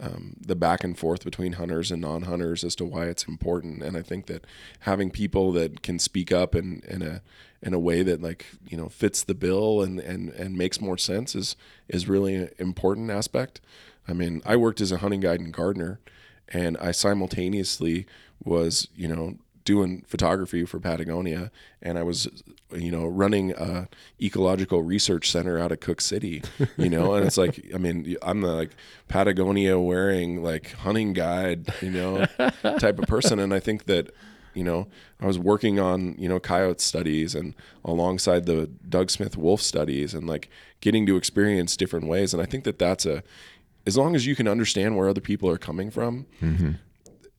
um, 0.00 0.36
the 0.40 0.56
back 0.56 0.82
and 0.84 0.98
forth 0.98 1.24
between 1.24 1.54
hunters 1.54 1.90
and 1.90 2.00
non-hunters 2.00 2.64
as 2.64 2.74
to 2.76 2.84
why 2.84 3.06
it's 3.06 3.24
important. 3.24 3.82
And 3.82 3.96
I 3.96 4.02
think 4.02 4.26
that 4.26 4.46
having 4.80 5.10
people 5.10 5.52
that 5.52 5.82
can 5.82 5.98
speak 5.98 6.32
up 6.32 6.54
in, 6.54 6.82
in 6.88 7.02
a 7.02 7.22
in 7.62 7.74
a 7.74 7.78
way 7.78 8.02
that 8.02 8.20
like 8.20 8.46
you 8.68 8.76
know 8.76 8.88
fits 8.88 9.22
the 9.22 9.34
bill 9.34 9.82
and 9.82 10.00
and 10.00 10.30
and 10.30 10.56
makes 10.56 10.80
more 10.80 10.98
sense 10.98 11.34
is 11.34 11.56
is 11.88 12.08
really 12.08 12.34
an 12.34 12.50
important 12.58 13.10
aspect. 13.10 13.60
I 14.08 14.12
mean, 14.12 14.42
I 14.44 14.56
worked 14.56 14.80
as 14.80 14.90
a 14.90 14.98
hunting 14.98 15.20
guide 15.20 15.40
and 15.40 15.52
gardener, 15.52 16.00
and 16.48 16.76
I 16.78 16.90
simultaneously 16.90 18.06
was 18.42 18.88
you 18.96 19.08
know 19.08 19.36
doing 19.64 20.04
photography 20.06 20.64
for 20.64 20.80
Patagonia, 20.80 21.50
and 21.80 21.98
I 21.98 22.02
was, 22.02 22.28
you 22.72 22.90
know, 22.90 23.06
running 23.06 23.52
a 23.52 23.88
ecological 24.20 24.82
research 24.82 25.30
center 25.30 25.58
out 25.58 25.72
of 25.72 25.80
Cooke 25.80 26.00
City, 26.00 26.42
you 26.76 26.88
know, 26.88 27.14
and 27.14 27.26
it's 27.26 27.36
like, 27.36 27.64
I 27.74 27.78
mean, 27.78 28.16
I'm 28.22 28.40
the 28.40 28.52
like 28.52 28.70
Patagonia 29.08 29.78
wearing 29.78 30.42
like 30.42 30.72
hunting 30.72 31.12
guide, 31.12 31.72
you 31.80 31.90
know, 31.90 32.26
type 32.78 32.98
of 32.98 33.06
person, 33.06 33.38
and 33.38 33.54
I 33.54 33.60
think 33.60 33.84
that, 33.84 34.10
you 34.54 34.64
know, 34.64 34.88
I 35.20 35.26
was 35.26 35.38
working 35.38 35.78
on 35.78 36.16
you 36.18 36.28
know 36.28 36.40
coyote 36.40 36.80
studies 36.80 37.34
and 37.34 37.54
alongside 37.84 38.46
the 38.46 38.66
Doug 38.88 39.10
Smith 39.10 39.36
wolf 39.36 39.62
studies 39.62 40.14
and 40.14 40.26
like 40.26 40.50
getting 40.80 41.06
to 41.06 41.16
experience 41.16 41.76
different 41.76 42.08
ways, 42.08 42.34
and 42.34 42.42
I 42.42 42.46
think 42.46 42.64
that 42.64 42.78
that's 42.78 43.06
a 43.06 43.22
as 43.86 43.96
long 43.96 44.14
as 44.14 44.26
you 44.26 44.36
can 44.36 44.46
understand 44.46 44.96
where 44.96 45.08
other 45.08 45.20
people 45.20 45.48
are 45.48 45.58
coming 45.58 45.90
from, 45.90 46.26
mm-hmm 46.40 46.72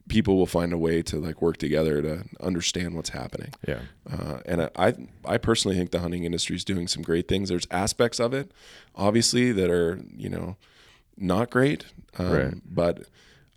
people 0.08 0.38
will 0.38 0.46
find 0.46 0.74
a 0.74 0.78
way 0.78 1.02
to 1.02 1.18
like 1.18 1.42
work 1.42 1.58
together 1.58 2.02
to 2.02 2.26
understand 2.42 2.96
what's 2.96 3.10
happening. 3.10 3.54
Yeah. 3.68 3.80
Uh, 4.10 4.40
and 4.46 4.70
I, 4.76 4.94
I 5.26 5.38
personally 5.38 5.78
think 5.78 5.92
the 5.92 6.00
hunting 6.00 6.26
industry 6.26 6.56
is 6.56 6.66
doing 6.66 6.88
some 6.88 7.04
great 7.04 7.28
things. 7.28 7.50
There's 7.50 7.68
aspects 7.72 8.20
of 8.20 8.34
it, 8.34 8.52
obviously, 8.96 9.52
that 9.54 9.70
are 9.70 10.00
you 10.16 10.30
know 10.30 10.58
not 11.18 11.50
great. 11.50 11.86
Um, 12.18 12.32
right. 12.32 12.54
But 12.66 13.08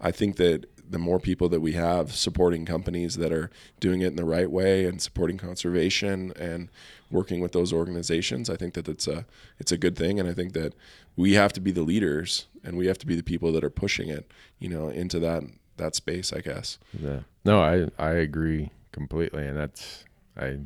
I 0.01 0.11
think 0.13 0.37
that 0.37 0.67
the 0.89 0.99
more 0.99 1.19
people 1.19 1.49
that 1.49 1.61
we 1.61 1.73
have 1.73 2.15
supporting 2.15 2.65
companies 2.65 3.17
that 3.17 3.33
are 3.33 3.51
doing 3.81 4.03
it 4.03 4.09
in 4.09 4.17
the 4.17 4.25
right 4.25 4.51
way 4.51 4.85
and 4.85 5.03
supporting 5.03 5.37
conservation 5.37 6.33
and 6.37 6.69
working 7.11 7.41
with 7.41 7.53
those 7.53 7.73
organizations, 7.73 8.49
I 8.49 8.57
think 8.57 8.75
that 8.75 8.89
it's 8.89 9.09
a 9.09 9.27
it's 9.59 9.73
a 9.73 9.79
good 9.79 9.97
thing. 9.97 10.21
And 10.21 10.29
I 10.29 10.33
think 10.33 10.53
that 10.53 10.75
we 11.17 11.33
have 11.33 11.53
to 11.55 11.61
be 11.61 11.73
the 11.73 11.83
leaders 11.83 12.47
and 12.63 12.77
we 12.77 12.87
have 12.87 12.99
to 12.99 13.07
be 13.07 13.17
the 13.17 13.23
people 13.23 13.53
that 13.53 13.65
are 13.65 13.71
pushing 13.71 14.09
it, 14.09 14.31
you 14.59 14.69
know, 14.69 14.89
into 14.89 15.19
that 15.21 15.45
that 15.77 15.95
space, 15.95 16.33
I 16.33 16.41
guess. 16.41 16.79
Yeah. 16.99 17.21
No, 17.45 17.61
I 17.61 17.89
I 17.99 18.13
agree 18.13 18.71
completely, 18.93 19.47
and 19.47 19.57
that's 19.57 20.05
I 20.37 20.59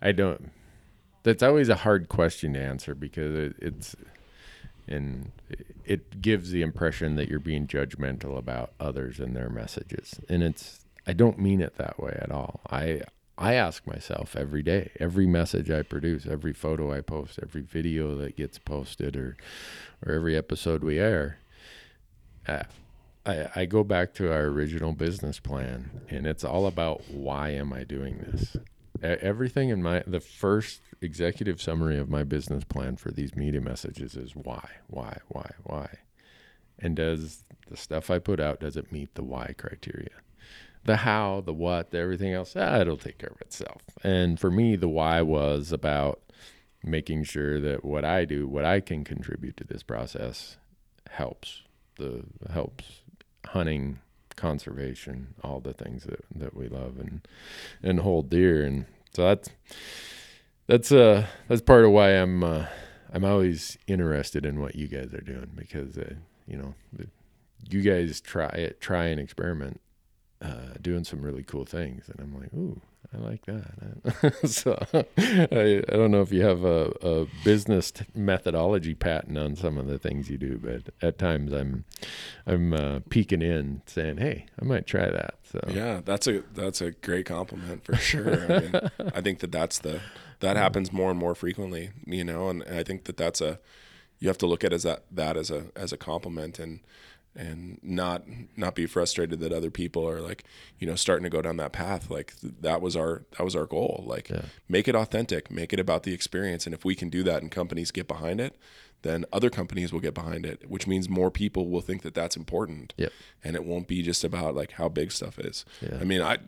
I 0.00 0.12
don't. 0.12 0.50
That's 1.22 1.42
always 1.42 1.68
a 1.68 1.76
hard 1.76 2.08
question 2.08 2.52
to 2.52 2.60
answer 2.60 2.94
because 2.94 3.34
it, 3.34 3.56
it's 3.60 3.96
and 4.88 5.32
it 5.84 6.22
gives 6.22 6.50
the 6.50 6.62
impression 6.62 7.16
that 7.16 7.28
you're 7.28 7.40
being 7.40 7.66
judgmental 7.66 8.38
about 8.38 8.72
others 8.78 9.18
and 9.18 9.34
their 9.34 9.50
messages, 9.50 10.20
and 10.28 10.42
it's 10.42 10.84
I 11.06 11.12
don't 11.12 11.38
mean 11.38 11.60
it 11.60 11.76
that 11.76 12.00
way 12.00 12.18
at 12.20 12.30
all. 12.30 12.60
I 12.70 13.02
I 13.38 13.54
ask 13.54 13.86
myself 13.86 14.34
every 14.34 14.62
day, 14.62 14.92
every 14.98 15.26
message 15.26 15.70
I 15.70 15.82
produce, 15.82 16.26
every 16.26 16.52
photo 16.52 16.92
I 16.92 17.00
post, 17.02 17.38
every 17.42 17.60
video 17.60 18.16
that 18.16 18.36
gets 18.36 18.58
posted, 18.58 19.16
or 19.16 19.36
or 20.04 20.12
every 20.12 20.36
episode 20.36 20.82
we 20.82 20.98
air. 20.98 21.38
Uh, 22.48 22.62
I, 23.26 23.48
I 23.54 23.64
go 23.64 23.82
back 23.82 24.14
to 24.14 24.32
our 24.32 24.44
original 24.44 24.92
business 24.92 25.40
plan, 25.40 26.02
and 26.08 26.26
it's 26.26 26.44
all 26.44 26.66
about 26.66 27.10
why 27.10 27.50
am 27.50 27.72
I 27.72 27.84
doing 27.84 28.18
this? 28.18 28.56
Everything 29.02 29.68
in 29.68 29.82
my 29.82 30.02
the 30.06 30.20
first 30.20 30.80
executive 31.02 31.60
summary 31.60 31.98
of 31.98 32.08
my 32.08 32.22
business 32.22 32.64
plan 32.64 32.96
for 32.96 33.10
these 33.10 33.36
media 33.36 33.60
messages 33.60 34.14
is 34.16 34.34
why, 34.34 34.66
why, 34.86 35.18
why, 35.28 35.50
why, 35.64 35.88
and 36.78 36.96
does 36.96 37.42
the 37.68 37.76
stuff 37.76 38.10
I 38.10 38.18
put 38.18 38.40
out 38.40 38.60
does 38.60 38.76
it 38.76 38.92
meet 38.92 39.14
the 39.14 39.24
why 39.24 39.54
criteria? 39.58 40.10
The 40.84 40.98
how, 40.98 41.42
the 41.44 41.52
what, 41.52 41.90
the 41.90 41.98
everything 41.98 42.32
else, 42.32 42.54
ah, 42.56 42.80
it'll 42.80 42.96
take 42.96 43.18
care 43.18 43.32
of 43.34 43.40
itself. 43.40 43.82
And 44.04 44.38
for 44.38 44.52
me, 44.52 44.76
the 44.76 44.88
why 44.88 45.20
was 45.20 45.72
about 45.72 46.20
making 46.82 47.24
sure 47.24 47.60
that 47.60 47.84
what 47.84 48.04
I 48.04 48.24
do, 48.24 48.46
what 48.46 48.64
I 48.64 48.80
can 48.80 49.02
contribute 49.02 49.56
to 49.56 49.64
this 49.64 49.82
process, 49.82 50.56
helps 51.10 51.62
the 51.96 52.24
helps 52.52 53.02
hunting, 53.48 53.98
conservation, 54.36 55.34
all 55.42 55.60
the 55.60 55.72
things 55.72 56.04
that, 56.04 56.24
that 56.34 56.54
we 56.54 56.68
love 56.68 56.98
and 56.98 57.26
and 57.82 58.00
hold 58.00 58.30
dear. 58.30 58.64
And 58.64 58.86
so 59.12 59.22
that's 59.24 59.48
that's 60.66 60.92
uh 60.92 61.26
that's 61.48 61.62
part 61.62 61.84
of 61.84 61.90
why 61.90 62.10
I'm 62.10 62.44
uh, 62.44 62.66
I'm 63.12 63.24
always 63.24 63.78
interested 63.86 64.44
in 64.44 64.60
what 64.60 64.76
you 64.76 64.88
guys 64.88 65.14
are 65.14 65.20
doing 65.20 65.50
because 65.54 65.96
uh, 65.96 66.14
you 66.46 66.56
know 66.56 66.74
you 67.68 67.82
guys 67.82 68.20
try 68.20 68.48
it, 68.48 68.80
try 68.80 69.06
and 69.06 69.20
experiment, 69.20 69.80
uh, 70.42 70.74
doing 70.80 71.04
some 71.04 71.22
really 71.22 71.42
cool 71.42 71.64
things, 71.64 72.08
and 72.08 72.20
I'm 72.20 72.38
like, 72.38 72.52
ooh, 72.54 72.80
I 73.14 73.18
like 73.18 73.46
that. 73.46 74.34
so 74.48 74.78
I, 74.92 75.82
I 75.88 75.96
don't 75.96 76.10
know 76.10 76.22
if 76.22 76.32
you 76.32 76.42
have 76.42 76.64
a, 76.64 76.92
a 77.02 77.26
business 77.44 77.90
t- 77.90 78.04
methodology 78.14 78.94
patent 78.94 79.38
on 79.38 79.56
some 79.56 79.78
of 79.78 79.86
the 79.86 79.98
things 79.98 80.28
you 80.28 80.36
do, 80.36 80.58
but 80.58 80.92
at 81.02 81.18
times 81.18 81.52
I'm 81.52 81.84
I'm 82.46 82.72
uh, 82.72 83.00
peeking 83.08 83.42
in, 83.42 83.82
saying, 83.86 84.18
"Hey, 84.18 84.46
I 84.60 84.64
might 84.64 84.86
try 84.86 85.10
that." 85.10 85.36
So 85.44 85.60
yeah, 85.68 86.00
that's 86.04 86.26
a 86.26 86.42
that's 86.54 86.80
a 86.80 86.90
great 86.90 87.26
compliment 87.26 87.84
for 87.84 87.96
sure. 87.96 88.52
I, 88.52 88.60
mean, 88.60 88.72
I 89.14 89.20
think 89.20 89.40
that 89.40 89.52
that's 89.52 89.78
the 89.78 90.00
that 90.40 90.56
happens 90.56 90.92
more 90.92 91.10
and 91.10 91.18
more 91.18 91.34
frequently, 91.34 91.90
you 92.06 92.24
know, 92.24 92.48
and, 92.48 92.62
and 92.62 92.78
I 92.78 92.82
think 92.82 93.04
that 93.04 93.16
that's 93.16 93.40
a 93.40 93.58
you 94.18 94.28
have 94.28 94.38
to 94.38 94.46
look 94.46 94.64
at 94.64 94.72
as 94.72 94.82
that 94.82 95.04
that 95.10 95.36
as 95.36 95.50
a 95.50 95.66
as 95.76 95.92
a 95.92 95.96
compliment 95.96 96.58
and 96.58 96.80
and 97.36 97.78
not 97.82 98.22
not 98.56 98.74
be 98.74 98.86
frustrated 98.86 99.40
that 99.40 99.52
other 99.52 99.70
people 99.70 100.08
are 100.08 100.20
like 100.20 100.44
you 100.78 100.86
know 100.86 100.94
starting 100.94 101.24
to 101.24 101.30
go 101.30 101.42
down 101.42 101.56
that 101.56 101.72
path 101.72 102.10
like 102.10 102.34
that 102.42 102.80
was 102.80 102.96
our 102.96 103.24
that 103.36 103.44
was 103.44 103.54
our 103.54 103.66
goal 103.66 104.04
like 104.06 104.28
yeah. 104.28 104.42
make 104.68 104.88
it 104.88 104.94
authentic 104.94 105.50
make 105.50 105.72
it 105.72 105.80
about 105.80 106.02
the 106.02 106.12
experience 106.12 106.66
and 106.66 106.74
if 106.74 106.84
we 106.84 106.94
can 106.94 107.08
do 107.08 107.22
that 107.22 107.42
and 107.42 107.50
companies 107.50 107.90
get 107.90 108.08
behind 108.08 108.40
it 108.40 108.56
then 109.02 109.24
other 109.32 109.50
companies 109.50 109.92
will 109.92 110.00
get 110.00 110.14
behind 110.14 110.46
it 110.46 110.68
which 110.68 110.86
means 110.86 111.08
more 111.08 111.30
people 111.30 111.68
will 111.68 111.80
think 111.80 112.02
that 112.02 112.14
that's 112.14 112.36
important 112.36 112.94
yep. 112.96 113.12
and 113.44 113.54
it 113.54 113.64
won't 113.64 113.86
be 113.86 114.02
just 114.02 114.24
about 114.24 114.54
like 114.54 114.72
how 114.72 114.88
big 114.88 115.12
stuff 115.12 115.38
is 115.38 115.64
yeah. 115.80 115.98
i 116.00 116.04
mean 116.04 116.22
i 116.22 116.38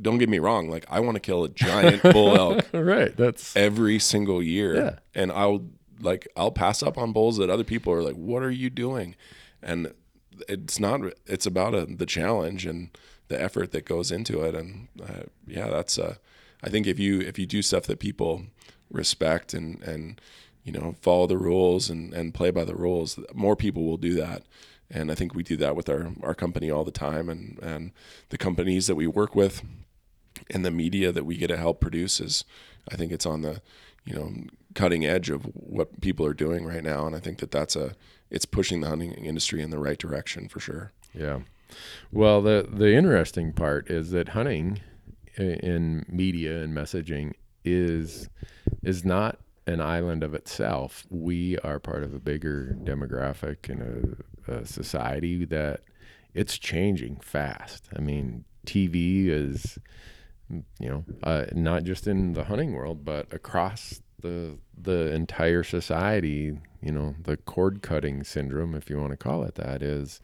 don't 0.00 0.18
get 0.18 0.28
me 0.28 0.38
wrong 0.38 0.68
like 0.68 0.84
i 0.88 1.00
want 1.00 1.14
to 1.16 1.20
kill 1.20 1.44
a 1.44 1.48
giant 1.48 2.02
bull 2.02 2.36
elk 2.36 2.66
right 2.72 3.16
that's 3.16 3.56
every 3.56 3.98
single 3.98 4.42
year 4.42 4.74
yeah. 4.76 4.98
and 5.14 5.32
i'll 5.32 5.64
like 6.00 6.28
i'll 6.36 6.50
pass 6.50 6.82
up 6.82 6.96
on 6.98 7.12
bulls 7.12 7.38
that 7.38 7.50
other 7.50 7.64
people 7.64 7.92
are 7.92 8.02
like 8.02 8.14
what 8.14 8.42
are 8.42 8.50
you 8.50 8.70
doing 8.70 9.16
and 9.62 9.92
it's 10.48 10.78
not 10.78 11.00
it's 11.26 11.46
about 11.46 11.74
a, 11.74 11.86
the 11.86 12.06
challenge 12.06 12.66
and 12.66 12.90
the 13.28 13.40
effort 13.40 13.72
that 13.72 13.84
goes 13.84 14.10
into 14.10 14.42
it. 14.42 14.54
And 14.54 14.88
uh, 15.02 15.24
yeah 15.46 15.68
that's 15.68 15.98
uh, 15.98 16.16
I 16.62 16.70
think 16.70 16.86
if 16.86 16.98
you 16.98 17.20
if 17.20 17.38
you 17.38 17.46
do 17.46 17.62
stuff 17.62 17.84
that 17.84 17.98
people 17.98 18.44
respect 18.90 19.54
and 19.54 19.82
and 19.82 20.20
you 20.64 20.72
know 20.72 20.96
follow 21.00 21.26
the 21.26 21.38
rules 21.38 21.90
and 21.90 22.12
and 22.14 22.34
play 22.34 22.50
by 22.50 22.64
the 22.64 22.74
rules 22.74 23.18
more 23.34 23.56
people 23.56 23.84
will 23.84 23.96
do 23.96 24.14
that. 24.14 24.42
And 24.90 25.10
I 25.10 25.14
think 25.14 25.34
we 25.34 25.42
do 25.42 25.56
that 25.58 25.76
with 25.76 25.88
our 25.88 26.12
our 26.22 26.34
company 26.34 26.70
all 26.70 26.84
the 26.84 26.90
time. 26.90 27.28
And 27.28 27.58
and 27.62 27.92
the 28.30 28.38
companies 28.38 28.86
that 28.86 28.96
we 28.96 29.06
work 29.06 29.34
with 29.34 29.62
and 30.50 30.64
the 30.64 30.70
media 30.70 31.12
that 31.12 31.24
we 31.24 31.36
get 31.36 31.48
to 31.48 31.56
help 31.56 31.80
produce 31.80 32.20
is 32.20 32.44
I 32.90 32.96
think 32.96 33.12
it's 33.12 33.26
on 33.26 33.42
the 33.42 33.60
you 34.04 34.14
know 34.14 34.32
cutting 34.74 35.04
edge 35.04 35.28
of 35.30 35.42
what 35.54 36.00
people 36.00 36.24
are 36.24 36.34
doing 36.34 36.64
right 36.64 36.82
now. 36.82 37.06
And 37.06 37.14
I 37.14 37.20
think 37.20 37.38
that 37.38 37.50
that's 37.50 37.76
a 37.76 37.94
it's 38.30 38.44
pushing 38.44 38.80
the 38.80 38.88
hunting 38.88 39.12
industry 39.12 39.62
in 39.62 39.70
the 39.70 39.78
right 39.78 39.98
direction 39.98 40.48
for 40.48 40.60
sure. 40.60 40.92
Yeah. 41.14 41.40
Well, 42.12 42.42
the 42.42 42.66
the 42.70 42.94
interesting 42.94 43.52
part 43.52 43.90
is 43.90 44.10
that 44.10 44.30
hunting 44.30 44.80
in 45.36 46.04
media 46.08 46.62
and 46.62 46.74
messaging 46.74 47.34
is 47.64 48.28
is 48.82 49.04
not 49.04 49.38
an 49.66 49.80
island 49.80 50.24
of 50.24 50.34
itself. 50.34 51.06
We 51.10 51.58
are 51.58 51.78
part 51.78 52.02
of 52.02 52.14
a 52.14 52.18
bigger 52.18 52.76
demographic 52.82 53.68
and 53.68 54.18
a, 54.48 54.52
a 54.60 54.66
society 54.66 55.44
that 55.44 55.82
it's 56.34 56.58
changing 56.58 57.20
fast. 57.20 57.88
I 57.94 58.00
mean, 58.00 58.44
TV 58.66 59.28
is 59.28 59.78
you 60.50 60.88
know 60.88 61.04
uh, 61.22 61.46
not 61.52 61.84
just 61.84 62.06
in 62.06 62.32
the 62.32 62.44
hunting 62.44 62.72
world, 62.72 63.04
but 63.04 63.32
across 63.32 64.00
the 64.20 64.58
the 64.76 65.12
entire 65.12 65.62
society, 65.62 66.58
you 66.80 66.92
know, 66.92 67.14
the 67.22 67.36
cord 67.36 67.82
cutting 67.82 68.24
syndrome, 68.24 68.74
if 68.74 68.88
you 68.88 68.98
want 68.98 69.10
to 69.10 69.16
call 69.16 69.42
it 69.42 69.56
that, 69.56 69.82
is 69.82 70.20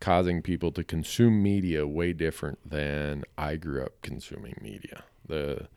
causing 0.00 0.42
people 0.42 0.72
to 0.72 0.84
consume 0.84 1.42
media 1.42 1.86
way 1.86 2.12
different 2.12 2.58
than 2.68 3.24
I 3.36 3.56
grew 3.56 3.82
up 3.82 4.00
consuming 4.02 4.56
media. 4.60 5.04
The 5.26 5.68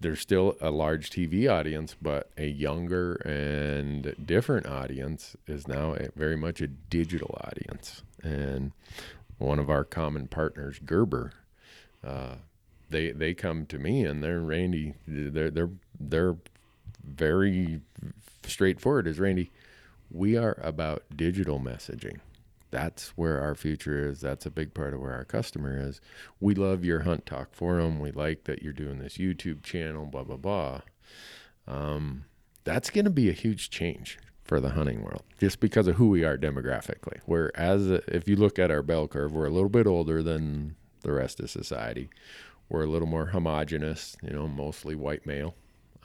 there's 0.00 0.20
still 0.20 0.56
a 0.60 0.70
large 0.70 1.10
TV 1.10 1.50
audience, 1.50 1.96
but 2.00 2.30
a 2.38 2.46
younger 2.46 3.14
and 3.24 4.14
different 4.24 4.66
audience 4.66 5.36
is 5.48 5.66
now 5.66 5.96
very 6.14 6.36
much 6.36 6.60
a 6.60 6.68
digital 6.68 7.36
audience. 7.42 8.02
And 8.22 8.70
one 9.38 9.58
of 9.58 9.68
our 9.68 9.84
common 9.84 10.28
partners, 10.28 10.78
Gerber, 10.84 11.32
uh, 12.04 12.36
they 12.90 13.10
they 13.10 13.34
come 13.34 13.66
to 13.66 13.78
me 13.78 14.04
and 14.04 14.22
they're 14.22 14.40
Randy. 14.40 14.94
They're 15.06 15.50
they're 15.50 15.70
they're 15.98 16.36
very 17.08 17.80
straightforward. 18.46 19.06
As 19.06 19.18
Randy, 19.18 19.50
we 20.10 20.36
are 20.36 20.58
about 20.62 21.04
digital 21.16 21.58
messaging. 21.60 22.18
that's 22.70 23.08
where 23.16 23.40
our 23.40 23.54
future 23.54 24.08
is. 24.08 24.20
That's 24.20 24.46
a 24.46 24.50
big 24.50 24.74
part 24.74 24.92
of 24.94 25.00
where 25.00 25.14
our 25.14 25.24
customer 25.24 25.78
is. 25.78 26.00
We 26.40 26.54
love 26.54 26.84
your 26.84 27.00
Hunt 27.00 27.24
Talk 27.26 27.54
forum. 27.54 27.98
We 27.98 28.10
like 28.12 28.44
that 28.44 28.62
you're 28.62 28.72
doing 28.72 28.98
this 28.98 29.16
YouTube 29.16 29.62
channel, 29.62 30.06
blah, 30.06 30.24
blah, 30.24 30.36
blah. 30.36 30.80
Um, 31.66 32.24
that's 32.64 32.90
going 32.90 33.04
to 33.06 33.10
be 33.10 33.28
a 33.30 33.32
huge 33.32 33.70
change 33.70 34.18
for 34.44 34.60
the 34.60 34.70
hunting 34.70 35.02
world 35.02 35.22
just 35.38 35.60
because 35.60 35.86
of 35.86 35.96
who 35.96 36.08
we 36.08 36.24
are 36.24 36.38
demographically. 36.38 37.20
Whereas 37.26 37.86
if 38.08 38.28
you 38.28 38.36
look 38.36 38.58
at 38.58 38.70
our 38.70 38.82
bell 38.82 39.08
curve, 39.08 39.32
we're 39.32 39.46
a 39.46 39.50
little 39.50 39.68
bit 39.68 39.86
older 39.86 40.22
than 40.22 40.76
the 41.02 41.12
rest 41.12 41.40
of 41.40 41.50
society. 41.50 42.10
We're 42.68 42.84
a 42.84 42.88
little 42.88 43.08
more 43.08 43.26
homogenous, 43.26 44.16
you 44.22 44.30
know, 44.30 44.46
mostly 44.46 44.94
white 44.94 45.24
male. 45.26 45.54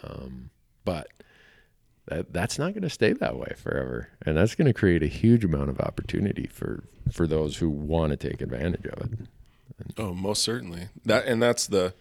Um, 0.04 0.50
but 0.86 1.08
that 2.08 2.34
that's 2.34 2.60
not 2.60 2.74
going 2.74 2.84
to 2.84 2.90
stay 2.90 3.14
that 3.14 3.38
way 3.38 3.54
forever. 3.56 4.10
And 4.26 4.38
that's 4.38 4.56
going 4.56 4.68
to 4.68 4.74
create 4.74 5.04
a 5.04 5.08
huge 5.08 5.46
amount 5.46 5.70
of 5.70 5.80
opportunity 5.80 6.48
for 6.48 6.84
for 7.12 7.28
those 7.28 7.58
who 7.58 7.70
want 7.70 8.12
to 8.12 8.18
take 8.18 8.42
advantage 8.42 8.86
of 8.86 9.14
it. 9.14 9.20
Oh 9.98 10.14
most 10.14 10.42
certainly. 10.44 10.90
That 11.06 11.26
and 11.26 11.42
that's 11.42 11.68
the 11.68 11.94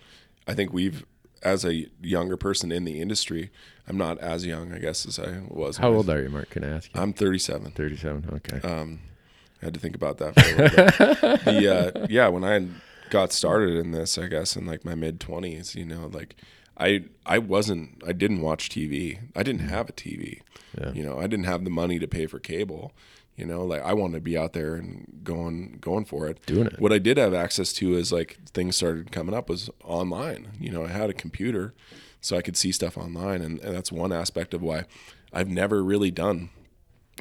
i 0.46 0.54
think 0.54 0.72
we've 0.72 1.04
as 1.42 1.64
a 1.64 1.86
younger 2.00 2.36
person 2.36 2.70
in 2.70 2.84
the 2.84 3.00
industry 3.00 3.50
i'm 3.88 3.96
not 3.96 4.16
as 4.18 4.46
young 4.46 4.72
i 4.72 4.78
guess 4.78 5.04
as 5.06 5.18
i 5.18 5.40
was 5.48 5.76
how 5.76 5.92
old 5.92 6.08
are 6.08 6.22
you 6.22 6.28
mark? 6.28 6.50
Can 6.50 6.62
i 6.64 6.68
ask 6.76 6.92
you? 6.94 7.00
I'm 7.00 7.12
37 7.12 7.72
37 7.72 8.30
okay. 8.34 8.68
Um 8.68 9.00
i 9.60 9.66
had 9.66 9.74
to 9.74 9.80
think 9.80 9.94
about 9.96 10.18
that 10.18 10.34
for 10.34 10.40
a 10.40 10.56
little 10.56 10.86
bit. 10.86 11.44
The 11.44 12.02
uh 12.02 12.06
yeah 12.08 12.28
when 12.28 12.44
i 12.44 12.66
got 13.10 13.32
started 13.32 13.76
in 13.76 13.90
this 13.92 14.18
i 14.18 14.26
guess 14.26 14.56
in 14.56 14.66
like 14.66 14.84
my 14.84 14.94
mid 14.94 15.20
20s 15.20 15.74
you 15.74 15.84
know 15.84 16.06
like 16.12 16.36
I 16.82 17.04
I 17.24 17.38
wasn't 17.38 18.02
I 18.06 18.12
didn't 18.12 18.40
watch 18.40 18.68
TV. 18.68 19.18
I 19.36 19.42
didn't 19.42 19.68
have 19.68 19.88
a 19.88 19.92
TV. 19.92 20.40
Yeah. 20.78 20.92
You 20.92 21.04
know, 21.04 21.18
I 21.18 21.26
didn't 21.26 21.44
have 21.44 21.64
the 21.64 21.70
money 21.70 21.98
to 21.98 22.08
pay 22.08 22.26
for 22.26 22.38
cable. 22.38 22.92
You 23.36 23.46
know, 23.46 23.64
like 23.64 23.82
I 23.82 23.94
wanted 23.94 24.14
to 24.14 24.20
be 24.20 24.36
out 24.36 24.52
there 24.52 24.74
and 24.74 25.20
going 25.22 25.78
going 25.80 26.04
for 26.04 26.28
it. 26.28 26.44
Doing 26.46 26.66
it. 26.66 26.80
What 26.80 26.92
I 26.92 26.98
did 26.98 27.16
have 27.16 27.32
access 27.32 27.72
to 27.74 27.94
is 27.94 28.12
like 28.12 28.38
things 28.52 28.76
started 28.76 29.12
coming 29.12 29.34
up 29.34 29.48
was 29.48 29.70
online. 29.84 30.48
You 30.58 30.70
know, 30.70 30.84
I 30.84 30.88
had 30.88 31.08
a 31.08 31.14
computer 31.14 31.72
so 32.20 32.36
I 32.36 32.42
could 32.42 32.56
see 32.56 32.72
stuff 32.72 32.96
online 32.98 33.42
and, 33.42 33.58
and 33.60 33.74
that's 33.74 33.90
one 33.90 34.12
aspect 34.12 34.54
of 34.54 34.62
why 34.62 34.84
I've 35.32 35.48
never 35.48 35.82
really 35.82 36.10
done 36.10 36.50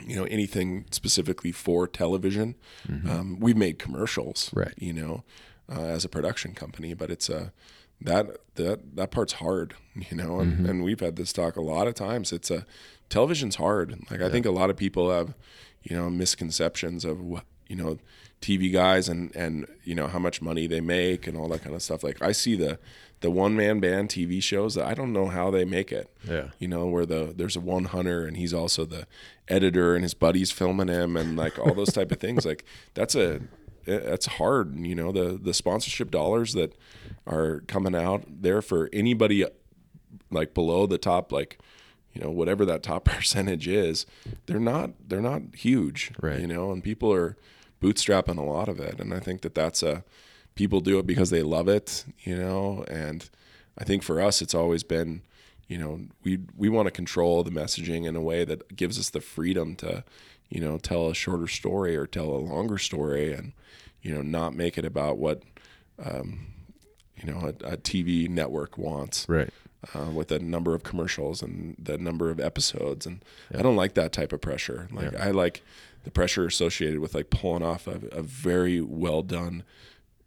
you 0.06 0.16
know 0.16 0.24
anything 0.26 0.86
specifically 0.92 1.52
for 1.52 1.88
television. 1.88 2.56
Mm-hmm. 2.88 3.10
Um, 3.10 3.40
we've 3.40 3.58
made 3.58 3.78
commercials, 3.78 4.50
right? 4.54 4.74
You 4.78 4.94
know, 4.94 5.24
uh, 5.70 5.82
as 5.82 6.06
a 6.06 6.10
production 6.10 6.54
company, 6.54 6.94
but 6.94 7.10
it's 7.10 7.30
a 7.30 7.52
that 8.02 8.28
that 8.56 8.96
that 8.96 9.12
part's 9.12 9.34
hard, 9.34 9.76
you 9.96 10.18
know, 10.18 10.40
and, 10.40 10.54
mm-hmm. 10.54 10.66
and 10.66 10.84
we've 10.84 11.00
had 11.00 11.16
this 11.16 11.34
talk 11.34 11.56
a 11.56 11.62
lot 11.62 11.88
of 11.88 11.96
times. 11.96 12.32
It's 12.32 12.52
a 12.52 12.66
television's 13.10 13.56
hard. 13.56 13.98
Like 14.10 14.20
yeah. 14.20 14.28
I 14.28 14.30
think 14.30 14.46
a 14.46 14.52
lot 14.52 14.70
of 14.70 14.78
people 14.78 15.12
have, 15.12 15.34
you 15.84 15.96
know, 15.96 16.10
misconceptions 16.10 17.06
of 17.06 17.22
what 17.22 17.46
you 17.68 17.78
know, 17.78 17.98
TV 18.42 18.72
guys 18.72 19.08
and 19.08 19.34
and 19.34 19.66
you 19.86 19.96
know 19.96 20.08
how 20.08 20.20
much 20.20 20.42
money 20.42 20.68
they 20.68 20.82
make 20.82 21.26
and 21.26 21.38
all 21.38 21.48
that 21.48 21.64
kind 21.64 21.74
of 21.76 21.82
stuff. 21.82 22.04
Like 22.04 22.22
I 22.22 22.34
see 22.34 22.56
the 22.56 22.78
the 23.22 23.32
one 23.32 23.56
man 23.56 23.80
band 23.80 24.10
TV 24.10 24.44
shows 24.44 24.76
that 24.76 24.86
I 24.86 24.94
don't 24.94 25.14
know 25.14 25.28
how 25.28 25.52
they 25.52 25.64
make 25.64 25.92
it. 25.92 26.12
Yeah. 26.28 26.50
You 26.60 26.68
know, 26.68 26.88
where 26.88 27.06
the 27.06 27.34
there's 27.36 27.56
a 27.56 27.62
one 27.62 27.86
hunter 27.86 28.26
and 28.26 28.36
he's 28.36 28.54
also 28.54 28.84
the 28.84 29.08
editor 29.48 29.96
and 29.96 30.04
his 30.04 30.14
buddies 30.14 30.52
filming 30.52 30.90
him 30.90 31.16
and 31.16 31.38
like 31.38 31.58
all 31.58 31.74
those 31.74 31.94
type 31.94 32.12
of 32.12 32.20
things. 32.20 32.46
Like 32.46 32.66
that's 32.94 33.16
a 33.16 33.42
it's 33.86 34.26
hard. 34.26 34.76
You 34.76 34.96
know, 34.96 35.12
the 35.12 35.40
the 35.42 35.54
sponsorship 35.54 36.12
dollars 36.12 36.54
that 36.54 36.76
are 37.28 37.62
coming 37.68 37.96
out 37.96 38.24
there 38.28 38.62
for 38.62 38.90
anybody 38.94 39.46
like 40.30 40.54
below 40.54 40.86
the 40.86 40.98
top, 40.98 41.32
like 41.32 41.60
you 42.14 42.22
know 42.22 42.30
whatever 42.30 42.66
that 42.66 42.84
top 42.84 43.06
percentage 43.06 43.68
is, 43.68 44.06
they're 44.46 44.60
not 44.60 44.92
they're 45.08 45.22
not 45.22 45.42
huge. 45.56 46.12
Right. 46.22 46.40
You 46.40 46.48
know, 46.48 46.72
and 46.72 46.84
people 46.84 47.12
are 47.14 47.38
bootstrapping 47.82 48.38
a 48.38 48.44
lot 48.44 48.70
of 48.70 48.80
it, 48.80 49.00
and 49.00 49.14
I 49.14 49.20
think 49.20 49.42
that 49.42 49.56
that's 49.56 49.84
a 49.84 50.04
people 50.56 50.82
do 50.82 51.00
it 51.00 51.08
because 51.08 51.30
they 51.30 51.44
love 51.44 51.68
it. 51.68 52.06
You 52.20 52.38
know, 52.38 52.86
and 52.88 53.30
I 53.78 53.84
think 53.84 54.04
for 54.04 54.22
us, 54.22 54.42
it's 54.42 54.56
always 54.56 54.84
been 54.84 55.22
you 55.68 55.78
know 55.78 56.02
we 56.24 56.40
we 56.56 56.70
want 56.70 56.88
to 56.88 56.92
control 56.92 57.44
the 57.44 57.52
messaging 57.52 58.06
in 58.06 58.16
a 58.16 58.22
way 58.22 58.44
that 58.44 58.76
gives 58.76 59.00
us 59.00 59.10
the 59.10 59.22
freedom 59.22 59.76
to 59.78 60.04
you 60.50 60.60
know 60.60 60.78
tell 60.78 61.08
a 61.08 61.16
shorter 61.16 61.48
story 61.48 61.96
or 61.96 62.06
tell 62.06 62.26
a 62.26 62.38
longer 62.38 62.78
story 62.78 63.34
and 63.34 63.54
you 64.02 64.14
know, 64.14 64.22
not 64.22 64.56
make 64.56 64.78
it 64.78 64.86
about 64.86 65.18
what, 65.18 65.44
um, 66.04 66.48
you 67.16 67.32
know, 67.32 67.40
a, 67.40 67.74
a, 67.74 67.78
TV 67.78 68.28
network 68.28 68.78
wants. 68.78 69.28
Right. 69.30 69.50
Uh, 69.96 70.12
with 70.12 70.28
the 70.28 70.38
number 70.38 70.76
of 70.76 70.84
commercials 70.84 71.42
and 71.42 71.76
the 71.80 71.98
number 71.98 72.30
of 72.30 72.40
episodes, 72.40 73.08
and 73.08 73.26
yeah. 73.50 73.60
I 73.60 73.64
don't 73.64 73.76
like 73.76 73.96
that 73.96 74.12
type 74.14 74.32
of 74.32 74.40
pressure. 74.40 74.88
Like 74.92 75.14
yeah. 75.14 75.26
I 75.26 75.32
like 75.32 75.64
the 76.04 76.12
pressure 76.12 76.46
associated 76.46 77.00
with 77.00 77.16
like 77.16 77.32
pulling 77.32 77.64
off 77.64 77.88
a, 77.88 78.00
a 78.12 78.22
very 78.22 78.80
well 78.80 79.24
done 79.24 79.64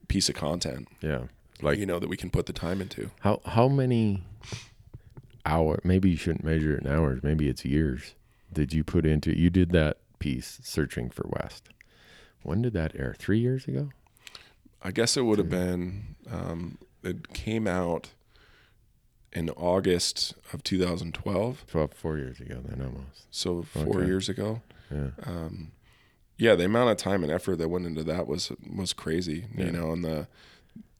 piece 0.09 0.29
of 0.29 0.35
content. 0.35 0.89
Yeah, 1.01 1.27
like 1.63 1.79
you 1.79 1.87
know 1.87 2.01
that 2.01 2.09
we 2.09 2.17
can 2.17 2.31
put 2.31 2.47
the 2.47 2.53
time 2.53 2.81
into. 2.81 3.13
How 3.21 3.41
how 3.47 3.69
many 3.69 4.25
hour? 5.47 5.79
Maybe 5.85 6.11
you 6.11 6.17
shouldn't 6.17 6.45
measure 6.45 6.75
it 6.75 6.85
in 6.85 6.91
hours. 6.91 7.23
Maybe 7.23 7.49
it's 7.49 7.65
years. 7.65 8.15
Did 8.53 8.73
you 8.73 8.83
put 8.83 9.07
into? 9.07 9.39
You 9.39 9.51
did 9.51 9.71
that 9.71 9.99
piece 10.19 10.59
searching 10.63 11.11
for 11.11 11.27
West. 11.29 11.69
When 12.45 12.63
did 12.63 12.75
that 12.75 12.93
air? 12.95 13.17
Three 13.19 13.41
years 13.41 13.67
ago? 13.67 13.91
I 14.83 14.91
guess 14.91 15.17
it 15.17 15.23
would 15.23 15.39
have 15.39 15.51
been. 15.51 16.15
Um, 16.31 16.79
it 17.03 17.33
came 17.33 17.67
out 17.67 18.11
in 19.33 19.51
August 19.51 20.35
of 20.53 20.63
2012. 20.63 21.65
12, 21.67 21.93
four 21.93 22.19
years 22.19 22.41
ago, 22.41 22.61
then 22.65 22.81
almost. 22.85 23.27
So 23.31 23.63
four 23.63 23.99
okay. 23.99 24.07
years 24.07 24.29
ago. 24.29 24.61
Yeah. 24.91 25.09
Um, 25.25 25.73
yeah, 26.37 26.55
the 26.55 26.67
amount 26.67 26.91
of 26.91 26.97
time 26.99 27.23
and 27.23 27.33
effort 27.33 27.57
that 27.57 27.69
went 27.69 27.87
into 27.87 28.05
that 28.05 28.27
was 28.27 28.53
was 28.71 28.93
crazy. 28.93 29.47
Yeah. 29.57 29.67
You 29.67 29.73
know, 29.73 29.93
and 29.93 30.05
the 30.05 30.29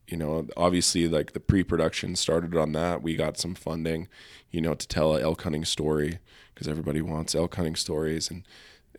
you 0.07 0.17
know, 0.17 0.47
obviously 0.55 1.07
like 1.07 1.33
the 1.33 1.39
pre-production 1.39 2.15
started 2.15 2.55
on 2.55 2.71
that. 2.73 3.01
We 3.01 3.15
got 3.15 3.37
some 3.37 3.55
funding, 3.55 4.07
you 4.51 4.61
know, 4.61 4.73
to 4.73 4.87
tell 4.87 5.15
a 5.15 5.21
elk 5.21 5.41
hunting 5.41 5.65
story 5.65 6.19
because 6.53 6.67
everybody 6.67 7.01
wants 7.01 7.35
elk 7.35 7.55
hunting 7.55 7.75
stories 7.75 8.29
and 8.29 8.43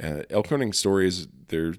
uh, 0.02 0.24
elk 0.30 0.48
hunting 0.48 0.72
stories. 0.72 1.28
They're 1.48 1.74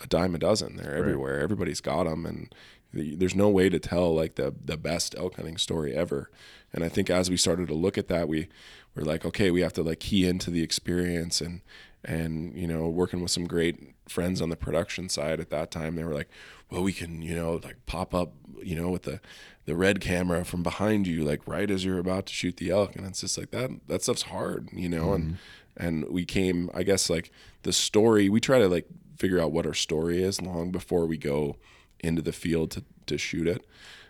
a 0.00 0.06
dime 0.06 0.34
a 0.34 0.38
dozen. 0.38 0.76
They're 0.76 0.96
everywhere. 0.96 1.36
Right. 1.36 1.42
Everybody's 1.42 1.80
got 1.80 2.04
them, 2.04 2.26
and 2.26 2.54
the, 2.92 3.16
there's 3.16 3.34
no 3.34 3.48
way 3.48 3.68
to 3.68 3.78
tell 3.78 4.14
like 4.14 4.36
the 4.36 4.54
the 4.64 4.76
best 4.76 5.14
elk 5.16 5.36
hunting 5.36 5.56
story 5.56 5.94
ever. 5.94 6.30
And 6.72 6.84
I 6.84 6.88
think 6.88 7.10
as 7.10 7.28
we 7.28 7.36
started 7.36 7.68
to 7.68 7.74
look 7.74 7.98
at 7.98 8.08
that, 8.08 8.28
we 8.28 8.48
were 8.94 9.02
like, 9.02 9.24
okay, 9.24 9.50
we 9.50 9.60
have 9.60 9.72
to 9.74 9.82
like 9.82 10.00
key 10.00 10.26
into 10.26 10.50
the 10.50 10.62
experience 10.62 11.40
and 11.40 11.62
and 12.04 12.54
you 12.54 12.66
know 12.66 12.88
working 12.88 13.20
with 13.20 13.30
some 13.30 13.46
great 13.46 13.94
friends 14.08 14.40
on 14.40 14.48
the 14.48 14.56
production 14.56 15.08
side 15.08 15.38
at 15.38 15.50
that 15.50 15.70
time 15.70 15.96
they 15.96 16.04
were 16.04 16.14
like 16.14 16.28
well 16.70 16.82
we 16.82 16.92
can 16.92 17.20
you 17.20 17.34
know 17.34 17.60
like 17.62 17.76
pop 17.86 18.14
up 18.14 18.32
you 18.62 18.74
know 18.74 18.88
with 18.88 19.02
the 19.02 19.20
the 19.66 19.76
red 19.76 20.00
camera 20.00 20.44
from 20.44 20.62
behind 20.62 21.06
you 21.06 21.22
like 21.24 21.46
right 21.46 21.70
as 21.70 21.84
you're 21.84 21.98
about 21.98 22.26
to 22.26 22.32
shoot 22.32 22.56
the 22.56 22.70
elk 22.70 22.96
and 22.96 23.06
it's 23.06 23.20
just 23.20 23.36
like 23.36 23.50
that 23.50 23.70
that 23.86 24.02
stuff's 24.02 24.22
hard 24.22 24.68
you 24.72 24.88
know 24.88 25.08
mm-hmm. 25.08 25.14
and 25.14 25.38
and 25.76 26.08
we 26.08 26.24
came 26.24 26.70
i 26.72 26.82
guess 26.82 27.10
like 27.10 27.30
the 27.62 27.72
story 27.72 28.28
we 28.28 28.40
try 28.40 28.58
to 28.58 28.68
like 28.68 28.86
figure 29.20 29.38
out 29.38 29.52
what 29.52 29.66
our 29.66 29.74
story 29.74 30.22
is 30.22 30.40
long 30.40 30.70
before 30.70 31.04
we 31.04 31.18
go 31.18 31.56
into 32.00 32.22
the 32.22 32.32
field 32.32 32.70
to, 32.70 32.82
to 33.04 33.18
shoot 33.18 33.46
it. 33.46 33.66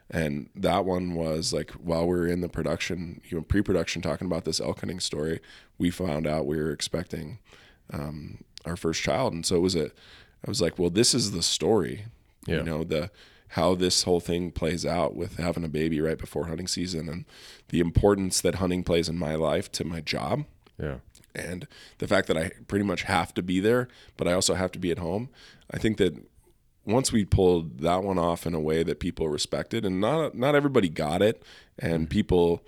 And 0.08 0.48
that 0.54 0.84
one 0.84 1.14
was 1.14 1.52
like 1.52 1.72
while 1.72 2.06
we 2.06 2.16
were 2.16 2.26
in 2.26 2.40
the 2.40 2.48
production, 2.48 3.20
you 3.28 3.36
know, 3.36 3.42
pre-production, 3.42 4.02
talking 4.02 4.26
about 4.26 4.44
this 4.44 4.61
elk 4.61 4.80
hunting 4.80 5.00
story, 5.00 5.40
we 5.78 5.90
found 5.90 6.26
out 6.26 6.46
we 6.46 6.56
were 6.56 6.70
expecting 6.70 7.38
um, 7.92 8.44
our 8.64 8.76
first 8.76 9.02
child, 9.02 9.32
and 9.32 9.44
so 9.44 9.56
it 9.56 9.61
was 9.61 9.76
a, 9.76 9.86
I 9.86 10.48
was 10.48 10.61
like, 10.61 10.78
well, 10.78 10.90
this 10.90 11.14
is 11.14 11.32
the 11.32 11.42
story, 11.42 12.06
yeah. 12.46 12.58
you 12.58 12.62
know, 12.62 12.84
the 12.84 13.11
how 13.54 13.74
this 13.74 14.04
whole 14.04 14.20
thing 14.20 14.52
plays 14.52 14.86
out 14.86 15.16
with 15.16 15.36
having 15.38 15.64
a 15.64 15.68
baby 15.68 16.00
right 16.00 16.18
before 16.18 16.46
hunting 16.46 16.68
season, 16.68 17.08
and 17.08 17.24
the 17.68 17.80
importance 17.80 18.40
that 18.40 18.56
hunting 18.56 18.82
plays 18.82 19.08
in 19.08 19.18
my 19.18 19.34
life 19.34 19.70
to 19.72 19.84
my 19.84 20.00
job. 20.00 20.45
Yeah 20.78 20.99
and 21.34 21.66
the 21.98 22.08
fact 22.08 22.28
that 22.28 22.36
I 22.36 22.50
pretty 22.68 22.84
much 22.84 23.02
have 23.02 23.34
to 23.34 23.42
be 23.42 23.61
there, 23.61 23.88
but 24.16 24.26
I 24.28 24.32
also 24.32 24.54
have 24.54 24.72
to 24.72 24.78
be 24.78 24.90
at 24.90 24.98
home. 24.98 25.28
I 25.70 25.78
think 25.78 25.98
that 25.98 26.14
once 26.84 27.12
we 27.12 27.24
pulled 27.24 27.78
that 27.80 28.02
one 28.02 28.18
off 28.18 28.46
in 28.46 28.54
a 28.54 28.61
way 28.61 28.82
that 28.82 29.00
people 29.00 29.28
respected, 29.28 29.84
and 29.84 30.00
not 30.00 30.34
not 30.34 30.54
everybody 30.54 30.88
got 30.88 31.22
it, 31.22 31.42
and 31.78 32.02
mm-hmm. 32.04 32.11
people, 32.11 32.64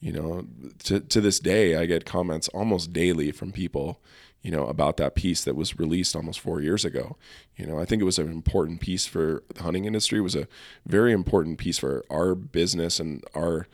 you 0.00 0.12
know, 0.12 0.46
to 0.84 1.00
to 1.00 1.20
this 1.20 1.40
day, 1.40 1.76
I 1.76 1.86
get 1.86 2.04
comments 2.04 2.48
almost 2.48 2.92
daily 2.92 3.32
from 3.32 3.52
people, 3.52 4.00
you 4.42 4.50
know, 4.50 4.66
about 4.66 4.96
that 4.98 5.14
piece 5.14 5.44
that 5.44 5.56
was 5.56 5.78
released 5.78 6.16
almost 6.16 6.40
four 6.40 6.60
years 6.60 6.84
ago. 6.84 7.16
You 7.56 7.66
know, 7.66 7.78
I 7.78 7.84
think 7.84 8.00
it 8.00 8.06
was 8.06 8.18
an 8.18 8.28
important 8.28 8.80
piece 8.80 9.06
for 9.06 9.42
the 9.54 9.62
hunting 9.62 9.84
industry. 9.84 10.18
It 10.18 10.22
was 10.22 10.36
a 10.36 10.48
very 10.86 11.12
important 11.12 11.58
piece 11.58 11.78
for 11.78 12.04
our 12.10 12.34
business 12.34 13.00
and 13.00 13.24
our 13.34 13.66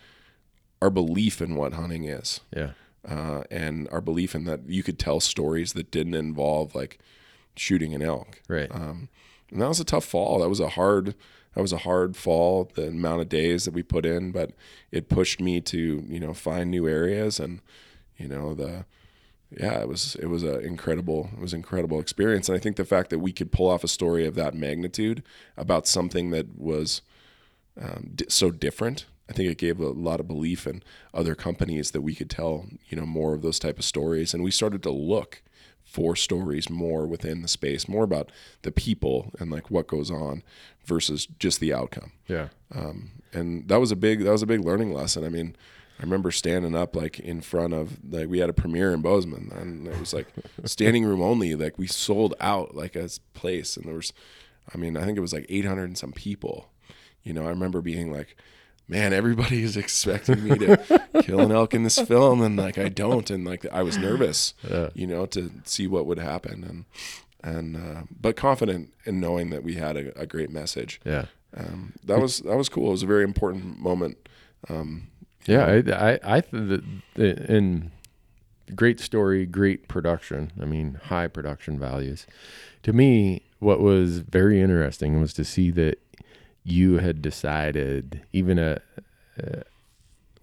our 0.81 0.91
belief 0.91 1.41
in 1.41 1.55
what 1.55 1.75
hunting 1.75 2.05
is. 2.05 2.41
Yeah 2.55 2.71
uh, 3.09 3.43
and 3.51 3.89
our 3.91 4.01
belief 4.01 4.35
in 4.35 4.45
that 4.45 4.69
you 4.69 4.83
could 4.83 4.99
tell 4.99 5.21
stories 5.21 5.73
that 5.73 5.91
didn't 5.91 6.15
involve 6.15 6.75
like 6.75 6.99
shooting 7.57 7.95
an 7.95 8.03
elk. 8.03 8.41
Right. 8.49 8.71
Um, 8.71 9.09
and 9.51 9.61
that 9.61 9.69
was 9.69 9.81
a 9.81 9.85
tough 9.85 10.05
fall. 10.05 10.41
That 10.41 10.49
was 10.49 10.61
a 10.61 10.71
hard. 10.71 11.15
That 11.55 11.61
was 11.61 11.73
a 11.73 11.79
hard 11.79 12.17
fall. 12.17 12.71
The 12.75 12.89
amount 12.89 13.21
of 13.21 13.29
days 13.29 13.67
that 13.67 13.75
we 13.75 13.83
put 13.83 14.07
in, 14.07 14.33
but 14.33 14.53
it 14.91 15.09
pushed 15.09 15.41
me 15.41 15.61
to 15.61 16.05
you 16.09 16.21
know 16.21 16.33
find 16.33 16.71
new 16.71 16.89
areas 16.89 17.39
and 17.39 17.61
you 18.17 18.29
know 18.29 18.55
the 18.55 18.87
yeah, 19.59 19.81
it 19.81 19.89
was 19.89 20.17
it 20.17 20.27
was 20.27 20.43
an 20.43 20.63
incredible 20.63 21.31
it 21.35 21.41
was 21.41 21.53
an 21.53 21.59
incredible 21.59 22.01
experience, 22.01 22.49
and 22.49 22.57
I 22.57 22.61
think 22.61 22.77
the 22.77 22.85
fact 22.85 23.11
that 23.11 23.19
we 23.19 23.33
could 23.33 23.53
pull 23.53 23.69
off 23.69 23.85
a 23.85 23.89
story 23.89 24.27
of 24.27 24.35
that 24.37 24.55
magnitude 24.55 25.23
about 25.57 25.87
something 25.87 26.31
that 26.31 26.59
was 26.59 27.03
um, 27.81 28.13
di- 28.15 28.25
so 28.29 28.51
different, 28.51 29.07
I 29.33 29.35
think 29.35 29.51
it 29.51 29.57
gave 29.57 29.81
a 29.81 29.89
lot 29.89 30.21
of 30.21 30.29
belief 30.29 30.67
in 30.67 30.83
other 31.15 31.35
companies 31.35 31.93
that 31.93 32.03
we 32.03 32.15
could 32.15 32.29
tell 32.29 32.67
you 32.91 32.99
know 32.99 33.07
more 33.07 33.33
of 33.33 33.41
those 33.41 33.59
type 33.59 33.79
of 33.79 33.85
stories, 33.87 34.35
and 34.35 34.45
we 34.45 34.51
started 34.51 34.83
to 34.83 34.91
look 34.91 35.43
for 35.85 36.15
stories 36.15 36.69
more 36.69 37.07
within 37.07 37.41
the 37.41 37.49
space, 37.49 37.89
more 37.89 38.05
about 38.05 38.31
the 38.61 38.71
people 38.71 39.33
and 39.39 39.51
like 39.51 39.71
what 39.71 39.87
goes 39.87 40.11
on 40.11 40.43
versus 40.85 41.27
just 41.39 41.61
the 41.61 41.73
outcome. 41.73 42.13
Yeah. 42.29 42.49
Um, 42.75 43.13
and 43.33 43.69
that 43.69 43.81
was 43.81 43.91
a 43.91 43.97
big 43.97 44.23
that 44.23 44.31
was 44.31 44.43
a 44.43 44.47
big 44.47 44.61
learning 44.61 44.93
lesson. 44.93 45.25
I 45.25 45.31
mean, 45.31 45.57
I 45.99 46.03
remember 46.03 46.31
standing 46.31 46.77
up 46.77 46.95
like 46.95 47.19
in 47.19 47.41
front 47.41 47.73
of 47.73 48.01
like 48.07 48.29
we 48.29 48.41
had 48.41 48.51
a 48.51 48.55
premiere 48.55 48.93
in 48.93 49.01
Bozeman 49.01 49.51
and 49.51 49.89
it 49.89 49.99
was 49.99 50.13
like 50.13 50.27
standing 50.67 51.07
room 51.07 51.23
only. 51.23 51.55
Like 51.55 51.79
we 51.79 51.87
sold 51.87 52.35
out 52.39 52.75
like 52.77 52.97
a 52.97 53.09
place 53.33 53.79
and 53.79 53.87
there 53.87 53.95
was, 53.95 54.13
I 54.75 54.77
mean, 54.77 54.95
I 54.95 55.07
think 55.07 55.17
it 55.17 55.23
was 55.23 55.33
like 55.33 55.47
800 55.49 55.85
and 55.85 55.97
some 55.97 56.13
people. 56.13 56.69
You 57.23 57.33
know, 57.33 57.47
I 57.47 57.49
remember 57.49 57.81
being 57.81 58.13
like, 58.13 58.37
man, 58.89 59.13
everybody 59.13 59.63
is 59.63 59.77
expecting 59.77 60.45
me 60.45 60.59
to 60.59 61.01
kill 61.23 61.41
an 61.41 61.53
elk 61.53 61.75
in 61.75 61.83
this 61.83 61.99
film, 61.99 62.43
and 62.43 62.57
like 62.57 62.79
I 62.79 62.89
don't, 62.89 63.31
and 63.31 63.45
like 63.45 63.65
I 63.73 63.83
was 63.83 63.97
nervous, 63.99 64.55
Yeah. 64.69 64.91
you 64.95 65.07
know, 65.07 65.27
to 65.27 65.51
see 65.65 65.87
what 65.87 66.07
would 66.07 66.19
happen, 66.19 66.65
and 66.65 66.85
and 67.45 67.77
uh, 67.77 68.03
but 68.21 68.37
confident 68.37 68.93
in 69.05 69.19
knowing 69.21 69.51
that 69.51 69.63
we 69.65 69.75
had 69.75 69.97
a, 69.97 70.21
a 70.21 70.27
great 70.27 70.51
message. 70.51 71.01
Yeah. 71.05 71.27
Um, 71.57 71.93
that 72.05 72.21
was 72.21 72.39
that 72.41 72.57
was 72.57 72.69
cool. 72.69 72.89
It 72.89 72.93
was 72.93 73.03
a 73.03 73.07
very 73.07 73.25
important 73.25 73.79
moment. 73.81 74.17
Um, 74.69 75.09
Yeah, 75.47 75.67
I, 75.67 76.13
I, 76.13 76.37
I 76.37 76.41
th- 76.41 76.51
the, 76.53 76.85
the, 77.15 77.53
in 77.53 77.91
great 78.77 79.01
story, 79.01 79.45
great 79.45 79.89
production. 79.89 80.53
I 80.61 80.65
mean, 80.67 81.01
high 81.07 81.27
production 81.29 81.79
values. 81.81 82.27
To 82.85 82.93
me, 82.93 83.43
what 83.59 83.81
was 83.81 84.19
very 84.21 84.61
interesting 84.61 85.21
was 85.21 85.33
to 85.35 85.45
see 85.45 85.71
that 85.73 85.99
you 86.65 86.99
had 86.99 87.21
decided, 87.23 88.23
even 88.33 88.59
a, 88.59 88.81
uh, 89.43 89.63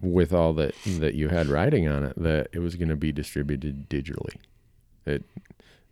with 0.00 0.32
all 0.32 0.52
that 0.54 0.74
that 0.98 1.14
you 1.14 1.28
had 1.28 1.46
writing 1.46 1.86
on 1.88 2.04
it, 2.04 2.14
that 2.16 2.48
it 2.52 2.58
was 2.60 2.76
going 2.76 2.88
to 2.88 2.96
be 2.96 3.12
distributed 3.12 3.88
digitally. 3.88 4.36
It 5.06 5.24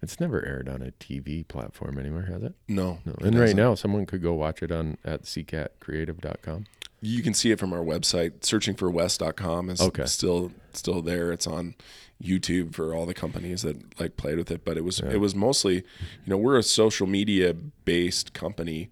it's 0.00 0.20
never 0.20 0.44
aired 0.46 0.68
on 0.68 0.80
a 0.80 0.92
TV 0.92 1.46
platform 1.48 1.98
anymore, 1.98 2.22
has 2.22 2.42
it? 2.44 2.54
no, 2.68 3.00
No. 3.04 3.12
it 3.14 3.22
And 3.26 3.38
right 3.38 3.56
now, 3.56 3.74
someone 3.74 4.06
could 4.06 4.22
go 4.22 4.32
watch 4.34 4.62
it 4.62 4.70
on 4.70 4.96
at 5.04 5.24
seacatcreative.com. 5.24 6.66
you 7.00 7.22
can 7.22 7.34
see 7.34 7.50
it 7.50 7.58
from 7.58 7.72
our 7.72 7.80
website. 7.84 8.44
Searching 8.44 8.74
for 8.74 8.90
west.com 8.90 9.70
is 9.70 9.80
Okay. 9.80 10.04
still 10.06 10.52
still 10.72 11.02
there. 11.02 11.32
It's 11.32 11.46
on 11.46 11.74
YouTube 12.22 12.74
for 12.74 12.94
all 12.94 13.06
the 13.06 13.14
companies 13.14 13.62
that 13.62 14.00
like 14.00 14.16
played 14.16 14.36
with 14.38 14.50
it. 14.50 14.64
But 14.64 14.76
it 14.76 14.84
was 14.84 15.00
Yeah. 15.00 15.10
it 15.12 15.20
was 15.20 15.34
mostly, 15.34 15.74
you 15.76 15.82
know, 16.26 16.36
we're 16.38 16.58
a 16.58 16.62
social 16.62 17.06
media 17.06 17.54
based 17.84 18.32
company. 18.32 18.90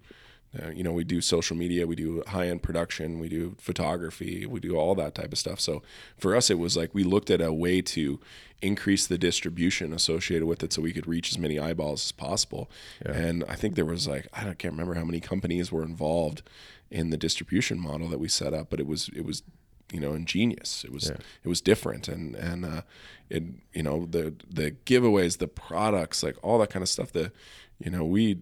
Uh, 0.61 0.69
you 0.69 0.83
know, 0.83 0.91
we 0.91 1.03
do 1.03 1.21
social 1.21 1.55
media, 1.55 1.85
we 1.85 1.95
do 1.95 2.23
high 2.27 2.47
end 2.47 2.63
production, 2.63 3.19
we 3.19 3.29
do 3.29 3.55
photography, 3.59 4.45
we 4.45 4.59
do 4.59 4.75
all 4.75 4.95
that 4.95 5.13
type 5.15 5.31
of 5.31 5.37
stuff. 5.37 5.59
So 5.59 5.83
for 6.17 6.35
us, 6.35 6.49
it 6.49 6.57
was 6.57 6.75
like 6.77 6.93
we 6.93 7.03
looked 7.03 7.29
at 7.29 7.41
a 7.41 7.53
way 7.53 7.81
to 7.81 8.19
increase 8.61 9.05
the 9.05 9.17
distribution 9.17 9.93
associated 9.93 10.45
with 10.47 10.63
it 10.63 10.73
so 10.73 10.81
we 10.81 10.93
could 10.93 11.07
reach 11.07 11.29
as 11.31 11.37
many 11.37 11.59
eyeballs 11.59 12.05
as 12.07 12.11
possible. 12.11 12.69
Yeah. 13.05 13.11
And 13.13 13.43
I 13.47 13.55
think 13.55 13.75
there 13.75 13.85
was 13.85 14.07
like, 14.07 14.27
I 14.33 14.43
can't 14.53 14.73
remember 14.73 14.95
how 14.95 15.05
many 15.05 15.19
companies 15.19 15.71
were 15.71 15.83
involved 15.83 16.41
in 16.89 17.09
the 17.09 17.17
distribution 17.17 17.79
model 17.79 18.07
that 18.09 18.19
we 18.19 18.27
set 18.27 18.53
up, 18.53 18.69
but 18.69 18.79
it 18.79 18.87
was, 18.87 19.09
it 19.15 19.25
was, 19.25 19.43
you 19.91 19.99
know, 19.99 20.13
ingenious. 20.13 20.83
It 20.83 20.91
was, 20.91 21.09
Yeah. 21.09 21.17
it 21.43 21.47
was 21.49 21.61
different. 21.61 22.07
And, 22.07 22.35
and, 22.35 22.65
uh, 22.65 22.81
it, 23.29 23.43
you 23.73 23.83
know, 23.83 24.05
the, 24.09 24.33
the 24.49 24.71
giveaways, 24.85 25.37
the 25.37 25.47
products, 25.47 26.23
like 26.23 26.37
all 26.41 26.57
that 26.59 26.69
kind 26.69 26.81
of 26.81 26.89
stuff 26.89 27.11
that, 27.11 27.31
you 27.77 27.91
know, 27.91 28.05
we, 28.05 28.39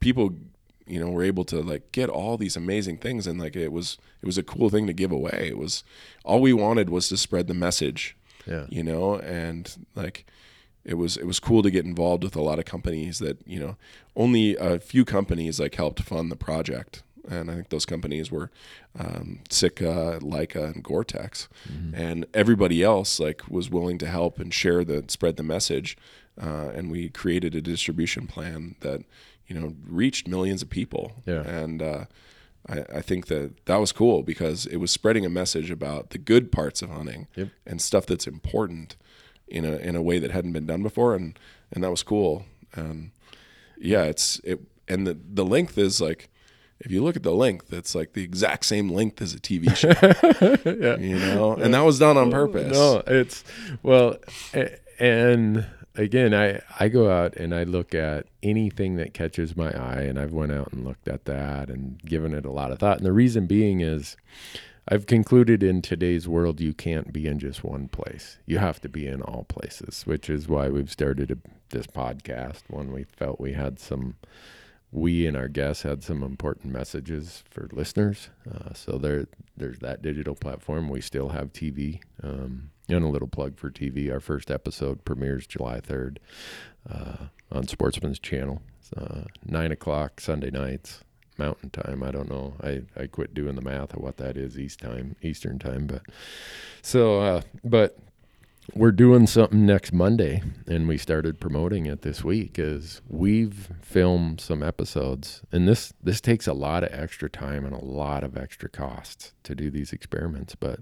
people, 0.00 0.34
you 0.88 0.98
know, 1.00 1.10
were 1.10 1.22
able 1.24 1.44
to 1.46 1.60
like 1.62 1.90
get 1.92 2.08
all 2.08 2.36
these 2.36 2.56
amazing 2.56 2.98
things. 2.98 3.26
And 3.26 3.38
like, 3.40 3.56
it 3.56 3.72
was, 3.72 3.98
it 4.22 4.26
was 4.26 4.38
a 4.38 4.42
cool 4.42 4.68
thing 4.70 4.86
to 4.86 4.92
give 4.92 5.12
away. 5.12 5.46
It 5.50 5.58
was, 5.58 5.84
all 6.24 6.40
we 6.40 6.52
wanted 6.52 6.90
was 6.90 7.08
to 7.08 7.16
spread 7.16 7.46
the 7.46 7.54
message 7.54 8.16
Yeah. 8.46 8.66
you 8.70 8.82
know 8.82 9.16
and 9.16 9.86
like 9.94 10.24
it 10.84 10.94
was 10.94 11.16
it 11.18 11.26
was 11.26 11.38
cool 11.40 11.62
to 11.62 11.70
get 11.70 11.84
involved 11.84 12.24
with 12.24 12.34
a 12.36 12.40
lot 12.42 12.58
of 12.58 12.64
companies 12.64 13.18
that 13.18 13.36
you 13.46 13.60
know 13.60 13.76
only 14.16 14.56
a 14.56 14.78
few 14.80 15.04
companies 15.04 15.60
like 15.60 15.74
helped 15.74 16.00
fund 16.02 16.30
the 16.32 16.36
project 16.36 17.02
and 17.30 17.50
i 17.50 17.54
think 17.54 17.68
those 17.68 17.84
companies 17.86 18.30
were 18.30 18.50
um, 18.98 19.40
Sitka, 19.50 20.18
Leica, 20.22 20.64
and 20.72 20.82
Gore-Tex, 20.82 21.48
and 21.94 22.26
everybody 22.32 22.82
else 22.82 23.20
like 23.20 23.42
was 23.48 23.68
willing 23.70 23.98
to 23.98 24.06
help 24.06 24.38
and 24.40 24.52
share 24.52 24.82
the 24.84 25.04
spread 25.08 25.36
the 25.36 25.42
message. 25.42 25.96
Uh, 26.40 26.70
and 26.76 26.90
we 26.90 27.08
created 27.08 27.54
a 27.54 27.60
distribution 27.60 28.26
plan 28.26 28.76
that 28.80 29.00
you 29.48 29.58
know 29.58 29.74
reached 29.86 30.28
millions 30.28 30.62
of 30.62 30.70
people. 30.70 31.12
Yeah. 31.26 31.42
And 31.42 31.82
uh, 31.82 32.04
I, 32.68 32.84
I 32.96 33.00
think 33.00 33.26
that 33.26 33.64
that 33.66 33.76
was 33.76 33.90
cool 33.92 34.22
because 34.22 34.66
it 34.66 34.76
was 34.76 34.90
spreading 34.90 35.24
a 35.26 35.30
message 35.30 35.70
about 35.70 36.10
the 36.10 36.18
good 36.18 36.52
parts 36.52 36.82
of 36.82 36.90
hunting 36.90 37.26
Yep. 37.34 37.48
and 37.66 37.82
stuff 37.82 38.06
that's 38.06 38.26
important 38.26 38.96
in 39.48 39.64
a 39.64 39.76
in 39.78 39.96
a 39.96 40.02
way 40.02 40.18
that 40.18 40.30
hadn't 40.30 40.52
been 40.52 40.66
done 40.66 40.82
before, 40.82 41.14
and 41.14 41.38
and 41.72 41.82
that 41.82 41.90
was 41.90 42.02
cool. 42.02 42.44
And 42.74 43.10
yeah, 43.78 44.04
it's 44.04 44.40
it 44.44 44.60
and 44.86 45.06
the 45.06 45.18
the 45.34 45.44
length 45.44 45.78
is 45.78 46.00
like 46.00 46.28
if 46.80 46.92
you 46.92 47.02
look 47.02 47.16
at 47.16 47.22
the 47.24 47.32
length, 47.34 47.72
it's 47.72 47.94
like 47.94 48.12
the 48.12 48.22
exact 48.22 48.64
same 48.64 48.88
length 48.88 49.20
as 49.20 49.34
a 49.34 49.38
TV 49.40 49.74
show, 49.82 49.88
yeah. 50.80 50.96
you 50.98 51.18
know, 51.18 51.54
and 51.54 51.74
that 51.74 51.80
was 51.80 51.98
done 51.98 52.16
on 52.16 52.30
purpose. 52.30 52.72
No, 52.72 53.02
it's 53.06 53.42
well, 53.82 54.16
and 55.00 55.66
again, 55.98 56.32
I 56.32 56.60
I 56.78 56.88
go 56.88 57.10
out 57.10 57.36
and 57.36 57.54
I 57.54 57.64
look 57.64 57.94
at 57.94 58.26
anything 58.42 58.96
that 58.96 59.12
catches 59.12 59.56
my 59.56 59.70
eye, 59.70 60.02
and 60.02 60.18
I've 60.18 60.32
went 60.32 60.52
out 60.52 60.72
and 60.72 60.84
looked 60.84 61.08
at 61.08 61.26
that 61.26 61.68
and 61.68 62.00
given 62.04 62.32
it 62.32 62.46
a 62.46 62.50
lot 62.50 62.70
of 62.70 62.78
thought. 62.78 62.98
And 62.98 63.06
the 63.06 63.12
reason 63.12 63.46
being 63.46 63.80
is, 63.80 64.16
I've 64.88 65.06
concluded 65.06 65.62
in 65.62 65.82
today's 65.82 66.26
world 66.26 66.60
you 66.60 66.72
can't 66.72 67.12
be 67.12 67.26
in 67.26 67.38
just 67.38 67.62
one 67.62 67.88
place. 67.88 68.38
You 68.46 68.58
have 68.58 68.80
to 68.82 68.88
be 68.88 69.06
in 69.06 69.20
all 69.20 69.44
places, 69.44 70.06
which 70.06 70.30
is 70.30 70.48
why 70.48 70.68
we've 70.68 70.90
started 70.90 71.30
a, 71.30 71.36
this 71.70 71.86
podcast. 71.86 72.62
When 72.68 72.92
we 72.92 73.04
felt 73.04 73.40
we 73.40 73.52
had 73.52 73.78
some 73.78 74.14
we 74.90 75.26
and 75.26 75.36
our 75.36 75.48
guests 75.48 75.82
had 75.82 76.02
some 76.02 76.22
important 76.22 76.72
messages 76.72 77.44
for 77.50 77.68
listeners. 77.72 78.30
Uh, 78.50 78.72
so 78.72 78.96
there, 78.96 79.26
there's 79.56 79.78
that 79.80 80.02
digital 80.02 80.34
platform. 80.34 80.88
We 80.88 81.00
still 81.00 81.28
have 81.28 81.52
TV, 81.52 82.00
um, 82.22 82.70
and 82.88 83.04
a 83.04 83.08
little 83.08 83.28
plug 83.28 83.58
for 83.58 83.70
TV. 83.70 84.10
Our 84.12 84.20
first 84.20 84.50
episode 84.50 85.04
premieres 85.04 85.46
July 85.46 85.80
3rd 85.80 86.18
uh, 86.90 87.26
on 87.52 87.66
Sportsman's 87.66 88.18
Channel, 88.18 88.62
uh, 88.96 89.22
nine 89.44 89.72
o'clock 89.72 90.20
Sunday 90.20 90.50
nights, 90.50 91.04
Mountain 91.36 91.70
Time. 91.70 92.02
I 92.02 92.10
don't 92.10 92.30
know. 92.30 92.54
I 92.62 92.82
I 93.00 93.06
quit 93.06 93.34
doing 93.34 93.54
the 93.54 93.62
math 93.62 93.94
of 93.94 94.02
what 94.02 94.16
that 94.16 94.36
is 94.36 94.58
East 94.58 94.80
time, 94.80 95.16
Eastern 95.22 95.58
time, 95.58 95.86
but 95.86 96.02
so 96.82 97.20
uh, 97.20 97.42
but 97.62 97.98
we're 98.74 98.92
doing 98.92 99.26
something 99.26 99.64
next 99.64 99.92
Monday, 99.92 100.42
and 100.66 100.86
we 100.86 100.98
started 100.98 101.40
promoting 101.40 101.86
it 101.86 102.02
this 102.02 102.22
week. 102.22 102.58
Is 102.58 103.00
we've 103.08 103.70
filmed 103.80 104.40
some 104.40 104.62
episodes, 104.62 105.42
and 105.50 105.66
this 105.66 105.92
this 106.02 106.20
takes 106.20 106.46
a 106.46 106.52
lot 106.52 106.84
of 106.84 106.92
extra 106.92 107.30
time 107.30 107.64
and 107.64 107.74
a 107.74 107.84
lot 107.84 108.22
of 108.22 108.36
extra 108.36 108.68
costs 108.68 109.32
to 109.44 109.54
do 109.54 109.70
these 109.70 109.92
experiments. 109.92 110.54
But 110.54 110.80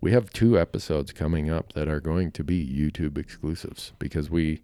we 0.00 0.12
have 0.12 0.30
two 0.30 0.58
episodes 0.58 1.12
coming 1.12 1.50
up 1.50 1.72
that 1.74 1.88
are 1.88 2.00
going 2.00 2.32
to 2.32 2.44
be 2.44 2.66
YouTube 2.66 3.16
exclusives 3.16 3.92
because 3.98 4.28
we 4.28 4.62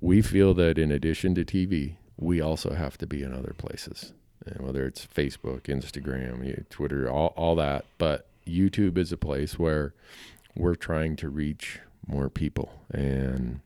we 0.00 0.20
feel 0.20 0.52
that 0.54 0.78
in 0.78 0.90
addition 0.90 1.34
to 1.36 1.44
TV, 1.44 1.94
we 2.18 2.40
also 2.40 2.74
have 2.74 2.98
to 2.98 3.06
be 3.06 3.22
in 3.22 3.32
other 3.32 3.54
places, 3.56 4.12
and 4.44 4.66
whether 4.66 4.84
it's 4.84 5.06
Facebook, 5.06 5.62
Instagram, 5.62 6.68
Twitter, 6.70 7.08
all 7.08 7.32
all 7.36 7.54
that. 7.54 7.84
But 7.98 8.26
YouTube 8.46 8.98
is 8.98 9.12
a 9.12 9.16
place 9.16 9.58
where 9.58 9.94
we're 10.56 10.74
trying 10.74 11.16
to 11.16 11.28
reach 11.28 11.80
more 12.06 12.28
people. 12.28 12.82
And 12.90 13.60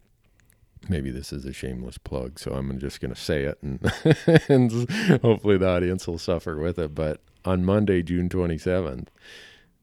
maybe 0.89 1.11
this 1.11 1.33
is 1.33 1.45
a 1.45 1.53
shameless 1.53 1.99
plug 1.99 2.39
so 2.39 2.53
i'm 2.53 2.79
just 2.79 3.01
going 3.01 3.13
to 3.13 3.21
say 3.21 3.43
it 3.43 3.59
and, 3.63 3.81
and 4.49 4.91
hopefully 5.23 5.59
the 5.59 5.69
audience 5.69 6.07
will 6.07 6.19
suffer 6.19 6.57
with 6.57 6.79
it. 6.79 6.95
But 6.95 7.21
on 7.45 7.65
monday 7.65 8.03
june 8.03 8.29
27th 8.29 9.09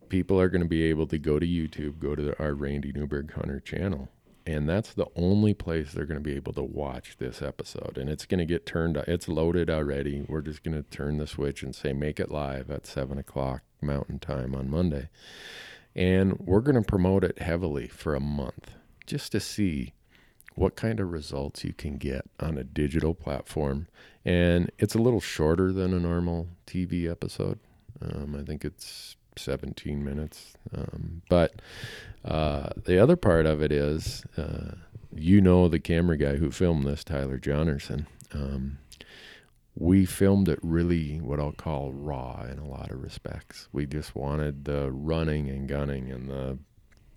people 0.10 0.40
are 0.40 0.50
going 0.50 0.62
to 0.62 0.68
be 0.68 0.84
able 0.84 1.08
to 1.08 1.18
go 1.18 1.40
to 1.40 1.46
youtube 1.46 2.00
go 2.00 2.16
to 2.16 2.38
our 2.42 2.54
randy 2.54 2.92
newberg 2.92 3.34
hunter 3.34 3.60
channel. 3.60 4.10
And 4.48 4.70
that's 4.70 4.94
the 4.94 5.08
only 5.16 5.56
place 5.56 5.92
they're 5.92 6.06
going 6.06 6.20
to 6.20 6.24
be 6.24 6.36
able 6.36 6.54
to 6.54 6.62
watch 6.62 7.16
this 7.18 7.42
episode. 7.42 7.98
And 7.98 8.08
it's 8.08 8.28
going 8.28 8.38
to 8.38 8.46
get 8.46 8.64
turned 8.64 8.96
it's 9.08 9.28
loaded 9.28 9.72
already. 9.72 10.24
We're 10.30 10.44
just 10.44 10.62
going 10.62 10.78
to 10.78 10.84
turn 10.84 11.18
the 11.18 11.26
switch 11.26 11.64
and 11.64 11.74
say 11.74 11.94
make 11.94 12.20
it 12.20 12.30
live 12.30 12.70
at 12.70 12.86
7 12.86 13.18
o'clock 13.18 13.64
mountain 13.82 14.20
time 14.20 14.54
on 14.56 14.70
monday 14.70 15.10
and 15.96 16.40
we're 16.40 16.62
going 16.62 16.76
to 16.76 16.82
promote 16.82 17.24
it 17.24 17.40
heavily 17.40 17.88
for 17.88 18.16
a 18.16 18.20
month 18.20 18.72
just 19.06 19.32
to 19.32 19.40
see 19.40 19.94
what 20.56 20.76
kind 20.76 21.00
of 21.00 21.12
results 21.12 21.64
you 21.64 21.74
can 21.74 21.98
get 21.98 22.26
on 22.40 22.58
a 22.58 22.64
digital 22.64 23.14
platform. 23.14 23.88
And 24.24 24.72
it's 24.80 24.96
a 24.96 25.00
little 25.00 25.20
shorter 25.20 25.72
than 25.72 25.94
a 25.94 26.00
normal 26.00 26.48
TV 26.66 27.10
episode. 27.10 27.60
Um, 28.02 28.36
I 28.40 28.44
think 28.44 28.66
it's 28.66 29.16
17 29.38 30.04
minutes. 30.04 30.54
Um, 30.74 31.22
but 31.30 31.62
uh, 32.24 32.70
the 32.86 32.98
other 32.98 33.16
part 33.16 33.46
of 33.46 33.62
it 33.62 33.72
is 33.72 34.24
uh, 34.38 34.76
you 35.14 35.42
know 35.42 35.68
the 35.68 35.80
camera 35.80 36.18
guy 36.18 36.38
who 36.38 36.52
filmed 36.52 36.86
this, 36.86 37.04
Tyler 37.04 37.38
Jonerson. 37.38 38.08
Um, 38.34 38.80
we 39.76 40.06
filmed 40.06 40.48
it 40.48 40.60
really 40.62 41.18
what 41.20 41.40
I'll 41.40 41.52
call 41.52 41.92
raw 41.92 42.46
in 42.50 42.60
a 42.60 42.68
lot 42.68 42.92
of 42.92 43.02
respects. 43.02 43.68
We 43.72 43.86
just 43.86 44.16
wanted 44.16 44.66
the 44.66 44.90
running 44.92 45.50
and 45.50 45.68
gunning 45.68 46.12
and 46.12 46.30
the 46.30 46.58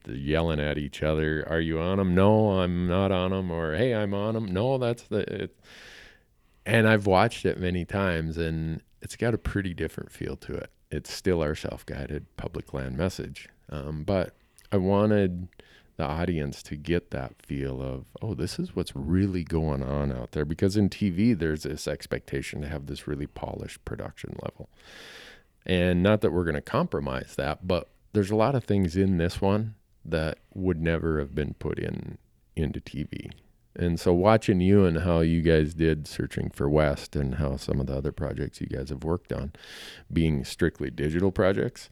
the 0.04 0.16
yelling 0.16 0.60
at 0.60 0.78
each 0.78 1.02
other. 1.02 1.46
Are 1.48 1.60
you 1.60 1.78
on 1.80 1.98
them? 1.98 2.14
No, 2.14 2.60
I'm 2.60 2.88
not 2.88 3.12
on 3.12 3.30
them. 3.30 3.50
Or 3.50 3.76
hey, 3.76 3.94
I'm 3.94 4.14
on 4.14 4.34
them. 4.34 4.46
No, 4.46 4.78
that's 4.78 5.02
the. 5.04 5.18
It. 5.44 5.60
And 6.66 6.88
I've 6.88 7.06
watched 7.06 7.46
it 7.46 7.58
many 7.58 7.84
times, 7.84 8.36
and 8.36 8.82
it's 9.00 9.16
got 9.16 9.34
a 9.34 9.38
pretty 9.38 9.72
different 9.74 10.10
feel 10.10 10.36
to 10.36 10.54
it. 10.54 10.70
It's 10.90 11.12
still 11.12 11.42
our 11.42 11.54
self-guided 11.54 12.36
public 12.36 12.74
land 12.74 12.96
message, 12.96 13.48
um, 13.70 14.04
but 14.04 14.34
I 14.72 14.78
wanted 14.78 15.48
the 15.98 16.04
audience 16.04 16.62
to 16.62 16.76
get 16.76 17.10
that 17.10 17.34
feel 17.42 17.82
of, 17.82 18.04
oh, 18.22 18.32
this 18.32 18.58
is 18.58 18.74
what's 18.74 18.94
really 18.94 19.42
going 19.42 19.82
on 19.82 20.12
out 20.12 20.30
there. 20.30 20.44
Because 20.44 20.76
in 20.76 20.88
TV, 20.88 21.36
there's 21.36 21.64
this 21.64 21.88
expectation 21.88 22.62
to 22.62 22.68
have 22.68 22.86
this 22.86 23.08
really 23.08 23.26
polished 23.26 23.84
production 23.84 24.36
level. 24.42 24.70
And 25.66 26.02
not 26.02 26.20
that 26.20 26.32
we're 26.32 26.44
going 26.44 26.54
to 26.54 26.60
compromise 26.62 27.34
that, 27.36 27.66
but 27.66 27.88
there's 28.12 28.30
a 28.30 28.36
lot 28.36 28.54
of 28.54 28.64
things 28.64 28.96
in 28.96 29.18
this 29.18 29.40
one 29.40 29.74
that 30.04 30.38
would 30.54 30.80
never 30.80 31.18
have 31.18 31.34
been 31.34 31.54
put 31.54 31.80
in 31.80 32.16
into 32.54 32.80
TV. 32.80 33.30
And 33.74 33.98
so 33.98 34.12
watching 34.12 34.60
you 34.60 34.84
and 34.84 35.00
how 35.00 35.20
you 35.20 35.42
guys 35.42 35.74
did 35.74 36.06
searching 36.06 36.50
for 36.50 36.70
West 36.70 37.16
and 37.16 37.36
how 37.36 37.56
some 37.56 37.80
of 37.80 37.86
the 37.86 37.96
other 37.96 38.12
projects 38.12 38.60
you 38.60 38.68
guys 38.68 38.90
have 38.90 39.04
worked 39.04 39.32
on 39.32 39.52
being 40.12 40.44
strictly 40.44 40.90
digital 40.90 41.30
projects, 41.30 41.90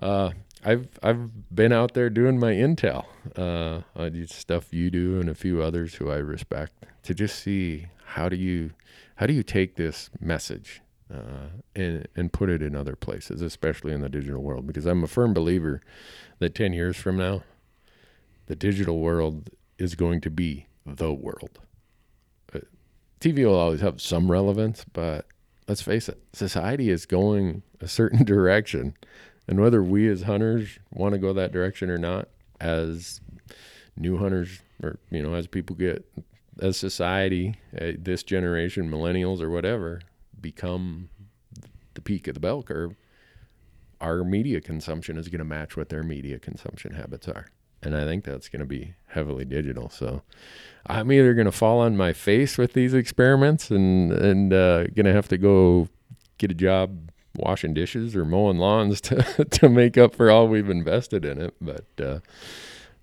uh, 0.00 0.30
I've 0.64 0.88
I've 1.02 1.54
been 1.54 1.72
out 1.72 1.94
there 1.94 2.08
doing 2.08 2.38
my 2.38 2.52
intel, 2.52 3.06
uh, 3.36 3.82
stuff 4.26 4.72
you 4.72 4.90
do 4.90 5.20
and 5.20 5.28
a 5.28 5.34
few 5.34 5.62
others 5.62 5.94
who 5.94 6.10
I 6.10 6.16
respect 6.16 6.72
to 7.02 7.14
just 7.14 7.40
see 7.40 7.86
how 8.04 8.28
do 8.28 8.36
you 8.36 8.70
how 9.16 9.26
do 9.26 9.32
you 9.32 9.42
take 9.42 9.74
this 9.74 10.10
message 10.20 10.80
uh, 11.12 11.48
and 11.74 12.06
and 12.14 12.32
put 12.32 12.48
it 12.48 12.62
in 12.62 12.76
other 12.76 12.94
places, 12.94 13.42
especially 13.42 13.92
in 13.92 14.02
the 14.02 14.08
digital 14.08 14.42
world, 14.42 14.66
because 14.66 14.86
I'm 14.86 15.02
a 15.02 15.08
firm 15.08 15.34
believer 15.34 15.80
that 16.38 16.54
ten 16.54 16.72
years 16.72 16.96
from 16.96 17.16
now, 17.16 17.42
the 18.46 18.56
digital 18.56 19.00
world 19.00 19.50
is 19.78 19.96
going 19.96 20.20
to 20.20 20.30
be 20.30 20.66
the 20.86 21.12
world. 21.12 21.58
Uh, 22.54 22.60
TV 23.20 23.44
will 23.44 23.58
always 23.58 23.80
have 23.80 24.00
some 24.00 24.30
relevance, 24.30 24.84
but 24.92 25.26
let's 25.66 25.82
face 25.82 26.08
it, 26.08 26.22
society 26.32 26.88
is 26.88 27.04
going 27.04 27.62
a 27.80 27.88
certain 27.88 28.24
direction 28.24 28.94
and 29.48 29.60
whether 29.60 29.82
we 29.82 30.08
as 30.08 30.22
hunters 30.22 30.78
want 30.92 31.12
to 31.14 31.18
go 31.18 31.32
that 31.32 31.52
direction 31.52 31.90
or 31.90 31.98
not, 31.98 32.28
as 32.60 33.20
new 33.96 34.18
hunters 34.18 34.60
or, 34.82 34.98
you 35.10 35.22
know, 35.22 35.34
as 35.34 35.46
people 35.46 35.76
get, 35.76 36.04
as 36.60 36.76
society, 36.76 37.56
uh, 37.80 37.92
this 37.98 38.22
generation, 38.22 38.90
millennials 38.90 39.40
or 39.40 39.50
whatever, 39.50 40.00
become 40.40 41.08
the 41.94 42.00
peak 42.00 42.28
of 42.28 42.34
the 42.34 42.40
bell 42.40 42.62
curve, 42.62 42.94
our 44.00 44.24
media 44.24 44.60
consumption 44.60 45.16
is 45.16 45.28
going 45.28 45.38
to 45.38 45.44
match 45.44 45.76
what 45.76 45.88
their 45.88 46.02
media 46.02 46.38
consumption 46.38 46.94
habits 46.94 47.28
are. 47.28 47.46
And 47.82 47.96
I 47.96 48.04
think 48.04 48.24
that's 48.24 48.48
going 48.48 48.60
to 48.60 48.66
be 48.66 48.94
heavily 49.08 49.44
digital. 49.44 49.90
So 49.90 50.22
I'm 50.86 51.10
either 51.10 51.34
going 51.34 51.46
to 51.46 51.52
fall 51.52 51.80
on 51.80 51.96
my 51.96 52.12
face 52.12 52.56
with 52.56 52.74
these 52.74 52.94
experiments 52.94 53.70
and, 53.70 54.12
and 54.12 54.52
uh, 54.52 54.84
going 54.88 55.06
to 55.06 55.12
have 55.12 55.28
to 55.28 55.38
go 55.38 55.88
get 56.38 56.50
a 56.50 56.54
job 56.54 57.10
washing 57.36 57.74
dishes 57.74 58.14
or 58.14 58.24
mowing 58.24 58.58
lawns 58.58 59.00
to 59.02 59.44
to 59.44 59.68
make 59.68 59.96
up 59.98 60.14
for 60.14 60.30
all 60.30 60.48
we've 60.48 60.70
invested 60.70 61.24
in 61.24 61.40
it. 61.40 61.54
But 61.60 61.86
uh, 62.00 62.20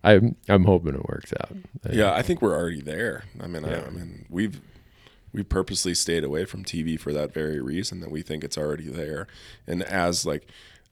I'm 0.04 0.36
I'm 0.48 0.66
hoping 0.66 0.96
it 0.96 1.08
works 1.08 1.34
out. 1.40 1.56
Yeah, 1.92 2.14
I 2.14 2.22
think 2.22 2.42
we're 2.42 2.58
already 2.58 2.82
there. 2.82 3.24
I 3.40 3.48
mean, 3.48 3.64
yeah. 3.64 3.82
I, 3.84 3.88
I, 3.88 3.90
mean, 3.90 4.26
we've 4.30 4.62
we 5.34 5.44
purposely 5.44 5.94
stayed 5.94 6.24
away 6.24 6.46
from 6.46 6.64
TV 6.64 7.00
for 7.00 7.14
that 7.14 7.34
very 7.34 7.62
reason 7.62 8.00
that 8.00 8.12
we 8.12 8.22
think 8.22 8.44
it's 8.44 8.58
already 8.58 8.88
there. 8.88 9.28
And 9.68 9.84
as 9.84 10.26
like 10.26 10.48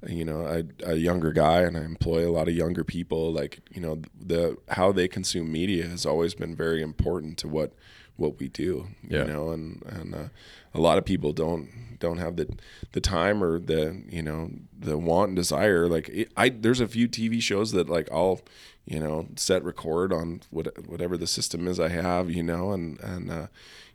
you 0.06 0.24
know 0.24 0.46
a, 0.46 0.92
a 0.92 0.96
younger 0.96 1.32
guy 1.32 1.62
and 1.62 1.76
i 1.76 1.82
employ 1.82 2.28
a 2.28 2.30
lot 2.30 2.48
of 2.48 2.54
younger 2.54 2.84
people 2.84 3.34
like 3.34 3.60
you 3.72 3.82
know 3.82 4.00
the 4.16 4.56
how 4.70 4.92
they 4.92 5.08
consume 5.08 5.52
media 5.52 5.88
has 5.88 6.06
always 6.06 6.36
been 6.36 6.56
very 6.56 6.84
important 6.84 7.38
to 7.38 7.48
what 7.48 7.74
what 8.18 8.40
we 8.40 8.48
do 8.48 8.88
yeah. 9.08 9.24
you 9.24 9.32
know 9.32 9.50
and 9.50 9.82
and 9.86 10.14
uh, 10.14 10.28
a 10.74 10.80
lot 10.80 10.98
of 10.98 11.06
people 11.06 11.32
don't 11.32 11.70
don't 12.00 12.18
have 12.18 12.36
the 12.36 12.48
the 12.92 13.02
time 13.02 13.44
or 13.44 13.60
the 13.60 14.04
you 14.10 14.22
know 14.22 14.52
the 14.78 14.98
want 14.98 15.30
and 15.30 15.36
desire 15.36 15.88
like 15.88 16.10
it, 16.10 16.32
i 16.36 16.50
there's 16.50 16.82
a 16.82 16.88
few 16.88 17.08
tv 17.08 17.42
shows 17.42 17.72
that 17.72 17.88
like 17.88 18.10
i'll 18.12 18.42
you 18.86 19.00
know 19.00 19.28
set 19.36 19.64
record 19.64 20.12
on 20.12 20.42
what, 20.50 20.88
whatever 20.88 21.18
the 21.18 21.28
system 21.28 21.68
is 21.68 21.80
i 21.80 21.90
have 21.90 22.30
you 22.30 22.44
know 22.44 22.72
and 22.72 23.00
and 23.02 23.32
uh, 23.32 23.48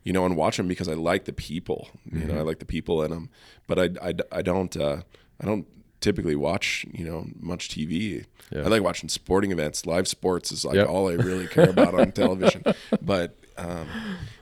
you 0.02 0.12
know 0.12 0.24
and 0.24 0.36
watch 0.36 0.56
them 0.56 0.68
because 0.68 0.88
i 0.88 0.94
like 0.94 1.24
the 1.24 1.32
people 1.32 1.88
you 2.04 2.20
mm-hmm. 2.20 2.28
know 2.28 2.38
i 2.38 2.42
like 2.42 2.58
the 2.58 2.64
people 2.64 3.02
in 3.02 3.10
them 3.10 3.28
but 3.66 3.78
i 3.78 4.08
i, 4.08 4.14
I 4.30 4.42
don't 4.42 4.76
uh, 4.76 5.02
i 5.40 5.44
don't 5.44 5.66
typically 6.02 6.36
watch 6.36 6.84
you 6.92 7.04
know 7.04 7.26
much 7.40 7.68
TV. 7.68 8.26
Yeah. 8.50 8.62
I 8.62 8.66
like 8.66 8.82
watching 8.82 9.08
sporting 9.08 9.52
events. 9.52 9.86
Live 9.86 10.06
sports 10.06 10.52
is 10.52 10.64
like 10.64 10.74
yep. 10.74 10.88
all 10.88 11.08
I 11.08 11.14
really 11.14 11.46
care 11.46 11.70
about 11.70 11.94
on 11.94 12.12
television. 12.12 12.64
But 13.00 13.38
um, 13.56 13.88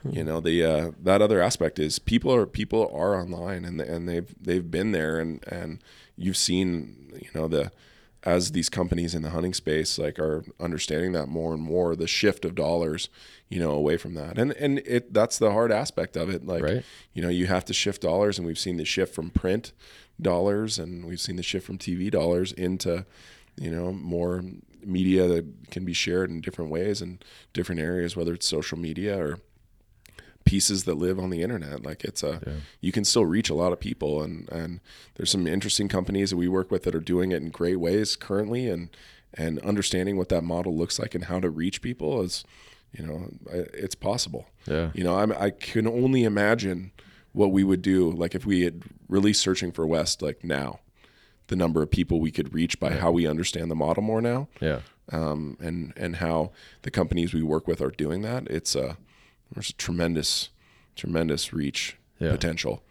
you 0.09 0.23
know 0.23 0.39
the 0.39 0.63
uh, 0.63 0.91
that 1.01 1.21
other 1.21 1.41
aspect 1.41 1.79
is 1.79 1.99
people 1.99 2.33
are 2.33 2.45
people 2.45 2.91
are 2.93 3.19
online 3.19 3.65
and 3.65 3.79
and 3.81 4.07
they've 4.07 4.33
they've 4.39 4.69
been 4.69 4.91
there 4.91 5.19
and 5.19 5.43
and 5.47 5.79
you've 6.17 6.37
seen 6.37 7.11
you 7.15 7.29
know 7.33 7.47
the 7.47 7.71
as 8.23 8.51
these 8.51 8.69
companies 8.69 9.15
in 9.15 9.23
the 9.23 9.31
hunting 9.31 9.53
space 9.53 9.97
like 9.97 10.19
are 10.19 10.45
understanding 10.59 11.11
that 11.11 11.27
more 11.27 11.53
and 11.53 11.63
more 11.63 11.95
the 11.95 12.07
shift 12.07 12.45
of 12.45 12.53
dollars 12.53 13.09
you 13.49 13.59
know 13.59 13.71
away 13.71 13.97
from 13.97 14.13
that 14.13 14.37
and 14.37 14.51
and 14.53 14.79
it 14.79 15.11
that's 15.13 15.39
the 15.39 15.51
hard 15.51 15.71
aspect 15.71 16.15
of 16.15 16.29
it 16.29 16.45
like 16.45 16.63
right. 16.63 16.83
you 17.13 17.21
know 17.21 17.29
you 17.29 17.47
have 17.47 17.65
to 17.65 17.73
shift 17.73 18.01
dollars 18.01 18.37
and 18.37 18.45
we've 18.45 18.59
seen 18.59 18.77
the 18.77 18.85
shift 18.85 19.15
from 19.15 19.31
print 19.31 19.71
dollars 20.21 20.77
and 20.77 21.05
we've 21.05 21.19
seen 21.19 21.35
the 21.35 21.43
shift 21.43 21.65
from 21.65 21.77
TV 21.77 22.11
dollars 22.11 22.51
into 22.51 23.05
you 23.59 23.71
know 23.71 23.91
more 23.91 24.43
media 24.85 25.27
that 25.27 25.71
can 25.71 25.85
be 25.85 25.93
shared 25.93 26.29
in 26.29 26.41
different 26.41 26.71
ways 26.71 27.01
in 27.01 27.19
different 27.53 27.81
areas, 27.81 28.15
whether 28.15 28.33
it's 28.33 28.47
social 28.47 28.77
media 28.77 29.17
or 29.17 29.39
pieces 30.43 30.85
that 30.85 30.95
live 30.95 31.19
on 31.19 31.29
the 31.29 31.41
internet. 31.41 31.83
Like 31.83 32.03
it's 32.03 32.23
a, 32.23 32.41
yeah. 32.45 32.53
you 32.79 32.91
can 32.91 33.05
still 33.05 33.25
reach 33.25 33.49
a 33.49 33.53
lot 33.53 33.73
of 33.73 33.79
people, 33.79 34.21
and 34.21 34.49
and 34.49 34.79
there's 35.15 35.31
some 35.31 35.47
interesting 35.47 35.87
companies 35.87 36.31
that 36.31 36.37
we 36.37 36.47
work 36.47 36.71
with 36.71 36.83
that 36.83 36.95
are 36.95 36.99
doing 36.99 37.31
it 37.31 37.41
in 37.41 37.49
great 37.49 37.79
ways 37.79 38.15
currently, 38.15 38.67
and 38.67 38.89
and 39.33 39.59
understanding 39.59 40.17
what 40.17 40.29
that 40.29 40.43
model 40.43 40.75
looks 40.75 40.99
like 40.99 41.15
and 41.15 41.25
how 41.25 41.39
to 41.39 41.49
reach 41.49 41.81
people 41.81 42.21
is, 42.21 42.43
you 42.91 43.05
know, 43.05 43.29
it's 43.49 43.95
possible. 43.95 44.47
Yeah. 44.65 44.91
You 44.93 45.05
know, 45.05 45.15
I'm, 45.15 45.31
I 45.31 45.51
can 45.51 45.87
only 45.87 46.25
imagine 46.25 46.91
what 47.31 47.51
we 47.53 47.63
would 47.63 47.81
do, 47.81 48.11
like 48.11 48.35
if 48.35 48.45
we 48.45 48.63
had 48.63 48.83
released 49.07 49.41
searching 49.41 49.71
for 49.71 49.87
West, 49.87 50.21
like 50.21 50.43
now 50.43 50.79
the 51.51 51.55
number 51.57 51.83
of 51.83 51.91
people 51.91 52.21
we 52.21 52.31
could 52.31 52.53
reach 52.53 52.79
by 52.79 52.93
how 52.93 53.11
we 53.11 53.27
understand 53.27 53.69
the 53.69 53.75
model 53.75 54.01
more 54.01 54.21
now. 54.21 54.47
Yeah. 54.61 54.79
Um, 55.11 55.57
and 55.59 55.91
and 55.97 56.15
how 56.15 56.51
the 56.83 56.89
companies 56.89 57.33
we 57.33 57.43
work 57.43 57.67
with 57.67 57.81
are 57.81 57.91
doing 57.91 58.21
that. 58.21 58.47
It's 58.47 58.73
a 58.73 58.97
there's 59.53 59.69
a 59.69 59.73
tremendous 59.73 60.49
tremendous 60.95 61.51
reach 61.51 61.97
yeah. 62.19 62.31
potential, 62.31 62.83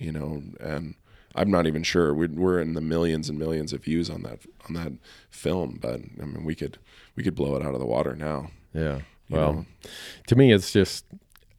you 0.00 0.10
know, 0.10 0.42
and 0.58 0.96
I'm 1.36 1.50
not 1.50 1.68
even 1.68 1.84
sure 1.84 2.12
we're, 2.12 2.28
we're 2.28 2.60
in 2.60 2.74
the 2.74 2.80
millions 2.80 3.28
and 3.28 3.38
millions 3.38 3.72
of 3.72 3.84
views 3.84 4.10
on 4.10 4.22
that 4.24 4.40
on 4.68 4.74
that 4.74 4.92
film, 5.30 5.78
but 5.80 6.00
I 6.20 6.24
mean 6.24 6.44
we 6.44 6.56
could 6.56 6.78
we 7.14 7.22
could 7.22 7.36
blow 7.36 7.54
it 7.54 7.62
out 7.62 7.74
of 7.74 7.80
the 7.80 7.86
water 7.86 8.16
now. 8.16 8.50
Yeah. 8.74 9.02
Well, 9.30 9.52
know? 9.52 9.66
to 10.26 10.34
me, 10.34 10.52
it's 10.52 10.72
just 10.72 11.04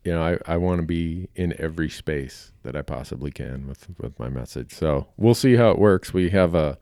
you 0.03 0.13
know, 0.13 0.23
I, 0.23 0.53
I 0.53 0.57
want 0.57 0.79
to 0.79 0.85
be 0.85 1.27
in 1.35 1.53
every 1.59 1.89
space 1.89 2.51
that 2.63 2.75
I 2.75 2.81
possibly 2.81 3.31
can 3.31 3.67
with, 3.67 3.87
with 3.99 4.17
my 4.17 4.29
message. 4.29 4.71
So 4.73 5.07
we'll 5.17 5.35
see 5.35 5.55
how 5.55 5.71
it 5.71 5.79
works. 5.79 6.13
We 6.13 6.29
have 6.29 6.55
a 6.55 6.77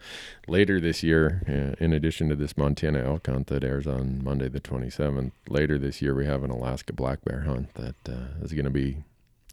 later 0.48 0.80
this 0.80 1.02
year, 1.02 1.42
uh, 1.48 1.84
in 1.84 1.94
addition 1.94 2.30
to 2.30 2.36
this 2.36 2.56
Montana 2.56 3.04
elk 3.04 3.28
hunt 3.28 3.48
that 3.48 3.64
airs 3.64 3.88
on 3.88 4.24
Monday 4.24 4.50
the 4.50 4.62
27th, 4.62 5.32
later 5.50 5.78
this 5.78 6.02
year 6.02 6.14
we 6.14 6.26
have 6.26 6.44
an 6.44 6.52
Alaska 6.52 6.94
black 6.94 7.26
bear 7.26 7.42
hunt 7.42 7.74
that 7.74 7.96
uh, 8.08 8.44
is 8.44 8.54
going 8.54 8.66
to 8.66 8.72
be 8.72 9.04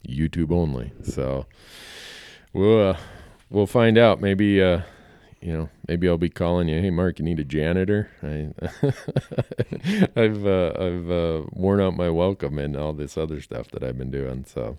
YouTube 0.07 0.51
only. 0.51 0.91
So 1.03 1.47
we'll, 2.53 2.89
uh, 2.89 2.97
we'll 3.49 3.67
find 3.67 3.97
out. 3.97 4.21
Maybe, 4.21 4.61
uh, 4.61 4.81
you 5.45 5.53
know, 5.53 5.69
maybe 5.87 6.09
I'll 6.09 6.17
be 6.17 6.29
calling 6.29 6.67
you. 6.67 6.81
Hey, 6.81 6.89
Mark, 6.89 7.19
you 7.19 7.25
need 7.25 7.39
a 7.39 7.43
janitor. 7.43 8.09
I, 8.23 8.49
have 10.19 10.43
uh, 10.43 10.73
I've 10.75 11.11
uh, 11.11 11.43
worn 11.51 11.79
out 11.79 11.95
my 11.95 12.09
welcome 12.09 12.57
and 12.57 12.75
all 12.75 12.93
this 12.93 13.15
other 13.15 13.39
stuff 13.41 13.69
that 13.69 13.83
I've 13.83 13.97
been 13.97 14.09
doing. 14.09 14.45
So, 14.45 14.77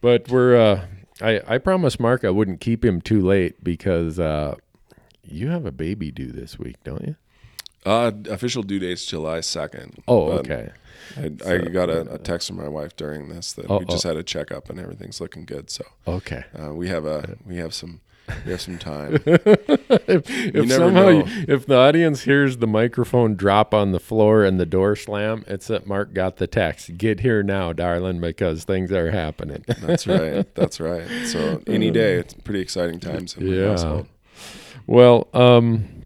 but 0.00 0.28
we're. 0.28 0.56
Uh, 0.56 0.86
I 1.20 1.40
I 1.46 1.58
promised 1.58 2.00
Mark 2.00 2.24
I 2.24 2.30
wouldn't 2.30 2.60
keep 2.60 2.84
him 2.84 3.00
too 3.00 3.24
late 3.24 3.62
because 3.62 4.18
uh, 4.18 4.56
you 5.22 5.48
have 5.50 5.64
a 5.64 5.72
baby 5.72 6.10
due 6.10 6.32
this 6.32 6.58
week, 6.58 6.82
don't 6.82 7.02
you? 7.02 7.16
Uh, 7.86 8.10
official 8.30 8.64
due 8.64 8.80
date's 8.80 9.06
July 9.06 9.40
second. 9.40 10.02
Oh, 10.08 10.32
okay. 10.32 10.70
I, 11.16 11.30
so, 11.40 11.54
I, 11.54 11.58
got 11.68 11.88
a, 11.88 12.14
a, 12.14 12.18
text 12.18 12.48
from 12.48 12.56
my 12.56 12.68
wife 12.68 12.96
during 12.96 13.28
this 13.28 13.52
that 13.52 13.66
oh, 13.70 13.78
we 13.78 13.84
just 13.84 14.04
oh. 14.04 14.08
had 14.08 14.16
a 14.16 14.24
checkup 14.24 14.68
and 14.68 14.80
everything's 14.80 15.20
looking 15.20 15.44
good. 15.44 15.70
So 15.70 15.84
okay, 16.08 16.44
uh, 16.60 16.74
we 16.74 16.88
have 16.88 17.04
a 17.04 17.36
we 17.46 17.56
have 17.58 17.72
some 17.72 18.00
We 18.44 18.52
have 18.52 18.60
some 18.60 18.78
time. 18.78 19.14
if 19.26 20.22
if 20.28 20.70
somehow 20.72 21.08
you- 21.08 21.24
if 21.48 21.66
the 21.66 21.76
audience 21.76 22.22
hears 22.22 22.58
the 22.58 22.66
microphone 22.66 23.34
drop 23.34 23.72
on 23.74 23.92
the 23.92 24.00
floor 24.00 24.44
and 24.44 24.58
the 24.60 24.66
door 24.66 24.96
slam, 24.96 25.44
it's 25.46 25.66
that 25.68 25.86
Mark 25.86 26.12
got 26.14 26.36
the 26.36 26.46
text. 26.46 26.96
Get 26.98 27.20
here 27.20 27.42
now, 27.42 27.72
darling, 27.72 28.20
because 28.20 28.64
things 28.64 28.92
are 28.92 29.10
happening. 29.10 29.64
That's 29.66 30.06
right. 30.06 30.46
That's 30.54 30.80
right. 30.80 31.06
So 31.26 31.62
any 31.66 31.90
day, 31.90 32.14
it's 32.16 32.34
pretty 32.34 32.60
exciting 32.60 33.00
times 33.00 33.36
Yeah. 33.38 33.68
household. 33.68 34.06
Well, 34.86 35.28
um, 35.34 36.04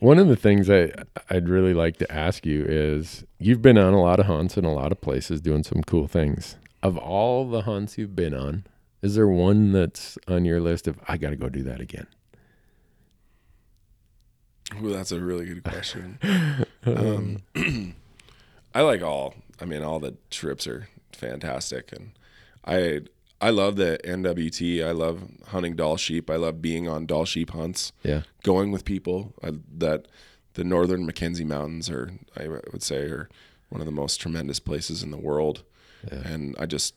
one 0.00 0.18
of 0.18 0.28
the 0.28 0.36
things 0.36 0.70
I 0.70 0.92
I'd 1.28 1.48
really 1.48 1.74
like 1.74 1.96
to 1.98 2.10
ask 2.12 2.46
you 2.46 2.64
is 2.66 3.24
you've 3.38 3.62
been 3.62 3.76
on 3.78 3.92
a 3.94 4.00
lot 4.00 4.20
of 4.20 4.26
hunts 4.26 4.56
in 4.56 4.64
a 4.64 4.72
lot 4.72 4.92
of 4.92 5.00
places 5.00 5.40
doing 5.40 5.62
some 5.64 5.82
cool 5.82 6.06
things. 6.06 6.56
Of 6.82 6.96
all 6.96 7.48
the 7.50 7.62
hunts 7.62 7.98
you've 7.98 8.14
been 8.14 8.32
on, 8.34 8.64
is 9.02 9.14
there 9.14 9.28
one 9.28 9.72
that's 9.72 10.18
on 10.26 10.44
your 10.44 10.60
list 10.60 10.88
of 10.88 10.98
I 11.06 11.16
got 11.16 11.30
to 11.30 11.36
go 11.36 11.48
do 11.48 11.62
that 11.64 11.80
again? 11.80 12.06
Ooh, 14.82 14.92
that's 14.92 15.12
a 15.12 15.20
really 15.20 15.46
good 15.46 15.64
question. 15.64 16.18
um, 16.86 17.38
I 18.74 18.82
like 18.82 19.02
all. 19.02 19.34
I 19.60 19.64
mean, 19.64 19.82
all 19.82 19.98
the 19.98 20.16
trips 20.30 20.66
are 20.66 20.88
fantastic, 21.12 21.90
and 21.92 22.12
I 22.64 23.00
I 23.40 23.50
love 23.50 23.76
the 23.76 23.98
NWT. 24.04 24.84
I 24.84 24.90
love 24.90 25.22
hunting 25.46 25.76
Dall 25.76 25.96
sheep. 25.96 26.28
I 26.28 26.36
love 26.36 26.60
being 26.60 26.88
on 26.88 27.06
Dall 27.06 27.24
sheep 27.24 27.50
hunts. 27.50 27.92
Yeah. 28.02 28.22
going 28.42 28.72
with 28.72 28.84
people. 28.84 29.32
I, 29.42 29.52
that 29.76 30.06
the 30.54 30.64
northern 30.64 31.06
Mackenzie 31.06 31.44
Mountains 31.44 31.88
are, 31.88 32.10
I 32.36 32.48
would 32.48 32.82
say, 32.82 33.02
are 33.04 33.28
one 33.68 33.80
of 33.80 33.86
the 33.86 33.92
most 33.92 34.20
tremendous 34.20 34.58
places 34.58 35.02
in 35.02 35.10
the 35.10 35.18
world. 35.18 35.62
Yeah. 36.10 36.26
And 36.26 36.56
I 36.58 36.66
just, 36.66 36.94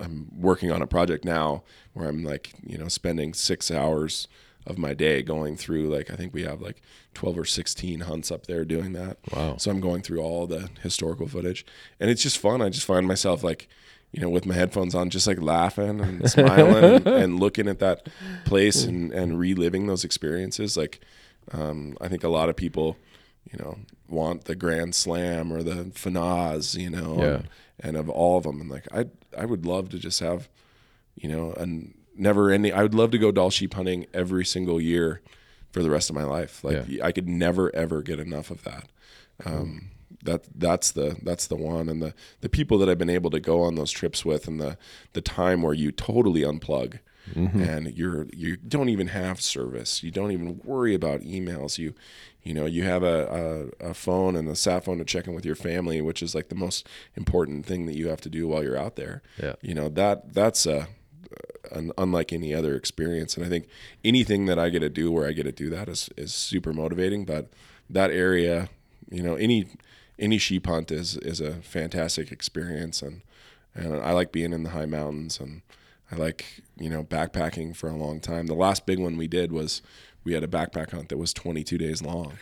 I'm 0.00 0.28
working 0.36 0.70
on 0.72 0.82
a 0.82 0.86
project 0.86 1.24
now 1.24 1.62
where 1.92 2.08
I'm 2.08 2.24
like, 2.24 2.52
you 2.66 2.78
know, 2.78 2.88
spending 2.88 3.34
six 3.34 3.70
hours 3.70 4.28
of 4.66 4.78
my 4.78 4.94
day 4.94 5.22
going 5.22 5.56
through 5.56 5.88
like 5.88 6.08
I 6.10 6.14
think 6.14 6.32
we 6.32 6.44
have 6.44 6.60
like 6.60 6.80
12 7.14 7.38
or 7.38 7.44
16 7.44 8.00
hunts 8.00 8.30
up 8.30 8.46
there 8.46 8.64
doing 8.64 8.92
that. 8.92 9.18
Wow. 9.34 9.56
So 9.56 9.70
I'm 9.70 9.80
going 9.80 10.02
through 10.02 10.20
all 10.20 10.46
the 10.46 10.70
historical 10.82 11.26
footage 11.26 11.66
and 11.98 12.08
it's 12.10 12.22
just 12.22 12.38
fun. 12.38 12.62
I 12.62 12.68
just 12.68 12.86
find 12.86 13.06
myself 13.06 13.42
like, 13.42 13.68
you 14.12 14.20
know, 14.20 14.28
with 14.28 14.46
my 14.46 14.54
headphones 14.54 14.94
on, 14.94 15.10
just 15.10 15.26
like 15.26 15.40
laughing 15.40 16.00
and 16.00 16.30
smiling 16.30 16.84
and, 16.84 17.06
and 17.06 17.40
looking 17.40 17.66
at 17.66 17.80
that 17.80 18.08
place 18.44 18.84
and, 18.84 19.12
and 19.12 19.38
reliving 19.38 19.86
those 19.86 20.04
experiences. 20.04 20.76
Like, 20.76 21.00
um, 21.52 21.96
I 22.00 22.08
think 22.08 22.22
a 22.22 22.28
lot 22.28 22.48
of 22.48 22.54
people, 22.56 22.96
you 23.50 23.58
know, 23.58 23.78
want 24.08 24.44
the 24.44 24.54
Grand 24.54 24.94
Slam 24.94 25.52
or 25.52 25.62
the 25.62 25.86
Fanaz, 25.86 26.78
you 26.78 26.90
know, 26.90 27.16
Yeah. 27.18 27.34
and, 27.34 27.48
and 27.82 27.96
of 27.96 28.08
all 28.08 28.38
of 28.38 28.44
them. 28.44 28.60
And 28.60 28.70
like, 28.70 28.86
I, 28.92 29.06
I 29.36 29.44
would 29.44 29.66
love 29.66 29.88
to 29.90 29.98
just 29.98 30.20
have, 30.20 30.48
you 31.14 31.28
know, 31.28 31.52
and 31.54 31.94
never 32.16 32.50
ending. 32.50 32.72
I 32.72 32.82
would 32.82 32.94
love 32.94 33.10
to 33.12 33.18
go 33.18 33.30
Dall 33.32 33.50
sheep 33.50 33.74
hunting 33.74 34.06
every 34.14 34.44
single 34.44 34.80
year 34.80 35.20
for 35.70 35.82
the 35.82 35.90
rest 35.90 36.10
of 36.10 36.16
my 36.16 36.24
life. 36.24 36.62
Like, 36.62 36.76
I 37.02 37.12
could 37.12 37.28
never 37.28 37.74
ever 37.74 38.02
get 38.02 38.20
enough 38.20 38.50
of 38.50 38.62
that. 38.64 38.88
Um, 39.44 39.90
that 40.24 40.44
that's 40.54 40.92
the 40.92 41.16
that's 41.24 41.48
the 41.48 41.56
one 41.56 41.88
and 41.88 42.00
the 42.00 42.14
the 42.42 42.48
people 42.48 42.78
that 42.78 42.88
I've 42.88 42.98
been 42.98 43.10
able 43.10 43.30
to 43.30 43.40
go 43.40 43.62
on 43.62 43.74
those 43.74 43.90
trips 43.90 44.24
with 44.24 44.46
and 44.46 44.60
the 44.60 44.78
the 45.14 45.20
time 45.20 45.62
where 45.62 45.74
you 45.74 45.90
totally 45.90 46.42
unplug 46.42 47.00
and 47.62 47.96
you're 47.96 48.26
you 48.32 48.56
don't 48.56 48.88
even 48.88 49.08
have 49.08 49.40
service 49.40 50.02
you 50.02 50.10
don't 50.12 50.30
even 50.32 50.60
worry 50.64 50.94
about 50.94 51.22
emails 51.22 51.78
you 51.78 51.94
you 52.42 52.52
know 52.54 52.66
you 52.66 52.82
have 52.84 53.02
a, 53.02 53.70
a, 53.80 53.90
a 53.90 53.94
phone 53.94 54.36
and 54.36 54.48
a 54.48 54.56
sat 54.56 54.84
phone 54.84 54.98
to 54.98 55.04
check 55.04 55.26
in 55.26 55.34
with 55.34 55.46
your 55.46 55.54
family 55.54 56.00
which 56.00 56.22
is 56.22 56.34
like 56.34 56.48
the 56.48 56.54
most 56.54 56.88
important 57.16 57.64
thing 57.64 57.86
that 57.86 57.96
you 57.96 58.08
have 58.08 58.20
to 58.20 58.28
do 58.28 58.48
while 58.48 58.62
you're 58.62 58.76
out 58.76 58.96
there. 58.96 59.22
Yeah. 59.42 59.54
you 59.60 59.74
know 59.74 59.88
that 59.90 60.34
that's 60.34 60.66
a 60.66 60.88
an, 61.70 61.92
unlike 61.96 62.32
any 62.32 62.52
other 62.54 62.74
experience. 62.74 63.36
And 63.36 63.46
i 63.46 63.48
think 63.48 63.66
anything 64.04 64.46
that 64.46 64.58
i 64.58 64.68
get 64.68 64.80
to 64.80 64.88
do 64.90 65.10
where 65.10 65.28
i 65.28 65.32
get 65.32 65.44
to 65.44 65.52
do 65.52 65.70
that 65.70 65.88
is 65.88 66.10
is 66.16 66.34
super 66.34 66.72
motivating. 66.72 67.24
But 67.24 67.48
that 67.88 68.10
area 68.10 68.68
you 69.10 69.22
know 69.22 69.34
any 69.36 69.66
any 70.18 70.38
sheep 70.38 70.66
hunt 70.66 70.90
is 70.90 71.16
is 71.18 71.40
a 71.40 71.54
fantastic 71.62 72.32
experience. 72.32 73.02
And 73.02 73.22
and 73.74 73.96
i 74.02 74.12
like 74.12 74.32
being 74.32 74.52
in 74.52 74.64
the 74.64 74.70
high 74.70 74.86
mountains. 74.86 75.38
And 75.40 75.62
i 76.10 76.16
like 76.16 76.62
you 76.76 76.90
know 76.90 77.04
backpacking 77.04 77.76
for 77.76 77.88
a 77.88 77.96
long 77.96 78.20
time. 78.20 78.46
The 78.46 78.54
last 78.54 78.84
big 78.84 78.98
one 78.98 79.16
we 79.16 79.28
did 79.28 79.52
was 79.52 79.80
we 80.24 80.32
had 80.34 80.42
a 80.44 80.48
backpack 80.48 80.90
hunt 80.90 81.08
that 81.08 81.18
was 81.18 81.32
22 81.32 81.78
days 81.78 82.02
long 82.02 82.32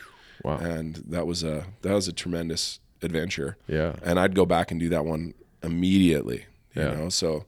Wow. 0.43 0.57
and 0.57 0.95
that 1.07 1.25
was 1.27 1.43
a 1.43 1.65
that 1.81 1.93
was 1.93 2.07
a 2.07 2.13
tremendous 2.13 2.79
adventure 3.01 3.57
Yeah. 3.67 3.95
and 4.03 4.19
I'd 4.19 4.35
go 4.35 4.45
back 4.45 4.71
and 4.71 4.79
do 4.79 4.89
that 4.89 5.05
one 5.05 5.33
immediately. 5.63 6.45
You 6.75 6.81
Yeah. 6.83 6.93
know, 6.95 7.09
so 7.09 7.45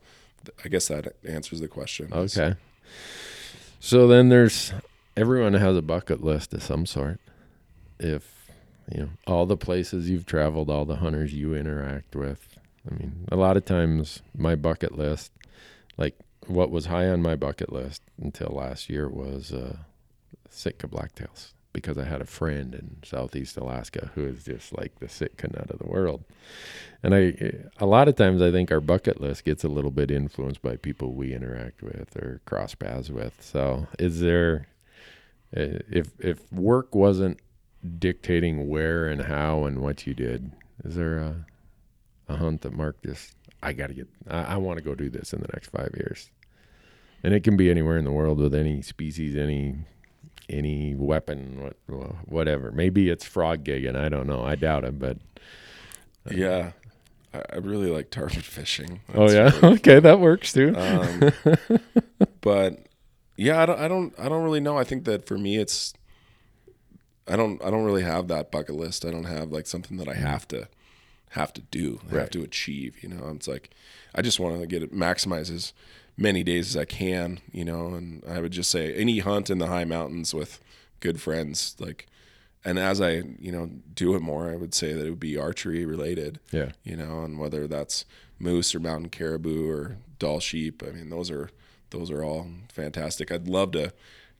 I 0.66 0.68
guess 0.68 0.88
that 0.90 1.16
answers 1.28 1.60
the 1.60 1.68
question. 1.68 2.10
Okay. 2.12 2.56
So 3.80 4.08
then 4.08 4.30
there's 4.30 4.74
everyone 5.16 5.54
has 5.54 5.76
a 5.78 5.82
bucket 5.82 6.24
list 6.24 6.54
of 6.54 6.64
some 6.64 6.86
sort. 6.86 7.20
If 8.00 8.48
you 8.92 9.02
know 9.04 9.10
all 9.28 9.46
the 9.46 9.58
places 9.58 10.10
you've 10.10 10.26
traveled, 10.26 10.70
all 10.70 10.86
the 10.86 10.98
hunters 10.98 11.34
you 11.34 11.56
interact 11.56 12.16
with. 12.16 12.58
I 12.90 12.96
mean, 12.96 13.26
a 13.32 13.36
lot 13.38 13.56
of 13.56 13.64
times 13.66 14.22
my 14.38 14.56
bucket 14.56 14.98
list, 14.98 15.32
like 15.98 16.18
what 16.48 16.70
was 16.70 16.88
high 16.88 17.08
on 17.08 17.22
my 17.22 17.36
bucket 17.36 17.72
list 17.72 18.02
until 18.22 18.50
last 18.50 18.90
year 18.90 19.08
was 19.08 19.54
uh, 19.54 19.78
Sitka 20.54 20.88
blacktails 20.88 21.54
because 21.74 21.98
I 21.98 22.06
had 22.06 22.22
a 22.22 22.26
friend 22.26 22.76
in 22.76 22.98
Southeast 23.04 23.58
Alaska 23.58 24.12
who 24.14 24.26
is 24.26 24.44
just 24.46 24.78
like 24.78 25.00
the 25.00 25.10
Sitka 25.10 25.48
nut 25.48 25.72
of 25.72 25.80
the 25.80 25.88
world. 25.88 26.24
And 27.02 27.14
I, 27.14 27.34
a 27.80 27.86
lot 27.86 28.08
of 28.08 28.16
times, 28.16 28.42
I 28.42 28.52
think 28.52 28.72
our 28.72 28.80
bucket 28.80 29.20
list 29.20 29.44
gets 29.44 29.64
a 29.64 29.68
little 29.68 29.92
bit 29.92 30.12
influenced 30.12 30.62
by 30.62 30.78
people 30.78 31.14
we 31.14 31.34
interact 31.34 31.82
with 31.82 32.16
or 32.16 32.42
cross 32.46 32.76
paths 32.76 33.10
with. 33.10 33.42
So, 33.42 33.88
is 34.00 34.22
there, 34.22 34.68
uh, 35.58 35.82
if 35.90 36.12
if 36.20 36.52
work 36.54 36.96
wasn't 36.96 37.40
dictating 38.00 38.70
where 38.70 39.08
and 39.08 39.24
how 39.24 39.66
and 39.66 39.80
what 39.80 40.08
you 40.08 40.14
did, 40.14 40.52
is 40.86 40.96
there 40.96 41.18
a, 41.18 41.46
a 42.30 42.38
hunt 42.38 42.62
that 42.62 42.74
Mark 42.74 43.02
just 43.04 43.36
I 43.62 43.74
got 43.74 43.88
to 43.88 43.94
get, 43.94 44.08
I, 44.30 44.44
I 44.44 44.58
want 44.58 44.78
to 44.78 44.84
go 44.84 44.96
do 44.96 45.10
this 45.10 45.34
in 45.34 45.42
the 45.42 45.50
next 45.54 45.70
five 45.70 45.92
years, 45.98 46.30
and 47.24 47.34
it 47.34 47.44
can 47.44 47.58
be 47.58 47.72
anywhere 47.72 47.98
in 47.98 48.06
the 48.06 48.12
world 48.12 48.38
with 48.38 48.54
any 48.54 48.82
species, 48.82 49.36
any 49.36 49.86
any 50.50 50.94
weapon, 50.96 51.74
whatever. 52.26 52.72
Maybe 52.72 53.10
it's 53.10 53.26
frog 53.26 53.64
gigging. 53.64 53.96
I 53.96 54.10
don't 54.10 54.28
know. 54.28 54.44
I 54.44 54.56
doubt 54.56 54.84
it, 54.84 55.00
but 55.00 55.18
Yeah, 56.30 56.72
I, 57.34 57.42
I 57.54 57.56
really 57.58 57.90
like 57.90 58.10
tarpon 58.10 58.42
fishing. 58.42 59.02
oh 59.14 59.28
That's 59.30 59.56
yeah, 59.56 59.70
okay, 59.72 60.00
that 60.00 60.20
works 60.20 60.54
too. 60.54 60.76
Um, 60.76 61.32
but 62.42 62.86
yeah, 63.38 63.62
I 63.62 63.66
don't, 63.66 63.80
I 63.80 63.88
don't, 63.88 64.14
I 64.20 64.30
don't 64.30 64.44
really 64.44 64.60
know. 64.60 64.78
I 64.78 64.84
think 64.84 65.06
that 65.06 65.26
for 65.28 65.38
me, 65.38 65.58
it's, 65.58 65.94
I 67.28 67.36
don't, 67.36 67.64
I 67.64 67.72
don't 67.72 67.86
really 67.86 68.04
have 68.04 68.28
that 68.28 68.52
bucket 68.52 68.76
list. 68.76 69.06
I 69.06 69.12
don't 69.12 69.24
have 69.24 69.52
like 69.52 69.66
something 69.68 69.98
that 69.98 70.08
I 70.10 70.14
have 70.14 70.48
to, 70.50 70.68
have 71.30 71.54
to 71.54 71.62
do, 71.62 72.00
have 72.04 72.12
Right. 72.14 72.32
to 72.32 72.44
achieve. 72.44 73.02
You 73.02 73.10
know, 73.10 73.30
it's 73.36 73.48
like, 73.48 73.72
I 74.14 74.22
just 74.22 74.40
want 74.40 74.60
to 74.60 74.68
get 74.68 74.84
it 74.84 74.94
maximize 74.94 75.50
as 75.54 75.74
many 76.18 76.44
days 76.44 76.76
as 76.76 76.78
I 76.78 76.86
can. 76.86 77.40
You 77.52 77.66
know, 77.66 77.94
and 77.94 78.24
I 78.28 78.40
would 78.42 78.52
just 78.52 78.72
say 78.72 78.94
any 78.94 79.20
hunt 79.20 79.50
in 79.50 79.58
the 79.58 79.68
high 79.68 79.86
mountains 79.86 80.34
with 80.34 80.60
good 81.00 81.22
friends, 81.22 81.76
like, 81.80 82.08
and 82.66 82.80
as 82.80 83.02
I, 83.02 83.24
you 83.40 83.52
know, 83.52 83.70
do 83.94 84.16
it 84.16 84.22
more, 84.22 84.50
I 84.50 84.56
would 84.56 84.74
say 84.74 84.94
that 84.94 85.06
it 85.06 85.10
would 85.10 85.20
be 85.20 85.38
archery 85.38 85.86
related 85.86 86.40
yeah, 86.52 86.72
you 86.84 86.96
know, 86.96 87.24
and 87.24 87.38
whether 87.38 87.68
that's 87.68 88.06
moose 88.40 88.74
or 88.74 88.80
mountain 88.80 89.10
caribou 89.10 89.70
or 89.70 89.98
Dall 90.20 90.40
sheep. 90.40 90.82
I 90.88 90.92
mean, 90.92 91.10
those 91.10 91.30
are 91.30 91.50
those 91.90 92.10
are 92.10 92.24
all 92.24 92.48
fantastic. 92.72 93.32
I'd 93.32 93.48
love 93.48 93.72
to, 93.74 93.92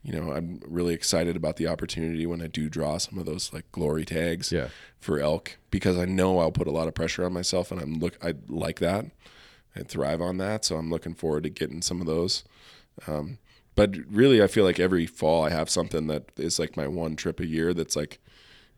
you 0.02 0.14
know, 0.14 0.32
I'm 0.32 0.62
really 0.66 0.94
excited 0.94 1.36
about 1.36 1.58
the 1.58 1.68
opportunity 1.68 2.26
when 2.26 2.42
I 2.42 2.48
do 2.48 2.70
draw 2.70 2.98
some 2.98 3.20
of 3.20 3.26
those 3.26 3.52
like 3.52 3.70
glory 3.74 4.06
tags 4.06 4.52
yeah, 4.52 4.70
for 5.00 5.20
elk 5.20 5.58
because 5.70 5.98
I 5.98 6.06
know 6.06 6.40
I'll 6.40 6.52
put 6.52 6.68
a 6.68 6.72
lot 6.72 6.88
of 6.88 6.96
pressure 6.96 7.26
on 7.26 7.34
myself 7.34 7.72
and 7.72 7.82
I'm 7.82 8.00
look 8.00 8.18
I 8.24 8.36
like 8.48 8.80
that. 8.80 9.06
I 9.76 9.82
thrive 9.82 10.22
on 10.22 10.38
that, 10.38 10.66
so 10.66 10.78
I'm 10.78 10.90
looking 10.90 11.16
forward 11.16 11.44
to 11.44 11.50
getting 11.50 11.82
some 11.82 12.00
of 12.02 12.08
those. 12.08 12.44
Um, 13.08 13.40
but 13.76 13.96
really, 14.10 14.42
I 14.44 14.48
feel 14.48 14.66
like 14.66 14.80
every 14.80 15.06
fall 15.06 15.46
I 15.46 15.50
have 15.50 15.70
something 15.70 16.08
that 16.08 16.30
is 16.38 16.60
like 16.60 16.78
my 16.78 16.88
one 16.88 17.16
trip 17.16 17.40
a 17.40 17.46
year. 17.46 17.74
That's 17.74 17.96
like, 17.96 18.20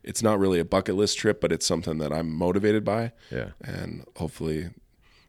it's 0.02 0.22
not 0.22 0.38
really 0.38 0.58
a 0.58 0.64
bucket 0.64 0.94
list 0.94 1.18
trip, 1.18 1.40
but 1.40 1.52
it's 1.52 1.66
something 1.66 1.98
that 1.98 2.12
I'm 2.12 2.32
motivated 2.32 2.84
by. 2.84 3.12
Yeah, 3.30 3.50
and 3.60 4.04
hopefully 4.16 4.70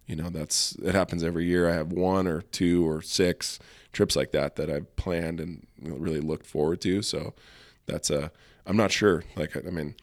you 0.07 0.15
know 0.15 0.29
that's 0.29 0.75
it 0.75 0.95
happens 0.95 1.23
every 1.23 1.45
year. 1.45 1.69
I 1.69 1.73
have 1.73 1.91
one 1.91 2.27
or 2.27 2.41
two 2.41 2.87
or 2.87 3.01
six 3.01 3.59
trips 3.91 4.15
like 4.15 4.31
that 4.31 4.55
that 4.57 4.69
i've 4.69 4.95
planned 4.95 5.39
and 5.39 5.65
really 5.81 6.21
looked 6.21 6.45
forward 6.45 6.79
to. 6.81 7.01
So 7.01 7.33
that's 7.85 8.09
a 8.09 8.31
i'm 8.65 8.77
not 8.77 8.91
sure. 8.91 9.23
Like 9.35 9.55
i 9.57 9.69
mean 9.69 9.95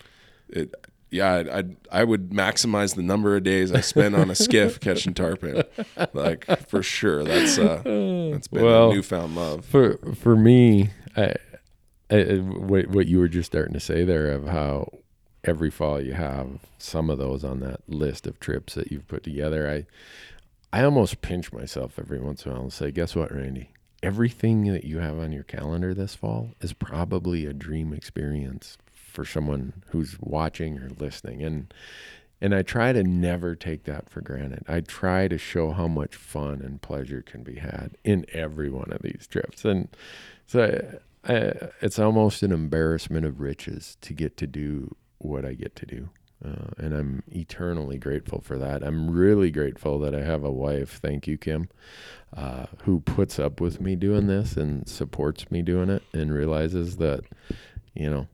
it 0.48 0.74
yeah 1.14 1.34
I'd, 1.34 1.48
I'd 1.48 1.76
i 1.90 2.04
would 2.04 2.30
maximize 2.30 2.94
the 2.96 3.02
number 3.02 3.36
of 3.36 3.42
days 3.42 3.72
i 3.72 3.80
spend 3.80 4.14
on 4.16 4.30
a 4.30 4.34
skiff 4.34 4.80
catching 4.86 5.14
tarpon 5.14 5.62
like 6.12 6.44
for 6.68 6.82
sure 6.82 7.24
that's 7.24 7.58
uh 7.58 7.82
that's 8.32 8.48
been 8.48 8.62
Well, 8.64 8.90
a 8.90 8.94
newfound 8.94 9.36
love 9.36 9.64
For 9.64 9.98
for 10.14 10.36
me, 10.36 10.90
I, 11.16 11.34
I, 12.10 12.22
what 12.38 12.88
what 12.88 13.06
you 13.06 13.18
were 13.18 13.28
just 13.28 13.50
starting 13.50 13.74
to 13.74 13.80
say 13.80 14.04
there 14.04 14.30
of 14.32 14.46
how 14.48 14.90
every 15.44 15.70
fall 15.70 16.00
you 16.00 16.12
have 16.14 16.60
some 16.78 17.10
of 17.10 17.18
those 17.18 17.44
on 17.44 17.60
that 17.60 17.80
list 17.88 18.26
of 18.26 18.40
trips 18.40 18.74
that 18.74 18.90
you've 18.90 19.06
put 19.06 19.22
together. 19.22 19.68
I 19.70 19.86
I 20.76 20.84
almost 20.84 21.20
pinch 21.20 21.52
myself 21.52 21.98
every 21.98 22.18
once 22.20 22.44
in 22.44 22.50
a 22.50 22.54
while 22.54 22.62
and 22.64 22.72
say, 22.72 22.90
guess 22.90 23.14
what, 23.14 23.32
Randy? 23.34 23.70
everything 24.02 24.70
that 24.70 24.84
you 24.84 24.98
have 24.98 25.18
on 25.18 25.32
your 25.32 25.42
calendar 25.44 25.94
this 25.94 26.14
fall 26.14 26.50
is 26.60 26.74
probably 26.74 27.46
a 27.46 27.54
dream 27.54 27.90
experience 27.90 28.76
for 29.14 29.24
someone 29.24 29.84
who's 29.88 30.16
watching 30.20 30.78
or 30.78 30.90
listening. 30.98 31.42
And 31.42 31.72
and 32.40 32.54
I 32.54 32.62
try 32.62 32.92
to 32.92 33.02
never 33.02 33.54
take 33.54 33.84
that 33.84 34.10
for 34.10 34.20
granted. 34.20 34.64
I 34.68 34.80
try 34.80 35.28
to 35.28 35.38
show 35.38 35.70
how 35.70 35.86
much 35.86 36.14
fun 36.16 36.60
and 36.62 36.82
pleasure 36.82 37.22
can 37.22 37.42
be 37.42 37.54
had 37.54 37.96
in 38.04 38.26
every 38.32 38.68
one 38.68 38.92
of 38.92 39.00
these 39.00 39.26
trips. 39.30 39.64
And 39.64 39.88
so 40.44 41.00
I, 41.24 41.32
I, 41.32 41.52
it's 41.80 41.98
almost 41.98 42.42
an 42.42 42.52
embarrassment 42.52 43.24
of 43.24 43.40
riches 43.40 43.96
to 44.02 44.12
get 44.12 44.36
to 44.38 44.46
do 44.46 44.94
what 45.18 45.46
I 45.46 45.54
get 45.54 45.74
to 45.76 45.86
do. 45.86 46.10
Uh, 46.44 46.68
and 46.76 46.92
I'm 46.92 47.22
eternally 47.28 47.96
grateful 47.96 48.42
for 48.42 48.58
that. 48.58 48.82
I'm 48.82 49.10
really 49.10 49.50
grateful 49.50 49.98
that 50.00 50.14
I 50.14 50.22
have 50.22 50.44
a 50.44 50.50
wife, 50.52 51.00
thank 51.00 51.26
you, 51.26 51.38
Kim, 51.38 51.70
uh, 52.36 52.66
who 52.82 53.00
puts 53.00 53.38
up 53.38 53.60
with 53.60 53.80
me 53.80 53.96
doing 53.96 54.26
this 54.26 54.56
and 54.58 54.86
supports 54.86 55.50
me 55.50 55.62
doing 55.62 55.88
it 55.88 56.02
and 56.12 56.34
realizes 56.34 56.98
that, 56.98 57.20
you 57.94 58.10
know, 58.10 58.26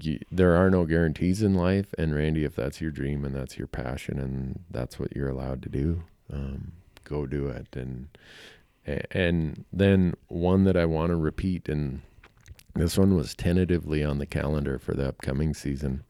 you, 0.00 0.18
there 0.30 0.54
are 0.54 0.70
no 0.70 0.84
guarantees 0.84 1.42
in 1.42 1.54
life. 1.54 1.94
And 1.98 2.14
Randy, 2.14 2.44
if 2.44 2.54
that's 2.54 2.80
your 2.80 2.90
dream 2.90 3.24
and 3.24 3.34
that's 3.34 3.58
your 3.58 3.66
passion 3.66 4.18
and 4.18 4.60
that's 4.70 4.98
what 4.98 5.14
you're 5.14 5.28
allowed 5.28 5.62
to 5.62 5.68
do, 5.68 6.02
um, 6.32 6.72
go 7.04 7.26
do 7.26 7.48
it. 7.48 7.68
And 7.76 8.08
and 8.86 9.64
then 9.72 10.14
one 10.28 10.64
that 10.64 10.76
I 10.76 10.84
want 10.84 11.10
to 11.10 11.16
repeat, 11.16 11.70
and 11.70 12.02
this 12.74 12.98
one 12.98 13.14
was 13.14 13.34
tentatively 13.34 14.04
on 14.04 14.18
the 14.18 14.26
calendar 14.26 14.78
for 14.78 14.92
the 14.92 15.08
upcoming 15.08 15.54
season, 15.54 16.04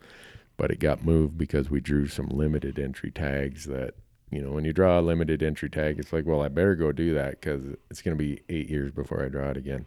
but 0.56 0.72
it 0.72 0.80
got 0.80 1.04
moved 1.04 1.38
because 1.38 1.70
we 1.70 1.80
drew 1.80 2.08
some 2.08 2.28
limited 2.28 2.78
entry 2.78 3.12
tags 3.12 3.66
that 3.66 3.94
you 4.34 4.42
know, 4.42 4.50
when 4.50 4.64
you 4.64 4.72
draw 4.72 4.98
a 4.98 5.00
limited 5.00 5.44
entry 5.44 5.70
tag, 5.70 6.00
it's 6.00 6.12
like, 6.12 6.26
well, 6.26 6.42
I 6.42 6.48
better 6.48 6.74
go 6.74 6.90
do 6.90 7.14
that 7.14 7.40
because 7.40 7.62
it's 7.88 8.02
going 8.02 8.18
to 8.18 8.22
be 8.22 8.42
eight 8.48 8.68
years 8.68 8.90
before 8.90 9.24
I 9.24 9.28
draw 9.28 9.50
it 9.50 9.56
again. 9.56 9.86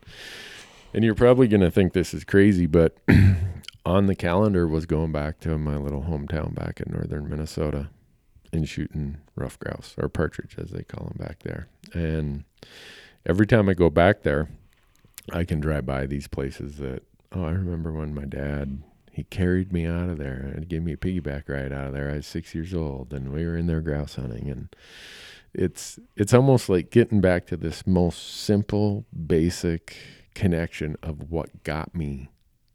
And 0.93 1.03
you're 1.03 1.15
probably 1.15 1.47
going 1.47 1.61
to 1.61 1.71
think 1.71 1.93
this 1.93 2.13
is 2.13 2.23
crazy, 2.23 2.65
but 2.65 2.97
on 3.85 4.07
the 4.07 4.15
calendar 4.15 4.67
was 4.67 4.85
going 4.85 5.11
back 5.11 5.39
to 5.41 5.57
my 5.57 5.77
little 5.77 6.03
hometown 6.03 6.53
back 6.53 6.79
in 6.79 6.91
northern 6.91 7.29
Minnesota 7.29 7.89
and 8.53 8.67
shooting 8.67 9.17
rough 9.35 9.59
grouse 9.59 9.95
or 9.97 10.09
partridge 10.09 10.55
as 10.57 10.71
they 10.71 10.83
call 10.83 11.07
them 11.07 11.17
back 11.19 11.43
there. 11.43 11.67
And 11.93 12.43
every 13.25 13.47
time 13.47 13.69
I 13.69 13.73
go 13.73 13.89
back 13.89 14.23
there, 14.23 14.49
I 15.31 15.43
can 15.43 15.59
drive 15.59 15.85
by 15.85 16.05
these 16.05 16.27
places 16.27 16.77
that 16.77 17.03
oh, 17.33 17.43
I 17.43 17.51
remember 17.51 17.91
when 17.91 18.13
my 18.13 18.25
dad 18.25 18.81
he 19.11 19.23
carried 19.23 19.73
me 19.73 19.85
out 19.85 20.09
of 20.09 20.17
there 20.17 20.51
and 20.55 20.69
gave 20.69 20.83
me 20.83 20.93
a 20.93 20.97
piggyback 20.97 21.49
ride 21.49 21.73
out 21.73 21.87
of 21.87 21.93
there. 21.93 22.11
I 22.11 22.17
was 22.17 22.27
six 22.27 22.53
years 22.53 22.73
old 22.73 23.13
and 23.13 23.33
we 23.33 23.45
were 23.45 23.57
in 23.57 23.67
there 23.67 23.81
grouse 23.81 24.15
hunting 24.15 24.49
and 24.49 24.69
it's 25.53 25.97
it's 26.15 26.33
almost 26.33 26.69
like 26.69 26.91
getting 26.91 27.19
back 27.19 27.47
to 27.47 27.57
this 27.57 27.87
most 27.87 28.41
simple, 28.41 29.05
basic 29.25 29.97
connection 30.37 30.95
of 31.01 31.31
what 31.31 31.63
got 31.63 31.95
me 31.95 32.29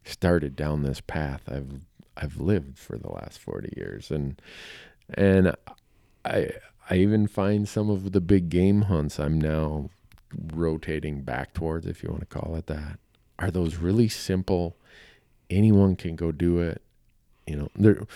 started 0.04 0.56
down 0.56 0.82
this 0.82 1.00
path 1.00 1.42
I've 1.46 1.86
I've 2.16 2.38
lived 2.38 2.76
for 2.76 2.98
the 2.98 3.08
last 3.08 3.38
40 3.38 3.72
years. 3.76 4.10
And 4.10 4.42
and 5.14 5.54
I 6.24 6.50
I 6.90 6.96
even 6.96 7.28
find 7.28 7.68
some 7.68 7.88
of 7.88 8.10
the 8.10 8.20
big 8.20 8.48
game 8.48 8.82
hunts 8.82 9.20
I'm 9.20 9.40
now 9.40 9.90
rotating 10.52 11.22
back 11.22 11.54
towards 11.54 11.86
if 11.86 12.02
you 12.02 12.08
want 12.08 12.22
to 12.22 12.26
call 12.26 12.56
it 12.56 12.66
that 12.66 12.98
are 13.38 13.50
those 13.50 13.76
really 13.76 14.08
simple 14.08 14.76
anyone 15.48 15.94
can 15.94 16.16
go 16.16 16.32
do 16.32 16.58
it 16.58 16.80
you 17.46 17.54
know 17.54 17.68
there 17.76 18.06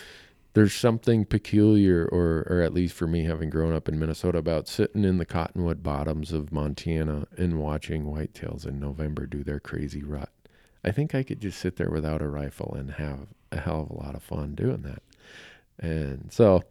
there's 0.57 0.74
something 0.74 1.27
peculiar 1.27 2.07
or 2.07 2.47
or 2.49 2.62
at 2.62 2.73
least 2.73 2.95
for 2.95 3.07
me 3.07 3.24
having 3.24 3.51
grown 3.51 3.74
up 3.74 3.89
in 3.89 3.99
Minnesota 3.99 4.39
about 4.39 4.69
sitting 4.69 5.05
in 5.05 5.19
the 5.19 5.27
cottonwood 5.27 5.83
bottoms 5.83 6.33
of 6.33 6.51
Montana 6.51 7.27
and 7.37 7.61
watching 7.61 8.05
whitetails 8.07 8.66
in 8.66 8.81
November 8.81 9.27
do 9.27 9.45
their 9.45 9.61
crazy 9.61 10.03
rut 10.03 10.31
I 10.85 10.93
think 10.93 11.15
I 11.15 11.24
could 11.24 11.41
just 11.41 11.59
sit 11.59 11.77
there 11.77 11.91
without 11.91 12.23
a 12.23 12.28
rifle 12.28 12.74
and 12.78 12.93
have 12.93 13.28
a 13.53 13.59
hell 13.61 13.83
of 13.83 13.91
a 13.91 14.03
lot 14.03 14.15
of 14.15 14.23
fun 14.23 14.55
doing 14.55 14.83
that. 14.83 15.03
And 15.78 16.33
so 16.33 16.62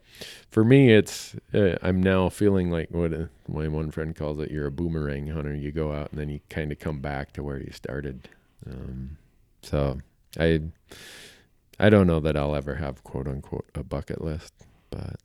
for 0.49 0.63
me, 0.63 0.91
it's, 0.93 1.35
uh, 1.53 1.75
I'm 1.81 2.01
now 2.01 2.29
feeling 2.29 2.71
like 2.71 2.89
what 2.91 3.13
a, 3.13 3.29
my 3.47 3.67
one 3.67 3.91
friend 3.91 4.15
calls 4.15 4.39
it, 4.39 4.49
you're 4.49 4.67
a 4.67 4.71
boomerang 4.71 5.27
hunter. 5.27 5.53
You 5.53 5.71
go 5.71 5.91
out 5.91 6.11
and 6.11 6.19
then 6.19 6.29
you 6.29 6.39
kind 6.49 6.71
of 6.71 6.79
come 6.79 7.01
back 7.01 7.33
to 7.33 7.43
where 7.43 7.59
you 7.59 7.71
started. 7.71 8.29
Um, 8.67 9.17
so 9.61 9.99
I, 10.39 10.61
I 11.79 11.89
don't 11.89 12.07
know 12.07 12.19
that 12.21 12.37
I'll 12.37 12.55
ever 12.55 12.75
have 12.75 13.03
quote 13.03 13.27
unquote 13.27 13.69
a 13.75 13.83
bucket 13.83 14.21
list, 14.21 14.53
but 14.89 15.17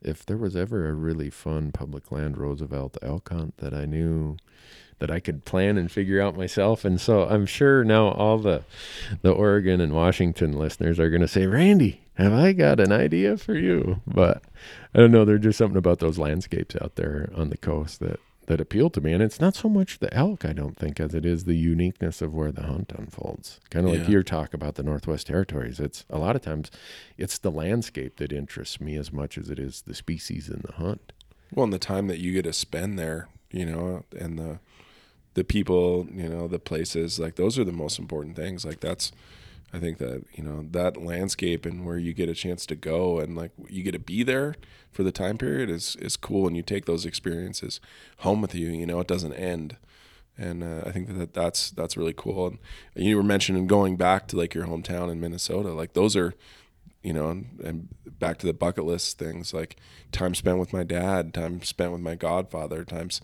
if 0.00 0.24
there 0.24 0.36
was 0.36 0.54
ever 0.54 0.88
a 0.88 0.94
really 0.94 1.30
fun 1.30 1.72
public 1.72 2.12
land 2.12 2.36
Roosevelt 2.38 2.96
elk 3.02 3.30
hunt 3.30 3.56
that 3.58 3.74
I 3.74 3.84
knew 3.84 4.36
that 4.98 5.10
I 5.10 5.20
could 5.20 5.44
plan 5.44 5.76
and 5.76 5.90
figure 5.90 6.20
out 6.20 6.36
myself. 6.36 6.84
And 6.84 7.00
so 7.00 7.24
I'm 7.28 7.46
sure 7.46 7.84
now 7.84 8.08
all 8.08 8.38
the 8.38 8.64
the 9.22 9.32
Oregon 9.32 9.80
and 9.80 9.92
Washington 9.92 10.52
listeners 10.52 10.98
are 10.98 11.10
going 11.10 11.22
to 11.22 11.28
say, 11.28 11.46
"Randy, 11.46 12.02
have 12.14 12.32
I 12.32 12.52
got 12.52 12.80
an 12.80 12.92
idea 12.92 13.36
for 13.36 13.54
you?" 13.54 14.00
But 14.06 14.42
I 14.94 14.98
don't 15.00 15.12
know. 15.12 15.24
There's 15.24 15.42
just 15.42 15.58
something 15.58 15.76
about 15.76 16.00
those 16.00 16.18
landscapes 16.18 16.76
out 16.80 16.96
there 16.96 17.30
on 17.34 17.50
the 17.50 17.56
coast 17.56 18.00
that 18.00 18.20
that 18.48 18.60
appeal 18.60 18.90
to 18.90 19.00
me. 19.00 19.12
And 19.12 19.22
it's 19.22 19.40
not 19.40 19.54
so 19.54 19.68
much 19.68 19.98
the 19.98 20.12
elk, 20.12 20.44
I 20.44 20.52
don't 20.52 20.76
think, 20.76 20.98
as 20.98 21.14
it 21.14 21.24
is 21.24 21.44
the 21.44 21.54
uniqueness 21.54 22.20
of 22.20 22.34
where 22.34 22.50
the 22.50 22.64
hunt 22.64 22.92
unfolds. 22.96 23.60
Kind 23.70 23.86
of 23.86 23.92
yeah. 23.92 24.00
like 24.00 24.08
your 24.08 24.22
talk 24.22 24.52
about 24.52 24.74
the 24.74 24.82
Northwest 24.82 25.28
Territories. 25.28 25.78
It's 25.78 26.04
a 26.10 26.18
lot 26.18 26.34
of 26.34 26.42
times 26.42 26.70
it's 27.16 27.38
the 27.38 27.50
landscape 27.50 28.16
that 28.16 28.32
interests 28.32 28.80
me 28.80 28.96
as 28.96 29.12
much 29.12 29.38
as 29.38 29.48
it 29.48 29.58
is 29.58 29.82
the 29.82 29.94
species 29.94 30.48
in 30.48 30.62
the 30.66 30.72
hunt. 30.72 31.12
Well, 31.54 31.64
and 31.64 31.72
the 31.72 31.78
time 31.78 32.08
that 32.08 32.18
you 32.18 32.32
get 32.32 32.42
to 32.42 32.52
spend 32.52 32.98
there, 32.98 33.28
you 33.50 33.64
know, 33.64 34.04
and 34.18 34.38
the 34.38 34.58
the 35.34 35.44
people, 35.44 36.08
you 36.12 36.28
know, 36.28 36.48
the 36.48 36.58
places, 36.58 37.20
like 37.20 37.36
those 37.36 37.58
are 37.58 37.64
the 37.64 37.70
most 37.70 37.98
important 37.98 38.34
things. 38.34 38.64
Like 38.64 38.80
that's 38.80 39.12
I 39.72 39.78
think 39.78 39.98
that, 39.98 40.24
you 40.32 40.42
know, 40.42 40.64
that 40.70 40.96
landscape 40.96 41.66
and 41.66 41.84
where 41.84 41.98
you 41.98 42.14
get 42.14 42.28
a 42.28 42.34
chance 42.34 42.64
to 42.66 42.74
go 42.74 43.18
and 43.18 43.36
like 43.36 43.50
you 43.68 43.82
get 43.82 43.92
to 43.92 43.98
be 43.98 44.22
there 44.22 44.54
for 44.90 45.02
the 45.02 45.12
time 45.12 45.36
period 45.36 45.68
is 45.68 45.94
is 45.96 46.16
cool 46.16 46.46
and 46.46 46.56
you 46.56 46.62
take 46.62 46.86
those 46.86 47.04
experiences 47.04 47.80
home 48.18 48.40
with 48.40 48.54
you, 48.54 48.68
you 48.68 48.86
know, 48.86 49.00
it 49.00 49.06
doesn't 49.06 49.34
end. 49.34 49.76
And 50.38 50.62
uh, 50.62 50.82
I 50.86 50.92
think 50.92 51.18
that 51.18 51.34
that's 51.34 51.70
that's 51.70 51.96
really 51.96 52.14
cool. 52.16 52.46
And 52.46 52.58
you 52.94 53.16
were 53.16 53.22
mentioning 53.22 53.66
going 53.66 53.96
back 53.96 54.26
to 54.28 54.36
like 54.36 54.54
your 54.54 54.66
hometown 54.66 55.10
in 55.10 55.20
Minnesota. 55.20 55.72
Like 55.74 55.92
those 55.92 56.16
are 56.16 56.34
you 57.02 57.12
know, 57.12 57.30
and, 57.30 57.60
and, 57.62 57.88
back 58.18 58.36
to 58.38 58.46
the 58.46 58.52
bucket 58.52 58.84
list 58.84 59.16
things 59.16 59.54
like 59.54 59.76
time 60.10 60.34
spent 60.34 60.58
with 60.58 60.72
my 60.72 60.82
dad, 60.82 61.32
time 61.32 61.62
spent 61.62 61.92
with 61.92 62.00
my 62.00 62.16
godfather, 62.16 62.84
times 62.84 63.20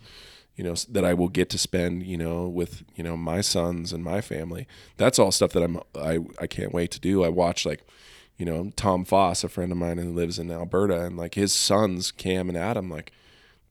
you 0.56 0.64
know 0.64 0.74
that 0.90 1.05
I 1.05 1.14
will 1.14 1.28
get 1.28 1.51
to 1.51 1.59
spend 1.59 2.05
you 2.05 2.16
know 2.16 2.48
with 2.48 2.85
you 2.94 3.05
know 3.05 3.16
my 3.16 3.40
sons 3.40 3.93
and 3.93 4.05
my 4.05 4.20
family. 4.20 4.66
That's 4.97 5.18
all 5.18 5.32
stuff 5.32 5.52
that 5.52 5.62
I'm 5.62 5.81
I 5.94 6.20
I 6.40 6.47
can't 6.47 6.72
wait 6.72 6.90
to 6.93 7.01
do. 7.01 7.24
I 7.24 7.28
watch 7.28 7.66
like 7.66 7.86
you 8.36 8.47
know 8.47 8.72
Tom 8.76 9.05
Foss, 9.05 9.44
a 9.44 9.48
friend 9.48 9.72
of 9.72 9.78
mine 9.78 9.98
who 9.98 10.12
lives 10.12 10.39
in 10.39 10.51
Alberta, 10.51 11.02
and 11.02 11.16
like 11.16 11.35
his 11.35 11.52
sons 11.52 12.10
Cam 12.10 12.48
and 12.48 12.59
Adam, 12.59 12.90
like 12.90 13.12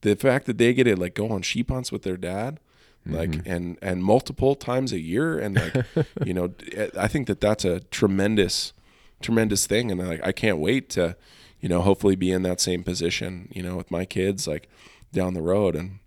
the 0.02 0.14
fact 0.14 0.46
that 0.46 0.58
they 0.58 0.74
get 0.74 0.84
to 0.84 0.96
like 0.96 1.14
go 1.14 1.30
on 1.30 1.42
sheep 1.42 1.70
hunts 1.70 1.90
with 1.90 2.02
their 2.02 2.16
dad 2.16 2.60
like 3.06 3.30
mm-hmm. 3.30 3.50
and 3.50 3.78
and 3.82 4.02
multiple 4.02 4.54
times 4.54 4.92
a 4.92 4.98
year 4.98 5.38
and 5.38 5.56
like 5.56 5.86
you 6.24 6.32
know 6.32 6.54
i 6.98 7.06
think 7.06 7.26
that 7.26 7.40
that's 7.40 7.64
a 7.64 7.80
tremendous 7.80 8.72
tremendous 9.20 9.66
thing 9.66 9.90
and 9.90 10.06
like 10.06 10.24
i 10.24 10.32
can't 10.32 10.58
wait 10.58 10.88
to 10.88 11.16
you 11.60 11.68
know 11.68 11.82
hopefully 11.82 12.16
be 12.16 12.30
in 12.30 12.42
that 12.42 12.60
same 12.60 12.82
position 12.82 13.48
you 13.52 13.62
know 13.62 13.76
with 13.76 13.90
my 13.90 14.04
kids 14.04 14.48
like 14.48 14.68
down 15.12 15.34
the 15.34 15.42
road 15.42 15.76
and 15.76 15.98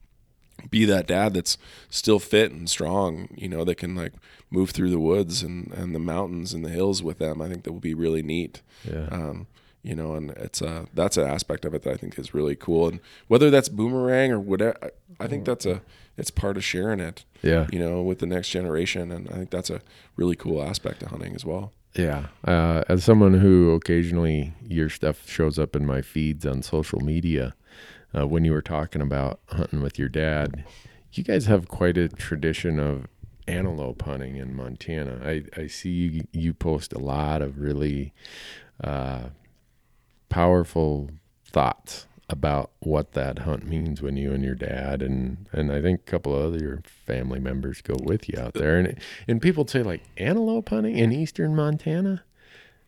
be 0.70 0.86
that 0.86 1.08
dad 1.08 1.34
that's 1.34 1.58
still 1.90 2.20
fit 2.20 2.52
and 2.52 2.70
strong, 2.70 3.30
you 3.36 3.48
know, 3.48 3.64
that 3.64 3.76
can 3.76 3.96
like 3.96 4.14
move 4.50 4.72
through 4.72 4.90
the 4.90 5.00
woods 5.00 5.44
and, 5.44 5.72
and 5.74 5.94
the 5.94 6.00
mountains 6.00 6.54
and 6.54 6.66
the 6.66 6.70
hills 6.70 7.04
with 7.04 7.20
them. 7.20 7.42
I 7.42 7.48
think 7.48 7.64
that 7.64 7.72
will 7.72 7.80
be 7.80 7.94
really 7.94 8.24
neat. 8.24 8.62
Yeah. 8.84 9.08
Um, 9.12 9.48
you 9.84 9.96
know, 9.96 10.16
and 10.16 10.32
it's 10.32 10.62
uh 10.62 10.86
that's 10.94 11.16
an 11.16 11.28
aspect 11.28 11.64
of 11.64 11.74
it 11.74 11.84
that 11.84 11.94
I 11.94 11.98
think 11.98 12.18
is 12.20 12.34
really 12.34 12.56
cool. 12.56 12.90
And 12.90 13.00
whether 13.28 13.50
that's 13.50 13.70
boomerang 13.70 14.32
or 14.32 14.40
whatever, 14.40 14.92
I 15.20 15.28
think 15.28 15.46
that's 15.46 15.66
a 15.66 15.82
it's 16.18 16.32
part 16.32 16.58
of 16.58 16.64
sharing 16.64 17.00
it. 17.00 17.24
Yeah. 17.42 17.68
You 17.72 17.80
know, 17.80 18.02
with 18.02 18.20
the 18.20 18.26
next 18.26 18.50
generation, 18.50 19.12
and 19.12 19.30
I 19.30 19.34
think 19.34 19.52
that's 19.52 19.70
a 19.70 19.82
really 20.16 20.36
cool 20.36 20.62
aspect 20.62 21.04
of 21.04 21.10
hunting 21.10 21.36
as 21.36 21.46
well. 21.46 21.72
Yeah. 21.96 22.28
Uh, 22.44 22.84
as 22.90 23.04
someone 23.04 23.36
who 23.36 23.72
occasionally 23.72 24.54
your 24.68 24.90
stuff 24.90 25.30
shows 25.30 25.58
up 25.58 25.76
in 25.76 25.86
my 25.86 26.02
feeds 26.02 26.46
on 26.46 26.62
social 26.64 27.00
media, 27.00 27.56
uh, 28.18 28.26
when 28.26 28.46
you 28.46 28.52
were 28.52 28.62
talking 28.62 29.02
about 29.02 29.40
hunting 29.48 29.82
with 29.82 30.00
your 30.00 30.10
dad, 30.10 30.64
you 31.14 31.24
guys 31.24 31.46
have 31.46 31.68
quite 31.68 31.98
a 31.98 32.08
tradition 32.08 32.80
of 32.80 33.08
antelope 33.48 34.02
hunting 34.02 34.36
in 34.36 34.56
Montana. 34.56 35.22
I, 35.24 35.44
I 35.60 35.68
see 35.68 35.90
you, 35.90 36.28
you 36.32 36.54
post 36.54 36.94
a 36.94 37.00
lot 37.00 37.42
of 37.42 37.60
really 37.60 38.14
uh, 38.84 39.30
powerful 40.30 41.10
thoughts 41.46 42.08
about 42.30 42.72
what 42.80 43.14
that 43.14 43.40
hunt 43.40 43.66
means 43.66 44.02
when 44.02 44.18
you 44.18 44.34
and 44.34 44.44
your 44.44 44.54
dad 44.54 45.02
and 45.02 45.48
and 45.54 45.72
I 45.72 45.82
think 45.82 46.02
a 46.02 46.12
couple 46.12 46.36
of 46.36 46.54
other 46.54 46.84
family 46.86 47.40
members 47.40 47.82
go 47.82 47.96
with 48.04 48.28
you 48.28 48.38
out 48.38 48.54
there 48.54 48.78
and 48.78 49.00
and 49.30 49.42
people 49.42 49.66
say 49.66 49.82
like 49.82 50.04
antelope 50.18 50.68
hunting 50.68 50.98
in 50.98 51.14
eastern 51.14 51.56
Montana. 51.56 52.26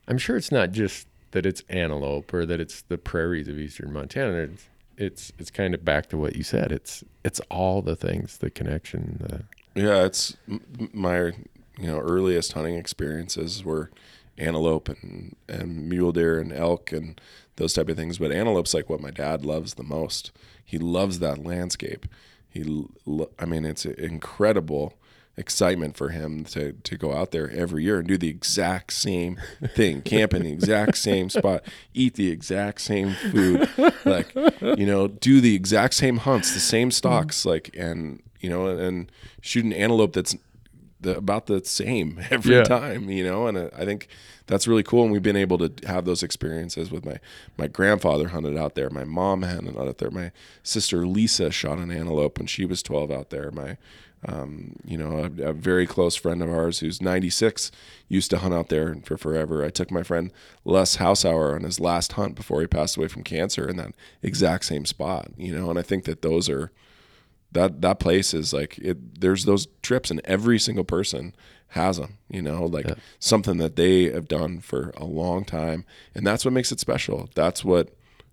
I'm 0.09 0.17
sure 0.17 0.35
it's 0.35 0.51
not 0.51 0.73
just 0.73 1.07
that 1.31 1.45
it's 1.45 1.63
antelope 1.69 2.33
or 2.33 2.45
that 2.45 2.59
it's 2.59 2.81
the 2.81 2.97
prairies 2.97 3.47
of 3.47 3.57
eastern 3.57 3.93
Montana. 3.93 4.33
It's 4.39 4.67
it's 4.99 5.31
it's 5.39 5.49
kind 5.49 5.73
of 5.73 5.83
back 5.83 6.07
to 6.07 6.17
what 6.17 6.35
you 6.35 6.43
said. 6.43 6.71
It's 6.71 7.03
it's 7.23 7.39
all 7.49 7.81
the 7.81 7.95
things, 7.95 8.37
the 8.37 8.49
connection. 8.49 9.17
The... 9.73 9.81
Yeah, 9.81 10.03
it's 10.03 10.35
my 10.93 11.31
you 11.79 11.87
know 11.87 11.99
earliest 11.99 12.53
hunting 12.53 12.75
experiences 12.75 13.63
were 13.63 13.89
antelope 14.37 14.89
and 14.89 15.35
and 15.47 15.89
mule 15.89 16.11
deer 16.11 16.39
and 16.39 16.51
elk 16.51 16.91
and 16.91 17.19
those 17.55 17.73
type 17.73 17.87
of 17.87 17.95
things. 17.95 18.19
But 18.19 18.31
antelope's 18.31 18.73
like 18.73 18.89
what 18.89 19.01
my 19.01 19.11
dad 19.11 19.45
loves 19.45 19.75
the 19.75 19.83
most. 19.83 20.31
He 20.63 20.77
loves 20.77 21.19
that 21.19 21.43
landscape. 21.43 22.05
He, 22.47 22.85
I 23.37 23.45
mean, 23.45 23.63
it's 23.63 23.85
incredible 23.85 24.95
excitement 25.39 25.95
for 25.97 26.09
him 26.09 26.43
to 26.45 26.73
to 26.73 26.97
go 26.97 27.13
out 27.13 27.31
there 27.31 27.49
every 27.49 27.83
year 27.83 27.99
and 27.99 28.07
do 28.07 28.17
the 28.17 28.27
exact 28.29 28.93
same 28.93 29.39
thing, 29.75 30.01
camp 30.01 30.33
in 30.33 30.43
the 30.43 30.51
exact 30.51 30.97
same 30.97 31.29
spot, 31.29 31.63
eat 31.93 32.13
the 32.15 32.29
exact 32.29 32.81
same 32.81 33.13
food, 33.31 33.67
like 34.05 34.33
you 34.35 34.85
know, 34.85 35.07
do 35.07 35.41
the 35.41 35.55
exact 35.55 35.93
same 35.95 36.17
hunts, 36.17 36.53
the 36.53 36.59
same 36.59 36.91
stalks, 36.91 37.45
like 37.45 37.69
and 37.77 38.21
you 38.39 38.49
know, 38.49 38.67
and 38.67 39.11
shoot 39.41 39.65
an 39.65 39.73
antelope 39.73 40.13
that's 40.13 40.35
the, 41.01 41.15
about 41.17 41.45
the 41.47 41.63
same 41.63 42.19
every 42.29 42.55
Yeah. 42.55 42.63
time, 42.63 43.09
you 43.09 43.23
know, 43.23 43.47
and 43.47 43.57
uh, 43.57 43.69
I 43.77 43.85
think 43.85 44.07
that's 44.47 44.67
really 44.67 44.83
cool. 44.83 45.03
And 45.03 45.11
we've 45.11 45.21
been 45.23 45.35
able 45.37 45.57
to 45.59 45.71
have 45.87 46.05
those 46.05 46.23
experiences 46.23 46.91
with 46.91 47.05
my 47.05 47.19
my 47.57 47.67
grandfather 47.67 48.29
hunted 48.29 48.57
out 48.57 48.75
there, 48.75 48.89
my 48.89 49.05
mom 49.05 49.43
hunted 49.43 49.77
out 49.77 49.97
there, 49.99 50.11
my 50.11 50.31
sister 50.63 51.05
Lisa 51.07 51.51
shot 51.51 51.77
an 51.77 51.91
antelope 51.91 52.37
when 52.37 52.47
she 52.47 52.65
was 52.65 52.83
twelve 52.83 53.11
out 53.11 53.29
there. 53.29 53.51
My 53.51 53.77
um, 54.27 54.75
you 54.83 54.97
know, 54.97 55.19
a, 55.39 55.49
a 55.49 55.53
very 55.53 55.87
close 55.87 56.15
friend 56.15 56.43
of 56.43 56.49
ours 56.49 56.79
who's 56.79 57.01
96 57.01 57.71
used 58.09 58.29
to 58.31 58.39
hunt 58.39 58.53
out 58.53 58.67
there 58.69 58.95
for 59.05 59.17
forever. 59.17 59.63
I 59.63 59.69
took 59.69 59.91
my 59.91 60.03
friend 60.03 60.31
Les 60.65 60.97
Hausauer 60.97 61.55
on 61.55 61.63
his 61.63 61.79
last 61.79 62.13
hunt 62.13 62.35
before 62.35 62.59
he 62.61 62.67
passed 62.67 62.97
away 62.97 63.07
from 63.07 63.23
cancer 63.23 63.67
in 63.69 63.77
that 63.77 63.93
exact 64.21 64.65
same 64.65 64.85
spot, 64.85 65.29
you 65.37 65.55
know, 65.55 65.69
and 65.69 65.79
I 65.79 65.83
think 65.83 66.03
that 66.05 66.21
those 66.21 66.49
are 66.49 66.71
that 67.51 67.81
that 67.81 67.99
place 67.99 68.33
is 68.33 68.53
like 68.53 68.77
it 68.77 69.21
there's 69.21 69.45
those 69.45 69.67
trips 69.81 70.11
and 70.11 70.21
every 70.25 70.59
single 70.59 70.83
person 70.83 71.33
has 71.69 71.97
them 71.97 72.17
you 72.29 72.43
know 72.43 72.63
like 72.65 72.85
Yeah. 72.87 72.93
something 73.19 73.57
that 73.57 73.75
they 73.75 74.03
have 74.11 74.27
done 74.27 74.59
for 74.59 74.91
a 74.95 75.03
long 75.03 75.45
time 75.45 75.83
and 76.13 76.27
that's 76.27 76.45
what 76.45 76.53
makes 76.53 76.71
it 76.71 76.79
special 76.79 77.27
that's 77.33 77.65
what 77.65 77.89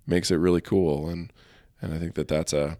makes 0.06 0.30
it 0.30 0.36
really 0.36 0.60
cool 0.60 1.08
and 1.08 1.32
and 1.80 1.94
i 1.94 1.98
think 1.98 2.14
that 2.16 2.28
that's 2.28 2.52
a 2.52 2.76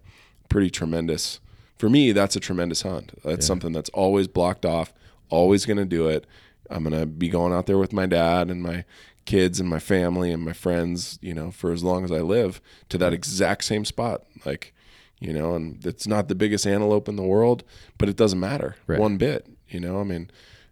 pretty 0.47 0.69
tremendous 0.69 1.39
for 1.77 1.89
me 1.89 2.11
that's 2.11 2.35
a 2.35 2.39
tremendous 2.39 2.81
hunt 2.81 3.11
that's 3.23 3.43
Yeah. 3.45 3.47
something 3.47 3.71
that's 3.71 3.89
always 3.91 4.27
blocked 4.27 4.65
off 4.65 4.93
always 5.29 5.65
going 5.65 5.77
to 5.77 5.85
do 5.85 6.07
it 6.07 6.25
i'm 6.69 6.83
going 6.83 6.99
to 6.99 7.05
be 7.05 7.29
going 7.29 7.53
out 7.53 7.65
there 7.65 7.77
with 7.77 7.93
my 7.93 8.05
dad 8.05 8.49
and 8.49 8.61
my 8.63 8.83
kids 9.25 9.59
and 9.59 9.69
my 9.69 9.79
family 9.79 10.31
and 10.31 10.43
my 10.43 10.53
friends 10.53 11.19
you 11.21 11.33
know 11.33 11.51
for 11.51 11.71
as 11.71 11.83
long 11.83 12.03
as 12.05 12.11
i 12.11 12.19
live 12.19 12.61
to 12.89 12.97
that 12.97 13.13
exact 13.13 13.63
same 13.63 13.83
spot 13.85 14.23
like 14.45 14.73
you 15.19 15.33
know, 15.33 15.55
and 15.55 15.83
it's 15.83 16.05
not 16.05 16.27
the 16.27 16.35
biggest 16.35 16.67
antelope 16.67 17.09
in 17.09 17.15
the 17.15 17.23
world, 17.23 17.63
but 17.97 18.07
it 18.07 18.15
doesn't 18.15 18.39
matter 18.39 18.75
Right. 18.85 18.99
one 18.99 19.17
bit, 19.17 19.47
you 19.67 19.79
know. 19.79 19.99
I 19.99 20.03
mean, 20.03 20.29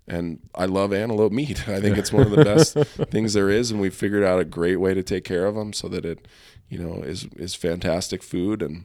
and 0.07 0.37
I 0.53 0.65
love 0.65 0.93
antelope 0.93 1.31
meat. 1.31 1.67
I 1.67 1.81
think 1.81 1.97
it's 1.97 2.13
one 2.13 2.27
of 2.27 2.29
the 2.29 2.43
best 2.53 2.77
things 3.09 3.33
there 3.33 3.49
is, 3.49 3.71
and 3.71 3.81
we've 3.81 3.95
figured 3.95 4.23
out 4.23 4.39
a 4.39 4.45
great 4.45 4.75
way 4.75 4.93
to 4.93 5.01
take 5.01 5.23
care 5.23 5.47
of 5.47 5.55
them 5.55 5.73
so 5.73 5.87
that 5.87 6.05
it, 6.05 6.27
you 6.69 6.77
know, 6.77 7.01
is 7.01 7.23
is 7.37 7.55
fantastic 7.55 8.21
food, 8.21 8.61
and 8.61 8.83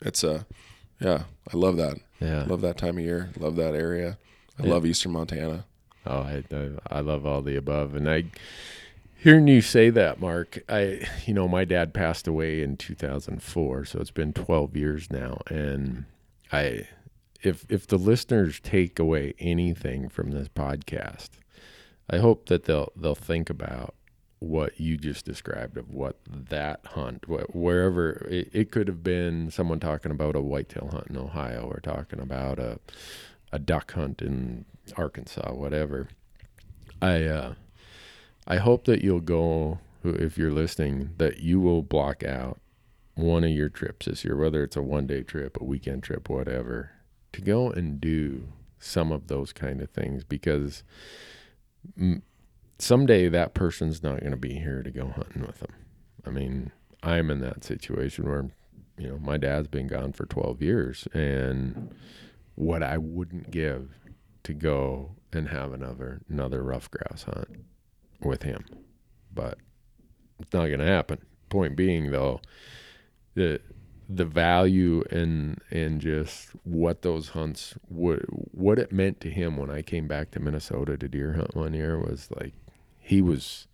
it's 0.00 0.22
a, 0.22 0.46
yeah, 1.00 1.22
I 1.52 1.56
love 1.56 1.76
that. 1.78 1.98
Yeah. 2.20 2.44
Love 2.44 2.60
that 2.60 2.76
time 2.76 2.98
of 2.98 3.04
year. 3.04 3.30
Love 3.38 3.56
that 3.56 3.74
area. 3.74 4.18
I 4.58 4.64
Yeah. 4.64 4.70
love 4.74 4.84
Eastern 4.86 5.12
Montana. 5.12 5.64
Oh, 6.06 6.20
I, 6.20 6.44
I 6.52 6.70
I 6.88 7.00
love 7.00 7.26
all 7.26 7.42
the 7.42 7.56
above, 7.56 7.94
and 7.94 8.08
I 8.10 8.24
hearing 9.16 9.48
you 9.48 9.60
say 9.60 9.90
that, 9.90 10.20
Mark. 10.20 10.58
I 10.68 11.06
you 11.26 11.34
know 11.34 11.48
my 11.48 11.64
dad 11.64 11.92
passed 11.94 12.26
away 12.28 12.62
in 12.62 12.76
2004, 12.76 13.84
so 13.84 14.00
it's 14.00 14.10
been 14.10 14.32
12 14.32 14.76
years 14.76 15.10
now, 15.10 15.40
and 15.48 16.04
I 16.52 16.88
if 17.42 17.64
if 17.68 17.86
the 17.86 17.98
listeners 17.98 18.60
take 18.60 18.98
away 18.98 19.34
anything 19.38 20.08
from 20.08 20.30
this 20.30 20.48
podcast, 20.48 21.30
I 22.08 22.18
hope 22.18 22.46
that 22.48 22.64
they'll 22.64 22.92
they'll 22.96 23.14
think 23.14 23.48
about 23.50 23.94
what 24.40 24.80
you 24.80 24.96
just 24.96 25.24
described 25.24 25.76
of 25.76 25.90
what 25.90 26.16
that 26.26 26.80
hunt, 26.84 27.24
wh- 27.26 27.54
wherever 27.54 28.26
it, 28.30 28.48
it 28.52 28.70
could 28.72 28.88
have 28.88 29.02
been 29.02 29.50
someone 29.50 29.78
talking 29.78 30.10
about 30.10 30.34
a 30.34 30.40
whitetail 30.40 30.88
hunt 30.90 31.08
in 31.08 31.16
Ohio 31.16 31.70
or 31.70 31.80
talking 31.80 32.20
about 32.20 32.58
a 32.58 32.78
a 33.52 33.58
duck 33.58 33.92
hunt 33.92 34.22
in 34.22 34.64
Arkansas, 34.96 35.52
whatever. 35.52 36.08
I 37.02 37.24
uh, 37.24 37.54
I 38.46 38.56
hope 38.56 38.84
that 38.86 39.02
you'll 39.02 39.20
go 39.20 39.78
if 40.02 40.38
you're 40.38 40.52
listening 40.52 41.10
that 41.18 41.40
you 41.40 41.60
will 41.60 41.82
block 41.82 42.24
out 42.24 42.58
one 43.14 43.44
of 43.44 43.50
your 43.50 43.68
trips 43.68 44.06
this 44.06 44.24
year, 44.24 44.36
whether 44.36 44.64
it's 44.64 44.76
a 44.76 44.82
one 44.82 45.06
day 45.06 45.22
trip, 45.22 45.58
a 45.60 45.64
weekend 45.64 46.02
trip, 46.02 46.28
whatever, 46.30 46.92
to 47.32 47.40
go 47.42 47.70
and 47.70 48.00
do 48.00 48.48
some 48.78 49.12
of 49.12 49.26
those 49.26 49.52
kind 49.52 49.82
of 49.82 49.90
things 49.90 50.24
because 50.24 50.82
someday 52.80 53.28
that 53.28 53.54
person's 53.54 54.02
not 54.02 54.20
going 54.20 54.32
to 54.32 54.36
be 54.36 54.54
here 54.54 54.82
to 54.82 54.90
go 54.90 55.08
hunting 55.08 55.42
with 55.42 55.60
them. 55.60 55.72
I 56.26 56.30
mean, 56.30 56.72
I'm 57.02 57.30
in 57.30 57.40
that 57.40 57.64
situation 57.64 58.28
where, 58.28 58.50
you 58.98 59.08
know, 59.08 59.18
my 59.18 59.36
dad's 59.36 59.68
been 59.68 59.86
gone 59.86 60.12
for 60.12 60.26
12 60.26 60.62
years 60.62 61.08
and 61.12 61.94
what 62.54 62.82
I 62.82 62.98
wouldn't 62.98 63.50
give 63.50 63.90
to 64.42 64.54
go 64.54 65.16
and 65.32 65.48
have 65.48 65.72
another 65.72 66.22
another 66.28 66.62
ruffed 66.62 66.90
grouse 66.90 67.22
hunt 67.22 67.48
with 68.20 68.42
him. 68.42 68.64
But 69.32 69.58
it's 70.38 70.52
not 70.52 70.66
going 70.66 70.80
to 70.80 70.86
happen. 70.86 71.18
Point 71.48 71.76
being 71.76 72.10
though, 72.10 72.40
the 73.34 73.60
the 74.08 74.24
value 74.24 75.04
and 75.10 75.60
and 75.70 76.00
just 76.00 76.48
what 76.64 77.02
those 77.02 77.28
hunts 77.28 77.74
what 77.86 78.18
what 78.52 78.78
it 78.78 78.90
meant 78.90 79.20
to 79.20 79.30
him 79.30 79.56
when 79.56 79.70
I 79.70 79.82
came 79.82 80.08
back 80.08 80.32
to 80.32 80.40
Minnesota 80.40 80.96
to 80.96 81.08
deer 81.08 81.34
hunt 81.34 81.54
one 81.54 81.74
year 81.74 81.96
was 81.96 82.28
like 82.36 82.54
he 83.10 83.20
was 83.20 83.66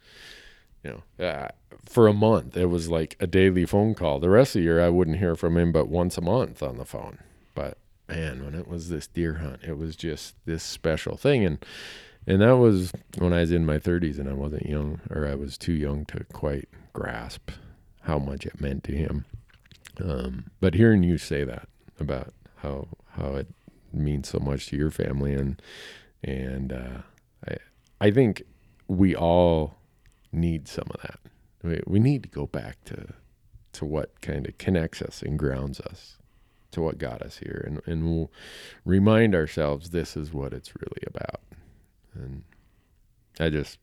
you 0.83 0.91
know 1.19 1.25
uh, 1.25 1.49
for 1.85 2.09
a 2.09 2.13
month 2.13 2.57
it 2.57 2.67
was 2.67 2.89
like 2.89 3.17
a 3.21 3.27
daily 3.27 3.67
phone 3.67 3.95
call. 3.95 4.19
The 4.19 4.31
rest 4.31 4.57
of 4.57 4.61
the 4.61 4.65
year 4.65 4.83
i 4.83 4.89
wouldn't 4.89 5.19
hear 5.19 5.37
from 5.37 5.57
him 5.57 5.73
but 5.73 5.89
once 5.89 6.17
a 6.17 6.23
month 6.23 6.63
on 6.63 6.79
the 6.79 6.85
phone. 6.85 7.19
But 7.55 7.79
man 8.09 8.45
when 8.45 8.55
it 8.55 8.67
was 8.67 8.89
this 8.89 9.07
deer 9.07 9.35
hunt 9.35 9.63
it 9.63 9.77
was 9.77 9.95
just 9.95 10.35
this 10.47 10.63
special 10.63 11.17
thing. 11.17 11.45
And 11.45 11.65
and 12.27 12.41
that 12.41 12.57
was 12.57 12.93
when 13.19 13.33
i 13.33 13.41
was 13.41 13.53
in 13.53 13.67
my 13.67 13.79
30s 13.79 14.19
and 14.19 14.29
i 14.29 14.33
wasn't 14.33 14.67
young 14.67 15.01
or 15.11 15.27
i 15.27 15.35
was 15.35 15.59
too 15.59 15.75
young 15.75 16.05
to 16.07 16.25
quite 16.33 16.69
grasp 16.93 17.51
how 18.03 18.19
much 18.19 18.47
it 18.47 18.61
meant 18.61 18.85
to 18.85 18.93
him. 18.93 19.25
Um, 20.01 20.45
but 20.61 20.75
hearing 20.75 21.03
you 21.03 21.19
say 21.19 21.45
that 21.45 21.69
about 22.01 22.33
how 22.57 22.89
how 23.19 23.35
it 23.35 23.49
means 23.93 24.29
so 24.29 24.39
much 24.39 24.69
to 24.69 24.77
your 24.77 24.91
family 24.91 25.35
and 25.35 25.61
and 26.23 26.73
uh, 26.73 26.99
I 27.47 27.57
I 28.01 28.11
think 28.11 28.43
we 28.89 29.15
all 29.15 29.77
need 30.33 30.69
some 30.69 30.87
of 30.91 31.03
that. 31.03 31.21
We, 31.63 31.81
we 31.87 31.99
need 31.99 32.23
to 32.25 32.29
go 32.29 32.47
back 32.47 32.83
to 32.85 33.15
to 33.73 33.85
what 33.85 34.23
kind 34.23 34.47
of 34.47 34.57
connects 34.57 35.03
us 35.03 35.21
and 35.21 35.39
grounds 35.39 35.81
us 35.81 36.17
to 36.71 36.81
what 36.81 36.99
got 36.99 37.23
us 37.23 37.39
here, 37.39 37.65
and 37.67 37.81
and 37.87 38.05
we'll 38.07 38.31
remind 38.85 39.35
ourselves 39.35 39.91
this 39.91 40.17
is 40.17 40.33
what 40.33 40.53
it's 40.53 40.75
really 40.77 41.03
about. 41.07 41.41
And 42.15 42.45
I 43.39 43.51
just 43.51 43.79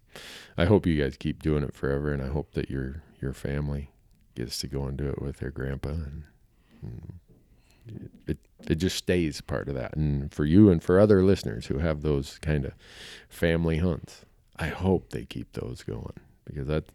I 0.57 0.65
hope 0.65 0.85
you 0.85 1.01
guys 1.01 1.17
keep 1.17 1.41
doing 1.41 1.63
it 1.63 1.73
forever, 1.73 2.11
and 2.11 2.21
I 2.21 2.27
hope 2.27 2.53
that 2.53 2.69
your 2.69 3.03
your 3.21 3.34
family 3.34 3.89
gets 4.35 4.57
to 4.59 4.67
go 4.67 4.85
and 4.85 4.97
do 4.97 5.07
it 5.07 5.21
with 5.21 5.38
their 5.38 5.51
grandpa, 5.51 5.89
and, 5.89 6.23
and 6.81 7.19
it 8.27 8.38
it 8.67 8.75
just 8.75 8.97
stays 8.97 9.41
part 9.41 9.67
of 9.67 9.75
that. 9.75 9.95
And 9.95 10.34
for 10.34 10.45
you 10.45 10.69
and 10.69 10.81
for 10.81 10.99
other 10.99 11.23
listeners 11.23 11.67
who 11.67 11.80
have 11.80 12.01
those 12.01 12.38
kind 12.39 12.65
of 12.65 12.73
family 13.30 13.77
hunts, 13.77 14.25
I 14.64 14.68
hope 14.68 15.10
they 15.10 15.26
keep 15.26 15.52
those 15.52 15.84
going 15.84 16.14
because 16.45 16.68
that 16.68 16.85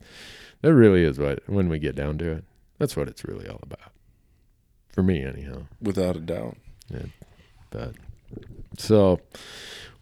that 0.62 0.74
really 0.74 1.04
is 1.04 1.18
what 1.18 1.40
when 1.46 1.68
we 1.68 1.78
get 1.78 1.94
down 1.94 2.16
to 2.18 2.32
it, 2.32 2.44
that's 2.78 2.96
what 2.96 3.08
it's 3.08 3.26
really 3.26 3.46
all 3.46 3.60
about. 3.62 3.92
For 4.92 5.02
me, 5.02 5.22
anyhow. 5.22 5.66
Without 5.82 6.16
a 6.16 6.20
doubt. 6.20 6.56
Yeah, 6.88 7.06
But 7.68 7.92
so 8.78 9.20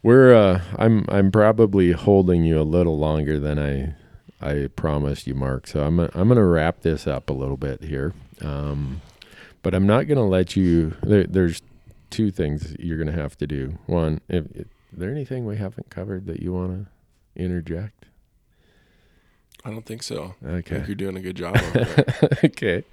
we're 0.05 0.33
uh 0.33 0.61
I'm 0.79 1.07
I'm 1.09 1.33
probably 1.33 1.91
holding 1.91 2.45
you 2.45 2.61
a 2.61 2.63
little 2.63 2.99
longer 2.99 3.41
than 3.41 3.59
I 3.59 3.95
I 4.41 4.69
promised 4.69 5.27
you, 5.27 5.35
Mark. 5.35 5.67
So 5.67 5.83
I'm 5.83 5.99
I'm 5.99 6.29
going 6.29 6.37
to 6.37 6.45
wrap 6.45 6.83
this 6.83 7.09
up 7.09 7.31
a 7.31 7.33
little 7.33 7.57
bit 7.57 7.83
here. 7.83 8.15
Um 8.43 9.03
but 9.65 9.75
I'm 9.75 9.89
not 9.89 10.07
going 10.07 10.19
to 10.19 10.23
let 10.23 10.55
you 10.55 10.95
there, 11.03 11.25
there's 11.25 11.63
two 12.11 12.31
things 12.31 12.77
you're 12.79 12.99
going 12.99 13.13
to 13.13 13.21
have 13.21 13.37
to 13.39 13.49
do. 13.49 13.77
One, 13.87 14.21
if, 14.29 14.45
if 14.55 14.67
is 14.93 15.01
there 15.01 15.11
anything 15.11 15.45
we 15.45 15.57
haven't 15.57 15.91
covered 15.91 16.27
that 16.27 16.41
you 16.41 16.53
want 16.53 16.71
to 16.71 16.91
interject? 17.37 18.07
I 19.65 19.71
don't 19.71 19.85
think 19.85 20.03
so. 20.03 20.35
I 20.45 20.49
Okay. 20.49 20.77
think 20.77 20.87
you're 20.89 20.95
doing 20.95 21.17
a 21.17 21.21
good 21.21 21.37
job. 21.37 21.57
Okay. 22.45 22.85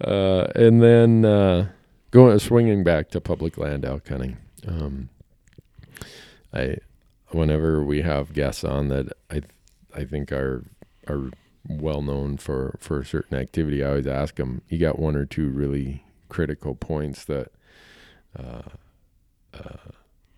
Uh, 0.00 0.46
and 0.54 0.82
then 0.82 1.24
uh, 1.24 1.68
going 2.10 2.38
swinging 2.38 2.82
back 2.84 3.10
to 3.10 3.20
public 3.20 3.56
land 3.56 3.84
elk 3.84 4.08
hunting. 4.08 4.36
Um, 4.66 5.08
I, 6.52 6.78
whenever 7.28 7.84
we 7.84 8.02
have 8.02 8.32
guests 8.32 8.64
on 8.64 8.88
that 8.88 9.12
I, 9.30 9.42
I 9.94 10.04
think 10.04 10.32
are 10.32 10.64
are 11.06 11.30
well 11.68 12.02
known 12.02 12.36
for 12.38 12.76
for 12.80 13.00
a 13.00 13.04
certain 13.04 13.36
activity, 13.38 13.84
I 13.84 13.88
always 13.90 14.06
ask 14.06 14.36
them. 14.36 14.62
You 14.68 14.78
got 14.78 14.98
one 14.98 15.14
or 15.16 15.24
two 15.26 15.48
really 15.48 16.04
critical 16.28 16.74
points 16.74 17.24
that, 17.26 17.48
uh, 18.38 18.62
uh, 19.54 19.90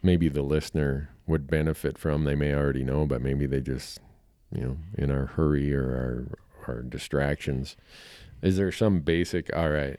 maybe 0.03 0.29
the 0.29 0.43
listener 0.43 1.11
would 1.31 1.49
benefit 1.49 1.97
from. 1.97 2.25
They 2.25 2.35
may 2.35 2.55
already 2.55 2.85
know, 2.85 3.07
but 3.07 3.23
maybe 3.23 3.47
they 3.47 3.61
just, 3.61 4.01
you 4.53 4.61
know, 4.63 4.77
in 4.99 5.11
our 5.11 5.27
hurry 5.27 5.75
or 5.75 5.87
our 5.87 6.39
our 6.69 6.83
distractions. 6.83 7.77
Is 8.43 8.57
there 8.57 8.73
some 8.73 9.01
basic? 9.01 9.55
All 9.57 9.71
right, 9.71 9.99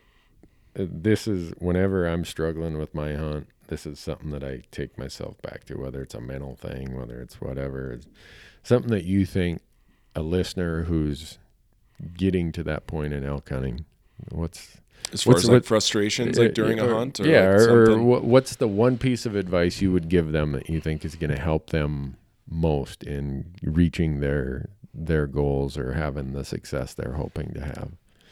this 0.73 1.27
is 1.27 1.53
whenever 1.57 2.07
I'm 2.07 2.25
struggling 2.25 2.77
with 2.77 2.93
my 2.93 3.15
hunt. 3.15 3.47
This 3.67 3.85
is 3.85 3.99
something 3.99 4.31
that 4.31 4.43
I 4.43 4.63
take 4.71 4.97
myself 4.97 5.41
back 5.41 5.63
to, 5.65 5.75
whether 5.75 6.01
it's 6.01 6.13
a 6.13 6.21
mental 6.21 6.55
thing, 6.55 6.95
whether 6.97 7.21
it's 7.21 7.39
whatever. 7.39 7.93
It's 7.93 8.07
something 8.63 8.91
that 8.91 9.05
you 9.05 9.25
think 9.25 9.61
a 10.13 10.21
listener 10.21 10.83
who's 10.83 11.39
getting 12.15 12.51
to 12.51 12.63
that 12.63 12.87
point 12.87 13.13
in 13.13 13.23
elk 13.23 13.49
hunting, 13.49 13.85
what's 14.29 14.80
As 15.13 15.23
far 15.23 15.33
What's- 15.33 15.43
as 15.43 15.49
like 15.49 15.55
what- 15.57 15.65
frustrations, 15.65 16.37
uh, 16.39 16.43
like 16.43 16.53
during 16.53 16.79
a 16.79 16.87
hunt, 16.87 17.19
or 17.19 17.27
yeah, 17.27 17.51
like 17.51 17.67
or, 17.69 17.91
or 17.91 18.19
what's 18.21 18.55
the 18.55 18.67
one 18.67 18.97
piece 18.97 19.25
of 19.25 19.35
advice 19.35 19.81
you 19.81 19.91
would 19.91 20.07
give 20.09 20.31
them 20.31 20.51
that 20.53 20.69
you 20.69 20.79
think 20.79 21.03
is 21.03 21.15
going 21.15 21.31
to 21.31 21.39
help 21.41 21.71
them 21.71 22.17
most 22.49 23.03
in 23.03 23.45
reaching 23.63 24.19
their 24.19 24.69
their 24.93 25.25
goals 25.27 25.77
or 25.77 25.93
having 25.93 26.33
the 26.33 26.43
success 26.43 26.93
they're 26.93 27.13
hoping 27.13 27.53
to 27.53 27.61
have? 27.61 27.91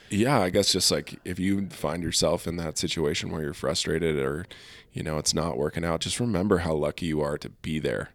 Yeah, 0.10 0.40
I 0.42 0.50
guess 0.50 0.72
just 0.72 0.90
like 0.92 1.20
if 1.24 1.38
you 1.40 1.68
find 1.70 2.02
yourself 2.04 2.48
in 2.48 2.56
that 2.58 2.78
situation 2.78 3.30
where 3.30 3.42
you're 3.44 3.54
frustrated 3.54 4.18
or, 4.18 4.46
you 4.92 5.04
know, 5.04 5.18
it's 5.20 5.34
not 5.36 5.58
working 5.58 5.86
out, 5.86 6.02
just 6.02 6.20
remember 6.20 6.60
how 6.60 6.74
lucky 6.74 7.06
you 7.06 7.22
are 7.22 7.38
to 7.38 7.50
be 7.50 7.78
there, 7.80 8.10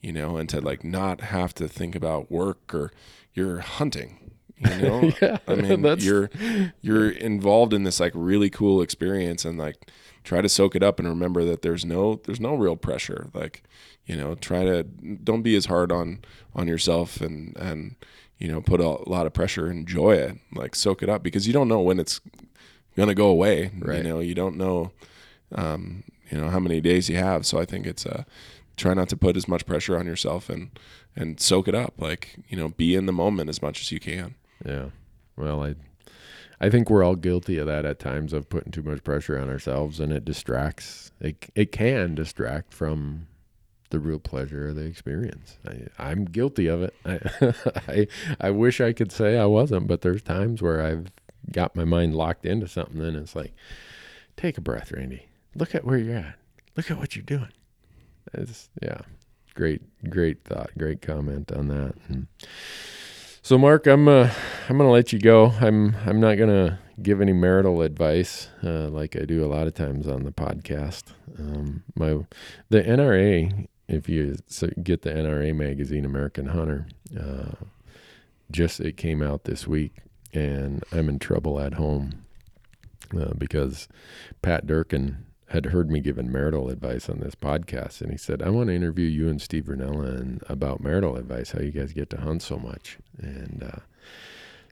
you 0.00 0.12
know, 0.12 0.36
and 0.36 0.48
to 0.50 0.60
like 0.60 0.84
not 0.84 1.20
have 1.20 1.52
to 1.54 1.66
think 1.68 1.94
about 1.96 2.30
work 2.30 2.72
or 2.72 2.92
you're 3.34 3.58
hunting. 3.58 4.21
You 4.70 4.76
know, 4.82 5.12
Yeah, 5.22 5.38
I 5.46 5.54
mean, 5.54 5.84
you're 5.98 6.30
you're 6.80 7.10
involved 7.10 7.72
in 7.72 7.84
this 7.84 8.00
like 8.00 8.12
really 8.14 8.50
cool 8.50 8.80
experience, 8.82 9.44
and 9.44 9.58
like 9.58 9.90
try 10.24 10.40
to 10.40 10.48
soak 10.48 10.76
it 10.76 10.82
up 10.82 10.98
and 10.98 11.08
remember 11.08 11.44
that 11.44 11.62
there's 11.62 11.84
no 11.84 12.20
there's 12.24 12.40
no 12.40 12.54
real 12.54 12.76
pressure. 12.76 13.28
Like, 13.34 13.62
you 14.06 14.16
know, 14.16 14.34
try 14.34 14.64
to 14.64 14.82
don't 14.84 15.42
be 15.42 15.56
as 15.56 15.66
hard 15.66 15.90
on 15.90 16.20
on 16.54 16.68
yourself 16.68 17.20
and 17.20 17.56
and 17.56 17.96
you 18.38 18.48
know 18.48 18.60
put 18.60 18.80
a 18.80 18.88
lot 19.08 19.26
of 19.26 19.32
pressure. 19.32 19.70
Enjoy 19.70 20.12
it, 20.12 20.38
like 20.54 20.74
soak 20.74 21.02
it 21.02 21.08
up 21.08 21.22
because 21.22 21.46
you 21.46 21.52
don't 21.52 21.68
know 21.68 21.80
when 21.80 21.98
it's 21.98 22.20
gonna 22.96 23.14
go 23.14 23.26
away. 23.28 23.70
Right. 23.78 23.98
You 23.98 24.02
know, 24.04 24.20
you 24.20 24.34
don't 24.34 24.56
know, 24.56 24.92
um, 25.54 26.04
you 26.30 26.38
know 26.38 26.48
how 26.50 26.60
many 26.60 26.80
days 26.80 27.08
you 27.08 27.16
have. 27.16 27.46
So 27.46 27.58
I 27.58 27.64
think 27.64 27.86
it's 27.86 28.06
uh, 28.06 28.24
try 28.76 28.94
not 28.94 29.08
to 29.10 29.16
put 29.16 29.36
as 29.36 29.48
much 29.48 29.66
pressure 29.66 29.98
on 29.98 30.06
yourself 30.06 30.48
and 30.48 30.70
and 31.16 31.40
soak 31.40 31.68
it 31.68 31.74
up. 31.74 31.94
Like 31.98 32.36
you 32.48 32.56
know, 32.56 32.70
be 32.70 32.94
in 32.94 33.06
the 33.06 33.12
moment 33.12 33.50
as 33.50 33.60
much 33.62 33.80
as 33.80 33.92
you 33.92 34.00
can. 34.00 34.34
Yeah. 34.64 34.86
Well, 35.36 35.62
I 35.62 35.74
I 36.60 36.70
think 36.70 36.88
we're 36.88 37.02
all 37.02 37.16
guilty 37.16 37.58
of 37.58 37.66
that 37.66 37.84
at 37.84 37.98
times 37.98 38.32
of 38.32 38.48
putting 38.48 38.70
too 38.70 38.82
much 38.82 39.02
pressure 39.02 39.38
on 39.38 39.48
ourselves 39.48 39.98
and 39.98 40.12
it 40.12 40.24
distracts. 40.24 41.10
It 41.20 41.50
it 41.54 41.72
can 41.72 42.14
distract 42.14 42.72
from 42.72 43.26
the 43.90 43.98
real 43.98 44.18
pleasure 44.18 44.68
of 44.68 44.76
the 44.76 44.84
experience. 44.84 45.58
I, 45.66 45.86
I'm 45.98 46.24
guilty 46.24 46.66
of 46.66 46.82
it. 46.82 46.94
I, 47.04 47.54
I 47.88 48.06
I 48.40 48.50
wish 48.50 48.80
I 48.80 48.92
could 48.92 49.12
say 49.12 49.38
I 49.38 49.46
wasn't, 49.46 49.86
but 49.86 50.02
there's 50.02 50.22
times 50.22 50.62
where 50.62 50.82
I've 50.82 51.10
got 51.50 51.74
my 51.74 51.84
mind 51.84 52.14
locked 52.14 52.46
into 52.46 52.68
something 52.68 53.00
and 53.00 53.16
it's 53.16 53.34
like, 53.34 53.52
take 54.36 54.56
a 54.56 54.60
breath, 54.60 54.92
Randy. 54.92 55.26
Look 55.54 55.74
at 55.74 55.84
where 55.84 55.98
you're 55.98 56.16
at. 56.16 56.36
Look 56.76 56.90
at 56.90 56.98
what 56.98 57.16
you're 57.16 57.24
doing. 57.24 57.52
It's 58.34 58.70
yeah. 58.80 59.00
Great, 59.54 59.82
great 60.08 60.44
thought, 60.44 60.70
great 60.78 61.02
comment 61.02 61.52
on 61.52 61.68
that. 61.68 61.94
And 62.08 62.26
so, 63.42 63.58
Mark, 63.58 63.86
I'm 63.86 64.08
uh, 64.08 64.30
I'm 64.68 64.78
gonna 64.78 64.90
let 64.90 65.12
you 65.12 65.18
go. 65.18 65.52
I'm 65.60 65.96
I'm 66.06 66.20
not 66.20 66.36
gonna 66.36 66.78
give 67.02 67.20
any 67.20 67.32
marital 67.32 67.82
advice 67.82 68.48
uh, 68.62 68.88
like 68.88 69.16
I 69.16 69.24
do 69.24 69.44
a 69.44 69.48
lot 69.52 69.66
of 69.66 69.74
times 69.74 70.06
on 70.06 70.22
the 70.22 70.32
podcast. 70.32 71.04
Um, 71.38 71.82
my 71.96 72.18
the 72.70 72.82
NRA, 72.82 73.66
if 73.88 74.08
you 74.08 74.36
get 74.82 75.02
the 75.02 75.10
NRA 75.10 75.54
magazine, 75.54 76.04
American 76.04 76.46
Hunter, 76.46 76.86
uh, 77.18 77.52
just 78.50 78.80
it 78.80 78.96
came 78.96 79.22
out 79.22 79.44
this 79.44 79.66
week, 79.66 79.96
and 80.32 80.84
I'm 80.92 81.08
in 81.08 81.18
trouble 81.18 81.58
at 81.58 81.74
home 81.74 82.24
uh, 83.18 83.34
because 83.36 83.88
Pat 84.40 84.66
Durkin 84.66 85.26
had 85.52 85.66
heard 85.66 85.90
me 85.90 86.00
giving 86.00 86.32
marital 86.32 86.70
advice 86.70 87.08
on 87.08 87.20
this 87.20 87.34
podcast, 87.34 88.00
and 88.00 88.10
he 88.10 88.16
said, 88.16 88.42
"I 88.42 88.48
want 88.48 88.68
to 88.68 88.74
interview 88.74 89.06
you 89.06 89.28
and 89.28 89.40
Steve 89.40 89.64
Rinella 89.64 90.18
and 90.18 90.42
about 90.48 90.82
marital 90.82 91.16
advice, 91.16 91.52
how 91.52 91.60
you 91.60 91.70
guys 91.70 91.92
get 91.92 92.10
to 92.10 92.20
hunt 92.20 92.42
so 92.42 92.56
much." 92.56 92.98
And 93.18 93.62
uh, 93.62 93.80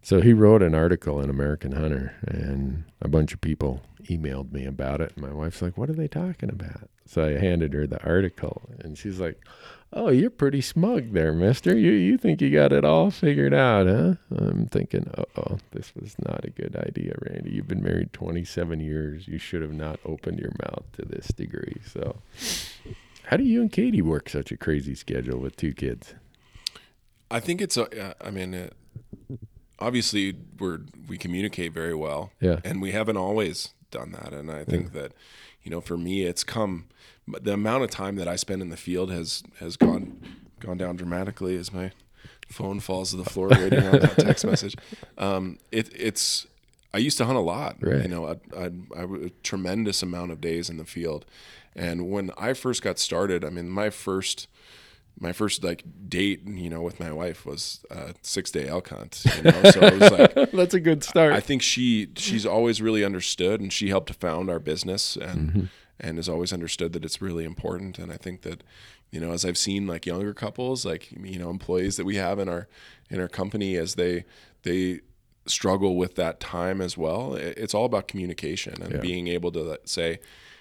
so 0.03 0.21
he 0.23 0.33
wrote 0.33 0.63
an 0.63 0.75
article 0.75 1.21
in 1.21 1.29
American 1.29 1.73
Hunter, 1.73 2.15
and 2.27 2.85
a 3.03 3.09
bunch 3.09 3.35
of 3.35 3.41
people 3.43 3.83
emailed 4.05 4.53
me 4.53 4.65
about 4.65 5.03
it. 5.03 5.13
And 5.17 5.27
my 5.27 5.33
wife's 5.35 5.61
like, 5.61 5.77
"What 5.77 5.91
are 5.91 5.95
they 5.95 6.09
talking 6.09 6.49
about?" 6.49 6.89
So 7.05 7.27
I 7.27 7.39
handed 7.39 7.75
her 7.75 7.87
the 7.87 8.03
article, 8.03 8.63
and 8.79 8.97
she's 8.97 9.21
like, 9.21 9.45
"Oh, 9.93 10.09
you're 10.11 10.31
pretty 10.31 10.61
smug 10.61 11.13
there, 11.13 11.33
Mister. 11.33 11.77
You 11.77 11.91
you 11.93 12.17
think 12.19 12.41
you 12.41 12.51
got 12.51 12.73
it 12.73 12.85
all 12.85 13.11
figured 13.11 13.55
out, 13.55 13.87
huh?" 13.87 14.15
I'm 14.31 14.67
thinking, 14.67 15.11
"Oh, 15.37 15.59
this 15.73 15.93
was 15.95 16.15
not 16.25 16.45
a 16.45 16.51
good 16.51 16.77
idea, 16.77 17.15
Randy. 17.21 17.51
You've 17.53 17.69
been 17.69 17.83
married 17.83 18.13
27 18.13 18.81
years. 18.81 19.27
You 19.29 19.39
should 19.39 19.63
have 19.63 19.73
not 19.75 19.99
opened 20.05 20.39
your 20.39 20.53
mouth 20.63 20.85
to 20.93 21.03
this 21.05 21.29
degree." 21.29 21.81
So, 21.87 22.23
how 23.25 23.37
do 23.37 23.45
you 23.45 23.61
and 23.63 23.73
Katie 23.73 24.03
work 24.03 24.29
such 24.29 24.53
a 24.53 24.57
crazy 24.57 24.95
schedule 24.95 25.39
with 25.39 25.57
two 25.57 25.73
kids? 25.73 26.15
I 27.31 27.41
think 27.41 27.61
it's. 27.61 27.77
a- 27.77 28.07
uh, 28.09 28.15
I 28.21 28.31
mean, 28.31 28.55
it, 28.55 28.75
obviously 29.79 30.37
we're 30.59 30.81
we 31.09 31.17
communicate 31.19 31.73
very 31.73 31.95
well, 31.95 32.33
Yeah. 32.41 32.61
and 32.65 32.81
we 32.83 32.93
haven't 32.93 33.17
always 33.17 33.71
done 33.91 34.13
that. 34.13 34.33
And 34.33 34.51
I 34.51 34.65
think 34.65 34.93
that, 34.93 35.13
you 35.63 35.71
know, 35.71 35.81
for 35.81 35.97
me, 35.97 36.23
it's 36.25 36.45
come. 36.45 36.87
The 37.27 37.53
amount 37.53 37.85
of 37.85 37.91
time 37.91 38.17
that 38.17 38.27
I 38.29 38.37
spend 38.37 38.63
in 38.63 38.71
the 38.71 38.77
field 38.77 39.11
has 39.11 39.43
has 39.59 39.77
gone 39.77 40.21
gone 40.61 40.77
down 40.77 40.97
dramatically 40.97 41.57
as 41.57 41.73
my 41.73 41.93
phone 42.49 42.81
falls 42.81 43.11
to 43.11 43.17
the 43.17 43.25
floor 43.25 43.49
waiting 43.49 43.85
on 43.85 44.01
that 44.01 44.19
text 44.19 44.45
message. 44.45 44.77
Um, 45.19 45.59
it, 45.71 45.91
it's. 45.95 46.47
I 46.93 46.99
used 46.99 47.19
to 47.19 47.25
hunt 47.25 47.39
a 47.39 47.43
lot. 47.43 47.77
Right. 47.81 48.03
You 48.03 48.09
know, 48.09 48.27
I, 48.27 48.33
I, 48.57 48.71
I 48.97 49.03
a 49.05 49.31
tremendous 49.45 50.03
amount 50.03 50.33
of 50.33 50.41
days 50.41 50.69
in 50.69 50.77
the 50.77 50.85
field, 50.85 51.25
and 51.77 52.11
when 52.11 52.33
I 52.37 52.53
first 52.53 52.83
got 52.83 52.99
started, 52.99 53.45
I 53.45 53.51
mean, 53.51 53.69
my 53.71 53.91
first 53.91 54.49
my 55.21 55.33
first 55.33 55.63
like 55.63 55.85
date, 56.09 56.47
you 56.47 56.71
know, 56.71 56.83
with 56.83 56.99
my 56.99 57.13
wife 57.13 57.47
was 57.47 57.85
a 57.91 58.15
six 58.23 58.51
day 58.51 58.67
elk 58.67 58.89
hunt. 58.89 59.23
You 59.37 59.43
know? 59.43 59.63
so 59.71 59.81
it 59.83 60.01
was 60.01 60.11
like 60.11 60.51
That's 60.53 60.75
a 60.75 60.81
good 60.81 61.05
start. 61.05 61.33
I 61.33 61.41
think 61.41 61.63
she 61.63 62.09
she's 62.17 62.45
always 62.45 62.83
really 62.83 63.05
understood, 63.05 63.61
and 63.61 63.73
she 63.73 63.89
helped 63.91 64.13
found 64.15 64.51
our 64.51 64.59
business, 64.59 65.17
and 65.17 65.51
Mm-hmm. 65.51 65.65
And 66.01 66.17
has 66.19 66.29
always 66.29 66.53
understood 66.53 66.93
that 66.95 67.05
it's 67.05 67.21
really 67.21 67.45
important. 67.45 67.99
And 67.99 68.13
I 68.13 68.17
think 68.17 68.43
that 68.43 68.63
you 69.11 69.21
know, 69.21 69.33
as 69.33 69.45
I've 69.45 69.59
seen 69.59 69.87
like 69.89 70.07
younger 70.07 70.33
couples, 70.33 70.85
like 70.85 71.11
you 71.13 71.39
know, 71.39 71.51
employees 71.51 71.97
that 71.97 72.05
we 72.05 72.17
have 72.17 72.39
in 72.39 72.49
our 72.49 72.69
in 73.11 73.21
our 73.21 73.29
company, 73.29 73.77
as 73.77 73.95
they 73.97 74.25
they 74.63 75.01
struggle 75.47 75.97
with 75.97 76.15
that 76.17 76.39
time 76.39 76.81
as 76.81 76.97
well. 76.97 77.35
It's 77.35 77.75
all 77.75 77.85
about 77.87 78.07
communication 78.07 78.81
and 78.83 78.93
Yeah. 78.95 79.01
being 79.01 79.27
able 79.27 79.51
to 79.53 79.81
say, 79.85 80.21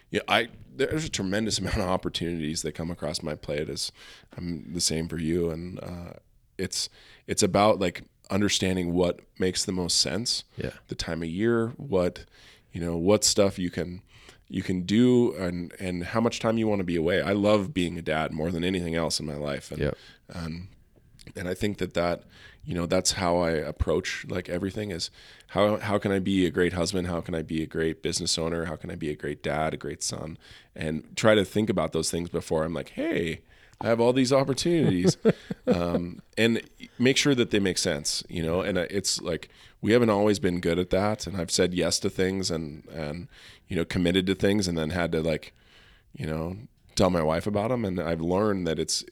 yeah, 0.10 0.22
I 0.28 0.48
there's 0.76 1.06
a 1.06 1.10
tremendous 1.10 1.60
amount 1.60 1.78
of 1.78 1.90
opportunities 1.90 2.62
that 2.64 2.72
come 2.74 2.90
across 2.90 3.22
my 3.22 3.36
plate 3.36 3.70
as 3.70 3.92
I'm 4.38 4.74
the 4.74 4.82
same 4.82 5.08
for 5.08 5.18
you, 5.20 5.50
and 5.52 5.80
uh, 5.84 6.14
it's 6.58 6.90
it's 7.28 7.44
about 7.44 7.80
like 7.80 8.04
understanding 8.32 8.94
what 8.94 9.20
makes 9.38 9.66
the 9.66 9.72
most 9.72 10.00
sense, 10.00 10.44
Yeah. 10.58 10.72
the 10.88 10.96
time 10.96 11.22
of 11.22 11.30
year, 11.30 11.74
what 11.78 12.26
you 12.72 12.80
know, 12.82 12.96
what 12.98 13.24
stuff 13.24 13.60
you 13.60 13.70
can 13.70 14.02
you 14.50 14.64
can 14.64 14.82
do, 14.82 15.34
and 15.36 15.74
and 15.80 16.04
how 16.04 16.20
much 16.20 16.40
time 16.40 16.58
you 16.58 16.68
want 16.68 16.80
to 16.80 16.84
be 16.86 16.96
away. 16.96 17.22
I 17.22 17.34
love 17.34 17.74
being 17.74 17.98
a 17.98 18.02
dad 18.02 18.34
more 18.34 18.52
than 18.52 18.64
anything 18.64 18.96
else 18.96 19.20
in 19.20 19.26
my 19.26 19.36
life, 19.36 19.72
and 19.72 19.80
Yep. 19.80 19.98
and 20.34 20.68
and 21.36 21.48
I 21.48 21.54
think 21.54 21.78
that 21.78 21.94
that 21.94 22.24
you 22.66 22.74
know 22.74 22.86
that's 22.86 23.14
how 23.14 23.38
I 23.38 23.52
approach 23.52 24.26
like 24.28 24.50
everything 24.50 24.92
is 24.92 25.12
how 25.48 25.78
how 25.78 25.98
can 25.98 26.12
I 26.12 26.20
be 26.20 26.46
a 26.46 26.52
great 26.52 26.74
husband? 26.74 27.08
How 27.08 27.22
can 27.22 27.36
I 27.36 27.42
be 27.42 27.62
a 27.64 27.66
great 27.68 28.02
business 28.02 28.38
owner? 28.38 28.66
How 28.66 28.76
can 28.76 28.90
I 28.92 28.96
be 28.96 29.10
a 29.10 29.16
great 29.16 29.42
dad 29.44 29.74
a 29.74 29.78
great 29.78 30.04
son? 30.04 30.38
And 30.76 31.16
try 31.16 31.36
to 31.36 31.46
think 31.46 31.70
about 31.70 31.92
those 31.94 32.10
things 32.12 32.30
before 32.30 32.64
I'm 32.64 32.74
like 32.74 32.90
hey 32.90 33.42
I 33.82 33.88
have 33.88 34.02
all 34.02 34.12
these 34.14 34.34
opportunities. 34.34 35.16
Um, 35.68 36.22
and 36.36 36.62
make 36.98 37.16
sure 37.16 37.36
that 37.36 37.52
they 37.52 37.60
make 37.60 37.78
sense 37.78 38.24
you 38.28 38.42
know? 38.44 38.62
And 38.62 38.78
it's 38.80 39.22
like 39.22 39.50
we 39.82 39.94
haven't 39.94 40.10
always 40.10 40.40
been 40.40 40.60
good 40.60 40.78
at 40.78 40.90
that. 40.90 41.26
And 41.26 41.38
I've 41.38 41.52
said 41.52 41.74
yes 41.74 42.00
to 42.00 42.10
things 42.10 42.52
and 42.52 42.86
and 42.90 43.28
you 43.68 43.76
know 43.76 43.86
committed 43.86 44.26
to 44.28 44.36
things 44.36 44.68
and 44.68 44.78
then 44.78 44.90
had 44.90 45.12
to 45.14 45.22
like 45.22 45.54
you 46.14 46.26
know 46.26 46.58
tell 46.96 47.10
my 47.10 47.22
wife 47.22 47.48
about 47.48 47.70
them 47.70 47.86
and 47.86 48.00
i've 48.00 48.20
learned 48.20 48.68
that 48.68 48.78
it's 48.78 49.06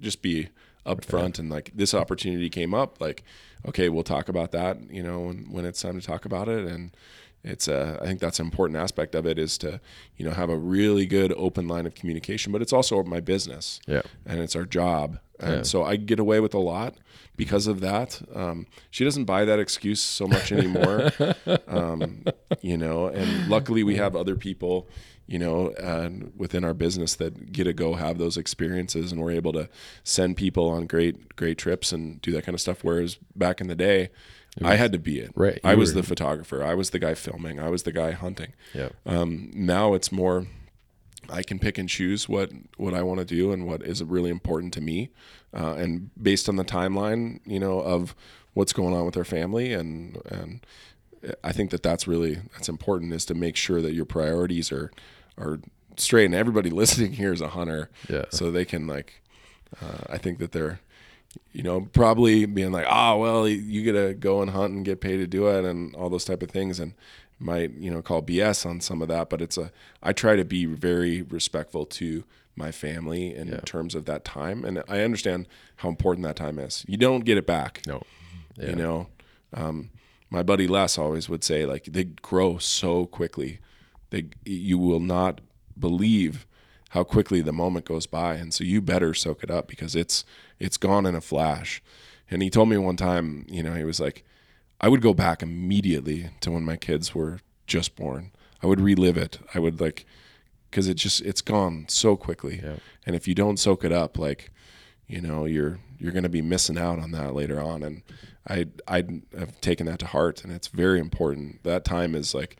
just 0.00 0.22
be 0.22 0.48
upfront 0.86 1.38
and 1.38 1.50
like 1.50 1.72
this 1.74 1.94
opportunity 1.94 2.48
came 2.48 2.72
up 2.74 3.00
like 3.00 3.24
okay 3.66 3.88
we'll 3.88 4.02
talk 4.02 4.28
about 4.28 4.52
that 4.52 4.78
you 4.90 5.02
know 5.02 5.20
when, 5.20 5.50
when 5.50 5.64
it's 5.64 5.82
time 5.82 5.98
to 5.98 6.06
talk 6.06 6.24
about 6.24 6.48
it. 6.48 6.64
And 6.64 6.96
it's 7.44 7.66
uh, 7.66 7.98
i 8.00 8.06
think 8.06 8.20
that's 8.20 8.38
an 8.38 8.46
important 8.46 8.78
aspect 8.78 9.16
of 9.16 9.26
it 9.26 9.36
is 9.36 9.58
to 9.58 9.80
you 10.16 10.24
know 10.24 10.30
have 10.30 10.50
a 10.50 10.56
really 10.56 11.06
good 11.06 11.32
open 11.36 11.66
line 11.66 11.86
of 11.86 11.94
communication 11.94 12.52
but 12.52 12.62
it's 12.62 12.72
also 12.72 13.02
my 13.02 13.20
business. 13.20 13.80
Yeah. 13.86 14.02
and 14.24 14.40
it's 14.40 14.54
our 14.54 14.64
job 14.64 15.18
and 15.42 15.56
Yeah. 15.56 15.62
so 15.62 15.82
i 15.84 15.96
get 15.96 16.18
away 16.18 16.40
with 16.40 16.54
a 16.54 16.58
lot 16.58 16.94
because 17.36 17.66
of 17.66 17.80
that 17.80 18.20
um, 18.34 18.66
she 18.90 19.04
doesn't 19.04 19.24
buy 19.24 19.44
that 19.44 19.58
excuse 19.58 20.00
so 20.02 20.26
much 20.26 20.52
anymore 20.52 21.10
um, 21.68 22.24
you 22.60 22.76
know 22.76 23.06
and 23.06 23.48
luckily 23.48 23.82
we 23.82 23.96
have 23.96 24.14
other 24.16 24.36
people 24.36 24.88
you 25.28 25.38
know, 25.38 25.68
uh, 25.74 26.10
within 26.36 26.62
our 26.64 26.74
business 26.74 27.14
that 27.14 27.52
get 27.52 27.64
to 27.64 27.72
go 27.72 27.94
have 27.94 28.18
those 28.18 28.36
experiences, 28.36 29.12
and 29.12 29.20
we're 29.20 29.30
able 29.30 29.52
to 29.52 29.68
send 30.02 30.36
people 30.36 30.68
on 30.68 30.84
great 30.86 31.36
great 31.36 31.56
trips 31.56 31.92
and 31.92 32.20
do 32.20 32.32
that 32.32 32.44
kind 32.44 32.54
of 32.54 32.60
stuff. 32.60 32.82
Whereas 32.82 33.18
back 33.34 33.60
in 33.60 33.68
the 33.68 33.76
day, 33.76 34.10
I 34.62 34.74
had 34.74 34.92
to 34.92 34.98
be 34.98 35.20
it. 35.20 35.30
Right, 35.36 35.60
I 35.64 35.74
was 35.76 35.94
the 35.94 36.02
photographer. 36.02 36.62
I 36.62 36.74
was 36.74 36.90
the 36.90 36.98
guy 36.98 37.14
filming. 37.14 37.60
I 37.60 37.68
was 37.70 37.84
the 37.84 37.92
guy 37.92 38.10
hunting. 38.10 38.52
Yeah. 38.74 38.88
Um, 39.06 39.50
now 39.54 39.94
it's 39.94 40.10
more 40.10 40.48
I 41.32 41.42
can 41.42 41.58
pick 41.58 41.78
and 41.78 41.88
choose 41.88 42.28
what 42.28 42.50
what 42.76 42.94
I 42.94 43.02
want 43.02 43.20
to 43.20 43.24
do 43.26 43.52
and 43.52 43.66
what 43.66 43.82
is 43.82 44.02
really 44.04 44.30
important 44.30 44.72
to 44.74 44.80
me, 44.80 45.10
uh, 45.54 45.74
and 45.74 46.10
based 46.22 46.48
on 46.48 46.56
the 46.56 46.64
timeline, 46.64 47.40
you 47.46 47.58
know, 47.58 47.80
of 47.80 48.14
what's 48.54 48.72
going 48.72 48.94
on 48.94 49.06
with 49.06 49.16
our 49.16 49.24
family, 49.24 49.72
and 49.72 50.18
and 50.26 50.60
I 51.42 51.52
think 51.52 51.70
that 51.70 51.82
that's 51.82 52.06
really 52.06 52.40
that's 52.52 52.68
important 52.68 53.12
is 53.12 53.24
to 53.26 53.34
make 53.34 53.56
sure 53.56 53.80
that 53.80 53.94
your 53.94 54.04
priorities 54.04 54.70
are 54.72 54.90
are 55.38 55.60
straight. 55.96 56.26
And 56.26 56.34
everybody 56.34 56.70
listening 56.82 57.12
here 57.14 57.32
is 57.32 57.40
a 57.40 57.48
hunter, 57.48 57.90
Yeah. 58.08 58.24
so 58.30 58.50
they 58.50 58.64
can 58.64 58.86
like, 58.86 59.22
uh, 59.80 59.98
I 60.10 60.18
think 60.18 60.38
that 60.38 60.52
they're, 60.52 60.80
you 61.52 61.62
know, 61.62 61.82
probably 61.92 62.44
being 62.44 62.72
like, 62.72 62.86
oh 62.90 63.16
well, 63.18 63.48
you 63.48 63.82
get 63.82 63.92
to 63.92 64.14
go 64.14 64.42
and 64.42 64.50
hunt 64.50 64.74
and 64.74 64.84
get 64.84 65.00
paid 65.00 65.18
to 65.18 65.26
do 65.26 65.46
it, 65.48 65.64
and 65.64 65.94
all 65.94 66.10
those 66.10 66.24
type 66.24 66.42
of 66.42 66.50
things, 66.50 66.78
and 66.80 66.92
might 67.42 67.72
you 67.74 67.90
know 67.90 68.02
call 68.02 68.22
BS 68.22 68.64
on 68.64 68.80
some 68.80 69.02
of 69.02 69.08
that, 69.08 69.28
but 69.30 69.40
it's 69.42 69.58
a 69.58 69.70
I 70.02 70.12
try 70.12 70.36
to 70.36 70.44
be 70.44 70.64
very 70.64 71.22
respectful 71.22 71.84
to 71.86 72.24
my 72.56 72.70
family 72.70 73.34
in 73.34 73.48
Yeah. 73.48 73.60
terms 73.64 73.94
of 73.94 74.04
that 74.04 74.24
time, 74.24 74.64
and 74.64 74.82
I 74.88 75.00
understand 75.00 75.48
how 75.76 75.88
important 75.88 76.24
that 76.24 76.36
time 76.36 76.58
is. 76.58 76.84
You 76.86 76.96
don't 76.98 77.24
get 77.24 77.38
it 77.38 77.46
back, 77.46 77.82
No. 77.86 78.02
Yeah. 78.56 78.70
you 78.70 78.76
know. 78.76 79.06
Um, 79.54 79.90
my 80.30 80.42
buddy 80.42 80.66
Les 80.66 80.96
always 80.98 81.28
would 81.28 81.44
say 81.44 81.66
like 81.66 81.84
they 81.84 82.04
grow 82.04 82.58
so 82.58 83.06
quickly, 83.06 83.58
they 84.10 84.26
you 84.44 84.78
will 84.78 85.00
not 85.00 85.40
believe 85.78 86.46
how 86.90 87.02
quickly 87.04 87.40
the 87.40 87.52
moment 87.52 87.86
goes 87.86 88.06
by, 88.06 88.34
and 88.34 88.52
so 88.52 88.64
you 88.64 88.80
better 88.82 89.14
soak 89.14 89.42
it 89.42 89.50
up 89.50 89.66
because 89.66 89.96
it's 89.96 90.24
it's 90.60 90.76
gone 90.76 91.06
in 91.06 91.14
a 91.14 91.20
flash. 91.20 91.82
And 92.30 92.42
he 92.42 92.48
told 92.50 92.68
me 92.70 92.76
one 92.78 92.96
time, 92.96 93.44
you 93.50 93.62
know, 93.62 93.74
he 93.74 93.84
was 93.84 94.00
like, 94.00 94.24
I 94.82 94.88
would 94.88 95.00
go 95.00 95.14
back 95.14 95.42
immediately 95.42 96.30
to 96.40 96.50
when 96.50 96.64
my 96.64 96.76
kids 96.76 97.14
were 97.14 97.38
just 97.66 97.94
born. 97.96 98.32
I 98.62 98.66
would 98.66 98.80
relive 98.80 99.16
it. 99.16 99.38
I 99.54 99.58
would 99.58 99.80
like, 99.80 100.04
because 100.70 100.88
it 100.88 100.94
just 100.94 101.20
it's 101.22 101.40
gone 101.40 101.86
so 101.88 102.16
quickly. 102.16 102.60
Yeah. 102.62 102.76
And 103.06 103.14
if 103.14 103.28
you 103.28 103.34
don't 103.34 103.58
soak 103.58 103.84
it 103.84 103.92
up, 103.92 104.18
like, 104.18 104.50
you 105.06 105.20
know, 105.20 105.44
you're 105.44 105.78
you're 105.98 106.12
gonna 106.12 106.28
be 106.28 106.42
missing 106.42 106.78
out 106.78 106.98
on 106.98 107.12
that 107.12 107.34
later 107.34 107.60
on. 107.60 107.82
And 107.82 108.02
I 108.48 108.66
I 108.88 109.04
have 109.38 109.60
taken 109.60 109.86
that 109.86 110.00
to 110.00 110.06
heart, 110.06 110.42
and 110.42 110.52
it's 110.52 110.68
very 110.68 110.98
important. 110.98 111.62
That 111.62 111.84
time 111.84 112.14
is 112.14 112.34
like, 112.34 112.56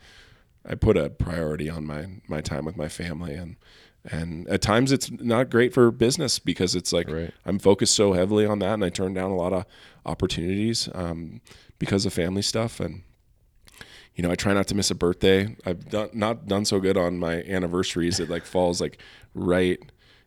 I 0.65 0.75
put 0.77 0.97
a 0.97 1.11
priority 1.11 1.69
on 1.69 1.87
my 1.87 2.07
my 2.29 2.41
time 2.41 2.65
with 2.65 2.77
my 2.77 2.89
family, 2.89 3.35
and 3.35 3.57
and 4.05 4.49
at 4.49 4.63
times 4.63 4.91
it's 4.93 5.11
not 5.11 5.51
great 5.51 5.73
for 5.73 5.91
business 5.91 6.39
because 6.39 6.75
it's 6.75 6.93
like 6.93 7.09
Right. 7.09 7.33
I'm 7.47 7.59
focused 7.59 7.95
so 7.95 8.13
heavily 8.13 8.47
on 8.47 8.59
that, 8.61 8.75
and 8.75 8.85
I 8.85 8.91
turn 8.91 9.15
down 9.15 9.31
a 9.31 9.37
lot 9.37 9.53
of 9.53 9.65
opportunities 10.05 10.89
um, 10.95 11.41
because 11.83 12.07
of 12.07 12.13
family 12.13 12.43
stuff. 12.43 12.79
And 12.79 13.03
you 14.15 14.23
know, 14.23 14.31
I 14.31 14.37
try 14.37 14.55
not 14.55 14.69
to 14.69 14.75
miss 14.77 14.89
a 14.93 14.95
birthday. 14.95 15.57
I've 15.67 15.89
done 15.91 16.11
not 16.13 16.47
done 16.47 16.65
so 16.65 16.79
good 16.79 16.97
on 16.97 17.19
my 17.19 17.43
anniversaries. 17.43 18.21
It 18.21 18.31
like 18.31 18.45
falls 18.45 18.81
like 18.81 18.99
right 19.35 19.81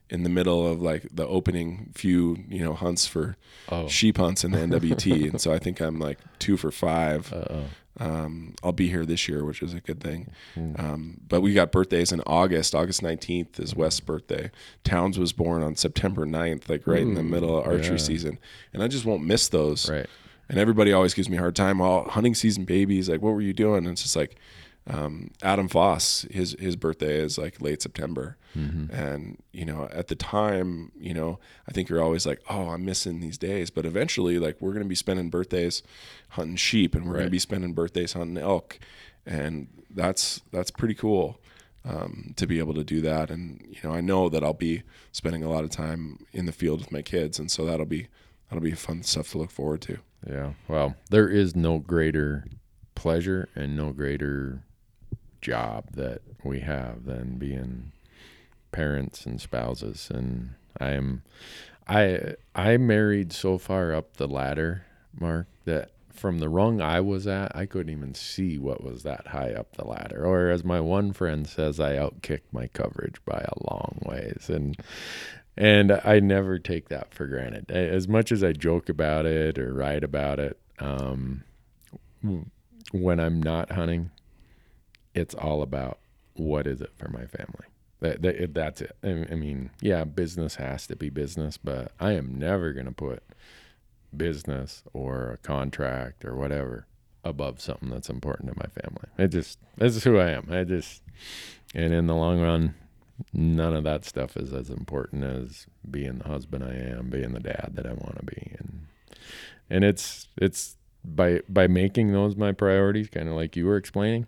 in 0.10 0.24
the 0.24 0.30
middle 0.30 0.68
of 0.70 0.82
like 0.82 1.08
the 1.14 1.26
opening 1.26 1.94
few 1.96 2.44
you 2.50 2.60
know 2.60 2.74
hunts 2.74 3.08
for 3.08 3.38
Oh. 3.70 3.88
sheep 3.88 4.18
hunts 4.18 4.44
in 4.44 4.52
the 4.52 4.58
NWT, 4.68 5.30
and 5.30 5.40
so 5.40 5.54
I 5.54 5.60
think 5.60 5.80
I'm 5.80 5.98
like 5.98 6.20
two 6.40 6.58
for 6.58 6.72
five. 6.72 7.32
Uh-oh. 7.32 7.64
Um, 7.98 8.54
I'll 8.62 8.74
be 8.74 8.90
here 8.90 9.06
this 9.06 9.30
year, 9.30 9.46
which 9.46 9.62
is 9.64 9.74
a 9.74 9.80
good 9.80 10.02
thing. 10.02 10.28
Hmm. 10.56 10.74
Um, 10.78 11.22
but 11.26 11.40
we 11.40 11.54
got 11.54 11.72
birthdays 11.72 12.12
in 12.12 12.22
August. 12.28 12.76
August 12.76 13.02
19th 13.02 13.58
is 13.62 13.74
West's 13.74 14.02
birthday. 14.02 14.52
Towns 14.84 15.18
was 15.18 15.32
born 15.32 15.64
on 15.64 15.78
September 15.78 16.26
9th, 16.26 16.68
like 16.68 16.86
right 16.86 17.02
in 17.02 17.14
the 17.14 17.24
middle 17.24 17.58
of 17.58 17.66
archery 17.66 17.92
yeah. 17.92 18.04
season. 18.04 18.40
And 18.74 18.84
I 18.84 18.90
just 18.90 19.06
won't 19.06 19.24
miss 19.24 19.48
those. 19.48 19.90
Right. 19.90 20.08
And 20.50 20.60
everybody 20.60 20.94
always 20.94 21.14
gives 21.14 21.30
me 21.30 21.38
a 21.38 21.40
hard 21.40 21.56
time. 21.56 21.80
Well, 21.80 22.04
hunting 22.10 22.36
season 22.36 22.66
babies, 22.66 23.10
like, 23.10 23.22
what 23.22 23.34
were 23.34 23.42
you 23.42 23.54
doing? 23.54 23.80
And 23.80 23.90
it's 23.90 24.04
just 24.04 24.16
like, 24.16 24.38
um, 24.88 25.32
Adam 25.42 25.68
Foss, 25.68 26.28
his 26.30 26.56
his 26.60 26.76
birthday 26.76 27.18
is 27.18 27.40
like 27.40 27.60
late 27.60 27.82
September, 27.82 28.38
and 28.94 29.42
you 29.52 29.66
know 29.66 29.90
at 29.92 30.10
the 30.10 30.16
time, 30.16 30.92
you 30.96 31.14
know 31.14 31.40
I 31.68 31.72
think 31.72 31.90
you're 31.90 32.04
always 32.04 32.28
like, 32.28 32.40
oh, 32.52 32.70
I'm 32.70 32.86
missing 32.86 33.20
these 33.20 33.40
days, 33.40 33.72
but 33.72 33.86
eventually, 33.86 34.38
like 34.38 34.58
we're 34.62 34.74
gonna 34.74 34.86
be 34.86 34.94
spending 34.94 35.32
birthdays 35.32 35.82
hunting 36.30 36.56
sheep, 36.56 36.94
and 36.94 37.08
we're 37.08 37.18
gonna 37.18 37.32
be 37.32 37.40
spending 37.40 37.74
birthdays 37.74 38.14
hunting 38.14 38.38
elk, 38.38 38.78
and 39.26 39.70
that's 39.90 40.42
that's 40.52 40.70
pretty 40.70 40.94
cool 40.94 41.40
um, 41.84 42.34
to 42.36 42.46
be 42.46 42.60
able 42.60 42.76
to 42.76 42.84
do 42.84 43.02
that. 43.02 43.32
And 43.32 43.66
you 43.68 43.80
know 43.84 43.96
I 43.96 44.02
know 44.02 44.30
that 44.30 44.44
I'll 44.44 44.54
be 44.54 44.84
spending 45.12 45.44
a 45.44 45.50
lot 45.50 45.64
of 45.64 45.72
time 45.72 46.20
in 46.32 46.46
the 46.46 46.52
field 46.52 46.80
with 46.80 46.92
my 46.92 47.02
kids, 47.02 47.40
and 47.40 47.50
so 47.50 47.66
that'll 47.66 47.88
be 47.88 48.08
that'll 48.50 48.64
be 48.64 48.74
fun 48.74 49.02
stuff 49.02 49.32
to 49.32 49.40
look 49.40 49.50
forward 49.50 49.82
to. 49.82 49.98
Yeah. 50.28 50.54
Well, 50.68 50.96
there 51.10 51.30
is 51.30 51.56
no 51.56 51.80
greater 51.80 52.46
pleasure 52.96 53.50
and 53.56 53.76
no 53.76 53.92
greater 53.92 54.64
job 55.42 55.92
that 55.94 56.22
we 56.44 56.62
have 56.62 57.06
than 57.06 57.38
being 57.38 57.92
parents 58.72 59.26
and 59.26 59.40
spouses. 59.40 60.10
And 60.14 60.56
I 60.80 60.92
am, 60.92 61.24
I 61.88 62.36
I 62.56 62.78
married 62.78 63.34
so 63.34 63.58
far 63.58 63.94
up 63.94 64.18
the 64.18 64.28
ladder, 64.28 64.86
Mark, 65.18 65.48
that 65.66 65.92
from 66.12 66.40
the 66.40 66.50
rung 66.50 66.82
I 66.82 67.02
was 67.02 67.28
at, 67.28 67.56
I 67.56 67.66
couldn't 67.66 67.92
even 67.92 68.14
see 68.16 68.58
what 68.58 68.84
was 68.84 69.04
that 69.04 69.28
high 69.28 69.54
up 69.54 69.76
the 69.76 69.86
ladder. 69.86 70.26
Or 70.26 70.50
as 70.50 70.64
my 70.64 70.80
one 70.80 71.14
friend 71.14 71.48
says, 71.48 71.80
I 71.80 71.94
outkicked 71.94 72.52
my 72.52 72.68
coverage 72.68 73.24
by 73.26 73.46
a 73.48 73.72
long 73.72 74.02
ways. 74.06 74.50
And 74.50 74.78
and 75.58 75.92
I 76.04 76.20
never 76.20 76.60
take 76.60 76.90
that 76.90 77.14
for 77.14 77.28
granted. 77.28 77.72
As 77.72 78.08
much 78.08 78.32
as 78.32 78.44
I 78.44 78.52
joke 78.52 78.90
about 78.90 79.26
it 79.26 79.58
or 79.58 79.74
write 79.74 80.04
about 80.04 80.40
it, 80.40 80.60
um, 80.80 81.44
when 82.92 83.20
I'm 83.20 83.42
not 83.42 83.72
hunting, 83.72 84.12
it's 85.14 85.34
all 85.34 85.62
about 85.62 86.00
what 86.34 86.68
is 86.68 86.82
it 86.82 86.92
for 86.98 87.10
my 87.10 87.26
family. 87.26 87.66
That, 88.02 88.22
that 88.22 88.54
that's 88.54 88.82
it. 88.82 88.96
I, 89.04 89.26
I 89.32 89.36
mean, 89.36 89.70
yeah, 89.82 90.04
business 90.04 90.56
has 90.56 90.86
to 90.88 90.96
be 90.96 91.10
business, 91.10 91.58
but 91.58 91.92
I 92.00 92.12
am 92.12 92.38
never 92.38 92.74
going 92.74 92.88
to 92.88 92.92
put 92.92 93.24
business 94.16 94.84
or 94.94 95.32
a 95.32 95.38
contract 95.38 96.26
or 96.26 96.36
whatever 96.36 96.88
above 97.24 97.60
something 97.60 97.90
that's 97.90 98.10
important 98.10 98.50
to 98.50 98.58
my 98.58 98.82
family. 98.82 99.08
It 99.18 99.30
just 99.30 99.60
this 99.78 99.96
is 99.96 100.04
who 100.04 100.18
I 100.18 100.32
am. 100.32 100.48
I 100.52 100.64
just 100.64 101.02
and 101.74 101.94
in 101.94 102.08
the 102.08 102.16
long 102.16 102.40
run, 102.40 102.76
none 103.34 103.74
of 103.74 103.84
that 103.84 104.06
stuff 104.06 104.38
is 104.38 104.54
as 104.54 104.70
important 104.70 105.24
as 105.24 105.68
being 105.90 106.20
the 106.20 106.28
husband 106.28 106.64
I 106.64 106.74
am, 106.74 107.10
being 107.10 107.34
the 107.34 107.40
dad 107.40 107.72
that 107.74 107.86
I 107.86 107.94
want 107.94 108.18
to 108.20 108.26
be, 108.26 108.56
and 108.60 108.88
and 109.70 109.84
it's 109.84 110.28
it's 110.38 110.78
by 111.04 111.42
by 111.48 111.68
making 111.68 112.12
those 112.12 112.36
my 112.36 112.52
priorities, 112.52 113.10
kind 113.10 113.30
of 113.30 113.36
like 113.36 113.56
you 113.56 113.66
were 113.66 113.78
explaining. 113.78 114.28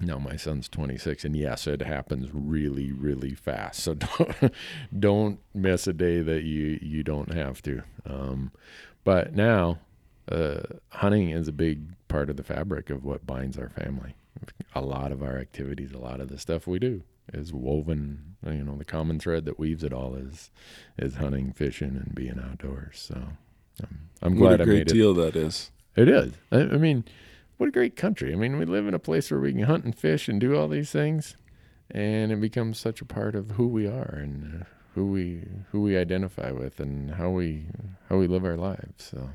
Now 0.00 0.18
my 0.18 0.36
son's 0.36 0.68
26, 0.68 1.24
and 1.24 1.36
yes, 1.36 1.66
it 1.68 1.80
happens 1.80 2.28
really, 2.32 2.90
really 2.90 3.34
fast. 3.34 3.80
So 3.82 3.94
don't 3.94 4.52
don't 4.98 5.40
miss 5.54 5.86
a 5.86 5.92
day 5.92 6.22
that 6.22 6.42
you 6.42 6.78
you 6.82 7.02
don't 7.02 7.32
have 7.32 7.62
to. 7.62 7.82
Um, 8.04 8.52
but 9.04 9.34
now, 9.34 9.78
uh, 10.30 10.60
hunting 10.90 11.30
is 11.30 11.48
a 11.48 11.52
big 11.52 11.82
part 12.08 12.30
of 12.30 12.36
the 12.36 12.42
fabric 12.42 12.90
of 12.90 13.04
what 13.04 13.26
binds 13.26 13.58
our 13.58 13.68
family. 13.68 14.14
A 14.74 14.80
lot 14.80 15.12
of 15.12 15.22
our 15.22 15.38
activities, 15.38 15.92
a 15.92 15.98
lot 15.98 16.20
of 16.20 16.28
the 16.28 16.38
stuff 16.38 16.66
we 16.66 16.78
do, 16.78 17.02
is 17.32 17.52
woven. 17.52 18.36
You 18.44 18.64
know, 18.64 18.76
the 18.76 18.84
common 18.84 19.18
thread 19.20 19.44
that 19.44 19.58
weaves 19.58 19.84
it 19.84 19.92
all 19.92 20.14
is 20.14 20.50
is 20.98 21.14
hunting, 21.16 21.52
fishing, 21.52 21.96
and 21.96 22.14
being 22.14 22.40
outdoors. 22.42 22.98
So 23.08 23.14
um, 23.82 23.98
I'm 24.20 24.34
what 24.38 24.48
glad 24.48 24.60
a 24.60 24.62
I 24.62 24.66
great 24.66 24.78
made 24.78 24.90
it. 24.90 24.94
deal 24.94 25.14
that 25.14 25.36
is. 25.36 25.70
It 25.96 26.08
is. 26.08 26.32
I, 26.50 26.60
I 26.60 26.76
mean, 26.78 27.04
what 27.58 27.68
a 27.68 27.72
great 27.72 27.96
country. 27.96 28.32
I 28.32 28.36
mean, 28.36 28.58
we 28.58 28.64
live 28.64 28.86
in 28.88 28.94
a 28.94 28.98
place 28.98 29.30
where 29.30 29.40
we 29.40 29.52
can 29.52 29.62
hunt 29.62 29.84
and 29.84 29.94
fish 29.96 30.28
and 30.28 30.40
do 30.40 30.56
all 30.56 30.66
these 30.68 30.90
things, 30.90 31.36
and 31.90 32.32
it 32.32 32.40
becomes 32.40 32.78
such 32.78 33.00
a 33.00 33.04
part 33.04 33.34
of 33.34 33.52
who 33.52 33.68
we 33.68 33.86
are 33.86 34.18
and 34.20 34.62
uh, 34.62 34.64
who 34.94 35.06
we 35.06 35.44
who 35.70 35.80
we 35.82 35.96
identify 35.96 36.50
with 36.50 36.80
and 36.80 37.12
how 37.12 37.30
we 37.30 37.66
how 38.08 38.16
we 38.16 38.26
live 38.26 38.44
our 38.44 38.56
lives. 38.56 39.04
So 39.04 39.30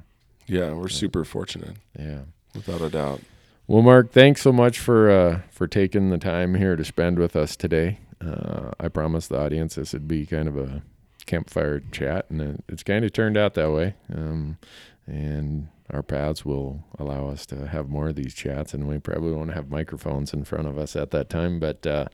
Yeah, 0.47 0.73
we're 0.73 0.89
super 0.89 1.23
fortunate, 1.23 1.77
yeah. 1.97 2.21
without 2.53 2.81
a 2.81 2.89
doubt. 2.89 3.21
Well, 3.69 3.81
Mark, 3.81 4.13
thanks 4.13 4.41
so 4.41 4.53
much 4.53 4.79
for 4.79 5.09
uh, 5.09 5.41
for 5.51 5.67
taking 5.67 6.09
the 6.09 6.17
time 6.17 6.55
here 6.55 6.77
to 6.77 6.85
spend 6.85 7.19
with 7.19 7.35
us 7.35 7.57
today. 7.57 7.99
Uh, 8.25 8.71
I 8.79 8.87
promised 8.87 9.27
the 9.27 9.41
audience 9.41 9.75
this 9.75 9.91
would 9.91 10.07
be 10.07 10.25
kind 10.25 10.47
of 10.47 10.55
a 10.55 10.83
campfire 11.25 11.81
chat, 11.91 12.27
and 12.29 12.41
it, 12.41 12.63
it's 12.69 12.83
kind 12.83 13.03
of 13.03 13.11
turned 13.11 13.35
out 13.35 13.55
that 13.55 13.69
way. 13.69 13.95
Um, 14.15 14.57
and 15.05 15.67
our 15.89 16.01
paths 16.01 16.45
will 16.45 16.85
allow 16.97 17.27
us 17.27 17.45
to 17.47 17.67
have 17.67 17.89
more 17.89 18.07
of 18.07 18.15
these 18.15 18.33
chats, 18.33 18.73
and 18.73 18.87
we 18.87 18.99
probably 18.99 19.33
won't 19.33 19.53
have 19.53 19.69
microphones 19.69 20.33
in 20.33 20.45
front 20.45 20.69
of 20.69 20.77
us 20.77 20.95
at 20.95 21.11
that 21.11 21.29
time. 21.29 21.59
But 21.59 21.85
uh, 21.85 22.05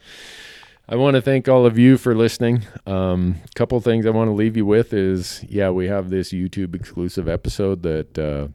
I 0.90 0.96
want 0.96 1.18
to 1.18 1.22
thank 1.22 1.48
all 1.48 1.68
of 1.68 1.78
you 1.78 2.00
for 2.00 2.16
listening. 2.16 2.64
A 2.88 2.92
um, 2.92 3.36
couple 3.54 3.80
things 3.80 4.08
I 4.08 4.10
want 4.10 4.28
to 4.28 4.34
leave 4.34 4.58
you 4.58 4.66
with 4.66 4.92
is, 4.92 5.46
yeah, 5.48 5.70
we 5.70 5.88
have 5.88 6.10
this 6.10 6.32
YouTube 6.32 6.74
exclusive 6.74 7.28
episode 7.30 7.84
that. 7.84 8.50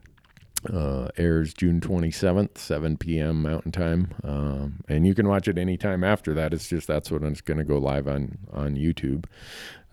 Uh, 0.67 1.07
airs 1.17 1.53
June 1.53 1.79
27th, 1.79 2.57
7 2.57 2.97
p.m. 2.97 3.41
Mountain 3.41 3.71
Time, 3.71 4.13
um, 4.25 4.81
and 4.89 5.07
you 5.07 5.15
can 5.15 5.25
watch 5.25 5.47
it 5.47 5.57
anytime 5.57 6.03
after 6.03 6.33
that. 6.33 6.53
It's 6.53 6.67
just 6.67 6.85
that's 6.85 7.09
when 7.09 7.23
it's 7.23 7.39
going 7.39 7.59
to 7.59 7.63
go 7.63 7.77
live 7.77 8.09
on 8.09 8.37
on 8.51 8.75
YouTube. 8.75 9.23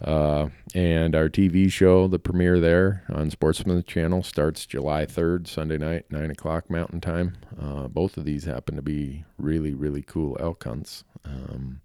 Uh, 0.01 0.49
and 0.75 1.15
our 1.15 1.29
TV 1.29 1.71
show, 1.71 2.07
the 2.07 2.19
premiere 2.19 2.61
there 2.61 3.05
on 3.09 3.31
Sportsman's 3.31 3.85
Channel, 3.85 4.23
starts 4.23 4.67
July 4.67 5.07
3rd, 5.07 5.47
Sunday 5.47 5.79
night, 5.79 6.05
9 6.11 6.31
o'clock 6.31 6.69
Mountain 6.69 7.01
Time. 7.01 7.37
Uh, 7.59 7.89
both 7.89 8.17
of 8.17 8.25
these 8.25 8.45
happen 8.45 8.77
to 8.77 8.83
be 8.83 9.25
really, 9.39 9.73
really 9.73 10.03
cool 10.03 10.37
elk 10.39 10.65
hunts. 10.65 11.05
Um, 11.25 11.81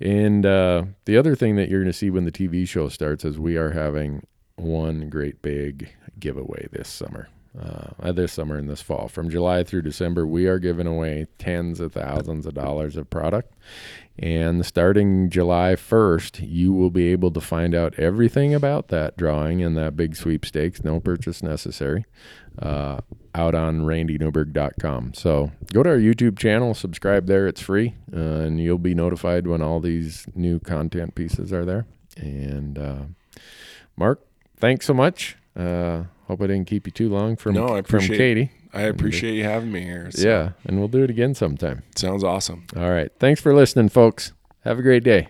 and 0.00 0.44
uh, 0.44 0.84
the 1.04 1.16
other 1.16 1.36
thing 1.36 1.56
that 1.56 1.68
you're 1.68 1.80
going 1.80 1.92
to 1.92 1.96
see 1.96 2.10
when 2.10 2.24
the 2.24 2.32
TV 2.32 2.66
show 2.66 2.88
starts 2.88 3.24
is 3.24 3.38
we 3.38 3.56
are 3.56 3.70
having 3.70 4.26
one 4.56 5.08
great 5.08 5.40
big 5.40 5.94
giveaway 6.18 6.66
this 6.72 6.88
summer. 6.88 7.28
Uh, 7.58 8.12
this 8.12 8.34
summer 8.34 8.56
and 8.56 8.68
this 8.68 8.82
fall. 8.82 9.08
From 9.08 9.30
July 9.30 9.64
through 9.64 9.80
December, 9.80 10.26
we 10.26 10.46
are 10.46 10.58
giving 10.58 10.86
away 10.86 11.26
tens 11.38 11.80
of 11.80 11.94
thousands 11.94 12.44
of 12.44 12.52
dollars 12.52 12.96
of 12.96 13.08
product. 13.08 13.54
And 14.18 14.64
starting 14.64 15.28
July 15.28 15.74
1st, 15.74 16.46
you 16.50 16.72
will 16.72 16.90
be 16.90 17.08
able 17.08 17.30
to 17.32 17.40
find 17.40 17.74
out 17.74 17.98
everything 17.98 18.54
about 18.54 18.88
that 18.88 19.16
drawing 19.16 19.62
and 19.62 19.76
that 19.76 19.96
big 19.96 20.16
sweepstakes, 20.16 20.84
no 20.84 21.00
purchase 21.00 21.42
necessary, 21.42 22.06
uh, 22.58 23.00
out 23.34 23.54
on 23.54 23.82
randynewberg.com. 23.82 25.14
So 25.14 25.52
go 25.72 25.82
to 25.82 25.90
our 25.90 25.98
YouTube 25.98 26.38
channel, 26.38 26.72
subscribe 26.72 27.26
there, 27.26 27.46
it's 27.46 27.60
free, 27.60 27.94
uh, 28.14 28.18
and 28.18 28.60
you'll 28.60 28.78
be 28.78 28.94
notified 28.94 29.46
when 29.46 29.60
all 29.60 29.80
these 29.80 30.26
new 30.34 30.60
content 30.60 31.14
pieces 31.14 31.52
are 31.52 31.64
there. 31.64 31.86
And 32.16 32.78
uh, 32.78 33.02
Mark, 33.96 34.24
thanks 34.56 34.86
so 34.86 34.94
much. 34.94 35.36
Hope 36.26 36.42
I 36.42 36.46
didn't 36.48 36.66
keep 36.66 36.86
you 36.86 36.92
too 36.92 37.08
long 37.08 37.36
from, 37.36 37.54
No, 37.54 37.76
I 37.76 37.82
from 37.82 38.00
Katie. 38.00 38.50
I 38.72 38.82
appreciate 38.82 39.34
you 39.34 39.44
having 39.44 39.70
me 39.72 39.82
here. 39.82 40.10
So, 40.10 40.26
Yeah, 40.28 40.50
and 40.64 40.78
we'll 40.78 40.88
do 40.88 41.02
it 41.02 41.10
again 41.10 41.34
sometime. 41.34 41.82
Sounds 41.94 42.24
awesome. 42.24 42.66
All 42.76 42.90
right. 42.90 43.10
Thanks 43.18 43.40
for 43.40 43.54
listening, 43.54 43.88
folks. 43.88 44.32
Have 44.64 44.78
a 44.78 44.82
great 44.82 45.04
day. 45.04 45.28